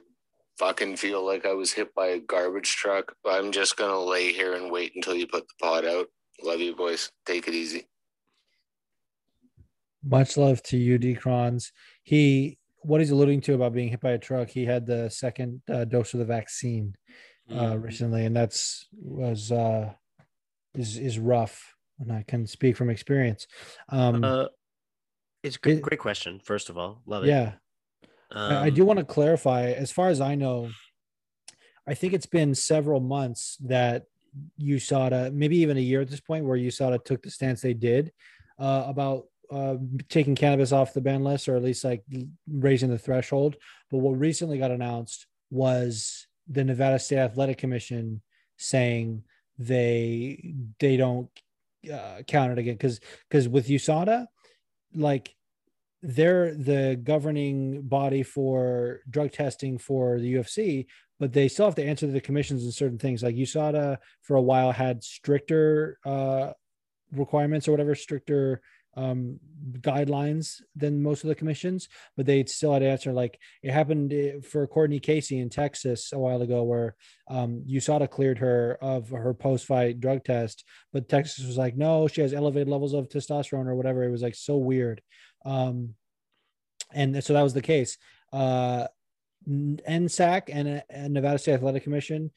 fucking 0.58 0.96
feel 0.96 1.24
like 1.24 1.46
I 1.46 1.52
was 1.52 1.72
hit 1.72 1.94
by 1.94 2.08
a 2.08 2.20
garbage 2.20 2.76
truck. 2.76 3.14
I'm 3.26 3.52
just 3.52 3.76
going 3.76 3.90
to 3.90 3.98
lay 3.98 4.32
here 4.32 4.54
and 4.54 4.70
wait 4.70 4.92
until 4.94 5.14
you 5.14 5.26
put 5.26 5.46
the 5.46 5.54
pod 5.60 5.84
out. 5.84 6.06
Love 6.42 6.60
you, 6.60 6.74
boys. 6.74 7.10
Take 7.26 7.48
it 7.48 7.54
easy. 7.54 7.88
Much 10.04 10.36
love 10.36 10.62
to 10.64 10.76
you, 10.76 10.98
D 10.98 11.14
Crons. 11.14 11.72
He 12.02 12.58
what 12.82 13.00
he's 13.00 13.10
alluding 13.10 13.40
to 13.42 13.54
about 13.54 13.74
being 13.74 13.88
hit 13.88 14.00
by 14.00 14.12
a 14.12 14.18
truck. 14.18 14.48
He 14.48 14.64
had 14.64 14.86
the 14.86 15.10
second 15.10 15.60
uh, 15.68 15.84
dose 15.84 16.14
of 16.14 16.20
the 16.20 16.24
vaccine 16.24 16.94
uh, 17.52 17.76
recently, 17.76 18.24
and 18.24 18.34
that's 18.34 18.86
was 18.92 19.50
uh, 19.50 19.92
is 20.74 20.96
is 20.96 21.18
rough. 21.18 21.74
And 21.98 22.12
I 22.12 22.24
can 22.28 22.46
speak 22.46 22.76
from 22.76 22.90
experience. 22.90 23.48
Um, 23.88 24.22
Uh, 24.22 24.46
it's 25.42 25.56
a 25.56 25.58
great, 25.58 25.78
it- 25.78 25.82
great 25.82 26.00
question. 26.00 26.40
First 26.42 26.68
of 26.70 26.78
all, 26.78 27.02
love 27.06 27.24
it. 27.24 27.28
yeah, 27.28 27.52
I 28.30 28.66
I 28.66 28.68
Um, 28.68 28.74
do 28.74 28.84
want 28.84 28.98
to 28.98 29.04
clarify. 29.04 29.70
As 29.72 29.90
far 29.90 30.08
as 30.08 30.20
I 30.20 30.34
know, 30.34 30.70
I 31.86 31.94
think 31.94 32.12
it's 32.12 32.26
been 32.26 32.54
several 32.54 33.00
months 33.00 33.56
that 33.60 34.04
USADA, 34.60 35.32
maybe 35.32 35.56
even 35.58 35.76
a 35.76 35.80
year 35.80 36.00
at 36.00 36.10
this 36.10 36.20
point, 36.20 36.44
where 36.44 36.56
USADA 36.58 37.04
took 37.04 37.22
the 37.22 37.30
stance 37.30 37.60
they 37.62 37.74
did 37.74 38.12
uh, 38.58 38.84
about 38.86 39.26
uh, 39.50 39.76
taking 40.10 40.34
cannabis 40.34 40.72
off 40.72 40.92
the 40.92 41.00
ban 41.00 41.24
list, 41.24 41.48
or 41.48 41.56
at 41.56 41.62
least 41.62 41.82
like 41.84 42.04
raising 42.50 42.90
the 42.90 42.98
threshold. 42.98 43.56
But 43.90 43.98
what 43.98 44.18
recently 44.18 44.58
got 44.58 44.70
announced 44.70 45.26
was 45.50 46.26
the 46.46 46.64
Nevada 46.64 46.98
State 46.98 47.18
Athletic 47.18 47.56
Commission 47.58 48.20
saying 48.58 49.24
they 49.58 50.54
they 50.78 50.96
don't 50.98 51.30
uh, 51.92 52.22
count 52.26 52.52
it 52.52 52.58
again 52.58 52.74
because 52.74 53.00
because 53.28 53.48
with 53.48 53.68
USADA, 53.68 54.26
like 54.94 55.34
they're 56.02 56.54
the 56.54 57.00
governing 57.02 57.82
body 57.82 58.22
for 58.22 59.00
drug 59.10 59.32
testing 59.32 59.78
for 59.78 60.18
the 60.18 60.34
UFC, 60.34 60.86
but 61.18 61.32
they 61.32 61.48
still 61.48 61.66
have 61.66 61.74
to 61.76 61.84
answer 61.84 62.06
to 62.06 62.12
the 62.12 62.20
commissions 62.20 62.64
and 62.64 62.72
certain 62.72 62.98
things. 62.98 63.22
Like 63.22 63.34
USADA 63.34 63.98
for 64.22 64.36
a 64.36 64.42
while 64.42 64.70
had 64.70 65.02
stricter 65.02 65.98
uh, 66.04 66.52
requirements 67.12 67.66
or 67.66 67.72
whatever, 67.72 67.94
stricter 67.94 68.60
um, 68.96 69.38
guidelines 69.80 70.60
than 70.74 71.02
most 71.02 71.24
of 71.24 71.28
the 71.28 71.34
commissions, 71.34 71.88
but 72.16 72.26
they 72.26 72.44
still 72.44 72.72
had 72.72 72.80
to 72.80 72.88
answer. 72.88 73.12
Like 73.12 73.38
it 73.62 73.72
happened 73.72 74.12
eh, 74.12 74.40
for 74.40 74.66
Courtney 74.66 75.00
Casey 75.00 75.38
in 75.38 75.50
Texas 75.50 76.12
a 76.12 76.18
while 76.18 76.42
ago, 76.42 76.62
where 76.62 76.96
um, 77.28 77.62
USADA 77.68 78.10
cleared 78.10 78.38
her 78.38 78.78
of 78.80 79.10
her 79.10 79.34
post-fight 79.34 80.00
drug 80.00 80.24
test, 80.24 80.64
but 80.92 81.08
Texas 81.08 81.46
was 81.46 81.56
like, 81.56 81.76
no, 81.76 82.08
she 82.08 82.20
has 82.20 82.34
elevated 82.34 82.68
levels 82.68 82.94
of 82.94 83.08
testosterone 83.08 83.66
or 83.66 83.74
whatever. 83.74 84.02
It 84.02 84.10
was 84.10 84.22
like 84.22 84.34
so 84.34 84.56
weird, 84.56 85.02
um, 85.44 85.94
and 86.92 87.22
so 87.22 87.32
that 87.34 87.42
was 87.42 87.54
the 87.54 87.62
case. 87.62 87.98
Uh, 88.32 88.86
NSAC 89.48 90.42
and, 90.48 90.82
and 90.90 91.14
Nevada 91.14 91.38
State 91.38 91.54
Athletic 91.54 91.84
Commission 91.84 92.30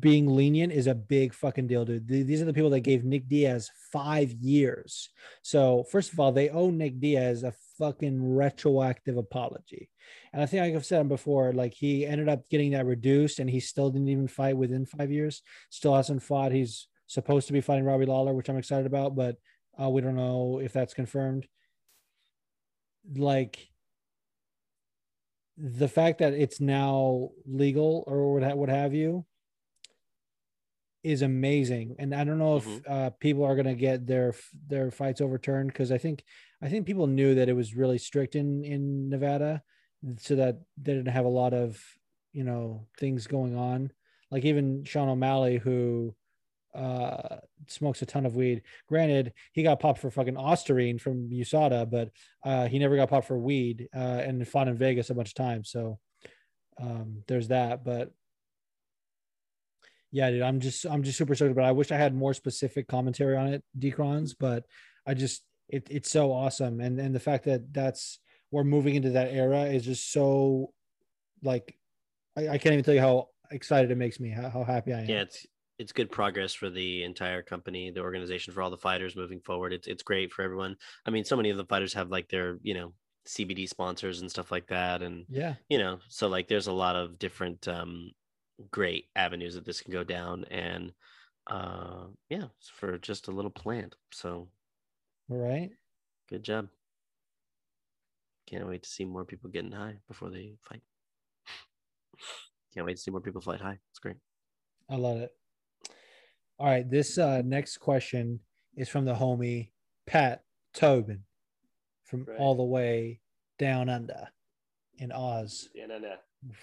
being 0.00 0.26
lenient 0.26 0.72
is 0.72 0.86
a 0.86 0.94
big 0.94 1.32
fucking 1.32 1.66
deal, 1.66 1.84
dude. 1.84 2.08
These 2.08 2.42
are 2.42 2.46
the 2.46 2.52
people 2.52 2.70
that 2.70 2.80
gave 2.80 3.04
Nick 3.04 3.28
Diaz 3.28 3.70
five 3.92 4.32
years. 4.32 5.10
So, 5.42 5.84
first 5.90 6.12
of 6.12 6.20
all, 6.20 6.32
they 6.32 6.48
owe 6.48 6.70
Nick 6.70 7.00
Diaz 7.00 7.42
a 7.42 7.52
fucking 7.78 8.34
retroactive 8.34 9.16
apology. 9.16 9.90
And 10.32 10.42
I 10.42 10.46
think 10.46 10.62
like 10.62 10.74
I've 10.74 10.86
said 10.86 11.00
him 11.00 11.08
before, 11.08 11.52
like 11.52 11.74
he 11.74 12.06
ended 12.06 12.28
up 12.28 12.48
getting 12.48 12.72
that 12.72 12.86
reduced 12.86 13.38
and 13.38 13.48
he 13.48 13.60
still 13.60 13.90
didn't 13.90 14.08
even 14.08 14.28
fight 14.28 14.56
within 14.56 14.86
five 14.86 15.12
years, 15.12 15.42
still 15.70 15.94
hasn't 15.94 16.22
fought. 16.22 16.52
He's 16.52 16.88
supposed 17.06 17.46
to 17.46 17.52
be 17.52 17.60
fighting 17.60 17.84
Robbie 17.84 18.06
Lawler, 18.06 18.34
which 18.34 18.48
I'm 18.48 18.58
excited 18.58 18.86
about, 18.86 19.14
but 19.14 19.36
uh, 19.80 19.88
we 19.88 20.00
don't 20.00 20.16
know 20.16 20.60
if 20.62 20.72
that's 20.72 20.94
confirmed. 20.94 21.46
Like, 23.14 23.68
the 25.58 25.88
fact 25.88 26.18
that 26.18 26.34
it's 26.34 26.60
now 26.60 27.30
legal 27.46 28.04
or 28.06 28.34
what, 28.34 28.58
what 28.58 28.68
have 28.68 28.92
you 28.92 29.24
is 31.06 31.22
amazing 31.22 31.94
and 32.00 32.12
i 32.12 32.24
don't 32.24 32.38
know 32.38 32.58
mm-hmm. 32.58 32.78
if 32.78 32.90
uh, 32.90 33.10
people 33.20 33.44
are 33.44 33.54
going 33.54 33.66
to 33.66 33.74
get 33.74 34.06
their 34.06 34.34
their 34.66 34.90
fights 34.90 35.20
overturned 35.20 35.68
because 35.68 35.92
i 35.92 35.98
think 35.98 36.24
i 36.60 36.68
think 36.68 36.84
people 36.84 37.06
knew 37.06 37.36
that 37.36 37.48
it 37.48 37.54
was 37.54 37.76
really 37.76 37.96
strict 37.96 38.34
in 38.34 38.64
in 38.64 39.08
nevada 39.08 39.62
so 40.18 40.34
that 40.34 40.58
they 40.76 40.94
didn't 40.94 41.12
have 41.12 41.24
a 41.24 41.28
lot 41.28 41.54
of 41.54 41.80
you 42.32 42.42
know 42.42 42.86
things 42.98 43.28
going 43.28 43.56
on 43.56 43.92
like 44.32 44.44
even 44.44 44.84
sean 44.84 45.08
o'malley 45.08 45.58
who 45.58 46.12
uh 46.74 47.36
smokes 47.68 48.02
a 48.02 48.06
ton 48.06 48.26
of 48.26 48.34
weed 48.34 48.62
granted 48.88 49.32
he 49.52 49.62
got 49.62 49.78
popped 49.78 50.00
for 50.00 50.10
fucking 50.10 50.34
ostarine 50.34 51.00
from 51.00 51.30
usada 51.30 51.88
but 51.88 52.10
uh 52.44 52.66
he 52.66 52.80
never 52.80 52.96
got 52.96 53.08
popped 53.08 53.28
for 53.28 53.38
weed 53.38 53.88
uh 53.94 54.20
and 54.26 54.46
fought 54.46 54.68
in 54.68 54.76
vegas 54.76 55.08
a 55.08 55.14
bunch 55.14 55.28
of 55.28 55.34
times 55.34 55.70
so 55.70 55.98
um 56.80 57.22
there's 57.28 57.48
that 57.48 57.84
but 57.84 58.12
yeah, 60.16 60.30
dude, 60.30 60.40
I'm 60.40 60.60
just 60.60 60.86
I'm 60.86 61.02
just 61.02 61.18
super 61.18 61.34
stoked. 61.34 61.54
But 61.54 61.64
I 61.64 61.72
wish 61.72 61.92
I 61.92 61.98
had 61.98 62.14
more 62.14 62.32
specific 62.32 62.88
commentary 62.88 63.36
on 63.36 63.48
it, 63.48 63.62
Decrons. 63.78 64.34
But 64.38 64.64
I 65.06 65.12
just 65.12 65.42
it, 65.68 65.86
it's 65.90 66.10
so 66.10 66.32
awesome, 66.32 66.80
and 66.80 66.98
and 66.98 67.14
the 67.14 67.20
fact 67.20 67.44
that 67.44 67.70
that's 67.70 68.18
we're 68.50 68.64
moving 68.64 68.94
into 68.94 69.10
that 69.10 69.30
era 69.30 69.64
is 69.64 69.84
just 69.84 70.10
so 70.10 70.72
like 71.42 71.76
I, 72.34 72.48
I 72.48 72.58
can't 72.58 72.72
even 72.72 72.82
tell 72.82 72.94
you 72.94 73.00
how 73.02 73.28
excited 73.50 73.90
it 73.90 73.98
makes 73.98 74.18
me, 74.18 74.30
how, 74.30 74.48
how 74.48 74.64
happy 74.64 74.94
I 74.94 75.00
am. 75.00 75.06
Yeah, 75.10 75.20
it's 75.20 75.44
it's 75.78 75.92
good 75.92 76.10
progress 76.10 76.54
for 76.54 76.70
the 76.70 77.02
entire 77.02 77.42
company, 77.42 77.90
the 77.90 78.00
organization, 78.00 78.54
for 78.54 78.62
all 78.62 78.70
the 78.70 78.78
fighters 78.78 79.16
moving 79.16 79.40
forward. 79.40 79.74
It's 79.74 79.86
it's 79.86 80.02
great 80.02 80.32
for 80.32 80.40
everyone. 80.40 80.76
I 81.04 81.10
mean, 81.10 81.26
so 81.26 81.36
many 81.36 81.50
of 81.50 81.58
the 81.58 81.66
fighters 81.66 81.92
have 81.92 82.08
like 82.08 82.30
their 82.30 82.56
you 82.62 82.72
know 82.72 82.94
CBD 83.28 83.68
sponsors 83.68 84.22
and 84.22 84.30
stuff 84.30 84.50
like 84.50 84.68
that, 84.68 85.02
and 85.02 85.26
yeah, 85.28 85.56
you 85.68 85.76
know, 85.76 85.98
so 86.08 86.26
like 86.28 86.48
there's 86.48 86.68
a 86.68 86.72
lot 86.72 86.96
of 86.96 87.18
different 87.18 87.68
um 87.68 88.12
great 88.70 89.06
avenues 89.16 89.54
that 89.54 89.64
this 89.64 89.80
can 89.80 89.92
go 89.92 90.04
down 90.04 90.44
and 90.50 90.92
uh 91.48 92.04
yeah 92.28 92.44
for 92.74 92.98
just 92.98 93.28
a 93.28 93.32
little 93.32 93.50
plant. 93.50 93.94
So 94.12 94.48
all 95.30 95.38
right. 95.38 95.70
good 96.28 96.42
job. 96.42 96.68
Can't 98.46 98.66
wait 98.68 98.84
to 98.84 98.88
see 98.88 99.04
more 99.04 99.24
people 99.24 99.50
getting 99.50 99.72
high 99.72 99.96
before 100.06 100.30
they 100.30 100.54
fight. 100.62 100.82
Can't 102.74 102.86
wait 102.86 102.96
to 102.96 103.02
see 103.02 103.10
more 103.10 103.20
people 103.20 103.40
fight 103.40 103.60
high. 103.60 103.78
It's 103.90 103.98
great. 103.98 104.16
I 104.88 104.96
love 104.96 105.18
it. 105.18 105.32
All 106.58 106.66
right. 106.66 106.88
This 106.88 107.18
uh 107.18 107.42
next 107.44 107.78
question 107.78 108.40
is 108.76 108.88
from 108.88 109.04
the 109.04 109.14
homie 109.14 109.70
pat 110.06 110.44
tobin 110.74 111.24
from 112.04 112.24
right. 112.24 112.38
all 112.38 112.54
the 112.54 112.62
way 112.62 113.20
down 113.58 113.88
under 113.88 114.28
in 114.98 115.12
oz. 115.12 115.68
Yeah 115.74 115.86
no 115.86 115.98
no 115.98 116.14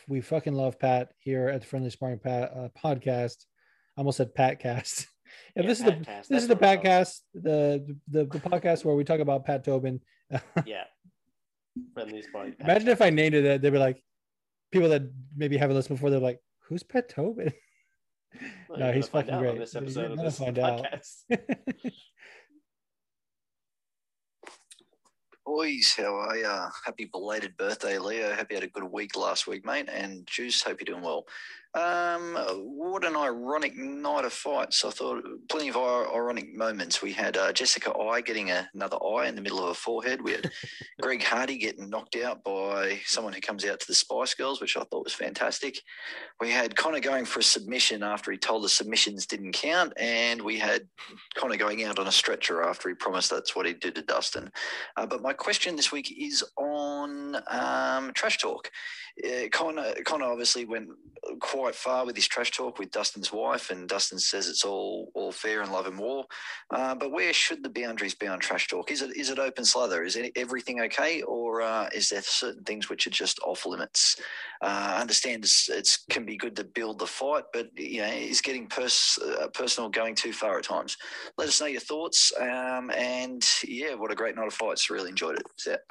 we 0.08 0.22
fucking 0.22 0.54
love 0.54 0.80
Pat 0.80 1.10
here 1.20 1.48
at 1.50 1.62
the 1.62 1.68
Friendly 1.68 1.90
Sparring 1.90 2.20
Pat 2.20 2.52
uh, 2.56 2.70
podcast. 2.84 3.46
I 3.98 4.02
almost 4.02 4.18
said 4.18 4.34
Patcast. 4.34 5.08
yeah, 5.56 5.62
yeah, 5.62 5.68
this 5.68 5.80
is 5.80 5.86
the 5.86 5.92
this 5.92 6.28
That's 6.28 6.44
is 6.44 6.48
the 6.48 6.56
Patcast, 6.56 7.20
the, 7.34 7.98
the 8.08 8.26
the 8.26 8.40
podcast 8.40 8.86
where 8.86 8.96
we 8.96 9.04
talk 9.04 9.20
about 9.20 9.46
Pat 9.46 9.64
Tobin. 9.64 10.02
yeah, 10.66 10.86
Friendly 11.94 12.22
Sparring. 12.22 12.56
Imagine 12.60 12.90
if 12.90 13.02
I 13.02 13.10
named 13.10 13.36
it 13.36 13.42
that, 13.44 13.62
they'd 13.62 13.70
be 13.70 13.78
like, 13.78 14.04
people 14.72 14.90
that 14.90 15.04
maybe 15.36 15.58
haven't 15.58 15.76
listened 15.76 15.98
before, 15.98 16.10
they're 16.10 16.20
like, 16.20 16.40
"Who's 16.68 16.84
Pat 16.84 17.10
Tobin?" 17.10 17.54
Well, 18.68 18.80
no, 18.80 18.92
he's 18.92 19.08
fucking 19.10 19.38
great. 19.38 19.60
this 19.60 19.76
episode 19.76 20.10
of 20.10 20.18
this 20.18 20.40
podcast. 20.40 21.26
Boys, 25.46 25.96
how 25.98 26.16
are 26.16 26.38
ya? 26.38 26.70
Happy 26.86 27.06
belated 27.06 27.58
birthday, 27.58 28.00
Leo. 28.00 28.34
Hope 28.34 28.48
you 28.50 28.56
had 28.56 28.64
a 28.64 28.70
good 28.70 28.86
week 28.86 29.18
last 29.18 29.46
week, 29.46 29.66
mate. 29.66 29.90
And 29.92 30.26
Juice, 30.26 30.64
hope 30.64 30.80
you're 30.80 30.96
doing 30.96 31.04
well. 31.06 31.26
Um, 31.76 32.36
what 32.78 33.04
an 33.04 33.16
ironic 33.16 33.76
night 33.76 34.26
of 34.26 34.34
fights. 34.34 34.86
I 34.86 34.92
thought 34.92 35.24
plenty 35.50 35.70
of 35.70 35.78
ironic 35.78 36.56
moments. 36.56 37.02
We 37.02 37.14
had 37.14 37.36
uh, 37.36 37.52
Jessica 37.52 37.98
Eye 37.98 38.22
getting 38.22 38.52
a, 38.52 38.70
another 38.76 38.98
eye 39.04 39.28
in 39.28 39.34
the 39.34 39.42
middle 39.42 39.60
of 39.60 39.70
her 39.70 39.74
forehead. 39.74 40.22
We 40.22 40.34
had 40.34 40.52
Greg 41.02 41.24
Hardy 41.24 41.58
getting 41.58 41.90
knocked 41.90 42.16
out 42.16 42.44
by 42.44 43.00
someone 43.06 43.34
who 43.34 43.42
comes 43.42 43.66
out 43.66 43.80
to 43.80 43.88
the 43.88 43.96
Spice 43.96 44.36
Girls, 44.36 44.62
which 44.62 44.78
I 44.78 44.84
thought 44.84 45.04
was 45.04 45.16
fantastic. 45.16 45.82
We 46.40 46.52
had 46.52 46.76
Conor 46.76 47.00
going 47.00 47.26
for 47.26 47.40
a 47.40 47.44
submission 47.44 48.04
after 48.04 48.32
he 48.32 48.38
told 48.38 48.64
the 48.64 48.70
submissions 48.70 49.26
didn't 49.26 49.54
count. 49.54 49.94
And 49.98 50.44
we 50.44 50.60
had 50.60 50.88
Conor 51.36 51.58
going 51.58 51.86
out 51.86 51.98
on 51.98 52.06
a 52.06 52.12
stretcher 52.12 52.62
after 52.62 52.88
he 52.88 52.94
promised 52.94 53.32
that's 53.32 53.56
what 53.56 53.66
he'd 53.66 53.80
do 53.80 53.90
to 53.90 54.04
Dustin. 54.04 54.52
Uh, 54.96 55.08
but 55.08 55.24
my 55.24 55.34
question 55.34 55.76
this 55.76 55.92
week 55.92 56.14
is 56.20 56.44
on 56.56 57.23
um, 57.48 58.12
trash 58.14 58.38
talk. 58.38 58.72
Uh, 59.24 59.48
Conor, 59.52 59.94
Conor 60.06 60.26
obviously 60.26 60.66
went 60.66 60.90
quite 61.40 61.76
far 61.76 62.06
with 62.06 62.16
his 62.16 62.28
trash 62.28 62.52
talk 62.52 62.80
with 62.80 62.92
Dustin's 62.92 63.32
wife, 63.32 63.70
and 63.70 63.88
Dustin 63.88 64.18
says 64.20 64.48
it's 64.48 64.66
all 64.66 65.12
all 65.14 65.32
fair 65.32 65.62
in 65.62 65.72
love 65.72 65.86
and 65.86 65.98
war. 66.00 66.26
Uh, 66.72 66.96
but 66.96 67.12
where 67.12 67.32
should 67.32 67.64
the 67.64 67.70
boundaries 67.70 68.16
be 68.16 68.28
on 68.28 68.40
trash 68.40 68.68
talk? 68.68 68.92
Is 68.92 69.02
it 69.02 69.16
is 69.16 69.30
it 69.30 69.40
open 69.40 69.66
slather? 69.66 70.04
Is 70.04 70.18
everything 70.36 70.82
okay, 70.82 71.22
or 71.22 71.62
uh, 71.62 71.90
is 71.94 72.10
there 72.10 72.22
certain 72.22 72.64
things 72.64 72.90
which 72.90 73.06
are 73.06 73.12
just 73.12 73.40
off 73.46 73.66
limits? 73.66 74.20
Uh, 74.62 74.96
I 74.98 75.02
understand 75.02 75.44
it's, 75.44 75.70
it's 75.70 75.98
can 76.10 76.26
be 76.26 76.38
good 76.38 76.56
to 76.56 76.64
build 76.64 77.00
the 77.00 77.08
fight, 77.08 77.44
but 77.54 77.70
you 77.78 78.02
know, 78.02 78.08
is 78.08 78.42
getting 78.42 78.68
pers- 78.68 79.20
uh, 79.40 79.48
personal 79.48 79.90
going 79.90 80.16
too 80.16 80.34
far 80.34 80.58
at 80.58 80.66
times? 80.66 80.98
Let 81.38 81.48
us 81.48 81.62
know 81.62 81.68
your 81.68 81.82
thoughts, 81.82 82.32
um, 82.40 82.90
and 82.92 83.46
yeah, 83.64 83.94
what 83.94 84.12
a 84.12 84.16
great 84.16 84.36
night 84.36 84.48
of 84.48 84.54
fights! 84.54 84.90
Really 84.90 85.10
enjoyed 85.10 85.38
it. 85.38 85.46
It. 85.68 85.82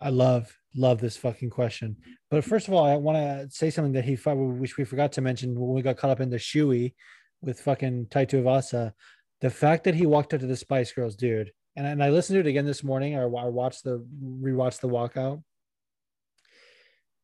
I 0.00 0.10
love 0.10 0.56
love 0.74 1.00
this 1.00 1.16
fucking 1.16 1.50
question. 1.50 1.96
But 2.30 2.44
first 2.44 2.68
of 2.68 2.74
all, 2.74 2.84
I 2.84 2.96
want 2.96 3.16
to 3.16 3.48
say 3.50 3.70
something 3.70 3.92
that 3.92 4.04
he 4.04 4.16
which 4.16 4.76
we 4.76 4.84
forgot 4.84 5.12
to 5.12 5.20
mention 5.20 5.58
when 5.58 5.74
we 5.74 5.82
got 5.82 5.96
caught 5.96 6.10
up 6.10 6.20
in 6.20 6.30
the 6.30 6.36
shoey 6.36 6.94
with 7.40 7.60
fucking 7.60 8.08
Tai 8.10 8.26
Tuivasa. 8.26 8.92
The 9.40 9.50
fact 9.50 9.84
that 9.84 9.94
he 9.94 10.06
walked 10.06 10.34
up 10.34 10.40
to 10.40 10.46
the 10.46 10.56
Spice 10.56 10.92
Girls, 10.92 11.16
dude, 11.16 11.50
and, 11.76 11.86
and 11.86 12.02
I 12.02 12.10
listened 12.10 12.36
to 12.36 12.40
it 12.40 12.50
again 12.50 12.66
this 12.66 12.84
morning, 12.84 13.14
or 13.16 13.24
I 13.24 13.44
watched 13.44 13.84
the 13.84 14.04
rewatched 14.22 14.80
the 14.80 14.88
walkout. 14.88 15.42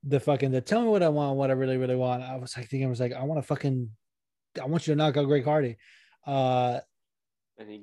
The 0.04 0.20
fucking 0.20 0.50
the 0.50 0.60
tell 0.60 0.82
me 0.82 0.88
what 0.88 1.02
I 1.02 1.08
want, 1.08 1.36
what 1.36 1.50
I 1.50 1.54
really, 1.54 1.76
really 1.76 1.94
want. 1.94 2.22
I 2.22 2.36
was 2.36 2.56
like 2.56 2.68
thinking, 2.68 2.86
I 2.86 2.90
was 2.90 3.00
like, 3.00 3.12
I 3.12 3.22
want 3.22 3.40
to 3.40 3.46
fucking, 3.46 3.88
I 4.60 4.66
want 4.66 4.86
you 4.86 4.94
to 4.94 4.98
knock 4.98 5.16
out 5.16 5.26
Greg 5.26 5.44
Hardy. 5.44 5.76
Uh, 6.26 6.80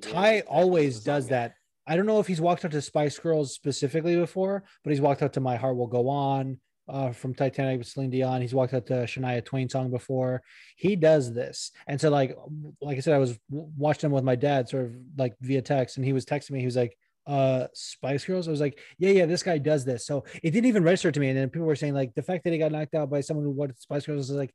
Tai 0.02 0.40
always 0.40 1.00
does 1.00 1.28
that 1.28 1.54
I 1.86 1.96
don't 1.96 2.06
know 2.06 2.20
if 2.20 2.26
he's 2.26 2.40
walked 2.40 2.64
out 2.64 2.70
to 2.72 2.82
Spice 2.82 3.18
Girls 3.18 3.52
specifically 3.54 4.16
before, 4.16 4.64
but 4.84 4.90
he's 4.90 5.00
walked 5.00 5.22
out 5.22 5.32
to 5.34 5.40
My 5.40 5.56
Heart 5.56 5.76
Will 5.76 5.86
Go 5.86 6.08
On 6.08 6.58
uh, 6.88 7.12
from 7.12 7.34
Titanic 7.34 7.78
with 7.78 7.88
Celine 7.88 8.10
Dion. 8.10 8.40
He's 8.40 8.54
walked 8.54 8.74
out 8.74 8.86
to 8.86 8.94
Shania 9.04 9.44
Twain 9.44 9.68
song 9.68 9.90
before. 9.90 10.42
He 10.76 10.96
does 10.96 11.32
this, 11.32 11.72
and 11.86 12.00
so 12.00 12.10
like 12.10 12.36
like 12.80 12.96
I 12.96 13.00
said, 13.00 13.14
I 13.14 13.18
was 13.18 13.38
watching 13.50 14.08
him 14.08 14.12
with 14.12 14.24
my 14.24 14.36
dad, 14.36 14.68
sort 14.68 14.86
of 14.86 14.92
like 15.16 15.34
via 15.40 15.62
text, 15.62 15.96
and 15.96 16.04
he 16.04 16.12
was 16.12 16.24
texting 16.24 16.52
me. 16.52 16.60
He 16.60 16.66
was 16.66 16.76
like, 16.76 16.96
uh 17.26 17.66
Spice 17.74 18.24
Girls. 18.24 18.48
I 18.48 18.50
was 18.50 18.60
like, 18.60 18.78
yeah, 18.98 19.10
yeah, 19.10 19.26
this 19.26 19.42
guy 19.42 19.58
does 19.58 19.84
this. 19.84 20.06
So 20.06 20.24
it 20.42 20.50
didn't 20.50 20.66
even 20.66 20.82
register 20.82 21.12
to 21.12 21.20
me. 21.20 21.28
And 21.28 21.38
then 21.38 21.50
people 21.50 21.66
were 21.66 21.76
saying 21.76 21.94
like 21.94 22.14
the 22.14 22.22
fact 22.22 22.44
that 22.44 22.52
he 22.52 22.58
got 22.58 22.72
knocked 22.72 22.94
out 22.94 23.10
by 23.10 23.20
someone 23.20 23.44
who 23.44 23.52
wanted 23.52 23.78
Spice 23.78 24.06
Girls 24.06 24.30
is 24.30 24.36
like, 24.36 24.54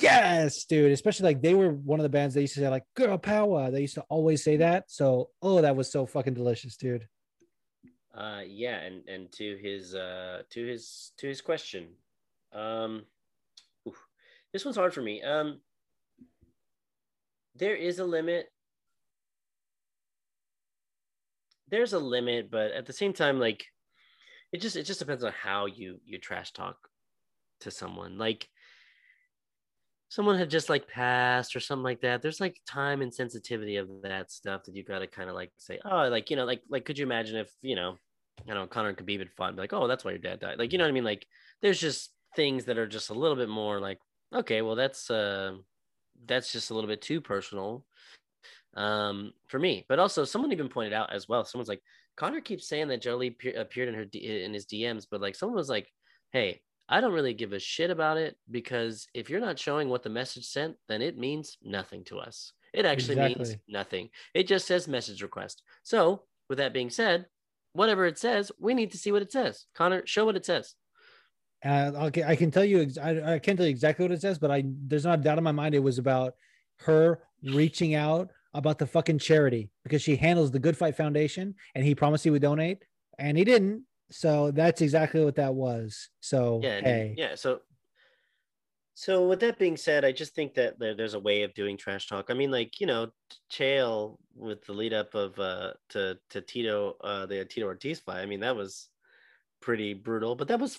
yes, 0.00 0.64
dude. 0.64 0.92
Especially 0.92 1.24
like 1.24 1.42
they 1.42 1.54
were 1.54 1.70
one 1.70 2.00
of 2.00 2.04
the 2.04 2.08
bands 2.08 2.34
that 2.34 2.40
used 2.40 2.54
to 2.54 2.60
say 2.60 2.68
like 2.68 2.84
girl 2.94 3.18
power. 3.18 3.70
They 3.70 3.82
used 3.82 3.94
to 3.94 4.04
always 4.08 4.42
say 4.42 4.56
that. 4.58 4.84
So 4.88 5.30
oh, 5.42 5.60
that 5.60 5.76
was 5.76 5.90
so 5.90 6.06
fucking 6.06 6.34
delicious, 6.34 6.76
dude. 6.76 7.06
Uh 8.16 8.42
yeah, 8.46 8.76
and 8.76 9.08
and 9.08 9.32
to 9.32 9.56
his 9.56 9.94
uh 9.94 10.42
to 10.50 10.66
his 10.66 11.12
to 11.18 11.26
his 11.26 11.40
question. 11.40 11.88
Um 12.52 13.04
oof, 13.88 13.96
this 14.52 14.64
one's 14.64 14.76
hard 14.76 14.94
for 14.94 15.02
me. 15.02 15.22
Um 15.22 15.60
there 17.56 17.76
is 17.76 17.98
a 17.98 18.04
limit 18.04 18.48
there's 21.68 21.92
a 21.92 21.98
limit, 21.98 22.50
but 22.50 22.70
at 22.72 22.86
the 22.86 22.92
same 22.92 23.12
time, 23.12 23.40
like 23.40 23.66
it 24.52 24.60
just 24.60 24.76
it 24.76 24.84
just 24.84 25.00
depends 25.00 25.24
on 25.24 25.32
how 25.32 25.66
you 25.66 25.98
you 26.04 26.18
trash 26.18 26.52
talk 26.52 26.76
to 27.60 27.70
someone. 27.70 28.16
Like 28.18 28.48
someone 30.14 30.38
had 30.38 30.48
just 30.48 30.68
like 30.68 30.86
passed 30.86 31.56
or 31.56 31.60
something 31.60 31.82
like 31.82 32.00
that. 32.00 32.22
There's 32.22 32.40
like 32.40 32.60
time 32.68 33.02
and 33.02 33.12
sensitivity 33.12 33.78
of 33.78 33.88
that 34.04 34.30
stuff 34.30 34.62
that 34.62 34.76
you 34.76 34.84
gotta 34.84 35.08
kind 35.08 35.28
of 35.28 35.34
like 35.34 35.50
say, 35.58 35.80
oh, 35.84 36.06
like 36.06 36.30
you 36.30 36.36
know, 36.36 36.44
like 36.44 36.62
like 36.70 36.84
could 36.84 36.96
you 36.96 37.04
imagine 37.04 37.36
if 37.36 37.50
you 37.62 37.74
know, 37.74 37.96
I 38.48 38.54
don't 38.54 38.62
know, 38.62 38.66
Conor 38.68 38.90
and 38.90 38.96
Khabib 38.96 39.18
had 39.18 39.32
fought, 39.32 39.56
like, 39.56 39.72
oh, 39.72 39.88
that's 39.88 40.04
why 40.04 40.12
your 40.12 40.20
dad 40.20 40.38
died. 40.38 40.60
Like 40.60 40.70
you 40.70 40.78
know 40.78 40.84
what 40.84 40.90
I 40.90 40.92
mean? 40.92 41.02
Like 41.02 41.26
there's 41.62 41.80
just 41.80 42.12
things 42.36 42.66
that 42.66 42.78
are 42.78 42.86
just 42.86 43.10
a 43.10 43.14
little 43.14 43.36
bit 43.36 43.48
more 43.48 43.80
like, 43.80 43.98
okay, 44.32 44.62
well 44.62 44.76
that's 44.76 45.10
uh 45.10 45.56
that's 46.26 46.52
just 46.52 46.70
a 46.70 46.74
little 46.74 46.88
bit 46.88 47.02
too 47.02 47.20
personal 47.20 47.84
um 48.76 49.32
for 49.48 49.58
me. 49.58 49.84
But 49.88 49.98
also 49.98 50.24
someone 50.24 50.52
even 50.52 50.68
pointed 50.68 50.92
out 50.92 51.12
as 51.12 51.28
well. 51.28 51.44
Someone's 51.44 51.68
like, 51.68 51.82
Conor 52.14 52.40
keeps 52.40 52.68
saying 52.68 52.86
that 52.86 53.02
Jolie 53.02 53.30
pe- 53.30 53.54
appeared 53.54 53.88
in 53.88 53.96
her 53.96 54.04
D- 54.04 54.44
in 54.44 54.54
his 54.54 54.66
DMs, 54.66 55.08
but 55.10 55.20
like 55.20 55.34
someone 55.34 55.56
was 55.56 55.68
like, 55.68 55.88
hey. 56.30 56.60
I 56.88 57.00
don't 57.00 57.12
really 57.12 57.34
give 57.34 57.52
a 57.52 57.58
shit 57.58 57.90
about 57.90 58.18
it 58.18 58.36
because 58.50 59.06
if 59.14 59.30
you're 59.30 59.40
not 59.40 59.58
showing 59.58 59.88
what 59.88 60.02
the 60.02 60.10
message 60.10 60.46
sent, 60.46 60.76
then 60.88 61.00
it 61.02 61.16
means 61.16 61.56
nothing 61.62 62.04
to 62.04 62.18
us. 62.18 62.52
It 62.74 62.84
actually 62.84 63.16
means 63.16 63.56
nothing. 63.68 64.10
It 64.34 64.46
just 64.46 64.66
says 64.66 64.88
message 64.88 65.22
request. 65.22 65.62
So, 65.82 66.24
with 66.48 66.58
that 66.58 66.74
being 66.74 66.90
said, 66.90 67.26
whatever 67.72 68.04
it 68.04 68.18
says, 68.18 68.50
we 68.58 68.74
need 68.74 68.92
to 68.92 68.98
see 68.98 69.12
what 69.12 69.22
it 69.22 69.32
says. 69.32 69.66
Conor, 69.74 70.02
show 70.06 70.24
what 70.24 70.36
it 70.36 70.44
says. 70.44 70.74
Uh, 71.64 71.92
okay, 71.94 72.24
I 72.24 72.36
can 72.36 72.50
tell 72.50 72.64
you. 72.64 72.82
ex- 72.82 72.98
I, 72.98 73.34
I 73.34 73.38
can't 73.38 73.56
tell 73.56 73.66
you 73.66 73.70
exactly 73.70 74.04
what 74.04 74.12
it 74.12 74.20
says, 74.20 74.38
but 74.38 74.50
I 74.50 74.64
there's 74.66 75.04
not 75.04 75.20
a 75.20 75.22
doubt 75.22 75.38
in 75.38 75.44
my 75.44 75.52
mind 75.52 75.74
it 75.74 75.78
was 75.78 75.98
about 75.98 76.34
her 76.80 77.20
reaching 77.42 77.94
out 77.94 78.30
about 78.52 78.78
the 78.78 78.86
fucking 78.86 79.18
charity 79.18 79.70
because 79.82 80.02
she 80.02 80.16
handles 80.16 80.50
the 80.50 80.58
Good 80.58 80.76
Fight 80.76 80.96
Foundation, 80.96 81.54
and 81.74 81.84
he 81.84 81.94
promised 81.94 82.24
he 82.24 82.30
would 82.30 82.42
donate, 82.42 82.84
and 83.18 83.38
he 83.38 83.44
didn't. 83.44 83.84
So 84.10 84.50
that's 84.50 84.80
exactly 84.80 85.24
what 85.24 85.36
that 85.36 85.54
was. 85.54 86.10
So 86.20 86.60
Yeah, 86.62 86.80
hey, 86.80 87.14
yeah. 87.16 87.34
So, 87.34 87.60
so 88.94 89.26
with 89.26 89.40
that 89.40 89.58
being 89.58 89.76
said, 89.76 90.04
I 90.04 90.12
just 90.12 90.34
think 90.34 90.54
that 90.54 90.78
there, 90.78 90.94
there's 90.94 91.14
a 91.14 91.20
way 91.20 91.42
of 91.42 91.54
doing 91.54 91.76
trash 91.76 92.06
talk. 92.06 92.26
I 92.28 92.34
mean, 92.34 92.50
like 92.50 92.80
you 92.80 92.86
know, 92.86 93.10
Chael 93.50 94.18
with 94.36 94.64
the 94.66 94.72
lead 94.72 94.92
up 94.92 95.14
of 95.14 95.38
uh 95.38 95.72
to 95.90 96.18
to 96.30 96.40
Tito 96.40 96.96
uh 97.02 97.26
the 97.26 97.44
Tito 97.44 97.66
Ortiz 97.66 98.00
fight. 98.00 98.20
I 98.20 98.26
mean, 98.26 98.40
that 98.40 98.56
was 98.56 98.88
pretty 99.60 99.94
brutal, 99.94 100.36
but 100.36 100.48
that 100.48 100.60
was 100.60 100.78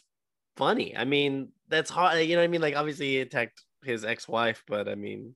funny. 0.56 0.96
I 0.96 1.06
mean, 1.06 1.50
that's 1.68 1.90
hard. 1.90 2.20
You 2.20 2.36
know 2.36 2.42
what 2.42 2.46
I 2.46 2.50
mean? 2.50 2.62
Like 2.62 2.76
obviously 2.76 3.08
he 3.08 3.20
attacked 3.20 3.64
his 3.84 4.06
ex 4.06 4.28
wife, 4.28 4.64
but 4.68 4.88
I 4.88 4.96
mean, 4.96 5.36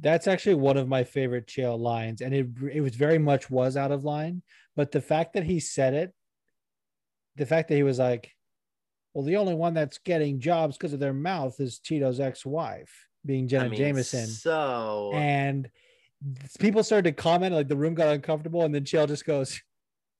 that's 0.00 0.26
actually 0.26 0.54
one 0.54 0.76
of 0.76 0.88
my 0.88 1.04
favorite 1.04 1.46
Chael 1.46 1.78
lines, 1.78 2.22
and 2.22 2.34
it 2.34 2.46
it 2.72 2.80
was 2.80 2.96
very 2.96 3.18
much 3.18 3.50
was 3.50 3.76
out 3.76 3.92
of 3.92 4.04
line. 4.04 4.42
But 4.76 4.92
the 4.92 5.00
fact 5.00 5.34
that 5.34 5.44
he 5.44 5.60
said 5.60 5.94
it, 5.94 6.14
the 7.36 7.46
fact 7.46 7.68
that 7.68 7.76
he 7.76 7.82
was 7.82 7.98
like, 7.98 8.32
"Well, 9.14 9.24
the 9.24 9.36
only 9.36 9.54
one 9.54 9.74
that's 9.74 9.98
getting 9.98 10.40
jobs 10.40 10.76
because 10.76 10.92
of 10.92 11.00
their 11.00 11.12
mouth 11.12 11.58
is 11.60 11.78
Tito's 11.78 12.20
ex-wife, 12.20 13.06
being 13.24 13.48
Jenna 13.48 13.66
I 13.66 13.68
mean, 13.68 13.78
Jameson," 13.78 14.26
So 14.26 15.12
and 15.14 15.70
people 16.58 16.82
started 16.82 17.16
to 17.16 17.22
comment, 17.22 17.54
like 17.54 17.68
the 17.68 17.76
room 17.76 17.94
got 17.94 18.08
uncomfortable, 18.08 18.62
and 18.62 18.74
then 18.74 18.84
Chael 18.84 19.08
just 19.08 19.24
goes, 19.24 19.60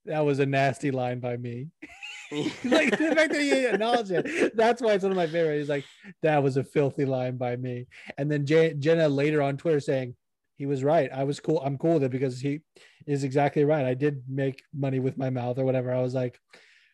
"That 0.05 0.25
was 0.25 0.39
a 0.39 0.45
nasty 0.45 0.91
line 0.91 1.19
by 1.19 1.37
me." 1.37 1.67
like 2.63 2.91
the 2.91 3.13
fact 3.13 3.33
that 3.33 3.41
he 3.41 3.65
acknowledged 3.65 4.11
it, 4.11 4.55
that's 4.55 4.81
why 4.81 4.93
it's 4.93 5.03
one 5.03 5.11
of 5.11 5.17
my 5.17 5.27
favorites. 5.27 5.63
He's 5.63 5.69
like, 5.69 5.83
"That 6.21 6.41
was 6.41 6.55
a 6.55 6.63
filthy 6.63 7.05
line 7.05 7.37
by 7.37 7.57
me," 7.57 7.87
and 8.17 8.31
then 8.31 8.45
J- 8.45 8.73
Jenna 8.73 9.09
later 9.09 9.41
on 9.41 9.57
Twitter 9.57 9.79
saying. 9.79 10.15
He 10.57 10.67
was 10.67 10.83
right. 10.83 11.11
I 11.11 11.23
was 11.23 11.39
cool. 11.39 11.59
I'm 11.65 11.75
cool 11.79 11.95
with 11.95 12.03
it 12.03 12.11
because 12.11 12.39
he 12.39 12.59
is 13.07 13.23
exactly 13.23 13.65
right. 13.65 13.83
I 13.83 13.95
did 13.95 14.21
make 14.29 14.61
money 14.71 14.99
with 14.99 15.17
my 15.17 15.31
mouth 15.31 15.57
or 15.57 15.65
whatever. 15.65 15.91
I 15.91 16.03
was 16.03 16.13
like, 16.13 16.39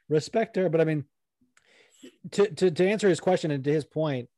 respect 0.09 0.55
her. 0.55 0.69
But 0.69 0.81
I 0.81 0.85
mean, 0.85 1.05
to, 2.31 2.47
to, 2.47 2.71
to 2.71 2.87
answer 2.87 3.09
his 3.09 3.19
question 3.19 3.51
and 3.51 3.63
to 3.63 3.71
his 3.71 3.85
point, 3.85 4.29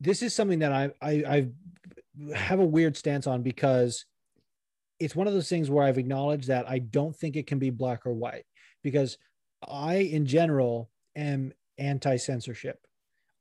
this 0.00 0.22
is 0.22 0.34
something 0.34 0.60
that 0.60 0.72
I, 0.72 0.90
I, 1.00 1.10
I 1.10 2.36
have 2.36 2.60
a 2.60 2.64
weird 2.64 2.96
stance 2.96 3.26
on 3.26 3.42
because 3.42 4.04
it's 5.00 5.16
one 5.16 5.26
of 5.26 5.32
those 5.32 5.48
things 5.48 5.70
where 5.70 5.84
I've 5.84 5.98
acknowledged 5.98 6.48
that 6.48 6.68
I 6.68 6.78
don't 6.78 7.16
think 7.16 7.36
it 7.36 7.46
can 7.46 7.58
be 7.58 7.70
black 7.70 8.06
or 8.06 8.12
white 8.12 8.44
because 8.82 9.18
I, 9.66 9.96
in 9.96 10.26
general, 10.26 10.90
am 11.16 11.52
anti 11.78 12.16
censorship. 12.16 12.78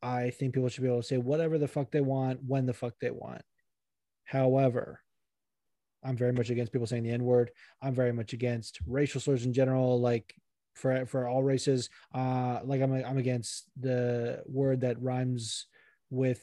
I 0.01 0.31
think 0.31 0.53
people 0.53 0.69
should 0.69 0.83
be 0.83 0.89
able 0.89 1.01
to 1.01 1.07
say 1.07 1.17
whatever 1.17 1.57
the 1.57 1.67
fuck 1.67 1.91
they 1.91 2.01
want 2.01 2.39
when 2.45 2.65
the 2.65 2.73
fuck 2.73 2.93
they 2.99 3.11
want. 3.11 3.41
However, 4.25 4.99
I'm 6.03 6.17
very 6.17 6.33
much 6.33 6.49
against 6.49 6.73
people 6.73 6.87
saying 6.87 7.03
the 7.03 7.11
N 7.11 7.23
word. 7.23 7.51
I'm 7.81 7.95
very 7.95 8.11
much 8.11 8.33
against 8.33 8.79
racial 8.85 9.21
slurs 9.21 9.45
in 9.45 9.53
general, 9.53 10.01
like 10.01 10.35
for 10.73 11.05
for 11.05 11.27
all 11.27 11.43
races. 11.43 11.89
Uh, 12.13 12.59
like 12.63 12.81
I'm 12.81 12.93
I'm 12.93 13.17
against 13.17 13.69
the 13.79 14.41
word 14.45 14.81
that 14.81 15.01
rhymes 15.01 15.67
with 16.09 16.41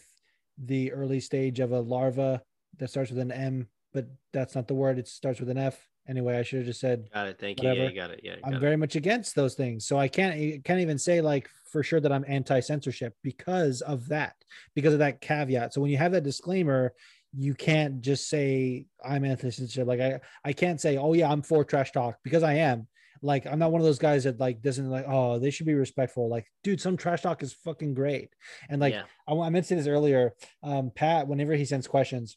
the 0.58 0.92
early 0.92 1.20
stage 1.20 1.60
of 1.60 1.72
a 1.72 1.80
larva 1.80 2.42
that 2.78 2.90
starts 2.90 3.10
with 3.10 3.20
an 3.20 3.32
M, 3.32 3.66
but 3.92 4.06
that's 4.32 4.54
not 4.54 4.68
the 4.68 4.74
word. 4.74 4.98
It 4.98 5.08
starts 5.08 5.40
with 5.40 5.50
an 5.50 5.58
F. 5.58 5.86
Anyway, 6.08 6.36
I 6.36 6.42
should 6.42 6.58
have 6.58 6.66
just 6.66 6.80
said 6.80 7.08
got 7.12 7.28
it. 7.28 7.38
Thank 7.38 7.62
you. 7.62 7.72
Yeah, 7.72 7.88
you 7.88 7.94
got 7.94 8.10
it. 8.10 8.20
Yeah, 8.22 8.34
you 8.34 8.40
I'm 8.44 8.54
it. 8.54 8.60
very 8.60 8.76
much 8.76 8.96
against 8.96 9.34
those 9.34 9.54
things. 9.54 9.86
So 9.86 9.98
I 9.98 10.08
can't 10.08 10.64
can't 10.64 10.80
even 10.80 10.98
say 10.98 11.20
like 11.20 11.48
for 11.70 11.82
sure 11.82 12.00
that 12.00 12.10
I'm 12.10 12.24
anti-censorship 12.26 13.14
because 13.22 13.80
of 13.82 14.08
that, 14.08 14.34
because 14.74 14.92
of 14.92 14.98
that 14.98 15.20
caveat. 15.20 15.72
So 15.72 15.80
when 15.80 15.90
you 15.90 15.98
have 15.98 16.12
that 16.12 16.24
disclaimer, 16.24 16.92
you 17.32 17.54
can't 17.54 18.00
just 18.00 18.28
say 18.28 18.86
I'm 19.04 19.24
anti-censorship. 19.24 19.86
Like 19.86 20.00
I 20.00 20.20
I 20.44 20.52
can't 20.52 20.80
say, 20.80 20.96
oh 20.96 21.12
yeah, 21.12 21.30
I'm 21.30 21.42
for 21.42 21.64
trash 21.64 21.92
talk 21.92 22.16
because 22.24 22.42
I 22.42 22.54
am. 22.54 22.88
Like 23.22 23.46
I'm 23.46 23.58
not 23.58 23.72
one 23.72 23.80
of 23.80 23.86
those 23.86 23.98
guys 23.98 24.24
that 24.24 24.40
like 24.40 24.62
doesn't 24.62 24.88
like, 24.88 25.04
oh, 25.06 25.38
they 25.38 25.50
should 25.50 25.66
be 25.66 25.74
respectful. 25.74 26.28
Like, 26.28 26.46
dude, 26.62 26.80
some 26.80 26.96
trash 26.96 27.22
talk 27.22 27.42
is 27.42 27.52
fucking 27.52 27.94
great. 27.94 28.30
And 28.68 28.80
like 28.80 28.94
yeah. 28.94 29.04
I, 29.28 29.34
I 29.34 29.50
meant 29.50 29.64
to 29.64 29.68
say 29.68 29.74
this 29.74 29.86
earlier. 29.86 30.34
Um, 30.62 30.90
Pat, 30.94 31.28
whenever 31.28 31.54
he 31.54 31.64
sends 31.64 31.86
questions, 31.86 32.36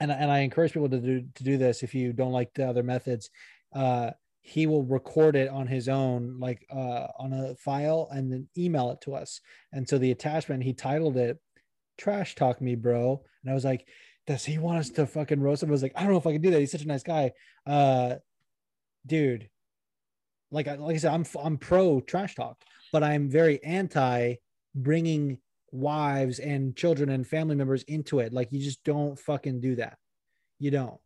and 0.00 0.10
and 0.10 0.30
I 0.30 0.40
encourage 0.40 0.72
people 0.72 0.88
to 0.88 0.98
do 0.98 1.24
to 1.34 1.44
do 1.44 1.58
this 1.58 1.82
if 1.82 1.94
you 1.94 2.12
don't 2.12 2.32
like 2.32 2.54
the 2.54 2.68
other 2.68 2.82
methods, 2.82 3.30
uh, 3.74 4.12
he 4.40 4.66
will 4.66 4.84
record 4.84 5.36
it 5.36 5.50
on 5.50 5.66
his 5.66 5.88
own, 5.88 6.38
like 6.38 6.66
uh, 6.70 7.08
on 7.18 7.32
a 7.32 7.54
file, 7.56 8.08
and 8.10 8.32
then 8.32 8.48
email 8.56 8.90
it 8.90 9.00
to 9.02 9.14
us. 9.14 9.40
And 9.72 9.88
so 9.88 9.98
the 9.98 10.10
attachment 10.10 10.62
he 10.62 10.72
titled 10.72 11.16
it 11.16 11.38
"Trash 11.98 12.34
Talk 12.34 12.60
Me, 12.60 12.74
Bro," 12.76 13.24
and 13.42 13.50
I 13.50 13.54
was 13.54 13.64
like, 13.64 13.86
does 14.28 14.44
he 14.44 14.58
want 14.58 14.78
us 14.78 14.90
to 14.90 15.06
fucking 15.06 15.40
roast 15.40 15.62
him? 15.62 15.70
I 15.70 15.72
was 15.72 15.82
like, 15.82 15.94
I 15.96 16.02
don't 16.02 16.12
know 16.12 16.18
if 16.18 16.26
I 16.26 16.32
can 16.32 16.42
do 16.42 16.50
that. 16.50 16.60
He's 16.60 16.70
such 16.70 16.82
a 16.82 16.86
nice 16.86 17.02
guy, 17.02 17.32
uh, 17.66 18.16
dude. 19.06 19.48
Like 20.50 20.68
I 20.68 20.74
like 20.76 20.94
I 20.94 20.98
said, 20.98 21.12
I'm 21.12 21.24
I'm 21.42 21.58
pro 21.58 22.00
trash 22.00 22.34
talk, 22.34 22.62
but 22.92 23.02
I'm 23.02 23.28
very 23.28 23.62
anti 23.62 24.36
bringing 24.74 25.38
wives 25.70 26.38
and 26.38 26.74
children 26.74 27.10
and 27.10 27.26
family 27.26 27.54
members 27.54 27.82
into 27.84 28.20
it. 28.20 28.32
Like 28.32 28.48
you 28.52 28.62
just 28.62 28.82
don't 28.84 29.18
fucking 29.18 29.60
do 29.60 29.76
that. 29.76 29.98
You 30.58 30.70
don't. 30.70 31.00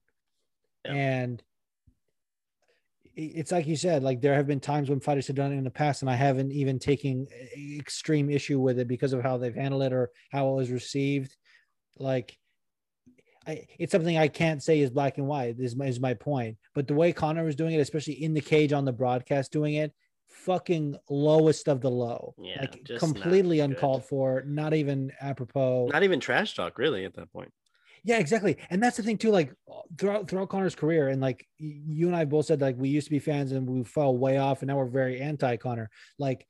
Yeah. 0.85 0.93
And 0.93 1.43
it's 3.15 3.53
like 3.53 3.67
you 3.67 3.77
said, 3.77 4.03
like 4.03 4.21
there 4.23 4.35
have 4.35 4.47
been 4.47 4.61
times 4.61 4.89
when 4.89 5.01
fighters 5.01 5.27
have 5.27 5.37
done 5.37 5.53
it 5.53 5.57
in 5.57 5.65
the 5.65 5.71
past, 5.71 6.03
and 6.03 6.11
I 6.11 6.15
haven't 6.15 6.53
even 6.53 6.79
taken 6.79 7.27
extreme 7.79 8.31
issue 8.31 8.59
with 8.59 8.79
it 8.79 8.89
because 8.89 9.13
of 9.13 9.23
how 9.23 9.37
they've 9.37 9.55
handled 9.55 9.83
it 9.83 9.93
or 9.93 10.11
how 10.31 10.49
it 10.49 10.55
was 10.55 10.71
received. 10.71 11.37
Like 11.99 12.39
I, 13.47 13.67
it's 13.79 13.93
something 13.93 14.17
I 14.17 14.29
can't 14.29 14.63
say 14.63 14.81
is 14.81 14.91
black 14.91 15.19
and 15.19 15.27
white. 15.27 15.59
Is 15.59 15.77
my, 15.77 15.87
is 15.87 16.01
my 16.01 16.15
point. 16.15 16.57
But 16.75 16.87
the 16.87 16.95
way 16.95 17.13
Conor 17.13 17.45
was 17.45 17.57
doing 17.57 17.75
it, 17.75 17.81
especially 17.81 18.23
in 18.23 18.35
the 18.35 18.41
cage 18.41 18.73
on 18.73 18.85
the 18.85 18.93
broadcast, 18.93 19.53
doing 19.53 19.75
it, 19.75 19.93
fucking 20.29 20.97
lowest 21.09 21.69
of 21.69 21.81
the 21.81 21.91
low. 21.91 22.35
Yeah, 22.39 22.61
like 22.61 22.99
completely 22.99 23.61
uncalled 23.61 24.05
for, 24.05 24.43
not 24.47 24.75
even 24.75 25.13
apropos. 25.21 25.91
Not 25.93 26.03
even 26.03 26.21
trash 26.21 26.55
talk, 26.55 26.79
really, 26.79 27.05
at 27.05 27.15
that 27.15 27.33
point. 27.33 27.53
Yeah, 28.05 28.19
exactly. 28.19 28.57
And 28.71 28.83
that's 28.83 28.97
the 28.97 29.03
thing 29.03 29.19
too. 29.19 29.31
Like 29.31 29.55
throughout 29.97 30.29
throughout 30.29 30.49
Conor's 30.49 30.75
career, 30.75 31.09
and 31.09 31.21
like 31.21 31.47
you 31.59 32.09
and 32.09 32.17
I 32.17 32.25
both 32.25 32.47
said, 32.47 32.61
like 32.61 32.77
we 32.77 32.89
used 32.89 33.07
to 33.07 33.13
be 33.13 33.21
fans 33.21 33.53
and 33.53 33.69
we 33.69 33.85
fell 33.85 34.17
way 34.17 34.39
off, 34.39 34.63
and 34.63 34.69
now 34.69 34.79
we're 34.79 34.87
very 34.87 35.21
anti 35.21 35.57
Conor. 35.57 35.89
Like 36.19 36.47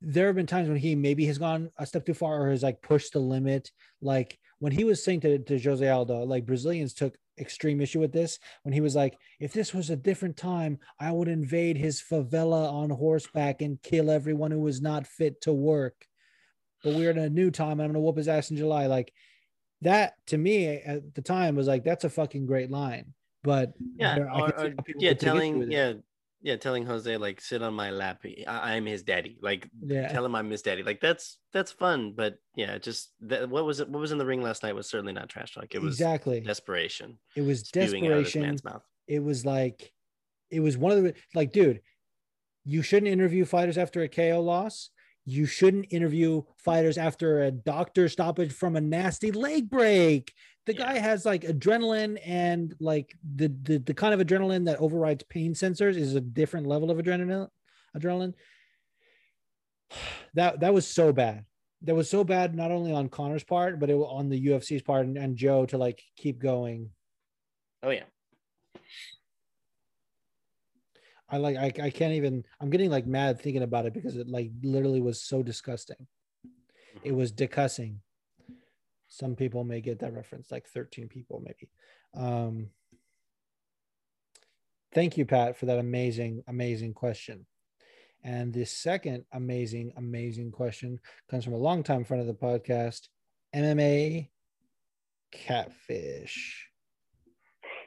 there 0.00 0.26
have 0.26 0.36
been 0.36 0.46
times 0.46 0.68
when 0.68 0.76
he 0.78 0.94
maybe 0.94 1.24
has 1.26 1.38
gone 1.38 1.70
a 1.78 1.86
step 1.86 2.06
too 2.06 2.14
far 2.14 2.42
or 2.46 2.50
has 2.50 2.62
like 2.62 2.80
pushed 2.82 3.12
the 3.12 3.18
limit. 3.18 3.70
Like 4.00 4.38
when 4.60 4.72
he 4.72 4.84
was 4.84 5.02
saying 5.02 5.20
to, 5.20 5.38
to 5.38 5.58
Jose 5.58 5.88
Aldo, 5.88 6.24
like 6.24 6.46
Brazilians 6.46 6.94
took 6.94 7.16
extreme 7.38 7.80
issue 7.80 8.00
with 8.00 8.12
this 8.12 8.38
when 8.62 8.72
he 8.72 8.80
was 8.80 8.94
like, 8.96 9.16
if 9.40 9.52
this 9.52 9.72
was 9.74 9.90
a 9.90 9.96
different 9.96 10.36
time, 10.36 10.78
I 11.00 11.10
would 11.12 11.28
invade 11.28 11.76
his 11.76 12.00
favela 12.02 12.70
on 12.72 12.90
horseback 12.90 13.60
and 13.62 13.80
kill 13.82 14.10
everyone 14.10 14.50
who 14.50 14.60
was 14.60 14.80
not 14.80 15.06
fit 15.06 15.40
to 15.42 15.52
work. 15.52 16.06
But 16.84 16.94
we're 16.94 17.10
in 17.10 17.18
a 17.18 17.28
new 17.28 17.50
time. 17.50 17.72
and 17.80 17.82
I'm 17.82 17.88
gonna 17.88 18.00
whoop 18.00 18.16
his 18.18 18.28
ass 18.28 18.50
in 18.52 18.56
July. 18.56 18.86
Like 18.86 19.12
that 19.82 20.14
to 20.28 20.38
me 20.38 20.66
at 20.66 21.14
the 21.14 21.22
time 21.22 21.56
was 21.56 21.66
like 21.66 21.82
that's 21.84 22.04
a 22.04 22.10
fucking 22.10 22.46
great 22.46 22.70
line. 22.70 23.14
But 23.42 23.72
Yeah, 23.96 24.14
there- 24.16 24.30
or, 24.32 24.54
or- 24.60 24.74
yeah, 24.98 25.10
could 25.10 25.20
take 25.20 25.26
issue 25.26 25.26
telling 25.26 25.70
yeah, 25.72 25.92
yeah, 26.40 26.56
telling 26.56 26.86
Jose 26.86 27.16
like 27.16 27.40
sit 27.40 27.62
on 27.62 27.74
my 27.74 27.90
lap. 27.90 28.20
Eh, 28.24 28.44
I, 28.46 28.74
I'm 28.74 28.86
his 28.86 29.02
daddy. 29.02 29.38
Like 29.42 29.68
Yeah. 29.82 30.08
tell 30.08 30.24
him 30.24 30.34
I'm 30.34 30.50
his 30.50 30.62
daddy. 30.62 30.82
Like 30.82 31.00
that's 31.00 31.38
that's 31.52 31.72
fun, 31.72 32.12
but 32.16 32.36
yeah, 32.54 32.78
just 32.78 33.12
that, 33.22 33.48
what 33.48 33.64
was 33.64 33.80
it? 33.80 33.88
What 33.88 34.00
was 34.00 34.12
in 34.12 34.18
the 34.18 34.26
ring 34.26 34.42
last 34.42 34.62
night 34.62 34.74
was 34.74 34.88
certainly 34.88 35.12
not 35.12 35.28
trash 35.28 35.54
talk. 35.54 35.66
It 35.74 35.82
was 35.82 35.94
exactly. 35.94 36.40
desperation 36.40 37.18
It 37.34 37.42
was 37.42 37.60
spewing 37.60 38.06
out 38.06 38.12
of 38.12 38.24
this 38.24 38.32
desperation. 38.32 38.80
it 39.06 39.22
was 39.22 39.44
like 39.44 39.92
it 40.50 40.60
was 40.60 40.78
one 40.78 40.92
of 40.92 41.02
the 41.02 41.14
like 41.34 41.52
dude 41.52 41.80
you 42.64 42.82
shouldn't 42.82 43.10
interview 43.12 43.44
fighters 43.44 43.78
after 43.78 44.02
a 44.02 44.08
ko 44.08 44.40
loss 44.40 44.90
you 45.28 45.46
shouldn't 45.46 45.86
interview 45.90 46.42
fighters 46.56 46.96
after 46.98 47.42
a 47.42 47.50
doctor 47.50 48.08
stoppage 48.08 48.52
from 48.52 48.76
a 48.76 48.80
nasty 48.80 49.30
leg 49.30 49.68
break 49.68 50.32
the 50.66 50.74
Yeah. 50.74 50.86
guy 50.86 50.98
has 50.98 51.24
like 51.24 51.42
adrenaline 51.42 52.18
and 52.24 52.74
like 52.80 53.14
the, 53.36 53.48
the 53.62 53.78
the 53.78 53.94
kind 53.94 54.14
of 54.18 54.26
adrenaline 54.26 54.66
that 54.66 54.78
overrides 54.80 55.24
pain 55.24 55.54
sensors 55.54 55.96
is 55.96 56.14
a 56.14 56.20
different 56.20 56.66
level 56.66 56.90
of 56.90 56.98
adrenaline 56.98 57.48
adrenaline 57.96 58.34
that 60.34 60.60
that 60.60 60.74
was 60.74 60.86
so 60.86 61.12
bad 61.12 61.44
that 61.82 61.94
was 61.94 62.10
so 62.10 62.24
bad 62.24 62.54
not 62.54 62.70
only 62.70 62.92
on 62.92 63.08
conor's 63.08 63.44
part 63.44 63.78
but 63.78 63.90
it 63.90 63.94
was 63.94 64.08
on 64.10 64.28
the 64.28 64.46
ufc's 64.48 64.82
part 64.82 65.06
and, 65.06 65.16
and 65.16 65.36
joe 65.36 65.64
to 65.66 65.78
like 65.78 66.02
keep 66.16 66.38
going 66.38 66.90
Oh 67.82 67.90
yeah. 67.90 68.02
I 71.30 71.36
like 71.36 71.56
I, 71.56 71.72
I 71.82 71.90
can't 71.90 72.14
even 72.14 72.44
I'm 72.60 72.70
getting 72.70 72.90
like 72.90 73.06
mad 73.06 73.40
thinking 73.40 73.62
about 73.62 73.86
it 73.86 73.92
because 73.92 74.16
it 74.16 74.28
like 74.28 74.50
literally 74.62 75.00
was 75.00 75.22
so 75.22 75.42
disgusting. 75.42 76.06
It 77.04 77.12
was 77.12 77.32
decussing. 77.32 77.96
Some 79.08 79.36
people 79.36 79.64
may 79.64 79.80
get 79.80 80.00
that 80.00 80.14
reference, 80.14 80.50
like 80.50 80.66
13 80.68 81.08
people 81.08 81.42
maybe. 81.44 81.70
Um 82.14 82.70
thank 84.94 85.16
you, 85.16 85.26
Pat, 85.26 85.56
for 85.56 85.66
that 85.66 85.78
amazing, 85.78 86.42
amazing 86.48 86.94
question. 86.94 87.46
And 88.24 88.52
the 88.52 88.64
second 88.64 89.24
amazing, 89.32 89.92
amazing 89.96 90.50
question 90.50 90.98
comes 91.30 91.44
from 91.44 91.54
a 91.54 91.58
longtime 91.58 92.04
friend 92.04 92.20
of 92.20 92.26
the 92.26 92.34
podcast, 92.34 93.08
MMA 93.54 94.28
Catfish. 95.30 96.68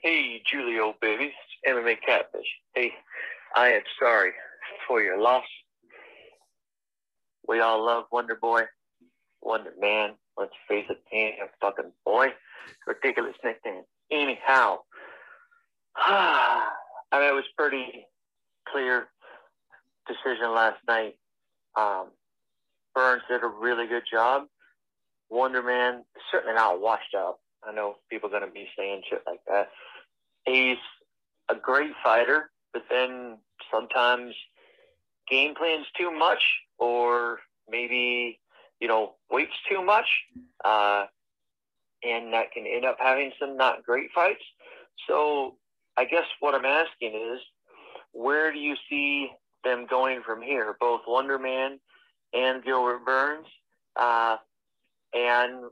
Hey, 0.01 0.41
Julio, 0.49 0.95
baby. 1.01 1.33
MMA 1.67 1.97
Catfish. 2.03 2.47
Hey, 2.73 2.91
I 3.55 3.69
am 3.69 3.81
sorry 3.99 4.31
for 4.87 5.01
your 5.01 5.19
loss. 5.19 5.45
We 7.47 7.59
all 7.59 7.85
love 7.85 8.05
Wonder 8.11 8.35
Boy, 8.35 8.63
Wonder 9.41 9.73
Man. 9.79 10.11
Let's 10.37 10.53
face 10.67 10.85
it, 10.89 11.01
a 11.13 11.49
fucking 11.59 11.91
boy. 12.05 12.27
Ridiculous 12.87 13.35
nickname. 13.43 13.83
Anyhow, 14.09 14.79
I 15.95 16.69
mean, 17.13 17.23
it 17.23 17.33
was 17.33 17.43
pretty 17.57 18.05
clear 18.71 19.07
decision 20.07 20.53
last 20.53 20.79
night. 20.87 21.15
Um, 21.77 22.07
Burns 22.95 23.23
did 23.29 23.43
a 23.43 23.47
really 23.47 23.87
good 23.87 24.03
job. 24.09 24.43
Wonder 25.29 25.61
Man, 25.61 26.03
certainly 26.31 26.55
not 26.55 26.81
washed 26.81 27.15
up. 27.15 27.39
I 27.63 27.73
know 27.73 27.95
people 28.09 28.27
are 28.27 28.39
going 28.39 28.49
to 28.49 28.53
be 28.53 28.67
saying 28.77 29.03
shit 29.09 29.23
like 29.25 29.41
that. 29.47 29.69
He's 30.45 30.77
a 31.49 31.55
great 31.55 31.91
fighter, 32.03 32.49
but 32.73 32.83
then 32.89 33.37
sometimes 33.71 34.33
game 35.29 35.55
plans 35.55 35.85
too 35.97 36.11
much, 36.11 36.41
or 36.77 37.39
maybe 37.69 38.39
you 38.79 38.87
know 38.87 39.13
weights 39.29 39.53
too 39.69 39.83
much, 39.83 40.07
uh, 40.65 41.05
and 42.03 42.33
that 42.33 42.51
can 42.51 42.65
end 42.65 42.85
up 42.85 42.97
having 42.99 43.31
some 43.39 43.57
not 43.57 43.83
great 43.83 44.09
fights. 44.13 44.43
So 45.07 45.55
I 45.97 46.05
guess 46.05 46.25
what 46.39 46.55
I'm 46.55 46.65
asking 46.65 47.15
is, 47.15 47.39
where 48.11 48.51
do 48.51 48.59
you 48.59 48.75
see 48.89 49.31
them 49.63 49.85
going 49.89 50.21
from 50.25 50.41
here? 50.41 50.75
Both 50.79 51.01
Wonder 51.07 51.37
Man 51.37 51.79
and 52.33 52.63
Gilbert 52.63 53.05
Burns, 53.05 53.47
uh, 53.95 54.37
and 55.13 55.65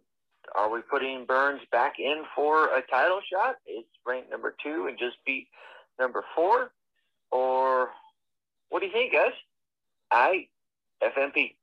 are 0.55 0.69
we 0.69 0.81
putting 0.81 1.25
Burns 1.25 1.61
back 1.71 1.99
in 1.99 2.23
for 2.35 2.65
a 2.75 2.81
title 2.89 3.21
shot? 3.31 3.55
It's 3.65 3.87
ranked 4.05 4.31
number 4.31 4.55
two 4.63 4.87
and 4.87 4.97
just 4.97 5.17
beat 5.25 5.47
number 5.99 6.23
four, 6.35 6.71
or 7.31 7.89
what 8.69 8.79
do 8.81 8.85
you 8.87 8.91
think, 8.91 9.13
guys? 9.13 9.33
I 10.11 10.47
FMP. 11.03 11.55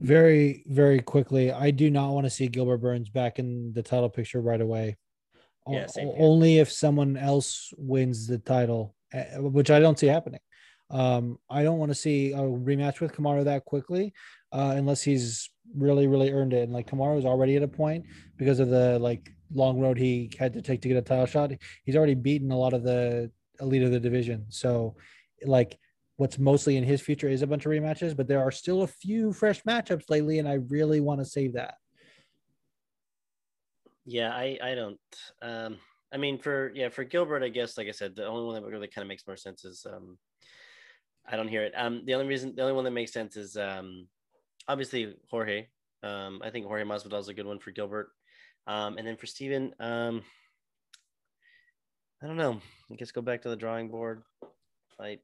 very 0.00 0.64
very 0.66 1.00
quickly 1.00 1.52
i 1.52 1.70
do 1.70 1.88
not 1.90 2.10
want 2.12 2.24
to 2.26 2.30
see 2.30 2.48
gilbert 2.48 2.78
burns 2.78 3.08
back 3.08 3.38
in 3.38 3.72
the 3.74 3.82
title 3.82 4.10
picture 4.10 4.40
right 4.40 4.60
away 4.60 4.96
O- 5.66 5.72
Yeah, 5.72 5.86
o- 6.00 6.14
only 6.18 6.58
if 6.58 6.70
someone 6.70 7.16
else 7.16 7.72
wins 7.78 8.26
the 8.26 8.38
title 8.38 8.94
eh, 9.12 9.38
which 9.38 9.70
i 9.70 9.78
don't 9.78 9.98
see 9.98 10.08
happening 10.08 10.40
um 10.90 11.38
i 11.48 11.62
don't 11.62 11.78
want 11.78 11.90
to 11.90 11.94
see 11.94 12.32
a 12.32 12.38
rematch 12.38 13.00
with 13.00 13.12
Kamaru 13.14 13.44
that 13.44 13.64
quickly 13.64 14.12
uh 14.52 14.74
unless 14.76 15.00
he's 15.00 15.48
really 15.76 16.06
really 16.06 16.32
earned 16.32 16.52
it 16.52 16.64
and 16.64 16.72
like 16.72 16.88
Kamaru 16.90 17.18
is 17.18 17.24
already 17.24 17.56
at 17.56 17.62
a 17.62 17.68
point 17.68 18.04
because 18.36 18.58
of 18.58 18.68
the 18.68 18.98
like 18.98 19.30
long 19.54 19.78
road 19.78 19.96
he 19.96 20.30
had 20.38 20.52
to 20.52 20.60
take 20.60 20.82
to 20.82 20.88
get 20.88 20.96
a 20.96 21.02
title 21.02 21.26
shot 21.26 21.50
he's 21.84 21.96
already 21.96 22.14
beaten 22.14 22.50
a 22.50 22.58
lot 22.58 22.72
of 22.72 22.82
the 22.82 23.30
elite 23.60 23.82
of 23.82 23.90
the 23.90 24.00
division 24.00 24.44
so 24.48 24.94
like 25.44 25.78
what's 26.16 26.38
mostly 26.38 26.76
in 26.76 26.84
his 26.84 27.00
future 27.00 27.28
is 27.28 27.42
a 27.42 27.46
bunch 27.46 27.66
of 27.66 27.72
rematches, 27.72 28.16
but 28.16 28.28
there 28.28 28.40
are 28.40 28.50
still 28.50 28.82
a 28.82 28.86
few 28.86 29.32
fresh 29.32 29.62
matchups 29.64 30.10
lately, 30.10 30.38
and 30.38 30.48
I 30.48 30.54
really 30.54 31.00
want 31.00 31.20
to 31.20 31.24
save 31.24 31.54
that. 31.54 31.74
Yeah, 34.04 34.30
I 34.30 34.58
I 34.62 34.74
don't. 34.74 35.00
Um, 35.42 35.78
I 36.12 36.18
mean, 36.18 36.38
for 36.38 36.70
yeah, 36.74 36.88
for 36.88 37.04
Gilbert, 37.04 37.42
I 37.42 37.48
guess 37.48 37.76
like 37.78 37.88
I 37.88 37.92
said, 37.92 38.14
the 38.14 38.26
only 38.26 38.44
one 38.44 38.54
that 38.54 38.68
really 38.68 38.86
kind 38.86 39.02
of 39.02 39.08
makes 39.08 39.26
more 39.26 39.36
sense 39.36 39.64
is 39.64 39.86
um, 39.90 40.18
I 41.26 41.36
don't 41.36 41.48
hear 41.48 41.62
it. 41.62 41.72
Um, 41.76 42.02
the 42.04 42.14
only 42.14 42.26
reason, 42.26 42.54
the 42.54 42.62
only 42.62 42.74
one 42.74 42.84
that 42.84 42.90
makes 42.90 43.12
sense 43.12 43.36
is 43.36 43.56
um, 43.56 44.06
obviously 44.68 45.14
Jorge. 45.30 45.66
Um, 46.02 46.42
I 46.44 46.50
think 46.50 46.66
Jorge 46.66 46.84
Masvidal 46.84 47.18
is 47.18 47.28
a 47.28 47.34
good 47.34 47.46
one 47.46 47.58
for 47.58 47.70
Gilbert. 47.70 48.10
Um, 48.66 48.96
and 48.98 49.06
then 49.06 49.16
for 49.16 49.26
Steven, 49.26 49.74
um, 49.78 50.22
I 52.22 52.26
don't 52.26 52.36
know. 52.36 52.60
I 52.90 52.94
guess 52.94 53.12
go 53.12 53.20
back 53.20 53.42
to 53.42 53.48
the 53.50 53.56
drawing 53.56 53.88
board. 53.88 54.22
I 54.98 55.18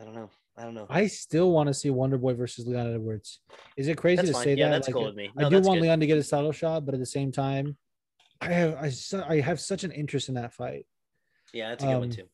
I 0.00 0.04
don't 0.04 0.14
know. 0.14 0.30
I 0.56 0.64
don't 0.64 0.74
know. 0.74 0.86
I 0.88 1.06
still 1.06 1.50
want 1.52 1.68
to 1.68 1.74
see 1.74 1.90
Wonder 1.90 2.16
Boy 2.18 2.34
versus 2.34 2.66
Leon 2.66 2.94
Edwards. 2.94 3.40
Is 3.76 3.88
it 3.88 3.96
crazy 3.98 4.16
That's 4.16 4.28
to 4.28 4.34
fine. 4.34 4.44
say 4.44 4.54
Yeah, 4.54 4.68
that? 4.68 4.76
that's 4.76 4.88
Like, 4.88 4.94
cool 4.94 5.04
with 5.04 5.14
me. 5.16 5.30
I 5.36 5.48
do 5.48 5.60
want 5.60 5.78
good. 5.78 5.82
Leon 5.82 6.00
to 6.00 6.06
get 6.06 6.16
his 6.16 6.28
title 6.28 6.52
shot, 6.52 6.84
but 6.86 6.94
at 6.94 7.00
the 7.00 7.06
same 7.06 7.30
time, 7.32 7.76
I 8.40 8.46
have 8.52 8.76
I, 8.76 8.88
su- 8.88 9.22
I 9.26 9.40
have 9.40 9.60
such 9.60 9.84
an 9.84 9.92
interest 9.92 10.28
in 10.28 10.34
that 10.36 10.52
fight. 10.52 10.86
Yeah, 11.52 11.70
that's 11.70 11.84
a 11.84 11.86
good 11.86 11.92
one 11.98 12.02
um, 12.04 12.10
too. 12.10 12.28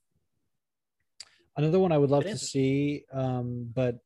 Another 1.56 1.80
one 1.80 1.90
I 1.90 1.98
would 1.98 2.10
love 2.10 2.24
to 2.24 2.39
see, 2.39 3.05
um, 3.12 3.68
but 3.74 3.98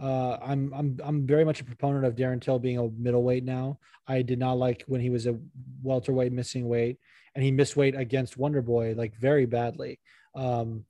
uh, 0.00 0.38
I'm 0.42 0.72
I'm 0.74 0.98
I'm 1.04 1.26
very 1.26 1.44
much 1.44 1.60
a 1.60 1.64
proponent 1.64 2.04
of 2.04 2.16
Darren 2.16 2.40
Till 2.40 2.58
being 2.58 2.78
a 2.78 2.88
middleweight 2.88 3.44
now. 3.44 3.78
I 4.06 4.22
did 4.22 4.38
not 4.38 4.54
like 4.54 4.82
when 4.86 5.00
he 5.00 5.10
was 5.10 5.26
a 5.26 5.38
welterweight 5.82 6.32
missing 6.32 6.68
weight, 6.68 6.98
and 7.34 7.44
he 7.44 7.50
missed 7.50 7.76
weight 7.76 7.94
against 7.94 8.38
Wonder 8.38 8.62
Boy 8.62 8.94
like 8.96 9.14
very 9.16 9.46
badly. 9.46 10.00
Um, 10.34 10.84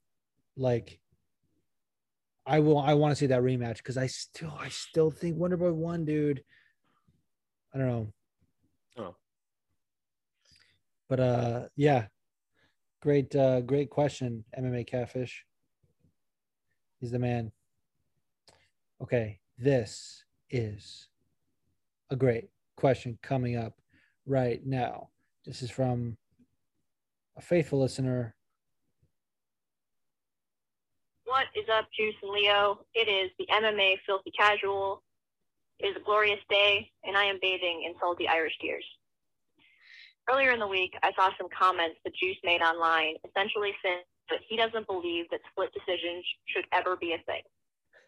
like 0.57 1.01
I 2.47 2.61
will 2.61 2.78
I 2.78 2.95
want 2.95 3.12
to 3.12 3.16
see 3.16 3.27
that 3.27 3.43
rematch 3.43 3.78
because 3.78 3.97
I 3.97 4.07
still 4.07 4.57
I 4.59 4.69
still 4.69 5.11
think 5.11 5.37
Wonder 5.37 5.57
Boy 5.57 5.73
won, 5.73 6.05
dude. 6.05 6.43
I 7.74 7.78
don't 7.78 7.89
know. 7.89 8.12
Oh. 8.97 9.16
But 11.09 11.20
uh 11.20 11.62
yeah. 11.77 12.07
Great 13.03 13.35
uh 13.35 13.61
great 13.62 13.91
question, 13.91 14.45
MMA 14.59 14.87
catfish. 14.87 15.45
He's 17.01 17.11
the 17.11 17.19
man. 17.19 17.51
Okay, 19.03 19.41
this 19.57 20.25
is 20.51 21.09
a 22.11 22.17
great 22.17 22.51
question 22.77 23.19
coming 23.23 23.57
up 23.57 23.73
right 24.27 24.61
now. 24.67 25.09
This 25.47 25.63
is 25.63 25.71
from 25.71 26.19
a 27.35 27.41
faithful 27.41 27.81
listener. 27.81 28.35
What 31.25 31.47
is 31.57 31.65
up, 31.73 31.89
Juice 31.99 32.15
and 32.23 32.31
Leo? 32.31 32.81
It 32.93 33.09
is 33.09 33.31
the 33.39 33.47
MMA 33.51 33.97
Filthy 34.05 34.33
Casual. 34.39 35.03
It 35.79 35.87
is 35.87 35.97
a 35.97 36.05
glorious 36.05 36.41
day, 36.51 36.91
and 37.05 37.17
I 37.17 37.25
am 37.25 37.39
bathing 37.41 37.85
in 37.87 37.95
salty 37.99 38.29
Irish 38.29 38.53
tears. 38.61 38.85
Earlier 40.31 40.51
in 40.51 40.61
the 40.61 40.67
week, 40.67 40.93
I 41.03 41.13
saw 41.17 41.31
some 41.39 41.49
comments 41.59 41.97
that 42.05 42.15
Juice 42.17 42.37
made 42.45 42.61
online, 42.61 43.15
essentially 43.27 43.73
saying 43.83 44.03
that 44.29 44.41
he 44.47 44.59
doesn't 44.59 44.87
believe 44.87 45.25
that 45.31 45.41
split 45.51 45.71
decisions 45.73 46.23
should 46.49 46.67
ever 46.73 46.97
be 46.97 47.15
a 47.15 47.23
thing. 47.25 47.43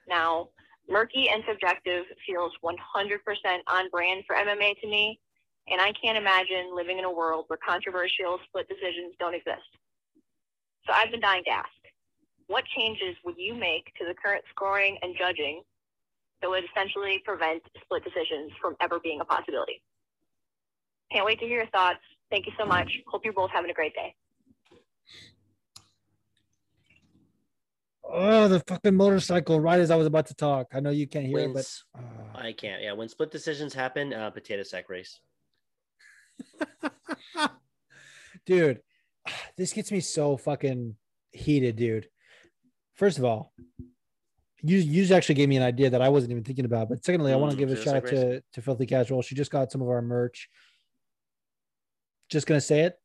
Now, 0.06 0.48
murky 0.88 1.28
and 1.28 1.42
subjective 1.48 2.04
feels 2.26 2.52
100% 2.64 2.74
on 3.66 3.90
brand 3.90 4.24
for 4.26 4.36
MMA 4.36 4.80
to 4.80 4.88
me, 4.88 5.20
and 5.68 5.80
I 5.80 5.92
can't 6.02 6.18
imagine 6.18 6.74
living 6.74 6.98
in 6.98 7.04
a 7.04 7.12
world 7.12 7.44
where 7.48 7.58
controversial 7.66 8.38
split 8.48 8.68
decisions 8.68 9.14
don't 9.18 9.34
exist. 9.34 9.68
So 10.86 10.92
I've 10.92 11.10
been 11.10 11.20
dying 11.20 11.44
to 11.44 11.50
ask 11.50 11.70
what 12.48 12.64
changes 12.76 13.16
would 13.24 13.36
you 13.38 13.54
make 13.54 13.86
to 13.98 14.04
the 14.04 14.14
current 14.14 14.44
scoring 14.50 14.98
and 15.02 15.14
judging 15.16 15.62
that 16.40 16.50
would 16.50 16.64
essentially 16.64 17.22
prevent 17.24 17.62
split 17.82 18.04
decisions 18.04 18.50
from 18.60 18.74
ever 18.80 18.98
being 18.98 19.20
a 19.20 19.24
possibility? 19.24 19.80
Can't 21.12 21.24
wait 21.24 21.38
to 21.40 21.46
hear 21.46 21.58
your 21.58 21.70
thoughts. 21.70 22.00
Thank 22.30 22.46
you 22.46 22.52
so 22.58 22.66
much. 22.66 22.90
Hope 23.06 23.22
you're 23.24 23.32
both 23.32 23.50
having 23.52 23.70
a 23.70 23.74
great 23.74 23.94
day. 23.94 24.14
Oh, 28.04 28.48
the 28.48 28.60
fucking 28.60 28.94
motorcycle 28.94 29.60
right 29.60 29.80
as 29.80 29.90
I 29.90 29.96
was 29.96 30.06
about 30.06 30.26
to 30.26 30.34
talk. 30.34 30.68
I 30.74 30.80
know 30.80 30.90
you 30.90 31.06
can't 31.06 31.26
hear 31.26 31.38
it, 31.40 31.54
but 31.54 31.66
uh, 31.96 32.02
I 32.38 32.52
can't. 32.52 32.82
Yeah, 32.82 32.92
when 32.92 33.08
split 33.08 33.30
decisions 33.30 33.72
happen, 33.72 34.12
uh, 34.12 34.30
potato 34.30 34.62
sack 34.62 34.88
race. 34.88 35.20
dude, 38.46 38.80
this 39.56 39.72
gets 39.72 39.92
me 39.92 40.00
so 40.00 40.36
fucking 40.36 40.96
heated, 41.30 41.76
dude. 41.76 42.08
First 42.94 43.18
of 43.18 43.24
all, 43.24 43.52
you 44.62 44.78
you 44.78 45.14
actually 45.14 45.36
gave 45.36 45.48
me 45.48 45.56
an 45.56 45.62
idea 45.62 45.90
that 45.90 46.02
I 46.02 46.08
wasn't 46.08 46.32
even 46.32 46.44
thinking 46.44 46.64
about. 46.64 46.88
But 46.88 47.04
secondly, 47.04 47.32
I 47.32 47.36
want 47.36 47.52
to 47.52 47.56
Mm, 47.56 47.60
give 47.60 47.70
a 47.70 47.76
shout 47.76 47.96
out 47.96 48.06
to 48.06 48.42
to 48.52 48.62
Filthy 48.62 48.86
Casual. 48.86 49.22
She 49.22 49.34
just 49.34 49.50
got 49.50 49.72
some 49.72 49.80
of 49.82 49.88
our 49.88 50.02
merch. 50.02 50.48
Just 52.28 52.46
gonna 52.46 52.60
say 52.60 52.80
it. 52.80 52.96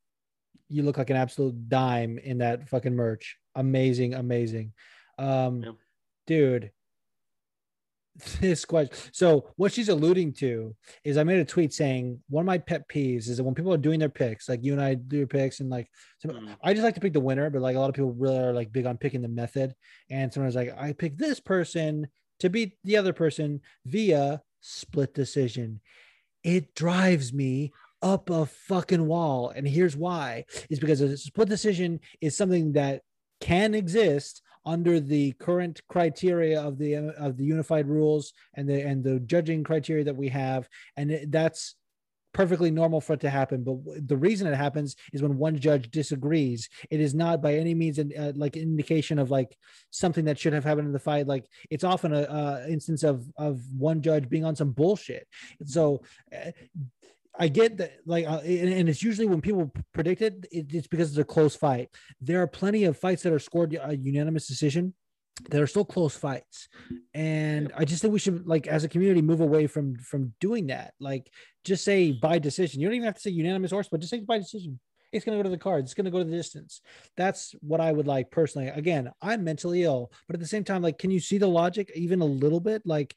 You 0.69 0.84
look 0.84 0.98
like 0.98 1.10
an 1.10 1.15
absolute 1.15 1.69
dime 1.69 2.18
in 2.18 2.39
that 2.39 2.68
fucking 2.69 2.95
merch. 2.95 3.38
Amazing, 3.56 4.14
amazing. 4.14 4.73
Um, 5.18 5.64
Yeah. 5.64 5.72
dude. 6.26 6.72
This 8.41 8.65
question. 8.65 8.95
So 9.11 9.52
what 9.57 9.72
she's 9.72 9.89
alluding 9.89 10.34
to 10.35 10.76
is 11.03 11.18
I 11.18 11.23
made 11.23 11.39
a 11.39 11.45
tweet 11.45 11.72
saying 11.72 12.19
one 12.30 12.41
of 12.41 12.48
my 12.48 12.57
pet 12.57 12.89
peeves 12.89 13.27
is 13.30 13.38
that 13.38 13.44
when 13.44 13.53
people 13.53 13.72
are 13.72 13.77
doing 13.77 13.99
their 13.99 14.10
picks, 14.10 14.49
like 14.49 14.64
you 14.64 14.73
and 14.73 14.81
I 14.81 14.95
do 14.95 15.18
your 15.18 15.27
picks, 15.27 15.60
and 15.60 15.69
like 15.69 15.88
some, 16.19 16.31
Mhm. 16.31 16.57
I 16.64 16.73
just 16.73 16.84
like 16.84 16.95
to 16.95 16.99
pick 17.02 17.14
the 17.14 17.19
winner, 17.19 17.52
but 17.52 17.61
like 17.61 17.76
a 17.76 17.80
lot 17.80 17.89
of 17.89 17.95
people 17.95 18.14
really 18.14 18.39
are 18.39 18.53
like 18.53 18.72
big 18.72 18.88
on 18.88 18.98
picking 18.98 19.22
the 19.22 19.27
method. 19.27 19.76
And 20.10 20.34
someone's 20.34 20.56
like, 20.56 20.76
I 20.76 20.94
pick 20.94 21.15
this 21.18 21.39
person 21.39 22.07
to 22.39 22.49
beat 22.49 22.77
the 22.84 22.98
other 22.98 23.14
person 23.14 23.61
via 23.85 24.41
split 24.61 25.14
decision. 25.14 25.80
It 26.44 26.73
drives 26.73 27.31
me 27.34 27.72
up 28.02 28.30
a 28.30 28.45
fucking 28.45 29.06
wall. 29.06 29.52
And 29.56 29.68
here's 29.68 29.95
why 29.95 30.45
is 30.69 30.80
because 30.80 31.02
a 31.02 31.18
split 31.18 31.49
decision 31.49 31.99
is 32.22 32.38
something 32.38 32.74
that 32.74 33.02
can 33.40 33.74
exist 33.74 34.41
under 34.65 34.99
the 34.99 35.32
current 35.34 35.82
criteria 35.88 36.61
of 36.61 36.78
the 36.78 36.95
of 36.95 37.38
the 37.38 37.45
unified 37.45 37.88
rules 37.88 38.34
and 38.56 38.68
the 38.68 38.82
and 38.82 39.03
the 39.03 39.19
judging 39.22 39.64
criteria 39.64 40.03
that 40.03 40.15
we 40.15 40.28
have 40.28 40.68
and 40.98 41.32
that's 41.32 41.76
perfectly 42.38 42.69
normal 42.69 43.02
for 43.02 43.14
it 43.14 43.19
to 43.19 43.32
happen. 43.32 43.64
But 43.64 44.07
the 44.07 44.15
reason 44.15 44.45
it 44.45 44.56
happens 44.56 44.95
is 45.11 45.24
when 45.24 45.40
one 45.40 45.57
judge 45.57 45.90
disagrees. 45.90 46.69
It 46.91 46.99
is 46.99 47.15
not 47.15 47.41
by 47.41 47.56
any 47.56 47.74
means 47.74 47.98
an, 47.98 48.11
uh, 48.15 48.34
like 48.36 48.56
indication 48.56 49.18
of 49.18 49.32
like 49.32 49.57
something 49.90 50.26
that 50.26 50.38
should 50.38 50.53
have 50.53 50.64
happened 50.64 50.86
in 50.86 50.94
the 50.94 50.99
fight. 50.99 51.26
Like 51.26 51.48
it's 51.72 51.84
often 51.84 52.14
a 52.14 52.22
uh, 52.22 52.65
instance 52.69 53.02
of 53.02 53.26
of 53.38 53.61
one 53.76 54.03
judge 54.03 54.30
being 54.30 54.45
on 54.45 54.56
some 54.56 54.72
bullshit. 54.72 55.28
So 55.65 56.03
uh, 56.32 56.52
I 57.40 57.48
get 57.48 57.78
that, 57.78 57.94
like, 58.06 58.26
uh, 58.26 58.40
and, 58.40 58.74
and 58.74 58.90
it's 58.90 59.04
usually 59.04 59.28
when 59.28 59.42
people 59.42 59.72
predict 59.94 60.22
it, 60.22 60.46
it, 60.52 60.74
it's 60.74 60.88
because 60.88 61.10
it's 61.10 61.18
a 61.18 61.24
close 61.24 61.56
fight. 61.56 61.90
There 62.20 62.42
are 62.42 62.48
plenty 62.48 62.86
of 62.86 62.98
fights 62.98 63.24
that 63.24 63.34
are 63.34 63.40
scored 63.40 63.78
a 63.80 63.96
unanimous 63.96 64.48
decision 64.48 64.94
that 65.50 65.62
are 65.62 65.68
still 65.68 65.86
close 65.86 66.16
fights, 66.16 66.68
and 67.14 67.72
I 67.78 67.86
just 67.86 68.02
think 68.02 68.12
we 68.12 68.20
should, 68.20 68.48
like, 68.48 68.66
as 68.66 68.84
a 68.84 68.90
community, 68.90 69.22
move 69.22 69.42
away 69.42 69.68
from 69.68 69.96
from 69.98 70.34
doing 70.40 70.68
that. 70.68 70.94
Like, 71.00 71.32
just 71.64 71.84
say 71.84 72.12
by 72.12 72.40
decision. 72.40 72.82
You 72.82 72.88
don't 72.88 72.96
even 72.96 73.06
have 73.06 73.16
to 73.16 73.22
say 73.22 73.30
unanimous 73.30 73.72
or 73.72 73.84
split. 73.84 74.02
Just 74.02 74.12
say 74.12 74.20
by 74.22 74.40
decision. 74.40 74.80
It's 75.14 75.24
going 75.24 75.38
to 75.38 75.40
go 75.42 75.48
to 75.48 75.56
the 75.56 75.58
cards. 75.62 75.86
It's 75.86 75.94
going 75.94 76.06
to 76.06 76.12
go 76.12 76.18
to 76.18 76.30
the 76.30 76.36
distance. 76.36 76.82
That's 77.16 77.56
what 77.62 77.80
I 77.80 77.92
would 77.92 78.08
like 78.08 78.30
personally. 78.30 78.68
Again, 78.68 79.10
I'm 79.22 79.44
mentally 79.44 79.84
ill, 79.84 80.12
but 80.28 80.36
at 80.36 80.42
the 80.42 80.48
same 80.48 80.66
time, 80.66 80.82
like, 80.82 80.98
can 80.98 81.12
you 81.12 81.22
see 81.22 81.38
the 81.38 81.48
logic 81.48 81.92
even 81.96 82.20
a 82.20 82.26
little 82.26 82.60
bit? 82.60 82.82
Like, 82.86 83.16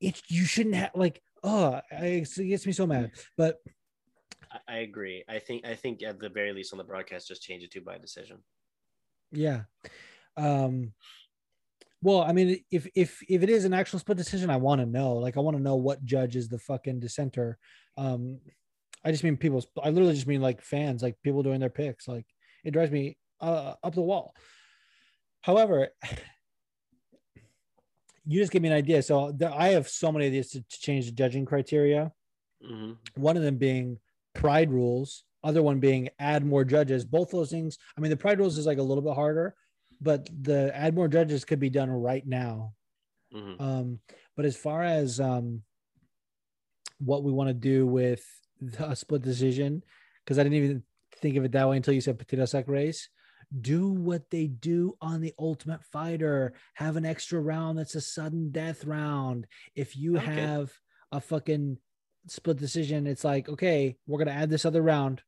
it's 0.00 0.20
you 0.28 0.44
shouldn't 0.44 0.74
have 0.74 0.90
like 0.94 1.22
oh 1.42 1.80
it 1.90 2.28
gets 2.36 2.66
me 2.66 2.72
so 2.72 2.86
mad 2.86 3.10
but 3.36 3.58
I, 4.68 4.78
agree. 4.78 5.24
I 5.28 5.38
think 5.38 5.64
I 5.64 5.74
think 5.74 6.02
at 6.02 6.20
the 6.20 6.28
very 6.28 6.52
least 6.52 6.72
on 6.72 6.78
the 6.78 6.84
broadcast, 6.84 7.28
just 7.28 7.42
change 7.42 7.62
it 7.62 7.70
to 7.72 7.80
by 7.80 7.98
decision. 7.98 8.38
yeah. 9.30 9.62
Um 10.36 10.92
well 12.04 12.22
i 12.22 12.32
mean 12.32 12.58
if 12.70 12.88
if 12.96 13.22
if 13.28 13.44
it 13.44 13.48
is 13.48 13.64
an 13.64 13.72
actual 13.72 13.98
split 14.00 14.18
decision 14.18 14.50
i 14.50 14.56
want 14.56 14.80
to 14.80 14.86
know. 14.86 15.14
Like 15.14 15.36
i 15.36 15.40
want 15.40 15.56
to 15.56 15.62
know 15.62 15.76
what 15.76 16.04
judge 16.04 16.36
is 16.36 16.48
the 16.48 16.58
fucking 16.58 17.00
dissenter. 17.00 17.58
Um 17.96 18.40
i 19.04 19.10
just 19.10 19.24
mean 19.24 19.36
people's 19.36 19.66
i 19.82 19.88
literally 19.88 20.14
just 20.14 20.26
mean 20.26 20.40
like 20.40 20.62
fans 20.62 21.02
like 21.02 21.16
people 21.22 21.42
doing 21.42 21.60
their 21.60 21.70
picks. 21.70 22.08
Like 22.08 22.26
it 22.64 22.72
drives 22.72 22.90
me 22.90 23.16
uh, 23.40 23.74
up 23.82 23.94
the 23.94 24.02
wall. 24.02 24.34
However 25.42 25.88
you 28.26 28.40
just 28.40 28.52
gave 28.52 28.62
me 28.62 28.68
an 28.68 28.74
idea. 28.74 29.02
So 29.02 29.32
there, 29.32 29.52
i 29.52 29.68
have 29.68 29.88
so 29.88 30.12
many 30.12 30.26
of 30.26 30.32
these 30.32 30.50
to, 30.50 30.60
to 30.60 30.80
change 30.80 31.06
the 31.06 31.12
judging 31.12 31.44
criteria. 31.44 32.12
Hmm 32.64 32.92
one 33.14 33.36
of 33.36 33.42
them 33.42 33.56
being 33.56 33.98
pride 34.34 34.70
rules 34.70 35.24
other 35.44 35.62
one 35.62 35.80
being 35.80 36.08
add 36.18 36.46
more 36.46 36.64
judges. 36.64 37.04
Both 37.04 37.30
those 37.30 37.50
things 37.50 37.78
i 37.96 38.00
mean 38.00 38.10
the 38.10 38.16
pride 38.16 38.38
rules 38.38 38.58
is 38.58 38.66
like 38.66 38.78
a 38.78 38.82
little 38.82 39.02
bit 39.02 39.14
harder 39.14 39.54
but 40.00 40.28
the 40.42 40.74
add 40.74 40.94
more 40.94 41.08
judges 41.08 41.44
could 41.44 41.60
be 41.60 41.70
done 41.70 41.90
right 41.90 42.26
now. 42.26 42.74
Hmm 43.32 43.54
um 43.58 43.98
but 44.36 44.44
as 44.44 44.56
far 44.56 44.82
as 44.82 45.20
um 45.20 45.62
what 46.98 47.24
we 47.24 47.32
want 47.32 47.48
to 47.48 47.54
do 47.54 47.86
with 47.86 48.24
the 48.60 48.94
split 48.94 49.22
decision 49.22 49.82
because 50.24 50.38
i 50.38 50.42
didn't 50.42 50.58
even 50.58 50.82
think 51.16 51.36
of 51.36 51.44
it 51.44 51.52
that 51.52 51.68
way 51.68 51.76
until 51.76 51.94
you 51.94 52.00
said 52.00 52.18
potato 52.18 52.44
sack 52.44 52.68
race 52.68 53.08
do 53.60 53.88
what 53.88 54.30
they 54.30 54.46
do 54.46 54.96
on 55.00 55.20
the 55.20 55.34
ultimate 55.38 55.84
fighter. 55.84 56.54
Have 56.74 56.96
an 56.96 57.04
extra 57.04 57.40
round 57.40 57.78
that's 57.78 57.94
a 57.94 58.00
sudden 58.00 58.50
death 58.50 58.84
round. 58.84 59.46
If 59.74 59.96
you 59.96 60.16
Okay. 60.18 60.30
have 60.32 60.72
a 61.10 61.20
fucking 61.20 61.78
split 62.28 62.56
decision 62.56 63.08
it's 63.08 63.24
like 63.24 63.48
okay 63.48 63.96
we're 64.06 64.16
going 64.16 64.28
to 64.28 64.32
add 64.32 64.48
this 64.48 64.64
other 64.64 64.80
round. 64.82 65.22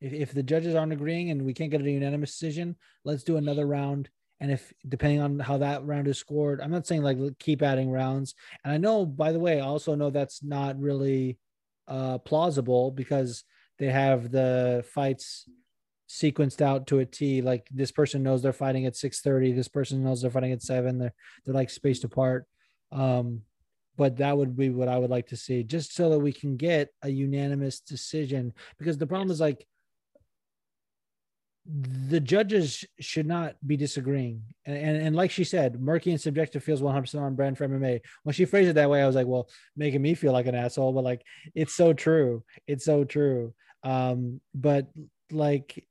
If, 0.00 0.12
if 0.12 0.32
the 0.32 0.42
judges 0.42 0.74
aren't 0.74 0.92
agreeing 0.92 1.30
and 1.30 1.44
we 1.44 1.52
can't 1.54 1.70
get 1.70 1.80
a 1.82 1.90
unanimous 1.90 2.30
decision 2.32 2.76
let's 3.04 3.22
do 3.22 3.36
another 3.36 3.66
round. 3.66 4.08
And 4.40 4.50
if 4.50 4.72
depending 4.88 5.20
on 5.20 5.38
how 5.40 5.58
that 5.58 5.84
round 5.84 6.08
is 6.08 6.18
scored 6.18 6.60
i'm 6.60 6.70
not 6.70 6.86
saying 6.86 7.02
like 7.02 7.18
keep 7.38 7.62
adding 7.62 7.90
rounds. 7.90 8.34
And 8.64 8.72
i 8.72 8.78
know 8.78 9.04
by 9.06 9.30
the 9.32 9.38
way 9.40 9.60
i 9.60 9.64
also 9.64 9.94
know 9.94 10.10
that's 10.10 10.42
not 10.42 10.80
really 10.80 11.38
uh 11.86 12.18
plausible 12.18 12.90
because 12.90 13.44
they 13.78 13.86
have 13.86 14.30
the 14.30 14.84
fights 14.92 15.48
sequenced 16.08 16.60
out 16.60 16.86
to 16.88 17.00
a 17.00 17.04
T. 17.04 17.42
Like 17.42 17.66
this 17.70 17.92
person 17.92 18.22
knows 18.22 18.42
they're 18.42 18.52
fighting 18.52 18.86
at 18.86 18.94
6:30. 18.94 19.54
This 19.54 19.68
person 19.68 20.02
knows 20.02 20.22
they're 20.22 20.30
fighting 20.30 20.52
at 20.52 20.62
seven. 20.62 20.98
They're 20.98 21.14
they're 21.44 21.54
like 21.54 21.70
spaced 21.70 22.04
apart. 22.04 22.46
Um, 22.92 23.42
but 23.96 24.16
that 24.18 24.38
would 24.38 24.56
be 24.56 24.70
what 24.70 24.88
I 24.88 24.96
would 24.96 25.10
like 25.10 25.26
to 25.28 25.36
see, 25.36 25.64
just 25.64 25.94
so 25.94 26.10
that 26.10 26.20
we 26.20 26.32
can 26.32 26.56
get 26.56 26.90
a 27.02 27.08
unanimous 27.08 27.80
decision. 27.80 28.54
Because 28.78 28.96
the 28.96 29.08
problem 29.08 29.30
is 29.30 29.40
like 29.40 29.66
the 31.70 32.20
judges 32.20 32.84
should 32.98 33.26
not 33.26 33.56
be 33.66 33.76
disagreeing. 33.76 34.42
And, 34.64 34.76
and, 34.76 34.96
and 35.08 35.16
like 35.16 35.30
she 35.30 35.44
said, 35.44 35.80
murky 35.80 36.10
and 36.10 36.20
subjective 36.20 36.64
feels 36.64 36.80
100% 36.80 37.20
on 37.20 37.34
brand 37.34 37.58
for 37.58 37.68
MMA. 37.68 38.00
When 38.22 38.32
she 38.32 38.46
phrased 38.46 38.70
it 38.70 38.74
that 38.74 38.88
way, 38.88 39.02
I 39.02 39.06
was 39.06 39.16
like, 39.16 39.26
well, 39.26 39.50
making 39.76 40.00
me 40.00 40.14
feel 40.14 40.32
like 40.32 40.46
an 40.46 40.54
asshole, 40.54 40.94
but 40.94 41.04
like, 41.04 41.22
it's 41.54 41.74
so 41.74 41.92
true. 41.92 42.42
It's 42.66 42.86
so 42.86 43.04
true. 43.04 43.52
Um, 43.82 44.40
but 44.54 44.86
like, 45.30 45.84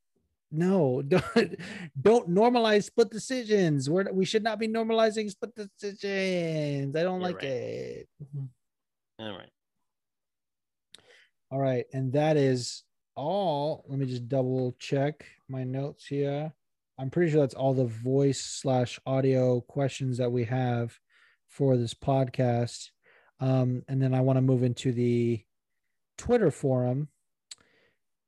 no, 0.51 1.01
don't, 1.07 1.55
don't 1.99 2.29
normalize 2.29 2.85
split 2.85 3.09
decisions. 3.09 3.89
We're, 3.89 4.11
we 4.11 4.25
should 4.25 4.43
not 4.43 4.59
be 4.59 4.67
normalizing 4.67 5.29
split 5.29 5.53
decisions. 5.55 6.95
I 6.95 7.03
don't 7.03 7.21
You're 7.21 7.29
like 7.29 7.35
right. 7.37 7.43
it. 7.43 8.09
All 9.19 9.37
right. 9.37 9.49
All 11.51 11.59
right. 11.59 11.85
And 11.93 12.13
that 12.13 12.37
is 12.37 12.83
all. 13.15 13.85
Let 13.87 13.99
me 13.99 14.05
just 14.05 14.27
double 14.27 14.75
check 14.79 15.25
my 15.49 15.63
notes 15.63 16.05
here. 16.05 16.53
I'm 16.99 17.09
pretty 17.09 17.31
sure 17.31 17.41
that's 17.41 17.53
all 17.53 17.73
the 17.73 17.85
voice 17.85 18.41
slash 18.41 18.99
audio 19.05 19.61
questions 19.61 20.17
that 20.17 20.31
we 20.31 20.45
have 20.45 20.97
for 21.47 21.77
this 21.77 21.93
podcast. 21.93 22.89
Um, 23.39 23.83
and 23.87 24.01
then 24.01 24.13
I 24.13 24.21
want 24.21 24.37
to 24.37 24.41
move 24.41 24.63
into 24.63 24.91
the 24.91 25.43
Twitter 26.17 26.49
forum 26.49 27.09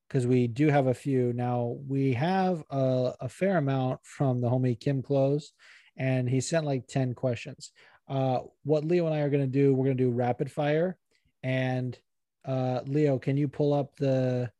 because 0.10 0.26
we 0.26 0.48
do 0.48 0.70
have 0.70 0.88
a 0.88 0.94
few. 0.94 1.32
Now 1.34 1.78
we 1.88 2.14
have 2.14 2.64
a, 2.72 3.14
a 3.22 3.30
fair 3.30 3.58
amount 3.58 4.00
from 4.04 4.42
the 4.42 4.50
homie 4.50 4.80
Kim 4.80 5.04
Close, 5.04 5.54
and 5.96 6.28
he 6.28 6.42
sent 6.42 6.66
like 6.66 6.88
10 6.88 7.14
questions. 7.14 7.72
Uh, 8.08 8.40
what 8.64 8.84
Leo 8.84 9.06
and 9.06 9.14
I 9.14 9.20
are 9.20 9.30
going 9.30 9.44
to 9.44 9.48
do, 9.48 9.74
we're 9.74 9.86
going 9.86 9.98
to 9.98 10.04
do 10.04 10.10
rapid 10.10 10.52
fire. 10.52 10.98
And 11.44 11.98
uh, 12.44 12.82
Leo, 12.88 13.20
can 13.20 13.38
you 13.38 13.48
pull 13.48 13.74
up 13.74 13.96
the 13.98 14.52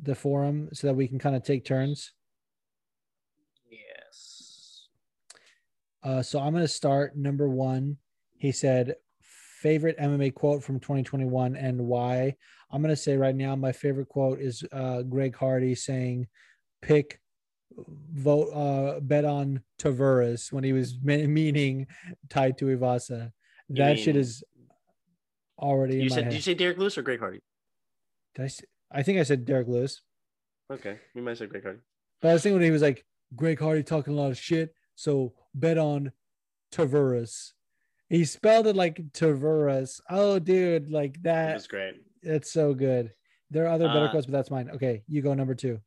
the 0.00 0.14
forum 0.14 0.68
so 0.72 0.86
that 0.86 0.94
we 0.94 1.06
can 1.08 1.18
kind 1.18 1.36
of 1.36 1.42
take 1.42 1.64
turns? 1.64 2.12
Yes. 3.68 4.88
Uh, 6.02 6.22
so 6.22 6.40
I'm 6.40 6.52
going 6.52 6.64
to 6.64 6.68
start 6.68 7.16
number 7.16 7.48
one. 7.48 7.98
He 8.38 8.52
said, 8.52 8.94
favorite 9.62 9.98
MMA 9.98 10.34
quote 10.34 10.62
from 10.62 10.78
2021 10.78 11.56
and 11.56 11.80
why. 11.86 12.34
I'm 12.70 12.82
going 12.82 12.94
to 12.94 12.96
say 12.96 13.16
right 13.16 13.34
now, 13.34 13.56
my 13.56 13.72
favorite 13.72 14.08
quote 14.08 14.40
is 14.40 14.62
uh, 14.72 15.02
Greg 15.02 15.34
Hardy 15.34 15.74
saying, 15.74 16.28
pick, 16.82 17.20
vote, 18.12 18.50
uh, 18.52 19.00
bet 19.00 19.24
on 19.24 19.62
Tavares 19.78 20.52
when 20.52 20.64
he 20.64 20.72
was 20.72 20.98
me- 21.02 21.26
meaning 21.26 21.86
Tai 22.28 22.52
Tuivasa. 22.52 23.32
That 23.70 23.98
shit 23.98 24.16
is 24.16 24.42
already 25.58 25.96
You 25.96 26.02
in 26.02 26.08
my 26.08 26.14
said 26.16 26.24
did 26.24 26.34
you 26.34 26.40
say 26.42 26.54
Derrick 26.54 26.78
Lewis 26.78 26.96
or 26.96 27.02
Greg 27.02 27.18
Hardy? 27.20 27.40
Did 28.34 28.42
I, 28.42 28.44
s- 28.46 28.62
I 28.92 29.02
think 29.02 29.18
I 29.18 29.22
said 29.24 29.44
Derrick 29.44 29.68
Lewis. 29.68 30.00
Okay, 30.72 30.98
you 31.14 31.22
might 31.22 31.36
say 31.38 31.46
Greg 31.46 31.64
Hardy. 31.64 31.80
But 32.20 32.28
I 32.28 32.32
was 32.34 32.42
thinking 32.42 32.56
when 32.58 32.64
he 32.64 32.70
was 32.70 32.82
like, 32.82 33.04
Greg 33.34 33.58
Hardy 33.60 33.82
talking 33.82 34.12
a 34.12 34.16
lot 34.16 34.30
of 34.30 34.38
shit. 34.38 34.74
So 34.94 35.34
bet 35.54 35.78
on 35.78 36.12
Tavares. 36.72 37.52
He 38.08 38.24
spelled 38.24 38.66
it 38.66 38.76
like 38.76 38.96
Tavares. 39.12 40.00
Oh, 40.08 40.38
dude, 40.38 40.90
like 40.90 41.22
That 41.22 41.52
That's 41.52 41.66
great. 41.66 41.94
It's 42.22 42.52
so 42.52 42.74
good. 42.74 43.12
There 43.50 43.64
are 43.64 43.68
other 43.68 43.88
better 43.88 44.06
Uh, 44.06 44.10
quotes, 44.10 44.26
but 44.26 44.32
that's 44.32 44.50
mine. 44.50 44.70
Okay, 44.70 45.02
you 45.08 45.22
go 45.22 45.34
number 45.34 45.54
two. 45.54 45.80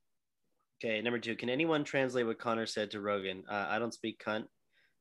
Okay, 0.83 1.01
number 1.01 1.19
two. 1.19 1.35
Can 1.35 1.49
anyone 1.49 1.83
translate 1.83 2.25
what 2.25 2.39
Conor 2.39 2.65
said 2.65 2.91
to 2.91 3.01
Rogan? 3.01 3.43
Uh, 3.47 3.67
I 3.69 3.77
don't 3.77 3.93
speak 3.93 4.23
cunt. 4.23 4.45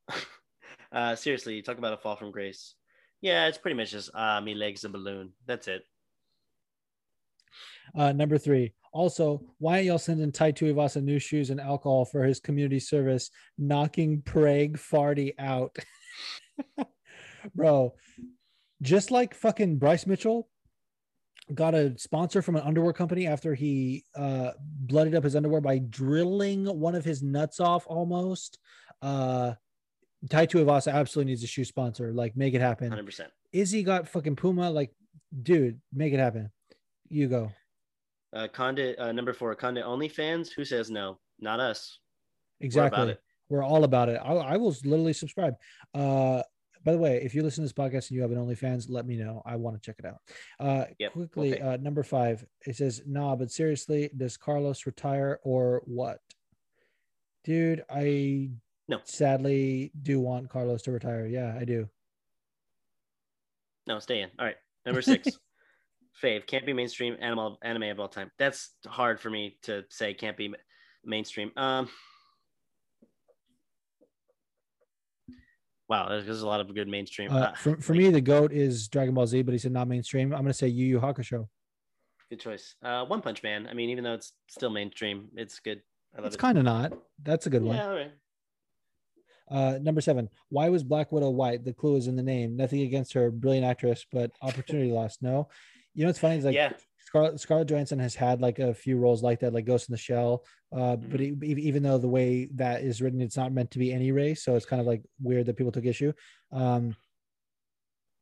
uh, 0.93 1.15
seriously, 1.15 1.55
you 1.55 1.63
talk 1.63 1.79
about 1.79 1.95
a 1.95 1.97
fall 1.97 2.17
from 2.17 2.31
grace. 2.31 2.75
Yeah, 3.23 3.47
it's 3.47 3.59
pretty 3.59 3.77
much 3.77 3.91
just 3.91 4.11
ah, 4.15 4.41
me 4.41 4.55
legs 4.55 4.85
a 4.85 4.89
balloon. 4.89 5.33
That's 5.47 5.69
it. 5.69 5.83
Uh, 7.95 8.13
number 8.13 8.39
three. 8.39 8.73
Also, 8.93 9.43
why 9.59 9.75
aren't 9.75 9.85
y'all 9.85 9.99
sending 9.99 10.33
Tai 10.33 10.53
Tuivasa 10.53 11.03
new 11.03 11.19
shoes 11.19 11.51
and 11.51 11.61
alcohol 11.61 12.05
for 12.05 12.25
his 12.25 12.41
community 12.41 12.81
service, 12.81 13.31
knocking 13.57 14.21
Prague 14.23 14.77
Farty 14.77 15.35
out? 15.39 15.77
Bro, 17.55 17.95
just 18.83 19.11
like 19.11 19.35
fucking 19.35 19.79
Bryce 19.79 20.07
Mitchell 20.07 20.49
got 21.55 21.75
a 21.75 21.99
sponsor 21.99 22.43
from 22.43 22.57
an 22.57 22.63
underwear 22.63 22.93
company 22.93 23.27
after 23.27 23.55
he 23.55 24.05
uh, 24.17 24.51
blooded 24.61 25.15
up 25.15 25.25
his 25.25 25.35
underwear 25.35 25.61
by 25.61 25.79
drilling 25.79 26.67
one 26.67 26.95
of 26.95 27.05
his 27.05 27.23
nuts 27.23 27.61
off 27.61 27.85
almost. 27.87 28.59
Uh, 29.03 29.55
Tai 30.29 30.47
Tuivasa 30.47 30.93
absolutely 30.93 31.33
needs 31.33 31.43
a 31.43 31.47
shoe 31.47 31.65
sponsor. 31.65 32.13
Like, 32.13 32.37
make 32.37 32.55
it 32.55 32.61
happen. 32.61 32.91
100%. 32.91 33.27
Izzy 33.53 33.83
got 33.83 34.09
fucking 34.09 34.37
Puma. 34.37 34.71
Like, 34.71 34.93
dude, 35.43 35.81
make 35.93 36.13
it 36.13 36.19
happen. 36.19 36.51
You 37.09 37.29
go. 37.29 37.53
Uh, 38.33 38.47
Condit, 38.49 38.99
uh, 38.99 39.13
number 39.13 39.33
four, 39.33 39.55
Condit 39.55 39.85
OnlyFans. 39.85 40.51
Who 40.53 40.65
says 40.65 40.91
no? 40.91 41.19
Not 41.41 41.59
us. 41.59 41.99
Exactly. 42.61 43.11
it. 43.11 43.23
We're 43.49 43.65
all 43.65 43.83
about 43.83 44.09
it. 44.09 44.21
I, 44.23 44.33
I 44.33 44.57
will 44.57 44.77
literally 44.85 45.13
subscribe. 45.13 45.55
Uh, 45.93 46.43
by 46.85 46.93
the 46.93 46.99
way, 46.99 47.21
if 47.23 47.35
you 47.35 47.43
listen 47.43 47.63
to 47.63 47.67
this 47.67 47.73
podcast 47.73 48.09
and 48.09 48.13
you 48.17 48.23
have 48.23 48.31
an 48.33 48.39
OnlyFans, 48.39 48.87
let 48.89 49.07
me 49.07 49.17
know. 49.17 49.43
I 49.45 49.57
want 49.57 49.77
to 49.77 49.81
check 49.85 49.97
it 49.99 50.07
out. 50.07 50.21
Uh, 50.59 50.87
Yep, 50.99 51.13
quickly, 51.13 51.55
okay. 51.55 51.63
uh, 51.63 51.77
number 51.77 52.03
five. 52.03 52.45
It 52.67 52.77
says, 52.77 53.03
"Nah, 53.07 53.37
but 53.37 53.51
seriously, 53.51 54.11
does 54.17 54.37
Carlos 54.37 54.87
retire 54.87 55.41
or 55.43 55.83
what?" 55.85 56.21
Dude, 57.45 57.85
I 57.91 58.51
No. 58.89 59.01
sadly 59.05 59.93
do 60.01 60.21
want 60.21 60.49
Carlos 60.51 60.83
to 60.83 60.93
retire. 60.93 61.27
Yeah, 61.27 61.57
I 61.59 61.65
do. 61.65 61.89
No, 63.87 63.99
stay 63.99 64.21
in. 64.23 64.31
All 64.39 64.45
right. 64.47 64.57
Number 64.87 65.03
six. 65.03 65.29
Fave 66.23 66.47
can't 66.47 66.67
be 66.67 66.73
mainstream 66.75 67.17
animal 67.21 67.59
anime 67.63 67.85
of 67.85 67.99
all 68.01 68.09
time. 68.09 68.31
That's 68.39 68.75
hard 68.87 69.21
for 69.21 69.31
me 69.31 69.57
to 69.63 69.85
say. 69.89 70.13
Can't 70.13 70.37
be 70.37 70.53
mainstream. 71.05 71.51
Um. 71.57 71.89
Wow, 75.91 76.09
there's, 76.09 76.43
a 76.43 76.47
lot 76.47 76.61
of 76.61 76.73
good 76.73 76.87
mainstream. 76.87 77.33
Uh, 77.33 77.53
for 77.57 77.77
for 77.79 77.95
me, 77.95 78.11
the 78.11 78.21
goat 78.21 78.53
is 78.53 78.87
Dragon 78.87 79.13
Ball 79.13 79.27
Z, 79.27 79.43
but 79.43 79.51
he 79.51 79.59
said 79.59 79.73
not 79.73 79.89
mainstream. 79.89 80.33
I'm 80.33 80.43
gonna 80.43 80.55
say 80.55 80.69
Yu 80.69 80.87
Yu 80.87 81.01
Hakusho. 81.01 81.49
good 82.31 82.39
choice. 82.39 82.77
Uh, 82.81 83.05
One 83.07 83.21
Punch 83.21 83.43
Man. 83.43 83.67
I 83.69 83.75
mean, 83.75 83.91
even 83.91 84.05
though 84.05 84.15
it's 84.15 84.33
still 84.49 84.71
mainstream, 84.71 85.31
it's 85.35 85.59
good. 85.59 85.83
I 86.17 86.19
love 86.19 86.27
It's 86.27 86.37
it. 86.37 86.39
kind 86.39 86.59
of 86.59 86.65
not. 86.65 86.93
That's 87.21 87.47
a 87.47 87.51
good 87.51 87.63
one. 87.63 87.75
Yeah, 87.77 87.89
all 87.89 87.95
right. 87.97 88.13
Uh, 89.51 89.79
number 89.83 90.01
seven. 90.01 90.29
Why 90.49 90.69
was 90.69 90.85
Black 90.85 91.11
Widow 91.11 91.31
white? 91.31 91.65
The 91.65 91.73
clue 91.73 91.97
is 91.97 92.07
in 92.07 92.15
the 92.15 92.23
name. 92.23 92.57
Nothing 92.57 92.83
against 92.83 93.13
her, 93.15 93.33
brilliant 93.33 93.67
actress, 93.67 94.07
but 94.13 94.31
opportunity 94.43 94.93
lost. 94.93 95.23
No. 95.23 95.49
You 95.95 96.05
know 96.05 96.09
what's 96.11 96.21
funny 96.21 96.37
is 96.37 96.45
like 96.45 96.55
yeah, 96.55 96.73
Scarlett, 97.11 97.41
Scarlett 97.41 97.69
Johansson 97.69 97.99
has 97.99 98.15
had 98.15 98.41
like 98.41 98.61
a 98.61 98.73
few 98.73 98.97
roles 98.97 99.21
like 99.21 99.41
that, 99.41 99.53
like 99.53 99.65
Ghost 99.65 99.89
in 99.89 99.93
the 99.93 99.99
Shell. 99.99 100.45
Uh, 100.73 100.95
but 100.95 101.21
e- 101.21 101.35
e- 101.43 101.55
even 101.69 101.83
though 101.83 101.99
the 101.99 102.09
way 102.09 102.49
that 102.55 102.83
is 102.83 103.03
written, 103.03 103.21
it's 103.21 103.37
not 103.37 103.53
meant 103.53 103.73
to 103.73 103.81
be 103.81 103.93
any 103.93 104.13
race, 104.13 104.45
so 104.45 104.55
it's 104.55 104.65
kind 104.65 104.79
of 104.79 104.87
like 104.87 105.03
weird 105.21 105.47
that 105.47 105.57
people 105.57 105.73
took 105.73 105.85
issue. 105.87 106.13
Um, 106.53 106.95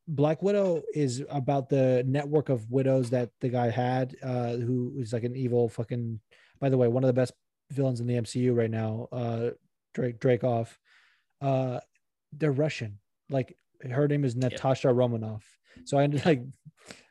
Black 0.06 0.42
Widow 0.42 0.82
is 0.94 1.22
about 1.28 1.68
the 1.68 2.02
network 2.06 2.48
of 2.48 2.70
widows 2.70 3.10
that 3.10 3.28
the 3.42 3.50
guy 3.50 3.68
had, 3.68 4.16
uh, 4.22 4.52
who 4.52 4.94
is 4.96 5.12
like 5.12 5.24
an 5.24 5.36
evil 5.36 5.68
fucking. 5.68 6.18
By 6.58 6.70
the 6.70 6.78
way, 6.78 6.88
one 6.88 7.04
of 7.04 7.08
the 7.08 7.12
best 7.12 7.34
villains 7.70 8.00
in 8.00 8.06
the 8.06 8.14
MCU 8.16 8.56
right 8.56 8.70
now, 8.70 9.08
uh, 9.12 9.50
Drake 9.92 10.18
Dreykov. 10.18 10.68
Uh, 11.42 11.80
they're 12.32 12.52
Russian. 12.52 13.00
Like 13.28 13.54
her 13.82 14.08
name 14.08 14.24
is 14.24 14.34
Natasha 14.34 14.90
Romanoff. 14.90 15.44
So 15.84 15.98
I 15.98 16.04
ended 16.04 16.24
like, 16.26 16.42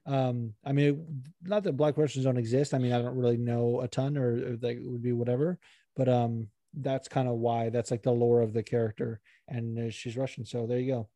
um, 0.06 0.54
I 0.64 0.72
mean, 0.72 1.24
not 1.44 1.64
that 1.64 1.78
Black 1.78 1.98
Russians 1.98 2.26
don't 2.26 2.38
exist. 2.38 2.74
I 2.74 2.78
mean, 2.78 2.94
I 2.94 3.02
don't 3.02 3.18
really 3.18 3.38
know 3.38 3.82
a 3.82 3.88
ton, 3.88 4.18
or, 4.18 4.32
or 4.32 4.58
like 4.62 4.78
it 4.78 4.90
would 4.90 5.04
be 5.04 5.14
whatever. 5.14 5.60
But 5.96 6.10
um, 6.10 6.48
that's 6.74 7.08
kind 7.08 7.28
of 7.28 7.36
why 7.36 7.70
that's 7.70 7.92
like 7.92 8.04
the 8.04 8.12
lore 8.12 8.42
of 8.42 8.54
the 8.54 8.64
character, 8.64 9.20
and 9.48 9.78
uh, 9.80 9.90
she's 9.90 10.16
Russian. 10.18 10.46
So 10.46 10.68
there 10.68 10.80
you 10.80 10.92
go. 10.94 11.10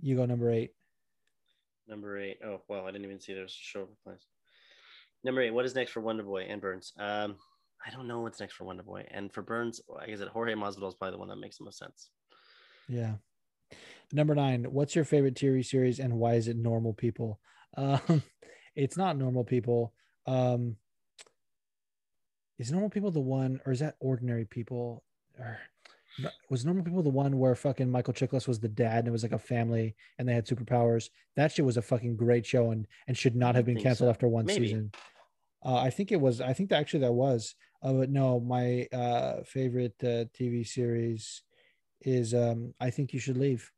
You 0.00 0.16
go 0.16 0.26
number 0.26 0.50
eight. 0.50 0.72
number 1.88 2.18
eight. 2.18 2.38
Oh, 2.44 2.60
well, 2.68 2.86
I 2.86 2.90
didn't 2.90 3.04
even 3.04 3.20
see 3.20 3.34
there's 3.34 3.52
a 3.52 3.64
show 3.64 3.82
of 3.82 3.88
replies. 3.88 4.26
Number 5.24 5.42
eight. 5.42 5.52
What 5.52 5.64
is 5.64 5.74
next 5.74 5.92
for 5.92 6.00
Wonder 6.00 6.22
Boy 6.24 6.42
and 6.42 6.60
Burns? 6.60 6.92
Um, 6.98 7.36
I 7.86 7.90
don't 7.90 8.08
know 8.08 8.20
what's 8.20 8.40
next 8.40 8.54
for 8.54 8.64
Wonder 8.64 8.82
Boy 8.82 9.06
and 9.10 9.32
for 9.32 9.42
Burns. 9.42 9.80
I 10.00 10.06
guess 10.06 10.18
that 10.18 10.28
Jorge 10.28 10.54
Masvidal 10.54 10.88
is 10.88 10.94
probably 10.94 11.12
the 11.12 11.18
one 11.18 11.28
that 11.28 11.36
makes 11.36 11.58
the 11.58 11.64
most 11.64 11.78
sense. 11.78 12.10
Yeah. 12.88 13.14
Number 14.12 14.34
nine. 14.34 14.64
What's 14.64 14.94
your 14.94 15.06
favorite 15.06 15.34
TV 15.34 15.64
series 15.64 15.98
and 15.98 16.18
why 16.18 16.34
is 16.34 16.48
it 16.48 16.56
normal 16.56 16.92
people? 16.92 17.40
Um, 17.74 18.22
it's 18.76 18.98
not 18.98 19.16
normal 19.16 19.44
people. 19.44 19.94
Um, 20.26 20.76
is 22.58 22.70
normal 22.70 22.90
people 22.90 23.10
the 23.10 23.18
one, 23.18 23.62
or 23.64 23.72
is 23.72 23.80
that 23.80 23.96
ordinary 23.98 24.44
people? 24.44 25.04
Or 25.38 25.58
was 26.50 26.66
normal 26.66 26.84
people 26.84 27.02
the 27.02 27.08
one 27.08 27.38
where 27.38 27.54
fucking 27.54 27.90
Michael 27.90 28.12
Chiklis 28.12 28.46
was 28.46 28.60
the 28.60 28.68
dad 28.68 28.98
and 28.98 29.08
it 29.08 29.10
was 29.10 29.22
like 29.22 29.32
a 29.32 29.38
family 29.38 29.96
and 30.18 30.28
they 30.28 30.34
had 30.34 30.46
superpowers? 30.46 31.08
That 31.34 31.50
shit 31.50 31.64
was 31.64 31.78
a 31.78 31.82
fucking 31.82 32.16
great 32.16 32.44
show 32.44 32.72
and 32.72 32.86
and 33.08 33.16
should 33.16 33.36
not 33.36 33.54
have 33.54 33.64
been 33.64 33.80
canceled 33.80 34.08
so. 34.08 34.10
after 34.10 34.28
one 34.28 34.44
Maybe. 34.44 34.66
season. 34.66 34.92
Uh, 35.64 35.76
I 35.76 35.90
think 35.90 36.12
it 36.12 36.20
was. 36.20 36.40
I 36.40 36.52
think 36.52 36.68
that 36.68 36.76
actually 36.76 37.00
that 37.00 37.14
was. 37.14 37.54
Uh, 37.82 37.94
but 37.94 38.10
no, 38.10 38.38
my 38.38 38.86
uh, 38.92 39.42
favorite 39.44 39.96
uh, 40.02 40.28
TV 40.38 40.66
series 40.66 41.42
is 42.02 42.34
um, 42.34 42.74
I 42.78 42.90
think 42.90 43.12
you 43.12 43.18
should 43.18 43.36
leave. 43.38 43.70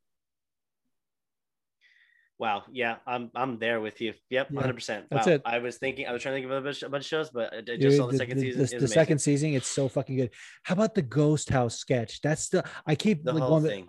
Wow. 2.39 2.65
Yeah, 2.73 2.97
I'm 3.06 3.31
I'm 3.35 3.59
there 3.59 3.81
with 3.81 4.01
you. 4.01 4.12
Yep, 4.31 4.48
Yeah, 4.51 4.55
100. 4.56 4.74
percent 4.74 5.06
that's 5.11 5.27
wow. 5.27 5.35
it. 5.35 5.43
I 5.44 5.59
was 5.59 5.77
thinking. 5.78 6.06
I 6.06 6.12
was 6.12 6.20
trying 6.23 6.35
to 6.35 6.36
think 6.40 6.47
of 6.52 6.59
a 6.59 6.61
bunch, 6.61 6.82
a 6.82 6.89
bunch 6.89 7.05
of 7.05 7.09
shows, 7.09 7.31
but 7.31 7.55
I 7.55 7.61
just 7.61 7.81
Dude, 7.81 7.97
saw 7.97 8.06
the, 8.09 8.16
second 8.19 8.39
season. 8.40 8.66
The, 8.66 8.78
the 8.78 8.89
second 8.89 9.19
season, 9.20 9.55
it's 9.55 9.69
so 9.69 9.89
fucking 9.89 10.16
good. 10.16 10.31
How 10.65 10.73
about 10.74 10.94
the 10.94 11.02
Ghost 11.02 11.48
House 11.48 11.77
sketch? 11.78 12.20
That's 12.23 12.48
the 12.48 12.65
I 12.86 12.94
keep 12.97 13.23
The 13.24 13.32
like 13.35 13.43
whole 13.44 13.61
thing. 13.61 13.86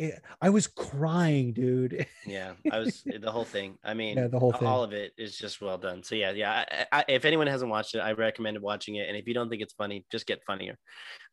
eh, 0.00 0.12
I 0.40 0.48
was 0.48 0.66
crying, 0.68 1.52
dude. 1.52 2.06
Yeah, 2.26 2.52
I 2.70 2.78
was 2.78 3.02
the 3.04 3.30
whole 3.30 3.44
thing. 3.44 3.76
I 3.84 3.92
mean, 3.92 4.16
Yeah, 4.16 4.28
the 4.28 4.38
whole 4.38 4.52
thing. 4.52 4.66
all 4.68 4.82
of 4.84 4.92
it 4.94 5.12
is 5.18 5.36
just 5.36 5.60
well 5.60 5.76
done. 5.76 6.02
So 6.02 6.14
yeah, 6.14 6.30
yeah. 6.30 6.64
I, 6.92 7.00
I, 7.00 7.04
if 7.08 7.24
anyone 7.26 7.46
hasn't 7.46 7.70
watched 7.70 7.94
it, 7.94 7.98
I 7.98 8.12
recommend 8.12 8.58
watching 8.60 8.94
it. 8.96 9.06
And 9.08 9.16
if 9.18 9.26
you 9.28 9.34
don't 9.34 9.50
think 9.50 9.60
it's 9.60 9.74
funny, 9.74 10.06
just 10.10 10.26
get 10.26 10.42
funnier. 10.46 10.78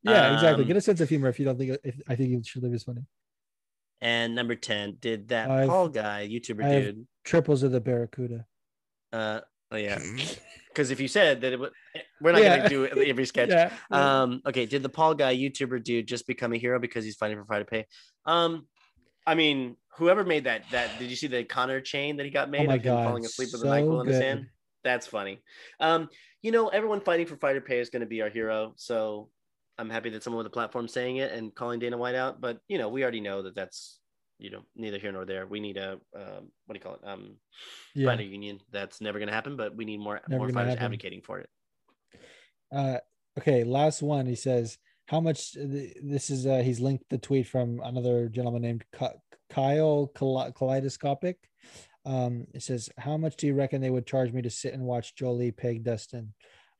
yeah, 0.03 0.34
exactly. 0.34 0.64
Um, 0.64 0.68
Get 0.68 0.77
a 0.77 0.81
sense 0.81 0.99
of 0.99 1.07
humor 1.07 1.30
if 1.30 1.40
you 1.40 1.45
don't 1.45 1.57
think 1.57 1.77
if 1.84 1.95
I 2.07 2.15
think 2.15 2.31
you 2.31 2.41
should 2.44 2.64
leave 2.64 2.73
is 2.73 2.84
funny. 2.84 3.03
And 4.01 4.34
number 4.35 4.55
ten, 4.55 4.97
did 4.99 5.30
that 5.30 5.49
I've- 5.49 5.67
Paul 5.67 5.89
guy, 5.89 6.27
YouTuber 6.31 6.63
I 6.63 6.80
dude? 6.81 7.07
Triples 7.26 7.63
of 7.63 7.71
the 7.71 7.81
Barracuda. 7.81 8.45
Uh, 9.11 9.41
oh 9.71 9.77
yeah. 9.77 9.99
Because 10.69 10.91
if 10.91 10.99
you 11.01 11.07
said 11.09 11.41
that 11.41 11.51
it 11.51 11.59
would, 11.59 11.71
we're 12.21 12.31
not 12.31 12.41
Yeah. 12.41 12.57
gonna 12.57 12.69
do 12.69 12.85
every 12.85 13.26
sketch. 13.34 13.49
Yeah. 13.49 13.73
Um, 13.91 14.41
okay, 14.45 14.65
did 14.67 14.81
the 14.84 14.88
Paul 14.88 15.15
guy 15.15 15.35
YouTuber 15.35 15.84
dude 15.84 16.07
just 16.07 16.26
become 16.27 16.53
a 16.53 16.57
hero 16.57 16.80
because 16.80 17.03
he's 17.03 17.15
fighting 17.15 17.38
for 17.38 17.43
Friday 17.43 17.65
pay? 17.65 17.85
Um, 18.26 18.67
I 19.27 19.35
mean, 19.35 19.76
whoever 19.97 20.23
made 20.23 20.45
that 20.45 20.63
that 20.71 20.97
did 20.99 21.09
you 21.09 21.15
see 21.17 21.27
the 21.27 21.43
Conor 21.43 21.81
chain 21.81 22.15
that 22.17 22.23
he 22.26 22.30
got 22.31 22.49
made 22.49 22.61
Oh 22.61 22.67
my 22.67 22.76
of 22.76 22.81
him 22.81 22.93
God, 22.93 23.03
falling 23.03 23.26
asleep 23.26 23.49
with 23.51 23.61
so 23.61 23.67
a 23.67 23.71
NyQuil 23.71 24.01
in 24.01 24.07
his 24.07 24.17
good. 24.17 24.23
hand? 24.23 24.45
That's 24.84 25.07
funny. 25.07 25.39
Um, 25.81 26.07
you 26.43 26.51
know, 26.51 26.69
everyone 26.69 27.01
fighting 27.01 27.26
for 27.26 27.35
fighter 27.35 27.61
pay 27.61 27.80
is 27.80 27.89
going 27.89 28.01
to 28.01 28.05
be 28.05 28.21
our 28.21 28.30
hero. 28.30 28.73
So 28.77 29.30
I'm 29.80 29.89
happy 29.89 30.10
that 30.10 30.23
someone 30.23 30.39
with 30.39 30.47
a 30.47 30.51
platform 30.51 30.88
saying 30.89 31.18
it 31.18 31.31
and 31.31 31.56
calling 31.56 31.80
Dana 31.80 31.97
White 31.97 32.15
out. 32.15 32.41
But 32.41 32.60
you 32.68 32.77
know, 32.77 32.89
we 32.89 33.01
already 33.01 33.22
know 33.22 33.41
that 33.43 33.56
that's 33.56 33.99
you 34.38 34.49
know 34.51 34.61
neither 34.76 34.97
here 34.97 35.11
nor 35.14 35.26
there. 35.26 35.47
We 35.47 35.61
need 35.61 35.77
a 35.77 35.93
um, 36.15 36.51
what 36.65 36.73
do 36.73 36.76
you 36.76 36.80
call 36.81 36.95
it? 36.95 37.01
Um, 37.03 37.38
Yeah. 37.95 38.10
fighter 38.10 38.23
union. 38.23 38.60
That's 38.72 38.99
never 38.99 39.19
going 39.19 39.30
to 39.30 39.34
happen. 39.34 39.56
But 39.56 39.76
we 39.76 39.85
need 39.85 39.99
more 40.01 40.19
Never 40.27 40.43
more 40.43 40.49
fighters 40.51 40.73
happen. 40.73 40.85
advocating 40.85 41.22
for 41.22 41.39
it. 41.39 41.49
Uh, 42.72 42.97
okay, 43.39 43.64
last 43.64 44.01
one. 44.01 44.26
He 44.26 44.35
says, 44.35 44.77
"How 45.07 45.22
much?" 45.22 45.53
This 45.53 46.30
is 46.30 46.45
uh, 46.45 46.61
he's 46.61 46.81
linked 46.81 47.06
the 47.10 47.18
tweet 47.18 47.47
from 47.47 47.80
another 47.84 48.27
gentleman 48.27 48.61
named 48.61 48.84
Kyle 49.49 50.07
Kaleidoscopic. 50.14 51.38
Um, 52.06 52.47
it 52.53 52.64
says, 52.64 52.89
"How 52.97 53.15
much 53.18 53.38
do 53.38 53.47
you 53.47 53.56
reckon 53.56 53.81
they 53.81 53.89
would 53.89 54.06
charge 54.06 54.34
me 54.34 54.41
to 54.41 54.49
sit 54.49 54.73
and 54.73 54.84
watch 54.84 55.15
Jolie 55.15 55.51
peg 55.51 55.84
Dustin?" 55.84 56.34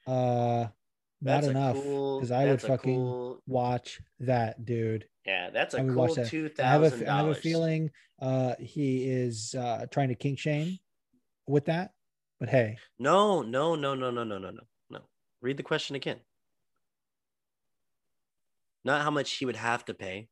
Uh, 0.06 0.68
not 1.22 1.44
enough 1.44 1.76
cool- 1.76 2.20
because 2.20 2.32
I 2.32 2.46
would 2.46 2.62
fucking 2.62 2.96
cool- 2.96 3.42
watch 3.48 4.02
that, 4.20 4.64
dude. 4.66 5.06
Yeah, 5.26 5.50
that's 5.52 5.74
a 5.74 5.80
I 5.80 5.82
would 5.84 5.94
cool 5.94 6.08
watch 6.08 6.16
that. 6.16 6.28
two 6.28 6.50
I 6.60 6.62
have 6.64 6.84
a, 6.84 6.90
thousand 6.90 7.08
f- 7.08 7.14
I 7.14 7.18
have 7.18 7.28
a 7.28 7.36
feeling 7.36 7.92
uh, 8.22 8.56
he 8.60 9.10
is 9.10 9.54
uh, 9.56 9.86
trying 9.92 10.10
to 10.10 10.16
kink 10.16 10.40
shame 10.40 10.80
with 11.48 11.66
that. 11.66 11.92
But 12.40 12.50
hey, 12.50 12.78
No, 12.98 13.42
no, 13.42 13.76
no, 13.76 13.96
no, 13.96 14.10
no, 14.12 14.24
no, 14.24 14.38
no, 14.38 14.50
no, 14.52 14.62
no. 14.90 15.00
Read 15.42 15.58
the 15.58 15.64
question 15.64 15.96
again. 15.96 16.20
Not 18.86 19.02
how 19.02 19.12
much 19.12 19.32
he 19.34 19.46
would 19.46 19.58
have 19.58 19.84
to 19.86 19.94
pay, 19.94 20.30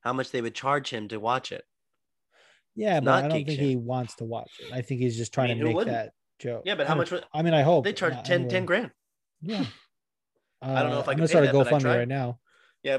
how 0.00 0.12
much 0.12 0.30
they 0.30 0.40
would 0.40 0.54
charge 0.54 0.90
him 0.90 1.08
to 1.08 1.20
watch 1.20 1.52
it. 1.52 1.64
yeah, 2.74 2.96
It's 2.96 3.04
but 3.04 3.12
I 3.24 3.28
don't 3.28 3.30
think 3.32 3.50
shame. 3.50 3.58
he 3.58 3.76
wants 3.76 4.14
to 4.16 4.24
watch 4.24 4.50
it. 4.60 4.72
I 4.72 4.80
think 4.82 5.00
he's 5.02 5.16
just 5.16 5.34
trying 5.34 5.48
mean, 5.50 5.58
to 5.58 5.64
make 5.64 5.76
wouldn't? 5.76 5.94
that 5.94 6.12
joke. 6.38 6.62
Yeah, 6.64 6.74
but 6.76 6.86
how 6.86 6.94
I 6.94 6.96
much 6.96 7.10
would 7.10 7.24
I 7.32 7.42
mean, 7.42 7.52
I 7.54 7.62
hope 7.62 7.84
they 7.84 7.92
charge 7.92 8.14
uh, 8.14 8.22
10, 8.22 8.48
10 8.48 8.64
grand? 8.64 8.90
Yeah, 9.42 9.64
I 10.62 10.82
don't 10.82 10.90
know 10.90 11.00
if 11.00 11.08
I 11.08 11.12
am 11.12 11.18
can 11.18 11.28
start 11.28 11.44
a 11.44 11.46
pay 11.48 11.56
that, 11.56 11.70
but 11.70 11.80
GoFundMe 11.82 11.96
right 11.96 12.08
now. 12.08 12.38
Yeah, 12.82 12.98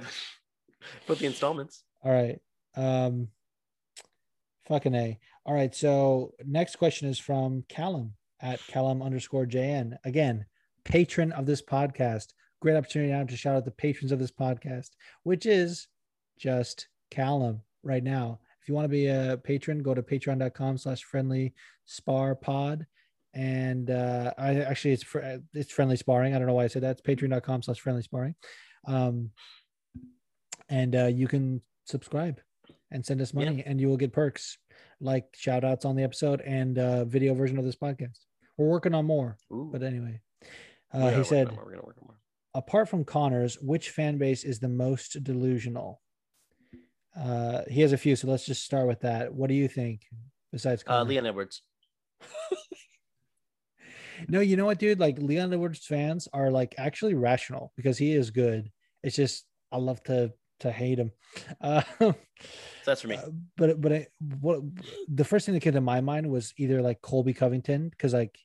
put 1.07 1.19
the 1.19 1.25
installments. 1.25 1.83
All 2.03 2.11
right. 2.11 2.39
Um, 2.75 3.27
fucking 4.67 4.95
a. 4.95 5.19
All 5.45 5.53
right. 5.53 5.73
So 5.75 6.33
next 6.45 6.77
question 6.77 7.07
is 7.09 7.19
from 7.19 7.63
Callum 7.67 8.13
at 8.41 8.65
Callum 8.67 9.01
underscore 9.01 9.45
JN. 9.45 9.97
Again, 10.03 10.45
patron 10.83 11.31
of 11.31 11.45
this 11.45 11.61
podcast. 11.61 12.27
Great 12.61 12.75
opportunity 12.75 13.11
now 13.11 13.23
to 13.23 13.37
shout 13.37 13.55
out 13.55 13.65
the 13.65 13.71
patrons 13.71 14.11
of 14.11 14.19
this 14.19 14.31
podcast, 14.31 14.89
which 15.23 15.45
is 15.45 15.87
just 16.37 16.87
Callum 17.09 17.61
right 17.83 18.03
now. 18.03 18.39
If 18.61 18.69
you 18.69 18.75
want 18.75 18.85
to 18.85 18.89
be 18.89 19.07
a 19.07 19.39
patron, 19.43 19.81
go 19.81 19.93
to 19.93 20.03
patreon.com 20.03 20.77
slash 20.77 21.03
friendly 21.03 21.53
spar 21.85 22.35
pod. 22.35 22.85
And 23.33 23.89
uh, 23.89 24.33
I 24.37 24.55
actually 24.61 24.91
it's 24.93 25.03
fr- 25.03 25.37
it's 25.53 25.71
friendly 25.71 25.95
sparring. 25.95 26.35
I 26.35 26.37
don't 26.37 26.47
know 26.47 26.53
why 26.53 26.65
I 26.65 26.67
said 26.67 26.83
that. 26.83 26.99
It's 26.99 27.01
patreon.com 27.01 27.61
slash 27.63 27.79
friendly 27.79 28.01
sparring. 28.03 28.35
Um, 28.87 29.31
and 30.69 30.95
uh, 30.95 31.05
you 31.07 31.27
can 31.27 31.61
subscribe 31.85 32.39
and 32.91 33.05
send 33.05 33.21
us 33.21 33.33
money 33.33 33.63
and 33.65 33.79
you 33.79 33.87
will 33.87 33.97
get 33.97 34.11
perks 34.13 34.57
like 34.99 35.25
shout 35.35 35.63
outs 35.63 35.85
on 35.85 35.95
the 35.95 36.03
episode 36.03 36.41
and 36.41 36.77
uh, 36.77 37.05
video 37.05 37.33
version 37.33 37.57
of 37.57 37.65
this 37.65 37.75
podcast 37.75 38.19
we're 38.57 38.67
working 38.67 38.93
on 38.93 39.05
more 39.05 39.37
Ooh. 39.51 39.69
but 39.71 39.81
anyway 39.83 40.19
uh, 40.93 41.09
he 41.09 41.23
said 41.23 41.49
We're 41.55 41.71
gonna 41.71 41.85
work 41.85 41.97
on 42.01 42.07
more. 42.07 42.17
apart 42.53 42.87
from 42.89 43.03
conor's 43.03 43.57
which 43.61 43.89
fan 43.89 44.17
base 44.17 44.43
is 44.43 44.59
the 44.59 44.67
most 44.69 45.23
delusional 45.23 46.01
uh, 47.19 47.61
he 47.69 47.81
has 47.81 47.93
a 47.93 47.97
few 47.97 48.15
so 48.15 48.27
let's 48.27 48.45
just 48.45 48.63
start 48.63 48.87
with 48.87 49.01
that 49.01 49.33
what 49.33 49.47
do 49.47 49.53
you 49.55 49.67
think 49.67 50.01
besides 50.51 50.83
Uh, 50.87 51.03
Leon 51.03 51.25
Edwards. 51.25 51.63
no 54.27 54.39
you 54.39 54.55
know 54.57 54.65
what 54.65 54.79
dude 54.79 54.99
like 54.99 55.17
leon 55.19 55.53
edwards 55.53 55.85
fans 55.85 56.27
are 56.33 56.49
like 56.51 56.75
actually 56.77 57.13
rational 57.13 57.71
because 57.75 57.97
he 57.97 58.13
is 58.13 58.31
good 58.31 58.69
it's 59.03 59.15
just 59.15 59.45
i 59.71 59.77
love 59.77 60.01
to 60.03 60.31
to 60.59 60.71
hate 60.71 60.99
him 60.99 61.11
uh, 61.61 61.81
So 61.99 62.15
that's 62.85 63.01
for 63.01 63.07
me. 63.07 63.15
Uh, 63.15 63.29
but 63.57 63.79
but 63.81 63.93
I, 63.93 64.07
what 64.39 64.61
the 65.07 65.23
first 65.23 65.45
thing 65.45 65.53
that 65.53 65.61
came 65.61 65.73
to 65.73 65.81
my 65.81 66.01
mind 66.01 66.29
was 66.29 66.53
either 66.57 66.81
like 66.81 67.01
Colby 67.01 67.33
Covington 67.33 67.89
because 67.89 68.13
like 68.13 68.37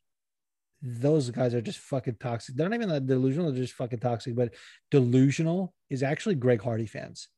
those 0.82 1.30
guys 1.30 1.54
are 1.54 1.62
just 1.62 1.78
fucking 1.78 2.16
toxic. 2.20 2.54
They're 2.54 2.68
not 2.68 2.76
even 2.76 2.90
that 2.90 3.06
delusional; 3.06 3.50
they're 3.50 3.62
just 3.62 3.74
fucking 3.74 4.00
toxic. 4.00 4.36
But 4.36 4.54
delusional 4.90 5.74
is 5.88 6.02
actually 6.02 6.34
Greg 6.36 6.62
Hardy 6.62 6.86
fans. 6.86 7.28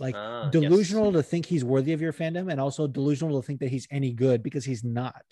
Like 0.00 0.14
Ah, 0.16 0.44
yes. 0.44 0.52
delusional 0.52 1.12
to 1.12 1.22
think 1.22 1.46
he's 1.46 1.64
worthy 1.64 1.92
of 1.92 2.00
your 2.00 2.12
fandom, 2.12 2.50
and 2.50 2.60
also 2.60 2.86
delusional 2.86 3.40
to 3.40 3.46
think 3.46 3.60
that 3.60 3.70
he's 3.70 3.86
any 3.90 4.12
good 4.12 4.42
because 4.42 4.64
he's 4.64 4.82
not. 4.84 5.22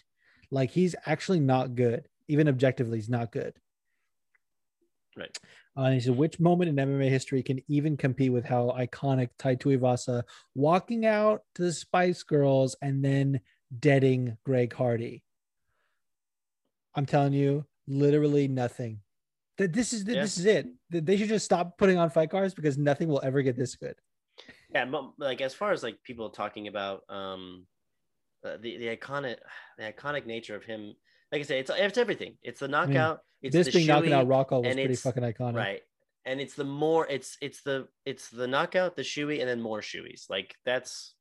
Like 0.51 0.71
he's 0.71 0.95
actually 1.07 1.41
not 1.41 1.75
good, 1.75 2.07
even 2.29 2.49
objectively, 2.49 2.99
he's 2.99 3.09
not 3.09 3.33
good. 3.33 3.55
Right. 5.17 5.37
Uh, 5.77 5.83
and 5.83 5.95
he 5.95 6.01
said, 6.01 6.17
which 6.17 6.39
moment 6.39 6.69
in 6.69 6.77
MMA 6.77 7.09
history 7.09 7.43
can 7.43 7.61
even 7.69 7.97
compete 7.97 8.33
with 8.33 8.45
how 8.45 8.75
iconic 8.79 9.31
Tai 9.39 9.57
Tuivasa 9.57 10.23
walking 10.55 11.07
out 11.07 11.43
to 11.55 11.63
the 11.63 11.73
Spice 11.73 12.23
Girls 12.23 12.77
and 12.83 13.05
then 13.05 13.41
deading 13.81 14.37
Greg 14.45 14.73
Hardy? 14.73 15.25
I'm 16.95 17.07
telling 17.07 17.33
you, 17.33 17.65
literally 17.87 18.49
nothing. 18.49 19.01
That 19.57 19.73
this 19.73 19.93
is 19.93 20.05
Yeah. 20.05 20.23
this 20.23 20.39
is 20.39 20.45
it. 20.47 20.69
They 20.91 21.17
should 21.17 21.29
just 21.29 21.45
stop 21.45 21.79
putting 21.79 21.99
on 21.99 22.11
fight 22.11 22.31
cards 22.31 22.55
because 22.55 22.79
nothing 22.79 23.09
will 23.09 23.21
ever 23.25 23.43
get 23.43 23.57
this 23.57 23.75
good. 23.75 23.97
Yeah, 24.73 24.85
like 25.19 25.41
as 25.41 25.55
far 25.55 25.73
as 25.73 25.83
like 25.83 26.01
people 26.05 26.31
talking 26.31 26.69
about 26.69 27.03
um 27.09 27.67
uh, 28.45 28.57
the 28.61 28.77
the 28.77 28.97
iconic 28.97 29.39
the 29.79 29.93
iconic 29.93 30.27
nature 30.27 30.55
of 30.55 30.65
him. 30.65 30.95
Like 31.33 31.41
I 31.41 31.45
say, 31.45 31.59
it's 31.61 31.71
it's 31.75 31.99
everything. 31.99 32.37
It's 32.43 32.61
the 32.61 32.69
knockout. 32.69 33.21
it's 33.43 33.55
this 33.55 33.67
the 33.67 33.73
being 33.73 33.87
knocking 33.87 34.11
shoey, 34.11 34.15
out 34.15 34.27
Rocco 34.29 34.61
was 34.61 34.75
pretty 34.75 34.95
fucking 34.97 35.23
iconic. 35.23 35.55
right 35.55 35.81
and 36.27 36.41
it's 36.41 36.55
the 36.55 36.65
more 36.65 37.07
it's 37.09 37.37
it's 37.41 37.63
the 37.63 37.87
it's 38.05 38.29
the 38.29 38.47
knockout 38.47 38.97
the 38.97 39.03
shoey 39.03 39.41
and 39.41 39.49
then 39.49 39.61
more 39.61 39.81
shoeys 39.81 40.29
like 40.29 40.55
that's 40.65 41.15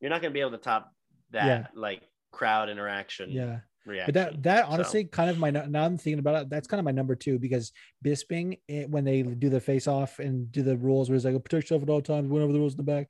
you're 0.00 0.10
not 0.10 0.20
going 0.22 0.32
to 0.32 0.34
be 0.34 0.40
able 0.40 0.50
to 0.52 0.58
top 0.58 0.90
that 1.30 1.46
Yeah. 1.46 1.66
like 1.74 2.02
crowd 2.32 2.68
interaction 2.70 3.30
Yeah. 3.30 3.60
reaction 3.84 4.06
But 4.06 4.14
that 4.14 4.42
that 4.44 4.66
So, 4.66 4.72
honestly 4.72 5.04
kind 5.04 5.28
of 5.30 5.38
my 5.38 5.50
now 5.50 5.84
I'm 5.84 5.98
thinking 5.98 6.18
about 6.18 6.42
it. 6.42 6.50
That's 6.50 6.66
kind 6.66 6.78
of 6.80 6.84
my 6.84 6.90
number 6.92 7.14
two 7.14 7.38
because 7.38 7.70
Bisping 8.04 8.58
it, 8.66 8.88
when 8.90 9.04
they 9.04 9.22
do 9.22 9.50
the 9.50 9.60
face 9.60 9.86
off 9.86 10.18
and 10.18 10.50
do 10.50 10.62
the 10.62 10.76
rules 10.78 11.08
where 11.10 11.16
it's 11.16 11.24
like 11.26 11.34
oh, 11.34 11.38
protect 11.38 11.64
yourself 11.64 11.82
at 11.82 11.90
all 11.90 12.00
times, 12.02 12.28
win 12.28 12.42
over 12.42 12.52
the 12.52 12.58
rules 12.58 12.72
in 12.72 12.78
the 12.78 12.82
back. 12.82 13.08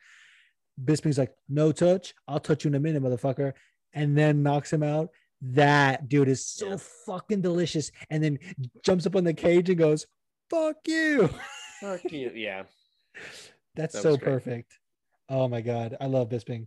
Bisping's 0.83 1.19
like 1.19 1.33
no 1.49 1.71
touch, 1.71 2.15
I'll 2.27 2.41
touch 2.41 2.65
you 2.65 2.69
in 2.69 2.75
a 2.75 2.81
minute, 2.81 3.03
motherfucker, 3.03 3.53
and 3.93 4.19
then 4.19 4.43
knocks 4.43 4.73
him 4.73 4.83
out. 4.83 5.11
That 5.53 6.09
dude 6.09 6.29
is 6.29 6.47
so 6.47 6.71
Yeah. 6.71 6.77
fucking 7.07 7.43
delicious, 7.43 7.93
and 8.09 8.25
then 8.25 8.39
jumps 8.83 9.07
up 9.07 9.15
on 9.17 9.25
the 9.25 9.35
cage 9.35 9.69
and 9.69 9.79
goes, 9.79 10.07
"Fuck 10.49 10.77
you." 10.87 11.29
fuck 11.81 12.11
you 12.11 12.31
yeah 12.35 12.63
That's 13.75 13.95
That 13.95 14.03
so 14.03 14.17
great. 14.17 14.25
perfect. 14.33 14.79
Oh 15.29 15.49
my 15.49 15.61
god, 15.61 15.97
I 16.01 16.07
love 16.07 16.29
Bisping. 16.31 16.67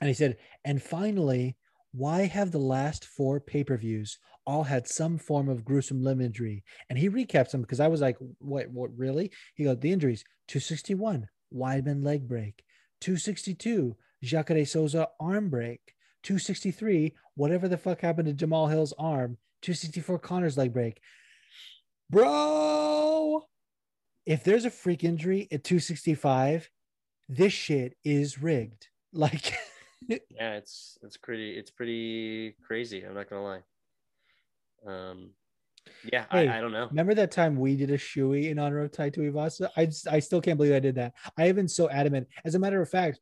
And 0.00 0.08
he 0.08 0.14
said, 0.14 0.36
and 0.64 0.82
finally, 0.82 1.56
why 1.92 2.26
have 2.26 2.50
the 2.50 2.58
last 2.58 3.04
four 3.04 3.40
pay-per-views 3.40 4.18
all 4.46 4.64
had 4.64 4.86
some 4.86 5.18
form 5.18 5.48
of 5.48 5.64
gruesome 5.64 6.06
imagery? 6.06 6.62
And 6.88 6.98
he 6.98 7.08
recaps 7.10 7.50
them 7.50 7.62
because 7.62 7.80
I 7.80 7.88
was 7.88 8.00
like, 8.00 8.16
what, 8.38 8.70
what 8.70 8.96
really? 8.96 9.30
He 9.54 9.64
goes, 9.64 9.78
the 9.80 9.92
injuries 9.92 10.24
261, 10.48 11.28
Weidman 11.54 12.04
leg 12.04 12.28
break, 12.28 12.62
262, 13.00 13.96
Jacare 14.22 14.64
Souza 14.64 15.08
arm 15.20 15.48
break, 15.50 15.80
263, 16.22 17.14
whatever 17.34 17.68
the 17.68 17.76
fuck 17.76 18.00
happened 18.00 18.26
to 18.26 18.34
Jamal 18.34 18.66
Hill's 18.66 18.94
arm, 18.98 19.38
264 19.62 20.18
Conor's 20.18 20.56
leg 20.56 20.72
break. 20.72 21.00
Bro, 22.10 23.44
if 24.26 24.44
there's 24.44 24.64
a 24.64 24.70
freak 24.70 25.04
injury 25.04 25.48
at 25.52 25.64
265, 25.64 26.70
this 27.28 27.52
shit 27.52 27.96
is 28.04 28.40
rigged. 28.40 28.88
Like, 29.14 29.54
yeah 30.06 30.54
it's 30.54 30.98
it's 31.02 31.16
pretty 31.16 31.52
it's 31.52 31.70
pretty 31.70 32.54
crazy 32.64 33.02
i'm 33.02 33.14
not 33.14 33.28
gonna 33.28 33.42
lie 33.42 33.62
um 34.86 35.30
yeah 36.12 36.24
Hey, 36.30 36.46
I, 36.46 36.58
I 36.58 36.60
don't 36.60 36.72
know 36.72 36.86
remember 36.88 37.14
that 37.14 37.30
time 37.30 37.56
we 37.56 37.74
did 37.74 37.90
a 37.90 37.98
shoey 37.98 38.50
in 38.50 38.58
honor 38.58 38.80
of 38.80 38.92
Tai 38.92 39.10
Tuivasa? 39.10 39.70
I 39.76 39.86
just, 39.86 40.06
I 40.06 40.20
still 40.20 40.40
can't 40.40 40.56
believe 40.56 40.74
I 40.74 40.80
did 40.80 40.94
that. 40.96 41.14
I 41.36 41.46
have 41.46 41.56
been 41.56 41.68
so 41.68 41.88
adamant. 41.88 42.28
As 42.44 42.54
a 42.54 42.58
matter 42.58 42.80
of 42.82 42.88
fact, 42.90 43.20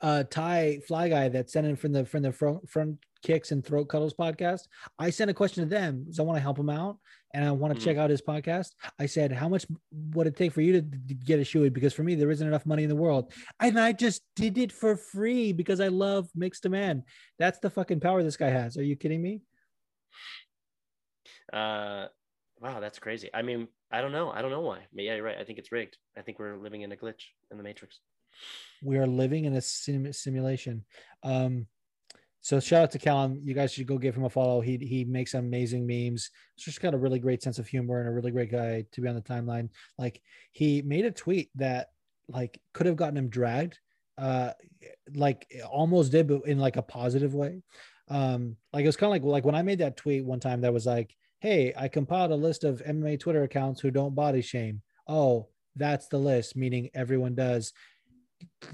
uh, 0.00 0.24
Thai 0.24 0.80
Fly 0.86 1.08
Guy 1.08 1.28
that 1.30 1.50
sent 1.50 1.66
in 1.66 1.76
from 1.76 1.92
the 1.92 2.04
from 2.04 2.22
the 2.22 2.32
front, 2.32 2.68
front 2.68 2.98
kicks 3.22 3.50
and 3.50 3.64
throat 3.64 3.86
cuddles 3.88 4.14
podcast. 4.14 4.68
I 4.98 5.10
sent 5.10 5.30
a 5.30 5.34
question 5.34 5.64
to 5.64 5.68
them 5.68 6.04
because 6.04 6.20
I 6.20 6.22
want 6.22 6.36
to 6.36 6.40
help 6.42 6.58
him 6.58 6.70
out 6.70 6.98
and 7.34 7.44
I 7.44 7.50
want 7.50 7.74
to 7.74 7.80
Mhm. 7.80 7.84
check 7.84 7.96
out 7.96 8.10
his 8.10 8.22
podcast. 8.22 8.74
I 8.98 9.06
said, 9.06 9.32
"How 9.32 9.48
much 9.48 9.66
would 10.14 10.26
it 10.28 10.36
take 10.36 10.52
for 10.52 10.60
you 10.60 10.72
to 10.74 10.82
d- 10.82 11.14
get 11.14 11.38
a 11.40 11.42
shoey? 11.42 11.72
Because 11.72 11.92
for 11.92 12.02
me, 12.04 12.14
there 12.14 12.30
isn't 12.30 12.46
enough 12.46 12.64
money 12.64 12.84
in 12.84 12.88
the 12.88 12.96
world, 12.96 13.32
and 13.60 13.78
I 13.78 13.92
just 13.92 14.22
did 14.36 14.56
it 14.58 14.70
for 14.72 14.96
free 14.96 15.52
because 15.52 15.80
I 15.80 15.88
love 15.88 16.28
mixed 16.34 16.62
demand. 16.62 17.02
That's 17.38 17.58
the 17.58 17.70
fucking 17.70 18.00
power 18.00 18.22
this 18.22 18.36
guy 18.36 18.50
has. 18.50 18.76
Are 18.78 18.84
you 18.84 18.96
kidding 18.96 19.20
me? 19.22 19.42
uh 21.52 22.06
wow 22.60 22.78
that's 22.80 22.98
crazy 22.98 23.30
i 23.32 23.40
mean 23.40 23.68
i 23.90 24.00
don't 24.02 24.12
know 24.12 24.30
i 24.30 24.42
don't 24.42 24.50
know 24.50 24.60
why 24.60 24.80
but 24.92 25.02
yeah 25.04 25.14
you're 25.14 25.24
right 25.24 25.38
i 25.38 25.44
think 25.44 25.58
it's 25.58 25.72
rigged 25.72 25.96
i 26.16 26.20
think 26.20 26.38
we're 26.38 26.58
living 26.58 26.82
in 26.82 26.92
a 26.92 26.96
glitch 26.96 27.22
in 27.50 27.56
the 27.56 27.62
matrix 27.62 28.00
we 28.82 28.98
are 28.98 29.06
living 29.06 29.44
in 29.44 29.54
a 29.54 29.60
sim- 29.60 30.12
simulation. 30.12 30.84
Um, 31.22 31.66
so 32.40 32.60
shout 32.60 32.82
out 32.82 32.90
to 32.92 32.98
Callum. 32.98 33.40
You 33.42 33.52
guys 33.52 33.72
should 33.72 33.86
go 33.86 33.98
give 33.98 34.14
him 34.14 34.24
a 34.24 34.30
follow. 34.30 34.60
He 34.60 34.76
he 34.78 35.04
makes 35.04 35.34
amazing 35.34 35.86
memes. 35.86 36.30
He's 36.54 36.64
just 36.64 36.80
got 36.80 36.94
a 36.94 36.98
really 36.98 37.18
great 37.18 37.42
sense 37.42 37.58
of 37.58 37.66
humor 37.66 38.00
and 38.00 38.08
a 38.08 38.12
really 38.12 38.30
great 38.30 38.50
guy 38.50 38.84
to 38.92 39.00
be 39.00 39.08
on 39.08 39.14
the 39.14 39.20
timeline. 39.20 39.70
Like 39.98 40.22
he 40.52 40.82
made 40.82 41.04
a 41.04 41.10
tweet 41.10 41.50
that 41.56 41.88
like 42.28 42.60
could 42.72 42.86
have 42.86 42.96
gotten 42.96 43.16
him 43.16 43.28
dragged, 43.28 43.78
uh, 44.16 44.52
like 45.14 45.46
almost 45.68 46.12
did, 46.12 46.28
but 46.28 46.46
in 46.46 46.58
like 46.58 46.76
a 46.76 46.82
positive 46.82 47.34
way. 47.34 47.62
Um, 48.08 48.56
like 48.72 48.84
it 48.84 48.88
was 48.88 48.96
kind 48.96 49.08
of 49.08 49.22
like 49.22 49.30
like 49.30 49.44
when 49.44 49.54
I 49.54 49.62
made 49.62 49.80
that 49.80 49.96
tweet 49.96 50.24
one 50.24 50.40
time 50.40 50.60
that 50.62 50.72
was 50.72 50.86
like, 50.86 51.14
"Hey, 51.40 51.74
I 51.76 51.88
compiled 51.88 52.30
a 52.30 52.36
list 52.36 52.64
of 52.64 52.82
MMA 52.82 53.18
Twitter 53.18 53.42
accounts 53.42 53.80
who 53.80 53.90
don't 53.90 54.14
body 54.14 54.42
shame." 54.42 54.80
Oh, 55.06 55.48
that's 55.76 56.08
the 56.08 56.18
list, 56.18 56.56
meaning 56.56 56.88
everyone 56.94 57.34
does 57.34 57.72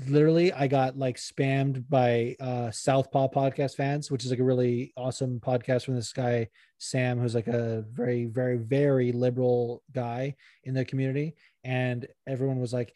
literally 0.09 0.53
I 0.53 0.67
got 0.67 0.99
like 0.99 1.17
spammed 1.17 1.85
by 1.89 2.37
uh 2.41 2.71
Southpaw 2.71 3.29
podcast 3.29 3.77
fans, 3.77 4.11
which 4.11 4.25
is 4.25 4.31
like 4.31 4.41
a 4.41 4.45
really 4.45 4.93
awesome 4.97 5.41
podcast 5.41 5.85
from 5.85 5.95
this 5.95 6.13
guy 6.13 6.49
Sam, 6.79 7.19
who's 7.19 7.35
like 7.35 7.47
a 7.47 7.85
very, 7.93 8.27
very, 8.27 8.59
very 8.59 9.13
liberal 9.13 9.83
guy 9.93 10.37
in 10.65 10.75
the 10.75 10.85
community. 10.85 11.35
And 11.65 12.07
everyone 12.27 12.61
was 12.61 12.73
like, 12.73 12.95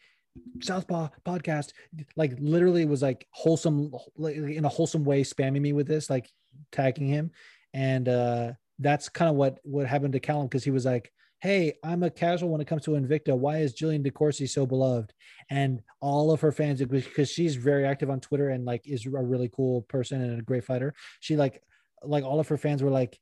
Southpaw 0.61 1.09
podcast, 1.25 1.71
like 2.15 2.33
literally 2.39 2.85
was 2.85 3.01
like 3.01 3.27
wholesome 3.31 3.91
like, 4.15 4.35
in 4.35 4.65
a 4.65 4.69
wholesome 4.69 5.03
way, 5.03 5.23
spamming 5.23 5.61
me 5.61 5.73
with 5.73 5.87
this, 5.87 6.09
like 6.09 6.29
tagging 6.71 7.07
him. 7.07 7.31
And 7.73 8.07
uh 8.07 8.53
that's 8.79 9.09
kind 9.09 9.29
of 9.29 9.35
what 9.35 9.59
what 9.63 9.87
happened 9.87 10.13
to 10.13 10.19
Callum 10.19 10.47
because 10.47 10.63
he 10.63 10.71
was 10.71 10.85
like, 10.85 11.11
Hey, 11.41 11.73
I'm 11.83 12.03
a 12.03 12.09
casual 12.09 12.49
when 12.49 12.59
it 12.61 12.67
comes 12.67 12.83
to 12.83 12.91
Invicta. 12.91 13.37
Why 13.37 13.59
is 13.59 13.73
Jillian 13.73 14.05
DeCoursey 14.05 14.49
so 14.49 14.65
beloved? 14.65 15.13
and 15.51 15.81
all 15.99 16.31
of 16.31 16.41
her 16.41 16.51
fans 16.51 16.79
because 16.83 17.27
she's 17.31 17.55
very 17.55 17.83
active 17.83 18.09
on 18.11 18.19
Twitter 18.19 18.49
and 18.49 18.65
like 18.65 18.87
is 18.87 19.05
a 19.07 19.09
really 19.09 19.49
cool 19.49 19.81
person 19.83 20.21
and 20.21 20.39
a 20.39 20.43
great 20.43 20.63
fighter. 20.63 20.93
She 21.21 21.35
like 21.37 21.63
like 22.03 22.23
all 22.23 22.39
of 22.39 22.47
her 22.49 22.57
fans 22.57 22.83
were 22.83 22.91
like, 22.91 23.19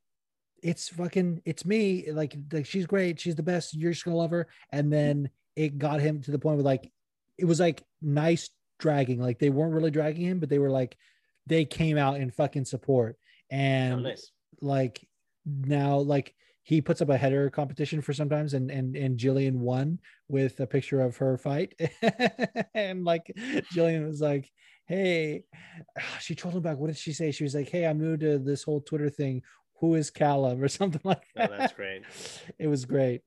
it's 0.61 0.89
fucking 0.89 1.41
it's 1.45 1.65
me 1.65 2.11
like 2.11 2.35
like 2.51 2.65
she's 2.65 2.85
great 2.87 3.19
she's 3.19 3.35
the 3.35 3.43
best 3.43 3.75
you're 3.75 3.91
just 3.91 4.03
gonna 4.03 4.17
love 4.17 4.31
her 4.31 4.47
and 4.71 4.91
then 4.91 5.29
it 5.55 5.77
got 5.77 6.01
him 6.01 6.19
to 6.23 6.31
the 6.31 6.39
point 6.39 6.57
where 6.57 6.63
like 6.65 6.91
it 7.37 7.45
was 7.45 7.59
like 7.59 7.83
nice 8.01 8.49
dragging 8.79 9.21
like 9.21 9.37
they 9.39 9.51
weren't 9.51 9.73
really 9.73 9.91
dragging 9.91 10.25
him 10.25 10.39
but 10.39 10.49
they 10.49 10.57
were 10.59 10.71
like 10.71 10.97
they 11.45 11.63
came 11.63 11.95
out 11.97 12.19
in 12.19 12.31
fucking 12.31 12.65
support 12.65 13.17
and 13.51 13.93
Oh, 13.93 13.99
nice. 13.99 14.31
like 14.59 15.07
now 15.45 15.99
like 15.99 16.33
he 16.67 16.81
puts 16.81 17.01
up 17.01 17.07
a 17.07 17.15
header 17.15 17.49
competition 17.49 18.01
for 18.01 18.11
sometimes 18.11 18.53
and 18.53 18.69
and 18.69 18.97
and 18.97 19.17
Jillian 19.17 19.53
won 19.53 19.99
with 20.27 20.59
a 20.59 20.67
picture 20.67 20.99
of 20.99 21.15
her 21.15 21.37
fight. 21.37 21.73
And 22.75 23.05
like 23.05 23.31
Jillian 23.73 24.05
was 24.05 24.19
like 24.19 24.51
hey 24.85 25.43
she 26.19 26.35
told 26.35 26.55
him 26.55 26.61
back 26.63 26.77
what 26.77 26.87
did 26.87 26.97
she 26.97 27.13
say? 27.13 27.31
She 27.31 27.45
was 27.45 27.55
like 27.55 27.69
hey 27.69 27.85
I'm 27.85 27.99
new 27.99 28.17
to 28.17 28.37
this 28.37 28.63
whole 28.63 28.81
Twitter 28.81 29.09
thing. 29.09 29.43
Who 29.79 29.95
is 29.95 30.09
Callum? 30.09 30.61
or 30.63 30.67
something 30.67 30.99
like 31.05 31.23
Oh, 31.37 31.47
that. 31.47 31.51
that's 31.57 31.73
great. 31.73 32.03
it 32.59 32.67
was 32.67 32.83
great. 32.83 33.21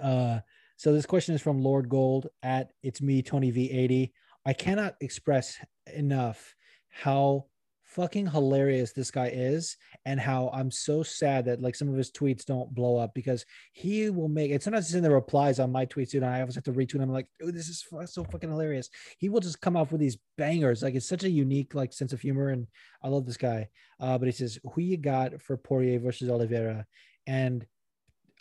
Uh 0.00 0.38
so 0.76 0.92
this 0.92 1.04
question 1.06 1.34
is 1.34 1.42
from 1.42 1.58
Lord 1.62 1.88
Gold 1.88 2.28
at 2.44 2.70
it's 2.84 3.02
me 3.02 3.22
Tony 3.22 3.50
V80 3.50 4.12
I 4.46 4.52
cannot 4.52 4.94
express 5.00 5.56
enough 5.92 6.54
how 6.90 7.46
fucking 7.94 8.26
hilarious 8.26 8.92
this 8.92 9.10
guy 9.10 9.28
is 9.28 9.76
and 10.06 10.18
how 10.18 10.50
I'm 10.52 10.70
so 10.70 11.02
sad 11.02 11.44
that 11.44 11.60
like 11.60 11.74
some 11.74 11.88
of 11.88 11.96
his 11.96 12.10
tweets 12.10 12.44
don't 12.44 12.74
blow 12.74 12.96
up 12.96 13.14
because 13.14 13.44
he 13.72 14.08
will 14.10 14.28
make 14.28 14.50
it. 14.50 14.62
Sometimes 14.62 14.86
it's 14.86 14.94
in 14.94 15.02
the 15.02 15.10
replies 15.10 15.60
on 15.60 15.72
my 15.72 15.84
tweets, 15.84 16.10
dude. 16.10 16.22
And 16.22 16.32
I 16.32 16.40
always 16.40 16.54
have 16.54 16.64
to 16.64 16.72
retweet. 16.72 17.02
I'm 17.02 17.10
like, 17.10 17.28
oh, 17.42 17.50
this 17.50 17.68
is 17.68 17.84
so 18.06 18.24
fucking 18.24 18.50
hilarious. 18.50 18.88
He 19.18 19.28
will 19.28 19.40
just 19.40 19.60
come 19.60 19.76
up 19.76 19.92
with 19.92 20.00
these 20.00 20.18
bangers. 20.38 20.82
Like 20.82 20.94
it's 20.94 21.08
such 21.08 21.24
a 21.24 21.30
unique 21.30 21.74
like 21.74 21.92
sense 21.92 22.12
of 22.12 22.20
humor, 22.20 22.48
and 22.48 22.66
I 23.02 23.08
love 23.08 23.26
this 23.26 23.36
guy. 23.36 23.68
Uh, 24.00 24.18
but 24.18 24.26
he 24.26 24.32
says, 24.32 24.58
"Who 24.72 24.80
you 24.80 24.96
got 24.96 25.40
for 25.42 25.56
Poirier 25.56 25.98
versus 26.00 26.30
Oliveira?" 26.30 26.86
And 27.26 27.66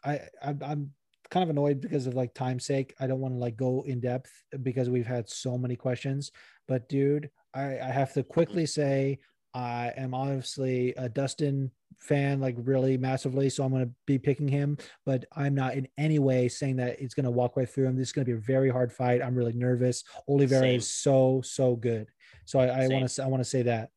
I, 0.03 0.21
I 0.41 0.55
I'm 0.61 0.91
kind 1.29 1.43
of 1.43 1.49
annoyed 1.49 1.81
because 1.81 2.07
of 2.07 2.13
like 2.13 2.33
time's 2.33 2.65
sake. 2.65 2.93
I 2.99 3.07
don't 3.07 3.19
want 3.19 3.33
to 3.33 3.39
like 3.39 3.57
go 3.57 3.83
in 3.85 3.99
depth 3.99 4.31
because 4.63 4.89
we've 4.89 5.07
had 5.07 5.29
so 5.29 5.57
many 5.57 5.75
questions. 5.75 6.31
But 6.67 6.87
dude, 6.89 7.29
I, 7.53 7.79
I 7.79 7.91
have 7.91 8.13
to 8.13 8.23
quickly 8.23 8.65
say 8.65 9.19
I 9.53 9.91
am 9.97 10.13
obviously 10.13 10.93
a 10.95 11.09
Dustin 11.09 11.71
fan, 11.99 12.39
like 12.39 12.55
really 12.57 12.97
massively. 12.97 13.49
So 13.49 13.63
I'm 13.63 13.71
going 13.71 13.85
to 13.85 13.91
be 14.07 14.17
picking 14.17 14.47
him, 14.47 14.77
but 15.05 15.25
I'm 15.35 15.53
not 15.53 15.73
in 15.75 15.87
any 15.97 16.19
way 16.19 16.47
saying 16.47 16.77
that 16.77 16.99
it's 16.99 17.13
going 17.13 17.25
to 17.25 17.31
walk 17.31 17.57
right 17.57 17.69
through 17.69 17.87
him. 17.87 17.97
This 17.97 18.09
is 18.09 18.13
going 18.13 18.25
to 18.25 18.31
be 18.31 18.37
a 18.37 18.41
very 18.41 18.69
hard 18.69 18.91
fight. 18.91 19.21
I'm 19.21 19.35
really 19.35 19.53
nervous. 19.53 20.03
Oliveira 20.27 20.61
Same. 20.63 20.77
is 20.77 20.89
so 20.89 21.41
so 21.43 21.75
good. 21.75 22.07
So 22.45 22.59
I, 22.59 22.85
I 22.85 22.87
want 22.87 23.07
to 23.07 23.23
I 23.23 23.27
want 23.27 23.43
to 23.43 23.49
say 23.49 23.63
that. 23.63 23.89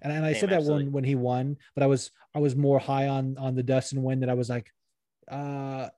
And, 0.00 0.12
and 0.12 0.24
I 0.24 0.32
Same, 0.32 0.40
said 0.40 0.50
that 0.50 0.56
absolutely. 0.58 0.84
when 0.84 0.92
when 0.92 1.04
he 1.04 1.14
won, 1.16 1.56
but 1.74 1.82
I 1.82 1.86
was 1.86 2.10
I 2.34 2.38
was 2.38 2.54
more 2.54 2.78
high 2.78 3.08
on 3.08 3.36
on 3.36 3.54
the 3.56 3.62
Dustin 3.62 4.02
win 4.02 4.20
that 4.20 4.30
I 4.30 4.34
was 4.34 4.48
like, 4.48 4.72
uh, 5.28 5.88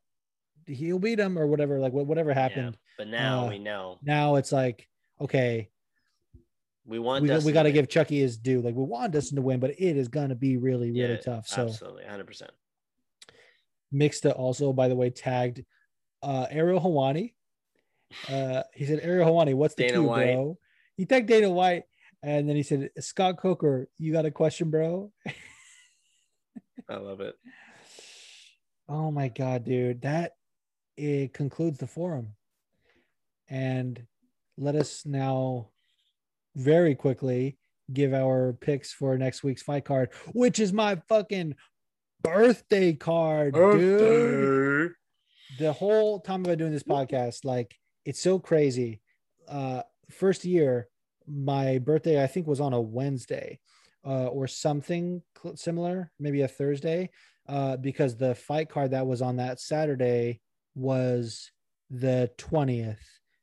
he'll 0.66 0.98
beat 0.98 1.20
him 1.20 1.38
or 1.38 1.46
whatever. 1.46 1.78
Like 1.78 1.92
whatever 1.92 2.32
happened. 2.32 2.76
But 2.96 3.08
now 3.08 3.46
Uh, 3.46 3.50
we 3.50 3.58
know 3.58 3.98
Now 4.02 4.36
it's 4.36 4.52
like 4.52 4.88
okay, 5.20 5.68
we 6.90 6.98
want 6.98 7.22
we, 7.22 7.28
got- 7.28 7.42
we 7.44 7.52
got 7.52 7.62
to 7.62 7.72
give 7.72 7.88
Chucky 7.88 8.18
his 8.18 8.36
due. 8.36 8.60
Like 8.60 8.74
we 8.74 8.82
want 8.84 9.12
Dustin 9.12 9.36
to 9.36 9.42
win, 9.42 9.60
but 9.60 9.70
it 9.70 9.96
is 9.96 10.08
gonna 10.08 10.34
be 10.34 10.56
really 10.56 10.90
really 10.90 11.12
Yeah, 11.14 11.16
tough. 11.20 11.46
So 11.46 11.62
absolutely 11.62 12.02
100. 12.02 12.26
percent 12.26 12.50
Mixta 13.94 14.36
also, 14.36 14.72
by 14.72 14.88
the 14.88 14.96
way, 14.96 15.10
tagged 15.10 15.64
uh 16.22 16.46
Ariel 16.50 16.80
Helwani. 16.80 17.34
Uh 18.28 18.64
he 18.74 18.84
said, 18.86 19.00
Ariel 19.02 19.28
Helwani, 19.30 19.54
what's 19.54 19.74
the 19.74 19.84
Dana 19.84 19.94
two, 19.94 20.02
White. 20.04 20.34
bro? 20.34 20.58
He 20.96 21.06
tagged 21.06 21.28
Dana 21.28 21.48
White, 21.50 21.84
and 22.22 22.48
then 22.48 22.56
he 22.56 22.62
said, 22.64 22.90
Scott 22.98 23.38
Coker, 23.38 23.88
you 23.98 24.12
got 24.12 24.26
a 24.26 24.30
question, 24.30 24.68
bro? 24.70 25.10
I 26.88 26.96
love 26.96 27.20
it. 27.20 27.36
Oh 28.92 29.12
my 29.12 29.28
god, 29.28 29.62
dude. 29.64 30.02
That 30.02 30.32
it 30.96 31.32
concludes 31.32 31.78
the 31.78 31.86
forum. 31.86 32.32
And 33.48 34.04
let 34.58 34.74
us 34.74 35.06
now 35.06 35.68
very 36.60 36.94
quickly 36.94 37.56
give 37.92 38.14
our 38.14 38.52
picks 38.60 38.92
for 38.92 39.16
next 39.18 39.42
week's 39.42 39.62
fight 39.62 39.84
card, 39.84 40.10
which 40.32 40.60
is 40.60 40.72
my 40.72 41.00
fucking 41.08 41.54
birthday 42.22 42.92
card, 42.92 43.54
dude. 43.54 44.92
The 45.58 45.72
whole 45.72 46.20
time 46.20 46.40
I've 46.40 46.44
been 46.44 46.58
doing 46.58 46.72
this 46.72 46.84
podcast, 46.84 47.44
like 47.44 47.74
it's 48.04 48.20
so 48.20 48.38
crazy. 48.38 49.00
Uh 49.48 49.82
first 50.10 50.44
year, 50.44 50.88
my 51.26 51.78
birthday, 51.78 52.22
I 52.22 52.26
think, 52.26 52.46
was 52.46 52.60
on 52.60 52.72
a 52.72 52.80
Wednesday 52.80 53.60
uh, 54.04 54.26
or 54.26 54.46
something 54.46 55.22
cl- 55.40 55.56
similar, 55.56 56.10
maybe 56.18 56.42
a 56.42 56.48
Thursday, 56.48 57.10
uh, 57.48 57.76
because 57.76 58.16
the 58.16 58.34
fight 58.34 58.68
card 58.68 58.92
that 58.92 59.06
was 59.06 59.22
on 59.22 59.36
that 59.36 59.60
Saturday 59.60 60.40
was 60.74 61.50
the 61.90 62.30
20th, 62.38 62.98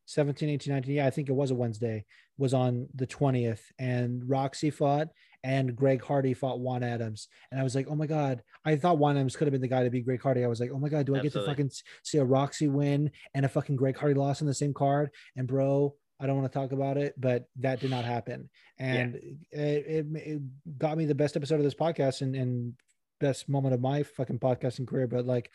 17, 0.05 0.49
18, 0.49 0.73
19. 0.73 0.95
Yeah, 0.95 1.07
I 1.07 1.09
think 1.09 1.29
it 1.29 1.33
was 1.33 1.51
a 1.51 1.55
Wednesday, 1.55 2.05
was 2.37 2.53
on 2.53 2.87
the 2.93 3.07
20th. 3.07 3.61
And 3.79 4.27
Roxy 4.29 4.69
fought 4.69 5.09
and 5.43 5.75
Greg 5.75 6.03
Hardy 6.03 6.33
fought 6.33 6.59
Juan 6.59 6.83
Adams. 6.83 7.27
And 7.51 7.59
I 7.59 7.63
was 7.63 7.75
like, 7.75 7.87
oh 7.89 7.95
my 7.95 8.07
God, 8.07 8.43
I 8.65 8.75
thought 8.75 8.97
Juan 8.97 9.17
Adams 9.17 9.35
could 9.35 9.47
have 9.47 9.53
been 9.53 9.61
the 9.61 9.67
guy 9.67 9.83
to 9.83 9.89
beat 9.89 10.05
Greg 10.05 10.21
Hardy. 10.21 10.43
I 10.43 10.47
was 10.47 10.59
like, 10.59 10.71
oh 10.73 10.79
my 10.79 10.89
God, 10.89 11.05
do 11.05 11.15
I 11.15 11.19
get 11.19 11.33
to 11.33 11.39
fucking 11.45 11.71
see 12.03 12.17
a 12.17 12.25
Roxy 12.25 12.67
win 12.67 13.11
and 13.33 13.45
a 13.45 13.49
fucking 13.49 13.75
Greg 13.75 13.97
Hardy 13.97 14.15
loss 14.15 14.41
on 14.41 14.47
the 14.47 14.53
same 14.53 14.73
card? 14.73 15.11
And 15.35 15.47
bro, 15.47 15.95
I 16.19 16.25
don't 16.25 16.37
want 16.37 16.51
to 16.51 16.59
talk 16.59 16.71
about 16.71 16.97
it, 16.97 17.13
but 17.17 17.45
that 17.57 17.79
did 17.79 17.91
not 17.91 18.05
happen. 18.05 18.49
And 18.79 19.15
it, 19.51 19.85
it, 19.87 20.05
it 20.15 20.41
got 20.77 20.97
me 20.97 21.05
the 21.05 21.15
best 21.15 21.35
episode 21.35 21.55
of 21.55 21.63
this 21.63 21.75
podcast 21.75 22.21
and, 22.21 22.35
and 22.35 22.73
best 23.19 23.47
moment 23.49 23.73
of 23.73 23.81
my 23.81 24.03
fucking 24.03 24.39
podcasting 24.39 24.87
career. 24.87 25.07
But 25.07 25.25
like 25.25 25.51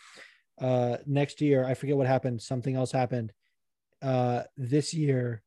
uh 0.61 0.99
next 1.07 1.41
year, 1.41 1.65
I 1.65 1.75
forget 1.75 1.97
what 1.97 2.07
happened. 2.07 2.43
Something 2.43 2.77
else 2.77 2.93
happened. 2.93 3.33
Uh 4.01 4.43
this 4.57 4.95
year, 4.95 5.43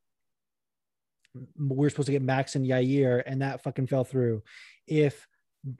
m- 1.36 1.68
we 1.68 1.86
are 1.86 1.90
supposed 1.90 2.06
to 2.06 2.12
get 2.12 2.22
Max 2.22 2.54
and 2.56 2.66
Yair, 2.66 3.22
and 3.26 3.42
that 3.42 3.62
fucking 3.62 3.86
fell 3.86 4.04
through. 4.04 4.42
If 4.86 5.26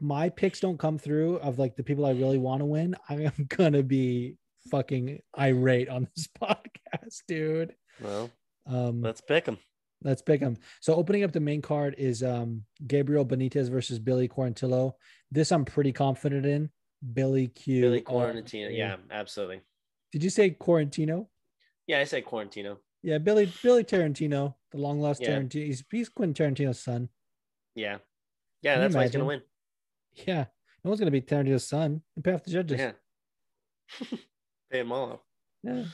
my 0.01 0.29
picks 0.29 0.61
don't 0.61 0.79
come 0.79 0.99
through 0.99 1.37
of 1.37 1.59
like 1.59 1.77
the 1.77 1.83
people 1.85 2.05
I 2.07 2.11
really 2.11 2.39
want 2.39 2.61
to 2.61 2.67
win, 2.67 2.97
I 3.09 3.15
am 3.23 3.47
gonna 3.49 3.83
be 3.83 4.37
fucking 4.71 5.21
irate 5.39 5.89
on 5.89 6.09
this 6.15 6.29
podcast, 6.43 7.23
dude. 7.29 7.75
Well, 8.01 8.31
Um, 8.67 9.01
let's 9.03 9.21
pick 9.21 9.45
them. 9.45 9.59
Let's 10.03 10.23
pick 10.23 10.41
them. 10.41 10.57
So 10.81 10.95
opening 10.95 11.25
up 11.25 11.33
the 11.33 11.41
main 11.41 11.63
card 11.63 11.95
is 11.99 12.23
um 12.23 12.63
Gabriel 12.87 13.25
Benitez 13.25 13.71
versus 13.71 13.99
Billy 13.99 14.29
Quarantillo. 14.29 14.93
This 15.31 15.53
I'm 15.53 15.65
pretty 15.65 15.93
confident 15.93 16.45
in. 16.47 16.71
Billy 17.13 17.49
Q. 17.49 17.81
Billy 17.83 18.05
all 18.07 18.21
Quarantino. 18.23 18.77
Yeah, 18.77 18.97
absolutely. 19.11 19.61
Did 20.13 20.25
you 20.25 20.31
say 20.31 20.51
Quarantino? 20.51 21.27
Yeah, 21.87 22.01
I 22.01 22.05
say 22.05 22.23
Quarantino. 22.23 22.79
Yeah, 23.07 23.19
Billy 23.19 23.49
Billy 23.63 23.85
Tarantino, 23.85 24.55
the 24.73 24.79
long 24.79 25.01
lost 25.01 25.23
Yeah. 25.23 25.39
Tarantino. 25.39 25.65
He's, 25.67 25.85
he's 25.93 26.09
Quentin 26.09 26.35
Tarantino's 26.57 26.81
son. 26.83 27.09
Yeah. 27.77 27.99
Yeah, 28.63 28.75
Can 28.75 28.81
that's 28.83 28.95
why 28.97 29.03
he's 29.05 29.13
gonna 29.13 29.25
win. 29.27 29.43
Yeah, 30.27 30.47
no 30.83 30.89
one's 30.91 30.99
gonna 30.99 31.13
be 31.13 31.21
Tarantino's 31.21 31.65
son. 31.69 32.03
And 32.17 32.25
pay 32.25 32.33
off 32.33 32.43
the 32.43 32.51
judges. 32.51 32.81
Yeah. 32.81 32.93
Pay 34.73 34.81
him 34.81 34.91
all. 34.91 35.23
Yeah. 35.63 35.85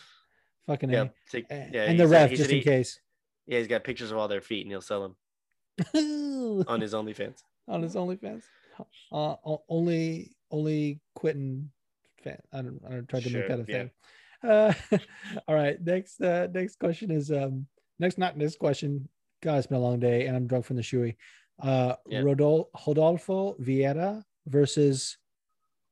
Fucking 0.66 0.89
Yeah. 0.89 1.09
Take- 1.30 1.44
yeah. 1.51 1.82
and 1.84 2.01
the 2.01 2.09
ref 2.09 2.30
just 2.30 2.48
in 2.48 2.56
he- 2.56 2.62
case. 2.62 2.98
Yeah, 3.47 3.59
he's 3.59 3.68
got 3.68 3.84
pictures 3.84 4.10
of 4.10 4.16
all 4.16 4.28
their 4.28 4.40
feet 4.40 4.64
and 4.64 4.70
he'll 4.72 4.80
sell 4.80 5.02
them 5.02 6.64
on 6.66 6.80
his 6.80 6.94
OnlyFans. 6.94 7.43
on 7.68 7.82
his 7.82 7.94
OnlyFans. 7.94 8.44
Uh, 9.12 9.34
only 9.68 10.30
only 10.51 11.01
Quentin 11.14 11.70
fan. 12.24 12.39
I 12.55 12.62
don't. 12.62 12.80
I 12.86 12.90
don't 12.93 13.06
try 13.09 13.20
to 13.20 13.28
Sure, 13.28 13.40
make 13.40 13.48
that 13.48 13.60
a 13.60 13.64
thing. 13.64 13.90
Uh, 14.43 14.73
all 15.48 15.55
right. 15.55 15.81
Next. 15.82 16.20
Uh, 16.20 16.48
next 16.52 16.78
question 16.78 17.10
is 17.10 17.31
um. 17.31 17.66
Next, 17.98 18.19
not 18.19 18.36
next 18.36 18.59
question. 18.59 19.09
God, 19.43 19.59
it's 19.59 19.66
been 19.66 19.78
a 19.78 19.81
long 19.81 20.01
day, 20.01 20.27
and 20.27 20.36
I'm 20.36 20.47
drunk 20.47 20.64
from 20.64 20.77
the 20.77 20.82
shoey. 20.82 21.16
Uh, 21.62 21.94
Yeah. 22.09 22.20
Rodol- 22.23 22.66
Rodolfo 22.86 23.55
Vieira 23.60 24.23
versus 24.47 25.19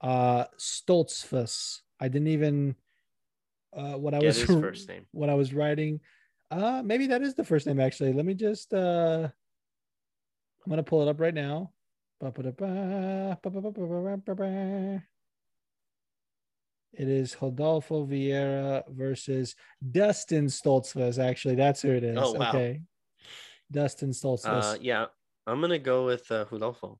uh 0.01 0.45
Stoltzfus. 0.59 1.81
I 2.01 2.09
didn't 2.09 2.29
even. 2.29 2.75
Uh, 3.77 3.95
what 3.95 4.15
I 4.15 4.19
Get 4.21 4.27
was 4.27 4.45
first 4.61 4.89
name. 4.89 5.07
what 5.13 5.29
I 5.31 5.35
was 5.35 5.55
writing. 5.55 6.01
Uh, 6.51 6.83
maybe 6.85 7.07
that 7.09 7.23
is 7.23 7.35
the 7.35 7.45
first 7.45 7.67
name 7.69 7.79
actually. 7.79 8.13
Let 8.13 8.25
me 8.25 8.35
just 8.35 8.73
uh 8.75 9.29
I'm 10.65 10.71
gonna 10.71 10.83
pull 10.83 11.03
it 11.03 11.09
up 11.09 11.21
right 11.21 11.35
now. 11.35 11.73
It 16.93 17.09
is 17.09 17.37
Rodolfo 17.41 18.05
Vieira 18.05 18.83
versus 18.89 19.55
Dustin 19.91 20.47
Stoltzfus. 20.47 21.23
Actually, 21.23 21.55
that's 21.55 21.83
who 21.83 21.91
it 21.91 22.05
is. 22.05 22.19
Oh, 22.21 22.33
wow. 22.33 22.49
Okay. 22.51 22.81
Dustin 23.71 24.11
Stoltzfus. 24.11 24.75
Uh, 24.75 24.79
yeah, 24.81 25.07
I'm 25.47 25.61
gonna 25.61 25.79
go 25.79 26.05
with 26.07 26.31
uh, 26.31 26.47
Rodolfo. 26.51 26.99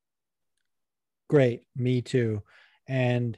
Great. 1.29 1.63
Me 1.77 2.03
too. 2.03 2.43
And 2.89 3.37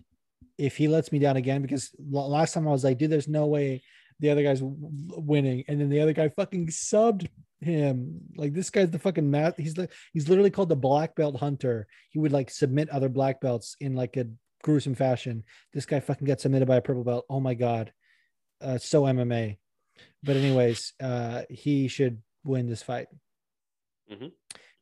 if 0.58 0.76
he 0.76 0.88
lets 0.88 1.12
me 1.12 1.18
down 1.18 1.36
again, 1.36 1.62
because 1.62 1.90
last 2.10 2.54
time 2.54 2.68
I 2.68 2.70
was 2.70 2.84
like, 2.84 2.98
dude, 2.98 3.10
there's 3.10 3.28
no 3.28 3.46
way 3.46 3.82
the 4.20 4.30
other 4.30 4.42
guy's 4.42 4.60
winning. 4.62 5.64
And 5.68 5.80
then 5.80 5.88
the 5.88 6.00
other 6.00 6.12
guy 6.12 6.28
fucking 6.28 6.68
subbed 6.68 7.28
him. 7.60 8.20
Like 8.36 8.52
this 8.52 8.70
guy's 8.70 8.90
the 8.90 8.98
fucking 8.98 9.30
math. 9.30 9.56
He's 9.56 9.76
like, 9.76 9.92
he's 10.12 10.28
literally 10.28 10.50
called 10.50 10.68
the 10.68 10.76
black 10.76 11.14
belt 11.16 11.36
hunter. 11.36 11.86
He 12.10 12.18
would 12.18 12.32
like 12.32 12.50
submit 12.50 12.88
other 12.90 13.08
black 13.08 13.40
belts 13.40 13.76
in 13.80 13.94
like 13.94 14.16
a 14.16 14.26
gruesome 14.62 14.94
fashion. 14.94 15.44
This 15.72 15.86
guy 15.86 16.00
fucking 16.00 16.26
got 16.26 16.40
submitted 16.40 16.66
by 16.66 16.76
a 16.76 16.80
purple 16.82 17.04
belt. 17.04 17.26
Oh 17.28 17.40
my 17.40 17.54
god, 17.54 17.92
uh, 18.60 18.78
so 18.78 19.02
MMA. 19.02 19.58
But 20.22 20.36
anyways, 20.36 20.94
uh, 21.00 21.42
he 21.50 21.88
should 21.88 22.22
win 22.44 22.68
this 22.68 22.82
fight. 22.82 23.08
Mm-hmm. 24.10 24.28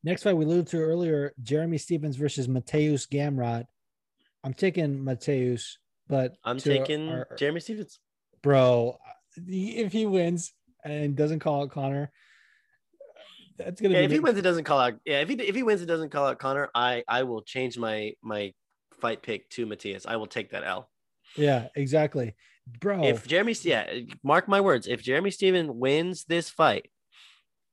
Next 0.04 0.22
fight 0.22 0.36
we 0.36 0.44
alluded 0.44 0.68
to 0.68 0.78
earlier: 0.78 1.32
Jeremy 1.42 1.78
Stephens 1.78 2.16
versus 2.16 2.46
Mateusz 2.48 3.08
Gamrot. 3.08 3.64
I'm 4.44 4.54
taking 4.54 4.98
Mateusz, 4.98 5.76
but 6.08 6.36
I'm 6.44 6.58
taking 6.58 7.08
our- 7.10 7.28
Jeremy 7.38 7.60
Stephens. 7.60 7.98
bro. 8.42 8.96
If 9.36 9.92
he 9.92 10.06
wins 10.06 10.52
and 10.84 11.14
doesn't 11.14 11.40
call 11.40 11.62
out 11.62 11.70
Conor, 11.70 12.10
that's 13.58 13.80
gonna 13.80 13.94
Yeah, 13.94 14.00
be 14.00 14.04
if 14.06 14.10
he 14.12 14.20
wins, 14.20 14.38
it 14.38 14.42
doesn't 14.42 14.64
call 14.64 14.78
out. 14.78 14.94
Yeah, 15.04 15.20
if 15.20 15.28
he 15.28 15.34
if 15.34 15.54
he 15.54 15.62
wins, 15.62 15.82
it 15.82 15.86
doesn't 15.86 16.10
call 16.10 16.26
out 16.26 16.38
Conor. 16.38 16.68
I 16.74 17.04
I 17.06 17.22
will 17.24 17.42
change 17.42 17.76
my 17.78 18.14
my 18.22 18.52
fight 19.00 19.22
pick 19.22 19.48
to 19.50 19.66
Matthias. 19.66 20.06
I 20.06 20.16
will 20.16 20.26
take 20.26 20.50
that 20.50 20.64
L. 20.64 20.88
Yeah, 21.36 21.68
exactly, 21.74 22.34
bro. 22.80 23.04
If 23.04 23.26
Jeremy, 23.26 23.54
yeah, 23.62 24.00
mark 24.22 24.48
my 24.48 24.60
words. 24.60 24.86
If 24.86 25.02
Jeremy 25.02 25.30
Steven 25.30 25.78
wins 25.78 26.24
this 26.24 26.50
fight, 26.50 26.90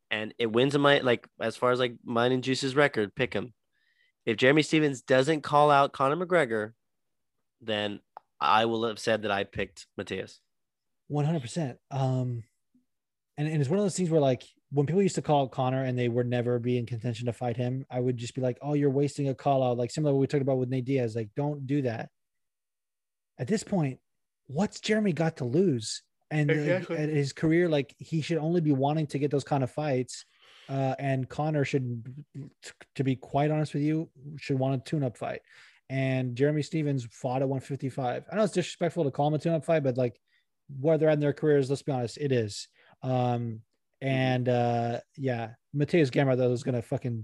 and 0.09 0.33
it 0.39 0.51
wins 0.51 0.75
in 0.75 0.81
my 0.81 0.99
like 0.99 1.27
as 1.39 1.57
far 1.57 1.71
as 1.71 1.79
like 1.79 1.95
mine 2.03 2.31
and 2.31 2.43
Juice's 2.43 2.75
record, 2.75 3.15
pick 3.15 3.33
him. 3.33 3.53
If 4.25 4.37
Jeremy 4.37 4.61
Stephens 4.61 5.01
doesn't 5.01 5.41
call 5.41 5.71
out 5.71 5.93
Conor 5.93 6.17
McGregor, 6.17 6.73
then 7.61 7.99
I 8.39 8.65
will 8.65 8.85
have 8.85 8.99
said 8.99 9.23
that 9.23 9.31
I 9.31 9.43
picked 9.43 9.87
Matthias. 9.97 10.39
One 11.07 11.25
hundred 11.25 11.41
percent. 11.41 11.77
Um, 11.91 12.43
and, 13.37 13.47
and 13.47 13.61
it's 13.61 13.69
one 13.69 13.79
of 13.79 13.85
those 13.85 13.95
things 13.95 14.09
where 14.09 14.21
like 14.21 14.43
when 14.71 14.85
people 14.85 15.01
used 15.01 15.15
to 15.15 15.21
call 15.21 15.43
out 15.43 15.51
Conor 15.51 15.83
and 15.83 15.97
they 15.97 16.09
would 16.09 16.27
never 16.27 16.59
be 16.59 16.77
in 16.77 16.85
contention 16.85 17.25
to 17.27 17.33
fight 17.33 17.55
him, 17.55 17.85
I 17.89 17.99
would 17.99 18.17
just 18.17 18.35
be 18.35 18.41
like, 18.41 18.57
"Oh, 18.61 18.73
you're 18.73 18.89
wasting 18.89 19.29
a 19.29 19.35
call 19.35 19.63
out." 19.63 19.77
Like 19.77 19.91
similar 19.91 20.11
to 20.11 20.15
what 20.15 20.21
we 20.21 20.27
talked 20.27 20.41
about 20.41 20.57
with 20.57 20.69
Nate 20.69 20.85
Diaz. 20.85 21.15
Like, 21.15 21.29
don't 21.35 21.65
do 21.65 21.81
that. 21.83 22.09
At 23.39 23.47
this 23.47 23.63
point, 23.63 23.99
what's 24.47 24.79
Jeremy 24.79 25.13
got 25.13 25.37
to 25.37 25.45
lose? 25.45 26.03
And 26.29 26.51
Exactly. 26.51 26.97
at 26.97 27.07
his 27.07 27.31
career, 27.31 27.69
like 27.69 27.95
he 27.97 28.21
should 28.21 28.39
only 28.39 28.59
be 28.59 28.73
wanting 28.73 29.07
to 29.07 29.19
get 29.19 29.31
those 29.31 29.45
kind 29.45 29.63
of 29.63 29.71
fights. 29.71 30.25
Uh, 30.67 30.95
and 30.99 31.29
Conor 31.29 31.63
should, 31.63 32.13
to 32.95 33.03
be 33.05 33.15
quite 33.15 33.51
honest 33.51 33.73
with 33.73 33.83
you, 33.83 34.09
should 34.37 34.59
want 34.59 34.75
a 34.75 34.83
tune-up 34.83 35.15
fight. 35.15 35.39
And 35.89 36.35
Jeremy 36.35 36.61
Stephens 36.61 37.07
fought 37.09 37.41
at 37.41 37.47
155. 37.47 38.25
I 38.29 38.35
know 38.35 38.43
it's 38.43 38.51
disrespectful 38.51 39.05
to 39.05 39.11
call 39.11 39.29
him 39.29 39.35
a 39.35 39.39
tune-up 39.39 39.63
fight, 39.63 39.83
but 39.83 39.95
like 39.95 40.19
where 40.81 40.97
they're 40.97 41.07
at 41.07 41.13
in 41.13 41.19
their 41.21 41.31
careers, 41.31 41.69
let's 41.69 41.83
be 41.83 41.93
honest, 41.93 42.17
it 42.17 42.33
is. 42.33 42.67
Um, 43.01 43.61
and 44.01 44.47
uh, 44.49 44.99
yeah, 45.15 45.51
Mateus 45.73 46.09
Gamma 46.09 46.35
though 46.35 46.51
is 46.51 46.63
gonna 46.63 46.81
fucking 46.81 47.23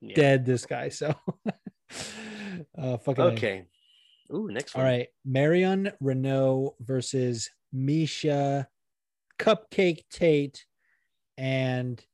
Yeah. 0.00 0.14
dead 0.14 0.44
this 0.46 0.66
guy. 0.66 0.88
So, 0.90 1.14
uh, 2.78 2.96
fucking. 2.98 3.24
Okay. 3.24 3.64
Ooh, 4.32 4.48
next 4.50 4.74
All 4.74 4.82
one. 4.82 4.90
right, 4.90 5.08
Marion 5.24 5.92
Reneau 6.02 6.74
versus 6.80 7.50
Miesha 7.74 8.66
Cupcake 9.38 10.04
Tate, 10.10 10.66
and 11.38 12.04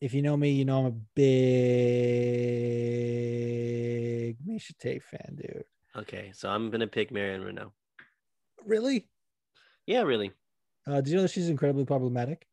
if 0.00 0.12
you 0.14 0.20
know 0.22 0.36
me, 0.36 0.50
you 0.50 0.64
know 0.64 0.80
I'm 0.80 0.86
a 0.86 0.90
big 3.02 4.36
Miesha 4.46 4.76
Tate 4.78 5.02
fan, 5.02 5.36
dude. 5.36 5.64
Okay, 5.96 6.32
so 6.34 6.48
I'm 6.48 6.70
gonna 6.70 6.86
pick 6.86 7.10
Marion 7.10 7.42
Reneau. 7.42 7.72
Really? 8.64 9.08
Yeah, 9.86 10.02
really. 10.02 10.32
Uh, 10.86 10.96
did 11.00 11.08
you 11.08 11.16
know 11.16 11.22
that 11.22 11.30
she's 11.30 11.48
incredibly 11.48 11.84
problematic? 11.84 12.46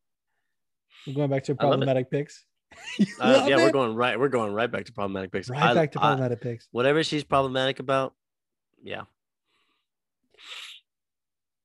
We're 1.06 1.14
going 1.14 1.30
back 1.30 1.44
to 1.44 1.52
I 1.52 1.56
problematic 1.56 2.10
picks. 2.10 2.44
Uh, 3.20 3.46
yeah, 3.48 3.56
we're 3.56 3.72
going 3.72 3.94
right. 3.96 4.18
We're 4.18 4.28
going 4.28 4.52
right 4.52 4.70
back 4.70 4.84
to 4.84 4.92
problematic 4.92 5.32
picks. 5.32 5.50
right 5.50 5.60
I- 5.62 5.74
back 5.74 5.92
to 5.92 5.98
I- 5.98 6.02
problematic 6.02 6.40
picks. 6.40 6.68
whatever 6.70 7.02
she's 7.02 7.24
problematic 7.24 7.80
about. 7.80 8.14
Yeah. 8.82 9.02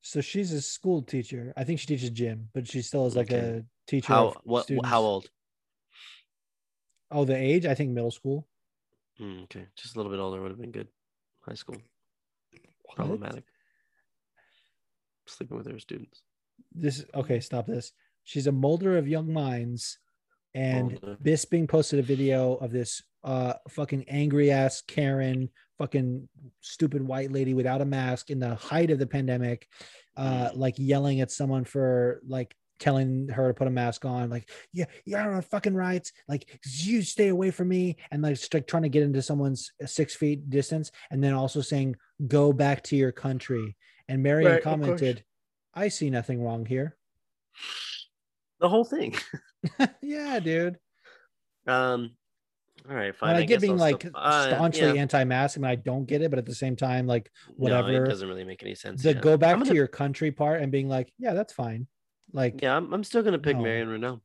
So 0.02 0.20
she's 0.20 0.52
a 0.52 0.60
school 0.60 1.02
teacher. 1.02 1.52
I 1.56 1.64
think 1.64 1.80
she 1.80 1.86
teaches 1.86 2.10
gym, 2.10 2.48
but 2.54 2.66
she 2.68 2.82
still 2.82 3.06
is 3.06 3.16
like 3.16 3.30
Okay. 3.32 3.58
a 3.58 3.64
teacher. 3.90 4.12
How 4.12 4.34
what? 4.44 4.64
students. 4.64 4.88
How 4.88 5.00
old? 5.00 5.30
Oh, 7.10 7.24
the 7.24 7.36
age? 7.36 7.66
I 7.66 7.74
think 7.74 7.90
middle 7.90 8.10
school. 8.10 8.46
Hmm, 9.18 9.42
okay, 9.44 9.66
just 9.76 9.94
a 9.94 9.98
little 9.98 10.10
bit 10.12 10.20
older 10.20 10.40
would 10.42 10.50
have 10.50 10.60
been 10.60 10.72
good. 10.72 10.88
High 11.40 11.54
school. 11.54 11.76
What? 12.82 12.96
Problematic. 12.96 13.44
Sleeping 15.26 15.56
with 15.56 15.66
her 15.70 15.78
students. 15.78 16.22
This 16.72 17.04
okay. 17.14 17.40
Stop 17.40 17.66
this. 17.66 17.92
She's 18.26 18.48
a 18.48 18.52
molder 18.52 18.98
of 18.98 19.06
young 19.06 19.32
minds, 19.32 19.98
and 20.52 20.90
Molder. 20.90 21.16
Bisping 21.22 21.68
posted 21.68 22.00
a 22.00 22.02
video 22.02 22.54
of 22.56 22.72
this 22.72 23.02
uh 23.22 23.54
fucking 23.68 24.04
angry 24.08 24.50
ass 24.50 24.82
Karen, 24.86 25.48
fucking 25.78 26.28
stupid 26.60 27.02
white 27.06 27.30
lady 27.30 27.54
without 27.54 27.80
a 27.80 27.84
mask 27.84 28.30
in 28.30 28.40
the 28.40 28.56
height 28.56 28.90
of 28.90 28.98
the 28.98 29.06
pandemic, 29.06 29.68
uh, 30.16 30.50
like 30.54 30.74
yelling 30.76 31.20
at 31.20 31.30
someone 31.30 31.64
for 31.64 32.20
like 32.26 32.54
telling 32.80 33.28
her 33.28 33.48
to 33.48 33.54
put 33.54 33.68
a 33.68 33.70
mask 33.70 34.04
on, 34.04 34.28
like 34.28 34.50
yeah, 34.72 34.86
you 35.04 35.16
don't 35.16 35.32
have 35.32 35.46
fucking 35.46 35.74
rights, 35.74 36.10
like 36.26 36.60
you 36.82 37.02
stay 37.02 37.28
away 37.28 37.52
from 37.52 37.68
me, 37.68 37.96
and 38.10 38.22
like, 38.22 38.38
like 38.52 38.66
trying 38.66 38.82
to 38.82 38.88
get 38.88 39.04
into 39.04 39.22
someone's 39.22 39.70
six 39.84 40.16
feet 40.16 40.50
distance, 40.50 40.90
and 41.12 41.22
then 41.22 41.32
also 41.32 41.60
saying 41.60 41.94
go 42.26 42.52
back 42.52 42.82
to 42.82 42.96
your 42.96 43.12
country. 43.12 43.76
And 44.08 44.20
Marion 44.20 44.54
Right, 44.54 44.62
commented, 44.62 45.24
"I 45.74 45.88
see 45.88 46.10
nothing 46.10 46.42
wrong 46.42 46.66
here." 46.66 46.96
The 48.60 48.68
whole 48.68 48.84
thing. 48.84 49.14
yeah, 50.02 50.38
dude. 50.40 50.78
Um. 51.66 52.12
All 52.88 52.94
right, 52.94 53.14
fine. 53.16 53.30
And 53.30 53.38
I, 53.38 53.44
get 53.46 53.60
being 53.60 53.72
I'll 53.72 53.78
like 53.78 54.00
still- 54.02 54.12
uh, 54.14 54.46
staunchly 54.48 54.94
yeah. 54.94 55.00
anti-mask, 55.00 55.56
and 55.56 55.66
I 55.66 55.74
don't 55.74 56.04
get 56.06 56.22
it, 56.22 56.30
but 56.30 56.38
at 56.38 56.46
the 56.46 56.54
same 56.54 56.76
time, 56.76 57.06
like 57.08 57.30
No, 57.48 57.54
whatever. 57.56 58.04
it 58.04 58.08
doesn't 58.08 58.28
really 58.28 58.44
make 58.44 58.62
any 58.62 58.76
sense. 58.76 59.02
the 59.02 59.12
go 59.14 59.36
back 59.36 59.54
I'm 59.54 59.60
to 59.60 59.64
gonna- 59.66 59.76
your 59.76 59.88
country 59.88 60.30
part 60.30 60.62
and 60.62 60.70
being 60.70 60.88
like, 60.88 61.12
yeah, 61.18 61.34
that's 61.34 61.52
fine. 61.52 61.88
Like, 62.32 62.62
Yeah, 62.62 62.76
I'm, 62.76 62.92
I'm 62.94 63.02
still 63.02 63.22
gonna 63.24 63.38
pick 63.40 63.56
No. 63.56 63.62
Marion 63.64 63.88
Reneau. 63.88 64.20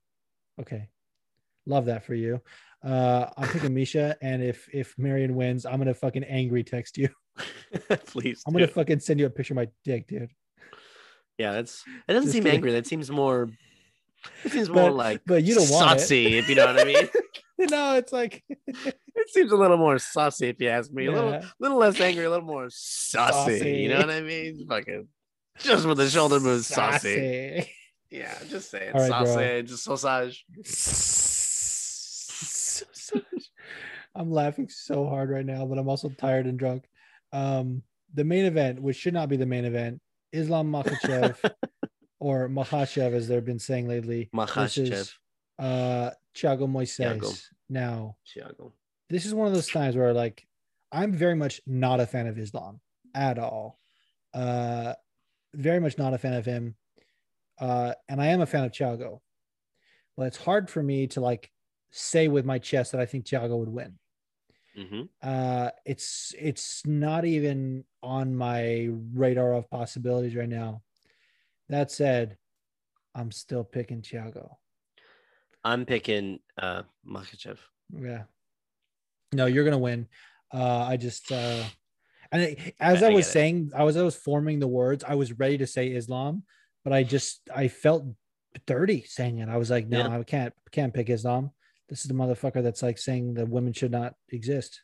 okay, 0.60 0.90
love 1.66 1.86
that 1.86 2.06
for 2.06 2.14
you. 2.14 2.40
Uh, 2.84 3.28
I'm 3.38 3.48
picking 3.50 3.72
Miesha, 3.74 4.16
and 4.22 4.44
if 4.44 4.70
if 4.72 4.96
Marion 4.98 5.36
wins, 5.36 5.66
I'm 5.66 5.80
gonna 5.80 5.94
fucking 5.96 6.24
angry 6.26 6.64
text 6.64 6.98
you. 7.00 7.10
Please. 8.06 8.44
I'm 8.46 8.54
gonna 8.54 8.68
fucking 8.68 9.00
send 9.00 9.20
you 9.20 9.26
a 9.26 9.30
picture 9.32 9.54
of 9.54 9.58
my 9.58 9.70
dick, 9.86 10.08
dude. 10.08 10.30
Yeah, 11.40 11.54
that's. 11.54 11.84
It 12.08 12.14
doesn't 12.14 12.24
Just 12.26 12.34
seem 12.34 12.44
kidding. 12.44 12.58
angry. 12.58 12.72
That 12.74 12.86
seems 12.86 13.10
more. 13.10 13.50
It 14.46 14.52
seems 14.52 14.70
more 14.70 14.90
But- 14.90 14.96
like. 14.96 15.22
but 15.26 15.44
you 15.44 15.56
don't 15.56 15.70
want 15.70 15.98
it. 15.98 16.00
saucy, 16.02 16.38
if 16.38 16.48
you 16.50 16.56
know 16.56 16.68
what 16.68 16.80
I 16.80 16.84
mean. 16.84 17.10
no, 17.70 17.96
it's 17.96 18.12
like 18.14 18.44
it 18.68 19.30
seems 19.30 19.52
a 19.52 19.56
little 19.56 19.78
more 19.78 19.98
saucy, 20.00 20.48
if 20.50 20.60
you 20.62 20.70
ask 20.70 20.92
me. 20.92 21.06
A 21.08 21.12
little, 21.12 21.42
little 21.60 21.78
less 21.78 22.00
angry, 22.00 22.26
a 22.26 22.30
little 22.30 22.46
more 22.46 22.68
saucy. 22.70 23.78
You 23.82 23.90
know 23.90 23.98
what 24.00 24.10
I 24.10 24.22
mean? 24.22 24.66
Fucking. 24.68 25.08
Just 25.60 25.86
with 25.86 25.98
the 25.98 26.10
shoulder 26.10 26.40
moves, 26.40 26.68
saucy. 26.68 27.16
Sassy. 27.60 27.72
Yeah, 28.10 28.38
just 28.50 28.70
say 28.72 28.88
it. 28.88 28.94
Right, 28.94 29.10
bro. 29.10 29.26
saucy, 29.26 29.64
just 29.64 29.84
sausage. 29.84 30.46
I'm 34.16 34.32
laughing 34.32 34.68
so 34.70 35.08
hard 35.08 35.30
right 35.30 35.46
now, 35.46 35.66
but 35.66 35.78
I'm 35.78 35.88
also 35.88 36.10
tired 36.10 36.46
and 36.46 36.60
drunk. 36.60 36.86
Um, 37.32 37.84
the 38.14 38.24
main 38.26 38.46
event, 38.46 38.82
which 38.82 38.98
should 38.98 39.14
not 39.14 39.30
be 39.30 39.38
the 39.38 39.46
main 39.46 39.64
event, 39.66 40.02
Islam 40.34 40.72
Makhachev 40.72 41.38
or 42.22 42.48
Makhachev, 42.48 43.14
as 43.14 43.28
they've 43.28 43.44
been 43.44 43.58
saying 43.60 43.88
lately, 43.88 44.30
Makhachev. 44.34 45.12
uh, 45.58 46.12
Thiago 46.36 46.70
Moises. 46.70 47.18
Thiago. 47.20 47.50
Now, 47.68 48.16
Thiago. 48.28 48.72
this 49.10 49.26
is 49.26 49.34
one 49.34 49.48
of 49.48 49.54
those 49.54 49.68
times 49.68 49.96
where 49.96 50.14
like 50.14 50.46
I'm 50.92 51.14
very 51.14 51.36
much 51.36 51.60
not 51.66 52.00
a 52.00 52.06
fan 52.06 52.28
of 52.28 52.38
Islam 52.38 52.80
at 53.16 53.40
all. 53.40 53.80
Uh 54.34 54.94
very 55.54 55.80
much 55.82 55.98
not 55.98 56.14
a 56.14 56.18
fan 56.18 56.34
of 56.34 56.46
him. 56.46 56.76
Uh 57.60 57.94
and 58.08 58.22
I 58.22 58.28
am 58.28 58.42
a 58.42 58.46
fan 58.46 58.64
of 58.66 58.72
Thiago. 58.72 59.20
But 60.16 60.28
it's 60.28 60.38
hard 60.38 60.70
for 60.70 60.84
me 60.84 61.08
to 61.08 61.22
like 61.22 61.52
say 61.92 62.28
with 62.28 62.46
my 62.46 62.60
chest 62.60 62.92
that 62.92 63.02
I 63.02 63.06
think 63.06 63.26
Thiago 63.26 63.58
would 63.60 63.70
win. 63.70 63.98
hmm 64.76 65.04
Uh 65.22 65.72
it's 65.86 66.34
it's 66.40 66.86
not 66.86 67.26
even 67.26 67.84
on 68.04 68.36
my 68.36 68.90
radar 69.14 69.54
of 69.54 69.70
possibilities 69.70 70.36
right 70.36 70.50
now. 70.64 70.82
That 71.72 71.90
said, 71.90 72.38
I'm 73.16 73.32
still 73.32 73.64
picking 73.64 74.02
Thiago. 74.02 74.56
I'm 75.64 75.86
picking 75.86 76.40
uh 76.58 76.84
Makhachev. 77.08 77.58
Yeah. 77.98 78.24
No, 79.34 79.46
you're 79.46 79.64
gonna 79.64 79.78
win. 79.78 80.08
Uh, 80.54 80.86
I 80.90 80.98
just 80.98 81.32
uh, 81.32 81.64
and 82.32 82.58
as 82.80 83.02
I- 83.04 83.08
I, 83.08 83.12
I 83.12 83.14
was 83.14 83.26
it. 83.28 83.32
saying, 83.32 83.72
I 83.74 83.84
was 83.84 83.96
I 83.96 84.04
was 84.04 84.16
forming 84.18 84.60
the 84.60 84.68
words. 84.68 85.04
I 85.08 85.16
was 85.16 85.32
ready 85.40 85.58
to 85.60 85.68
say 85.68 85.88
Islam, 85.88 86.44
but 86.84 86.92
I 86.94 87.04
just 87.04 87.40
I 87.56 87.70
felt 87.70 88.04
dirty 88.68 89.04
saying 89.08 89.40
it. 89.40 89.48
I 89.48 89.56
was 89.58 89.70
like, 89.70 89.88
no, 89.88 90.00
Yeah. 90.00 90.20
I 90.20 90.24
can't 90.24 90.54
can't 90.72 90.94
pick 90.94 91.10
Islam. 91.10 91.52
This 91.88 92.02
is 92.02 92.08
the 92.08 92.14
motherfucker 92.14 92.62
that's 92.64 92.84
like 92.84 92.98
saying 92.98 93.36
that 93.36 93.48
women 93.48 93.72
should 93.72 93.92
not 93.92 94.16
exist. 94.30 94.82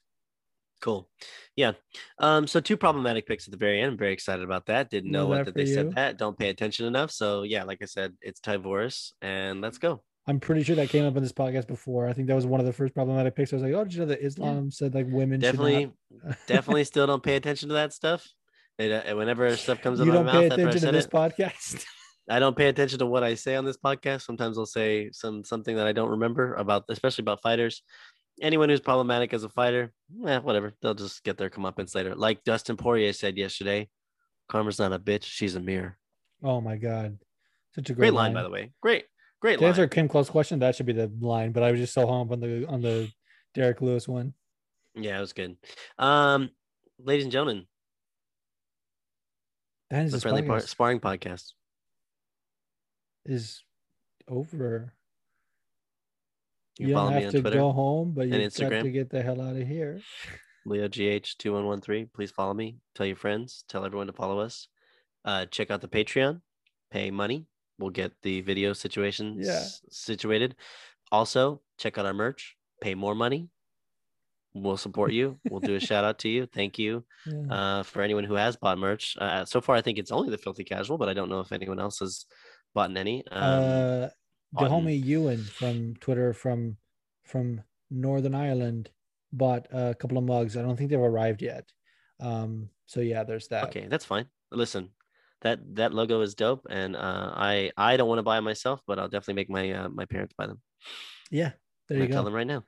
Cool. 0.79 1.09
Yeah. 1.55 1.71
Um, 2.19 2.45
so 2.45 2.59
two 2.59 2.77
problematic 2.77 3.25
picks 3.25 3.47
at 3.47 3.51
the 3.51 3.57
very 3.57 3.81
end. 3.81 3.93
I'm 3.93 3.97
very 3.97 4.13
excited 4.13 4.43
about 4.43 4.67
that. 4.67 4.89
Didn't 4.89 5.11
know 5.11 5.27
what 5.27 5.37
that 5.37 5.45
that 5.45 5.55
they 5.55 5.65
you. 5.65 5.73
said 5.73 5.95
that. 5.95 6.17
Don't 6.17 6.37
pay 6.37 6.49
attention 6.49 6.85
enough. 6.85 7.11
So 7.11 7.43
yeah, 7.43 7.63
like 7.63 7.79
I 7.81 7.85
said, 7.85 8.13
it's 8.21 8.39
Tyvorus 8.39 9.13
and 9.21 9.61
let's 9.61 9.77
go. 9.77 10.03
I'm 10.27 10.39
pretty 10.41 10.61
sure 10.63 10.75
that 10.75 10.89
came 10.89 11.05
up 11.05 11.15
in 11.15 11.23
this 11.23 11.31
podcast 11.31 11.67
before. 11.67 12.07
I 12.07 12.13
think 12.13 12.27
that 12.27 12.35
was 12.35 12.45
one 12.45 12.59
of 12.59 12.65
the 12.65 12.73
first 12.73 12.93
problematic 12.93 13.35
picks. 13.35 13.53
I 13.53 13.55
was 13.55 13.63
like, 13.63 13.73
oh, 13.73 13.85
did 13.85 13.93
you 13.93 14.01
know 14.01 14.07
that 14.07 14.23
Islam 14.23 14.71
said 14.71 14.93
like 14.93 15.07
women 15.09 15.39
Definitely, 15.39 15.91
definitely 16.47 16.83
still 16.83 17.07
don't 17.07 17.23
pay 17.23 17.37
attention 17.37 17.69
to 17.69 17.75
that 17.75 17.93
stuff. 17.93 18.27
And, 18.77 18.91
uh, 18.91 19.15
whenever 19.15 19.55
stuff 19.55 19.81
comes 19.81 20.01
out 20.01 20.07
of 20.07 20.13
my 20.13 20.21
mouth 20.21 20.35
after 20.35 20.43
I 20.43 20.45
attention 20.45 20.71
to 20.71 20.79
said 20.79 20.93
this 20.93 21.05
it, 21.05 21.11
podcast. 21.11 21.85
I 22.29 22.39
don't 22.39 22.57
pay 22.57 22.67
attention 22.67 22.99
to 22.99 23.05
what 23.05 23.23
I 23.23 23.35
say 23.35 23.55
on 23.55 23.63
this 23.63 23.77
podcast. 23.77 24.23
Sometimes 24.23 24.57
I'll 24.57 24.65
say 24.65 25.09
some 25.13 25.45
something 25.45 25.77
that 25.77 25.87
I 25.87 25.93
don't 25.93 26.09
remember 26.09 26.55
about, 26.55 26.83
especially 26.89 27.23
about 27.23 27.41
fighters. 27.41 27.81
Anyone 28.41 28.69
who's 28.69 28.79
problematic 28.79 29.33
as 29.33 29.43
a 29.43 29.49
fighter, 29.49 29.91
eh, 30.27 30.37
whatever. 30.39 30.73
They'll 30.81 30.93
just 30.93 31.23
get 31.23 31.37
their 31.37 31.49
comeuppance 31.49 31.95
later. 31.95 32.13
Like 32.15 32.43
Dustin 32.43 32.77
Poirier 32.77 33.11
said 33.13 33.35
yesterday, 33.37 33.89
Karma's 34.47 34.77
not 34.79 34.93
a 34.93 34.99
bitch. 34.99 35.23
She's 35.23 35.55
a 35.55 35.59
mirror. 35.59 35.97
oh 36.43 36.61
my 36.61 36.77
god, 36.77 37.17
such 37.73 37.89
a 37.89 37.93
great, 37.93 38.09
Great 38.11 38.13
line, 38.13 38.33
by 38.33 38.43
the 38.43 38.49
way. 38.49 38.71
Great, 38.81 39.05
great 39.41 39.55
To 39.57 39.61
line. 39.61 39.69
answer 39.69 39.87
Kim 39.87 40.07
Close 40.07 40.29
question, 40.29 40.59
that 40.59 40.75
should 40.75 40.85
be 40.85 40.93
the 40.93 41.11
line. 41.19 41.51
But 41.51 41.63
I 41.63 41.71
was 41.71 41.79
just 41.79 41.93
so 41.95 42.05
hung 42.05 42.27
up 42.27 42.31
on 42.31 42.39
the 42.39 42.65
on 42.67 42.81
the 42.81 43.09
Derrick 43.55 43.81
Lewis 43.81 44.07
one. 44.07 44.33
Yeah, 44.93 45.17
it 45.17 45.21
was 45.21 45.33
good. 45.33 45.57
Um, 45.97 46.49
ladies 46.99 47.23
and 47.25 47.31
gentlemen, 47.31 47.65
That 49.89 50.05
is 50.05 50.11
the 50.11 50.19
friendly 50.21 50.43
par- 50.43 50.59
sparring 50.61 50.99
podcast. 50.99 51.53
is 53.25 53.63
over. 54.27 54.93
You, 56.79 56.87
You, 56.89 56.93
follow 56.93 57.09
don't 57.09 57.17
me 57.17 57.23
have 57.23 57.29
on 57.29 57.33
to 57.35 57.41
Twitter, 57.41 57.57
go 57.57 57.71
home, 57.71 58.13
but 58.15 58.27
you 58.27 58.33
Instagram. 58.35 58.83
to 58.83 58.91
get 58.91 59.09
the 59.09 59.21
hell 59.21 59.41
out 59.41 59.55
of 59.55 59.67
here. 59.67 59.99
Leo 60.65 60.87
GH 60.87 61.35
two 61.39 61.53
one 61.53 61.65
one 61.65 61.81
three. 61.81 62.05
Please 62.05 62.31
follow 62.31 62.53
me. 62.53 62.77
Tell 62.95 63.05
your 63.05 63.15
friends. 63.15 63.63
Tell 63.69 63.85
everyone 63.85 64.07
to 64.07 64.13
follow 64.13 64.39
us. 64.39 64.67
Uh, 65.25 65.45
check 65.45 65.71
out 65.71 65.81
the 65.81 65.87
Patreon. 65.87 66.41
Pay 66.91 67.09
money. 67.11 67.45
We'll 67.79 67.89
get 67.91 68.11
the 68.21 68.41
video 68.41 68.73
situation 68.73 69.37
Yeah. 69.39 69.51
s- 69.53 69.81
situated. 69.89 70.55
Also, 71.11 71.61
check 71.77 71.97
out 71.97 72.05
our 72.05 72.13
merch. 72.13 72.55
Pay 72.81 72.95
more 72.95 73.15
money. 73.15 73.49
We'll 74.53 74.77
support 74.77 75.11
you. 75.13 75.39
We'll 75.49 75.59
do 75.61 75.75
a 75.75 75.79
shout 75.89 76.03
out 76.03 76.19
to 76.19 76.29
you. 76.29 76.47
Thank 76.47 76.79
you 76.79 77.05
Yeah. 77.25 77.53
uh, 77.53 77.83
for 77.83 78.01
anyone 78.01 78.23
who 78.23 78.33
has 78.35 78.55
bought 78.55 78.77
merch. 78.79 79.15
Uh, 79.19 79.45
so 79.45 79.61
far, 79.61 79.75
I 79.75 79.81
think 79.81 79.97
it's 79.99 80.11
only 80.11 80.29
the 80.31 80.37
Filthy 80.37 80.63
Casual, 80.63 80.97
but 80.97 81.09
I 81.09 81.13
don't 81.13 81.29
know 81.29 81.39
if 81.41 81.51
anyone 81.51 81.79
else 81.79 81.99
has 81.99 82.25
bought 82.73 82.95
any. 82.97 83.25
Um, 83.27 83.43
uh, 83.43 84.07
the 84.53 84.65
in- 84.65 84.71
homie 84.71 85.03
Ewan 85.03 85.43
from 85.43 85.95
Twitter 85.99 86.33
from 86.33 86.77
from 87.25 87.61
Northern 87.89 88.35
Ireland 88.35 88.89
bought 89.33 89.67
a 89.71 89.93
couple 89.95 90.17
of 90.17 90.23
mugs. 90.23 90.55
I 90.57 90.61
don't 90.61 90.77
think 90.77 90.89
they've 90.89 90.99
arrived 90.99 91.41
yet. 91.41 91.69
Um, 92.19 92.69
so 92.85 93.01
yeah, 93.01 93.23
there's 93.23 93.47
that. 93.49 93.65
Okay, 93.65 93.87
that's 93.89 94.05
fine. 94.05 94.25
Listen, 94.51 94.89
that 95.41 95.59
that 95.75 95.93
logo 95.93 96.21
is 96.21 96.35
dope, 96.35 96.65
and 96.69 96.95
uh, 96.95 97.31
I 97.35 97.71
I 97.77 97.97
don't 97.97 98.07
want 98.07 98.19
to 98.19 98.23
buy 98.23 98.37
it 98.37 98.41
myself, 98.41 98.81
but 98.87 98.97
I'll 98.99 99.09
definitely 99.09 99.35
make 99.35 99.49
my 99.49 99.71
uh, 99.71 99.89
my 99.89 100.05
parents 100.05 100.33
buy 100.37 100.47
them. 100.47 100.61
Yeah, 101.29 101.51
there 101.89 101.97
I'm 101.97 102.01
you 102.03 102.07
gonna 102.07 102.13
tell 102.15 102.23
them 102.23 102.33
right 102.33 102.47
now. 102.47 102.63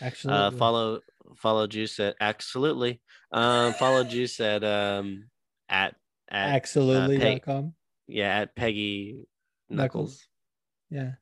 Actually, 0.00 0.34
Uh, 0.34 0.50
follow 0.52 1.00
follow 1.36 1.66
Juice 1.66 1.98
at 2.00 2.14
absolutely. 2.20 3.00
Um, 3.32 3.72
follow 3.74 4.04
Juice 4.04 4.38
at 4.40 4.62
um 4.64 5.28
at 5.68 5.96
at 6.30 6.54
absolutely.com. 6.54 7.74
yeah 8.06 8.38
at 8.40 8.54
Peggy 8.54 9.26
Knuckles. 9.68 9.78
Knuckles. 9.78 10.26
Yeah. 10.90 11.12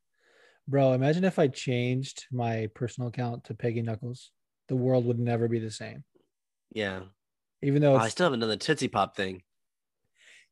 Bro, 0.66 0.92
imagine 0.92 1.24
if 1.24 1.38
I 1.38 1.48
changed 1.48 2.26
my 2.32 2.68
personal 2.74 3.08
account 3.08 3.44
to 3.44 3.54
Peggy 3.54 3.82
Knuckles. 3.82 4.30
The 4.68 4.76
world 4.76 5.06
would 5.06 5.18
never 5.18 5.48
be 5.48 5.58
the 5.58 5.70
same. 5.70 6.04
Yeah, 6.72 7.00
Even 7.62 7.80
though 7.80 7.94
Oh, 7.94 7.98
I 7.98 8.08
still 8.08 8.26
haven't 8.26 8.40
done 8.40 8.50
the 8.50 8.56
Tootsie 8.58 8.88
Pop 8.88 9.16
thing. 9.16 9.42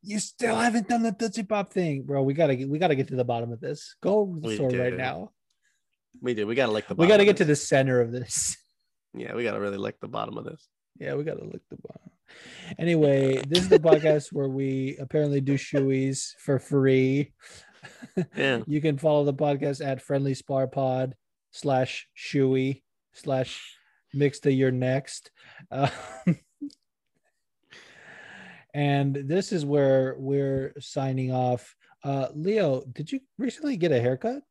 you 0.02 0.18
still 0.18 0.56
haven't 0.56 0.88
done 0.88 1.02
the 1.02 1.12
Tootsie 1.12 1.42
Pop 1.42 1.70
thing, 1.72 2.04
bro. 2.04 2.22
We 2.22 2.32
gotta 2.32 2.56
get 2.56 2.68
we 2.70 2.78
gotta 2.78 2.94
get 2.94 3.08
to 3.08 3.16
the 3.16 3.24
bottom 3.24 3.52
of 3.52 3.60
this. 3.60 3.96
Go 4.02 4.24
to 4.26 4.40
the 4.40 4.48
We 4.48 4.54
store 4.54 4.70
right 4.70 4.96
now. 4.96 5.32
We 6.22 6.32
do. 6.32 6.46
We 6.46 6.54
gotta 6.54 6.72
lick 6.72 6.88
the. 6.88 6.94
We 6.94 7.06
gotta 7.06 7.26
get 7.26 7.36
to 7.38 7.44
the 7.44 7.56
center 7.56 8.00
of 8.00 8.10
this. 8.12 8.56
Yeah, 9.18 9.34
we 9.34 9.44
gotta 9.44 9.60
really 9.60 9.78
lick 9.78 9.98
the 10.00 10.08
bottom 10.08 10.36
of 10.36 10.44
this. 10.44 10.68
Yeah, 10.98 11.14
we 11.14 11.24
gotta 11.24 11.42
look 11.42 11.62
the 11.70 11.76
bottom. 11.76 12.10
Anyway, 12.78 13.36
this 13.48 13.60
is 13.60 13.68
the 13.70 13.78
podcast 13.78 14.30
where 14.30 14.48
we 14.48 14.98
apparently 15.00 15.40
do 15.40 15.54
shoeies 15.54 16.32
for 16.38 16.58
free. 16.58 17.32
Yeah. 18.36 18.60
You 18.66 18.80
can 18.80 18.98
follow 18.98 19.24
the 19.24 19.34
podcast 19.34 19.84
at 19.84 20.02
Friendly 20.02 20.34
Spar 20.34 20.66
Pod 20.66 21.14
slash 21.50 22.08
shoey 22.16 22.82
slash 23.12 23.76
mix 24.14 24.40
to 24.40 24.52
your 24.52 24.70
next. 24.70 25.30
Uh, 25.70 25.88
and 28.74 29.14
this 29.14 29.52
is 29.52 29.64
where 29.64 30.16
we're 30.18 30.74
signing 30.78 31.32
off. 31.32 31.74
Uh, 32.02 32.28
Leo, 32.34 32.84
did 32.92 33.10
you 33.10 33.20
recently 33.38 33.76
get 33.76 33.92
a 33.92 34.00
haircut? 34.00 34.42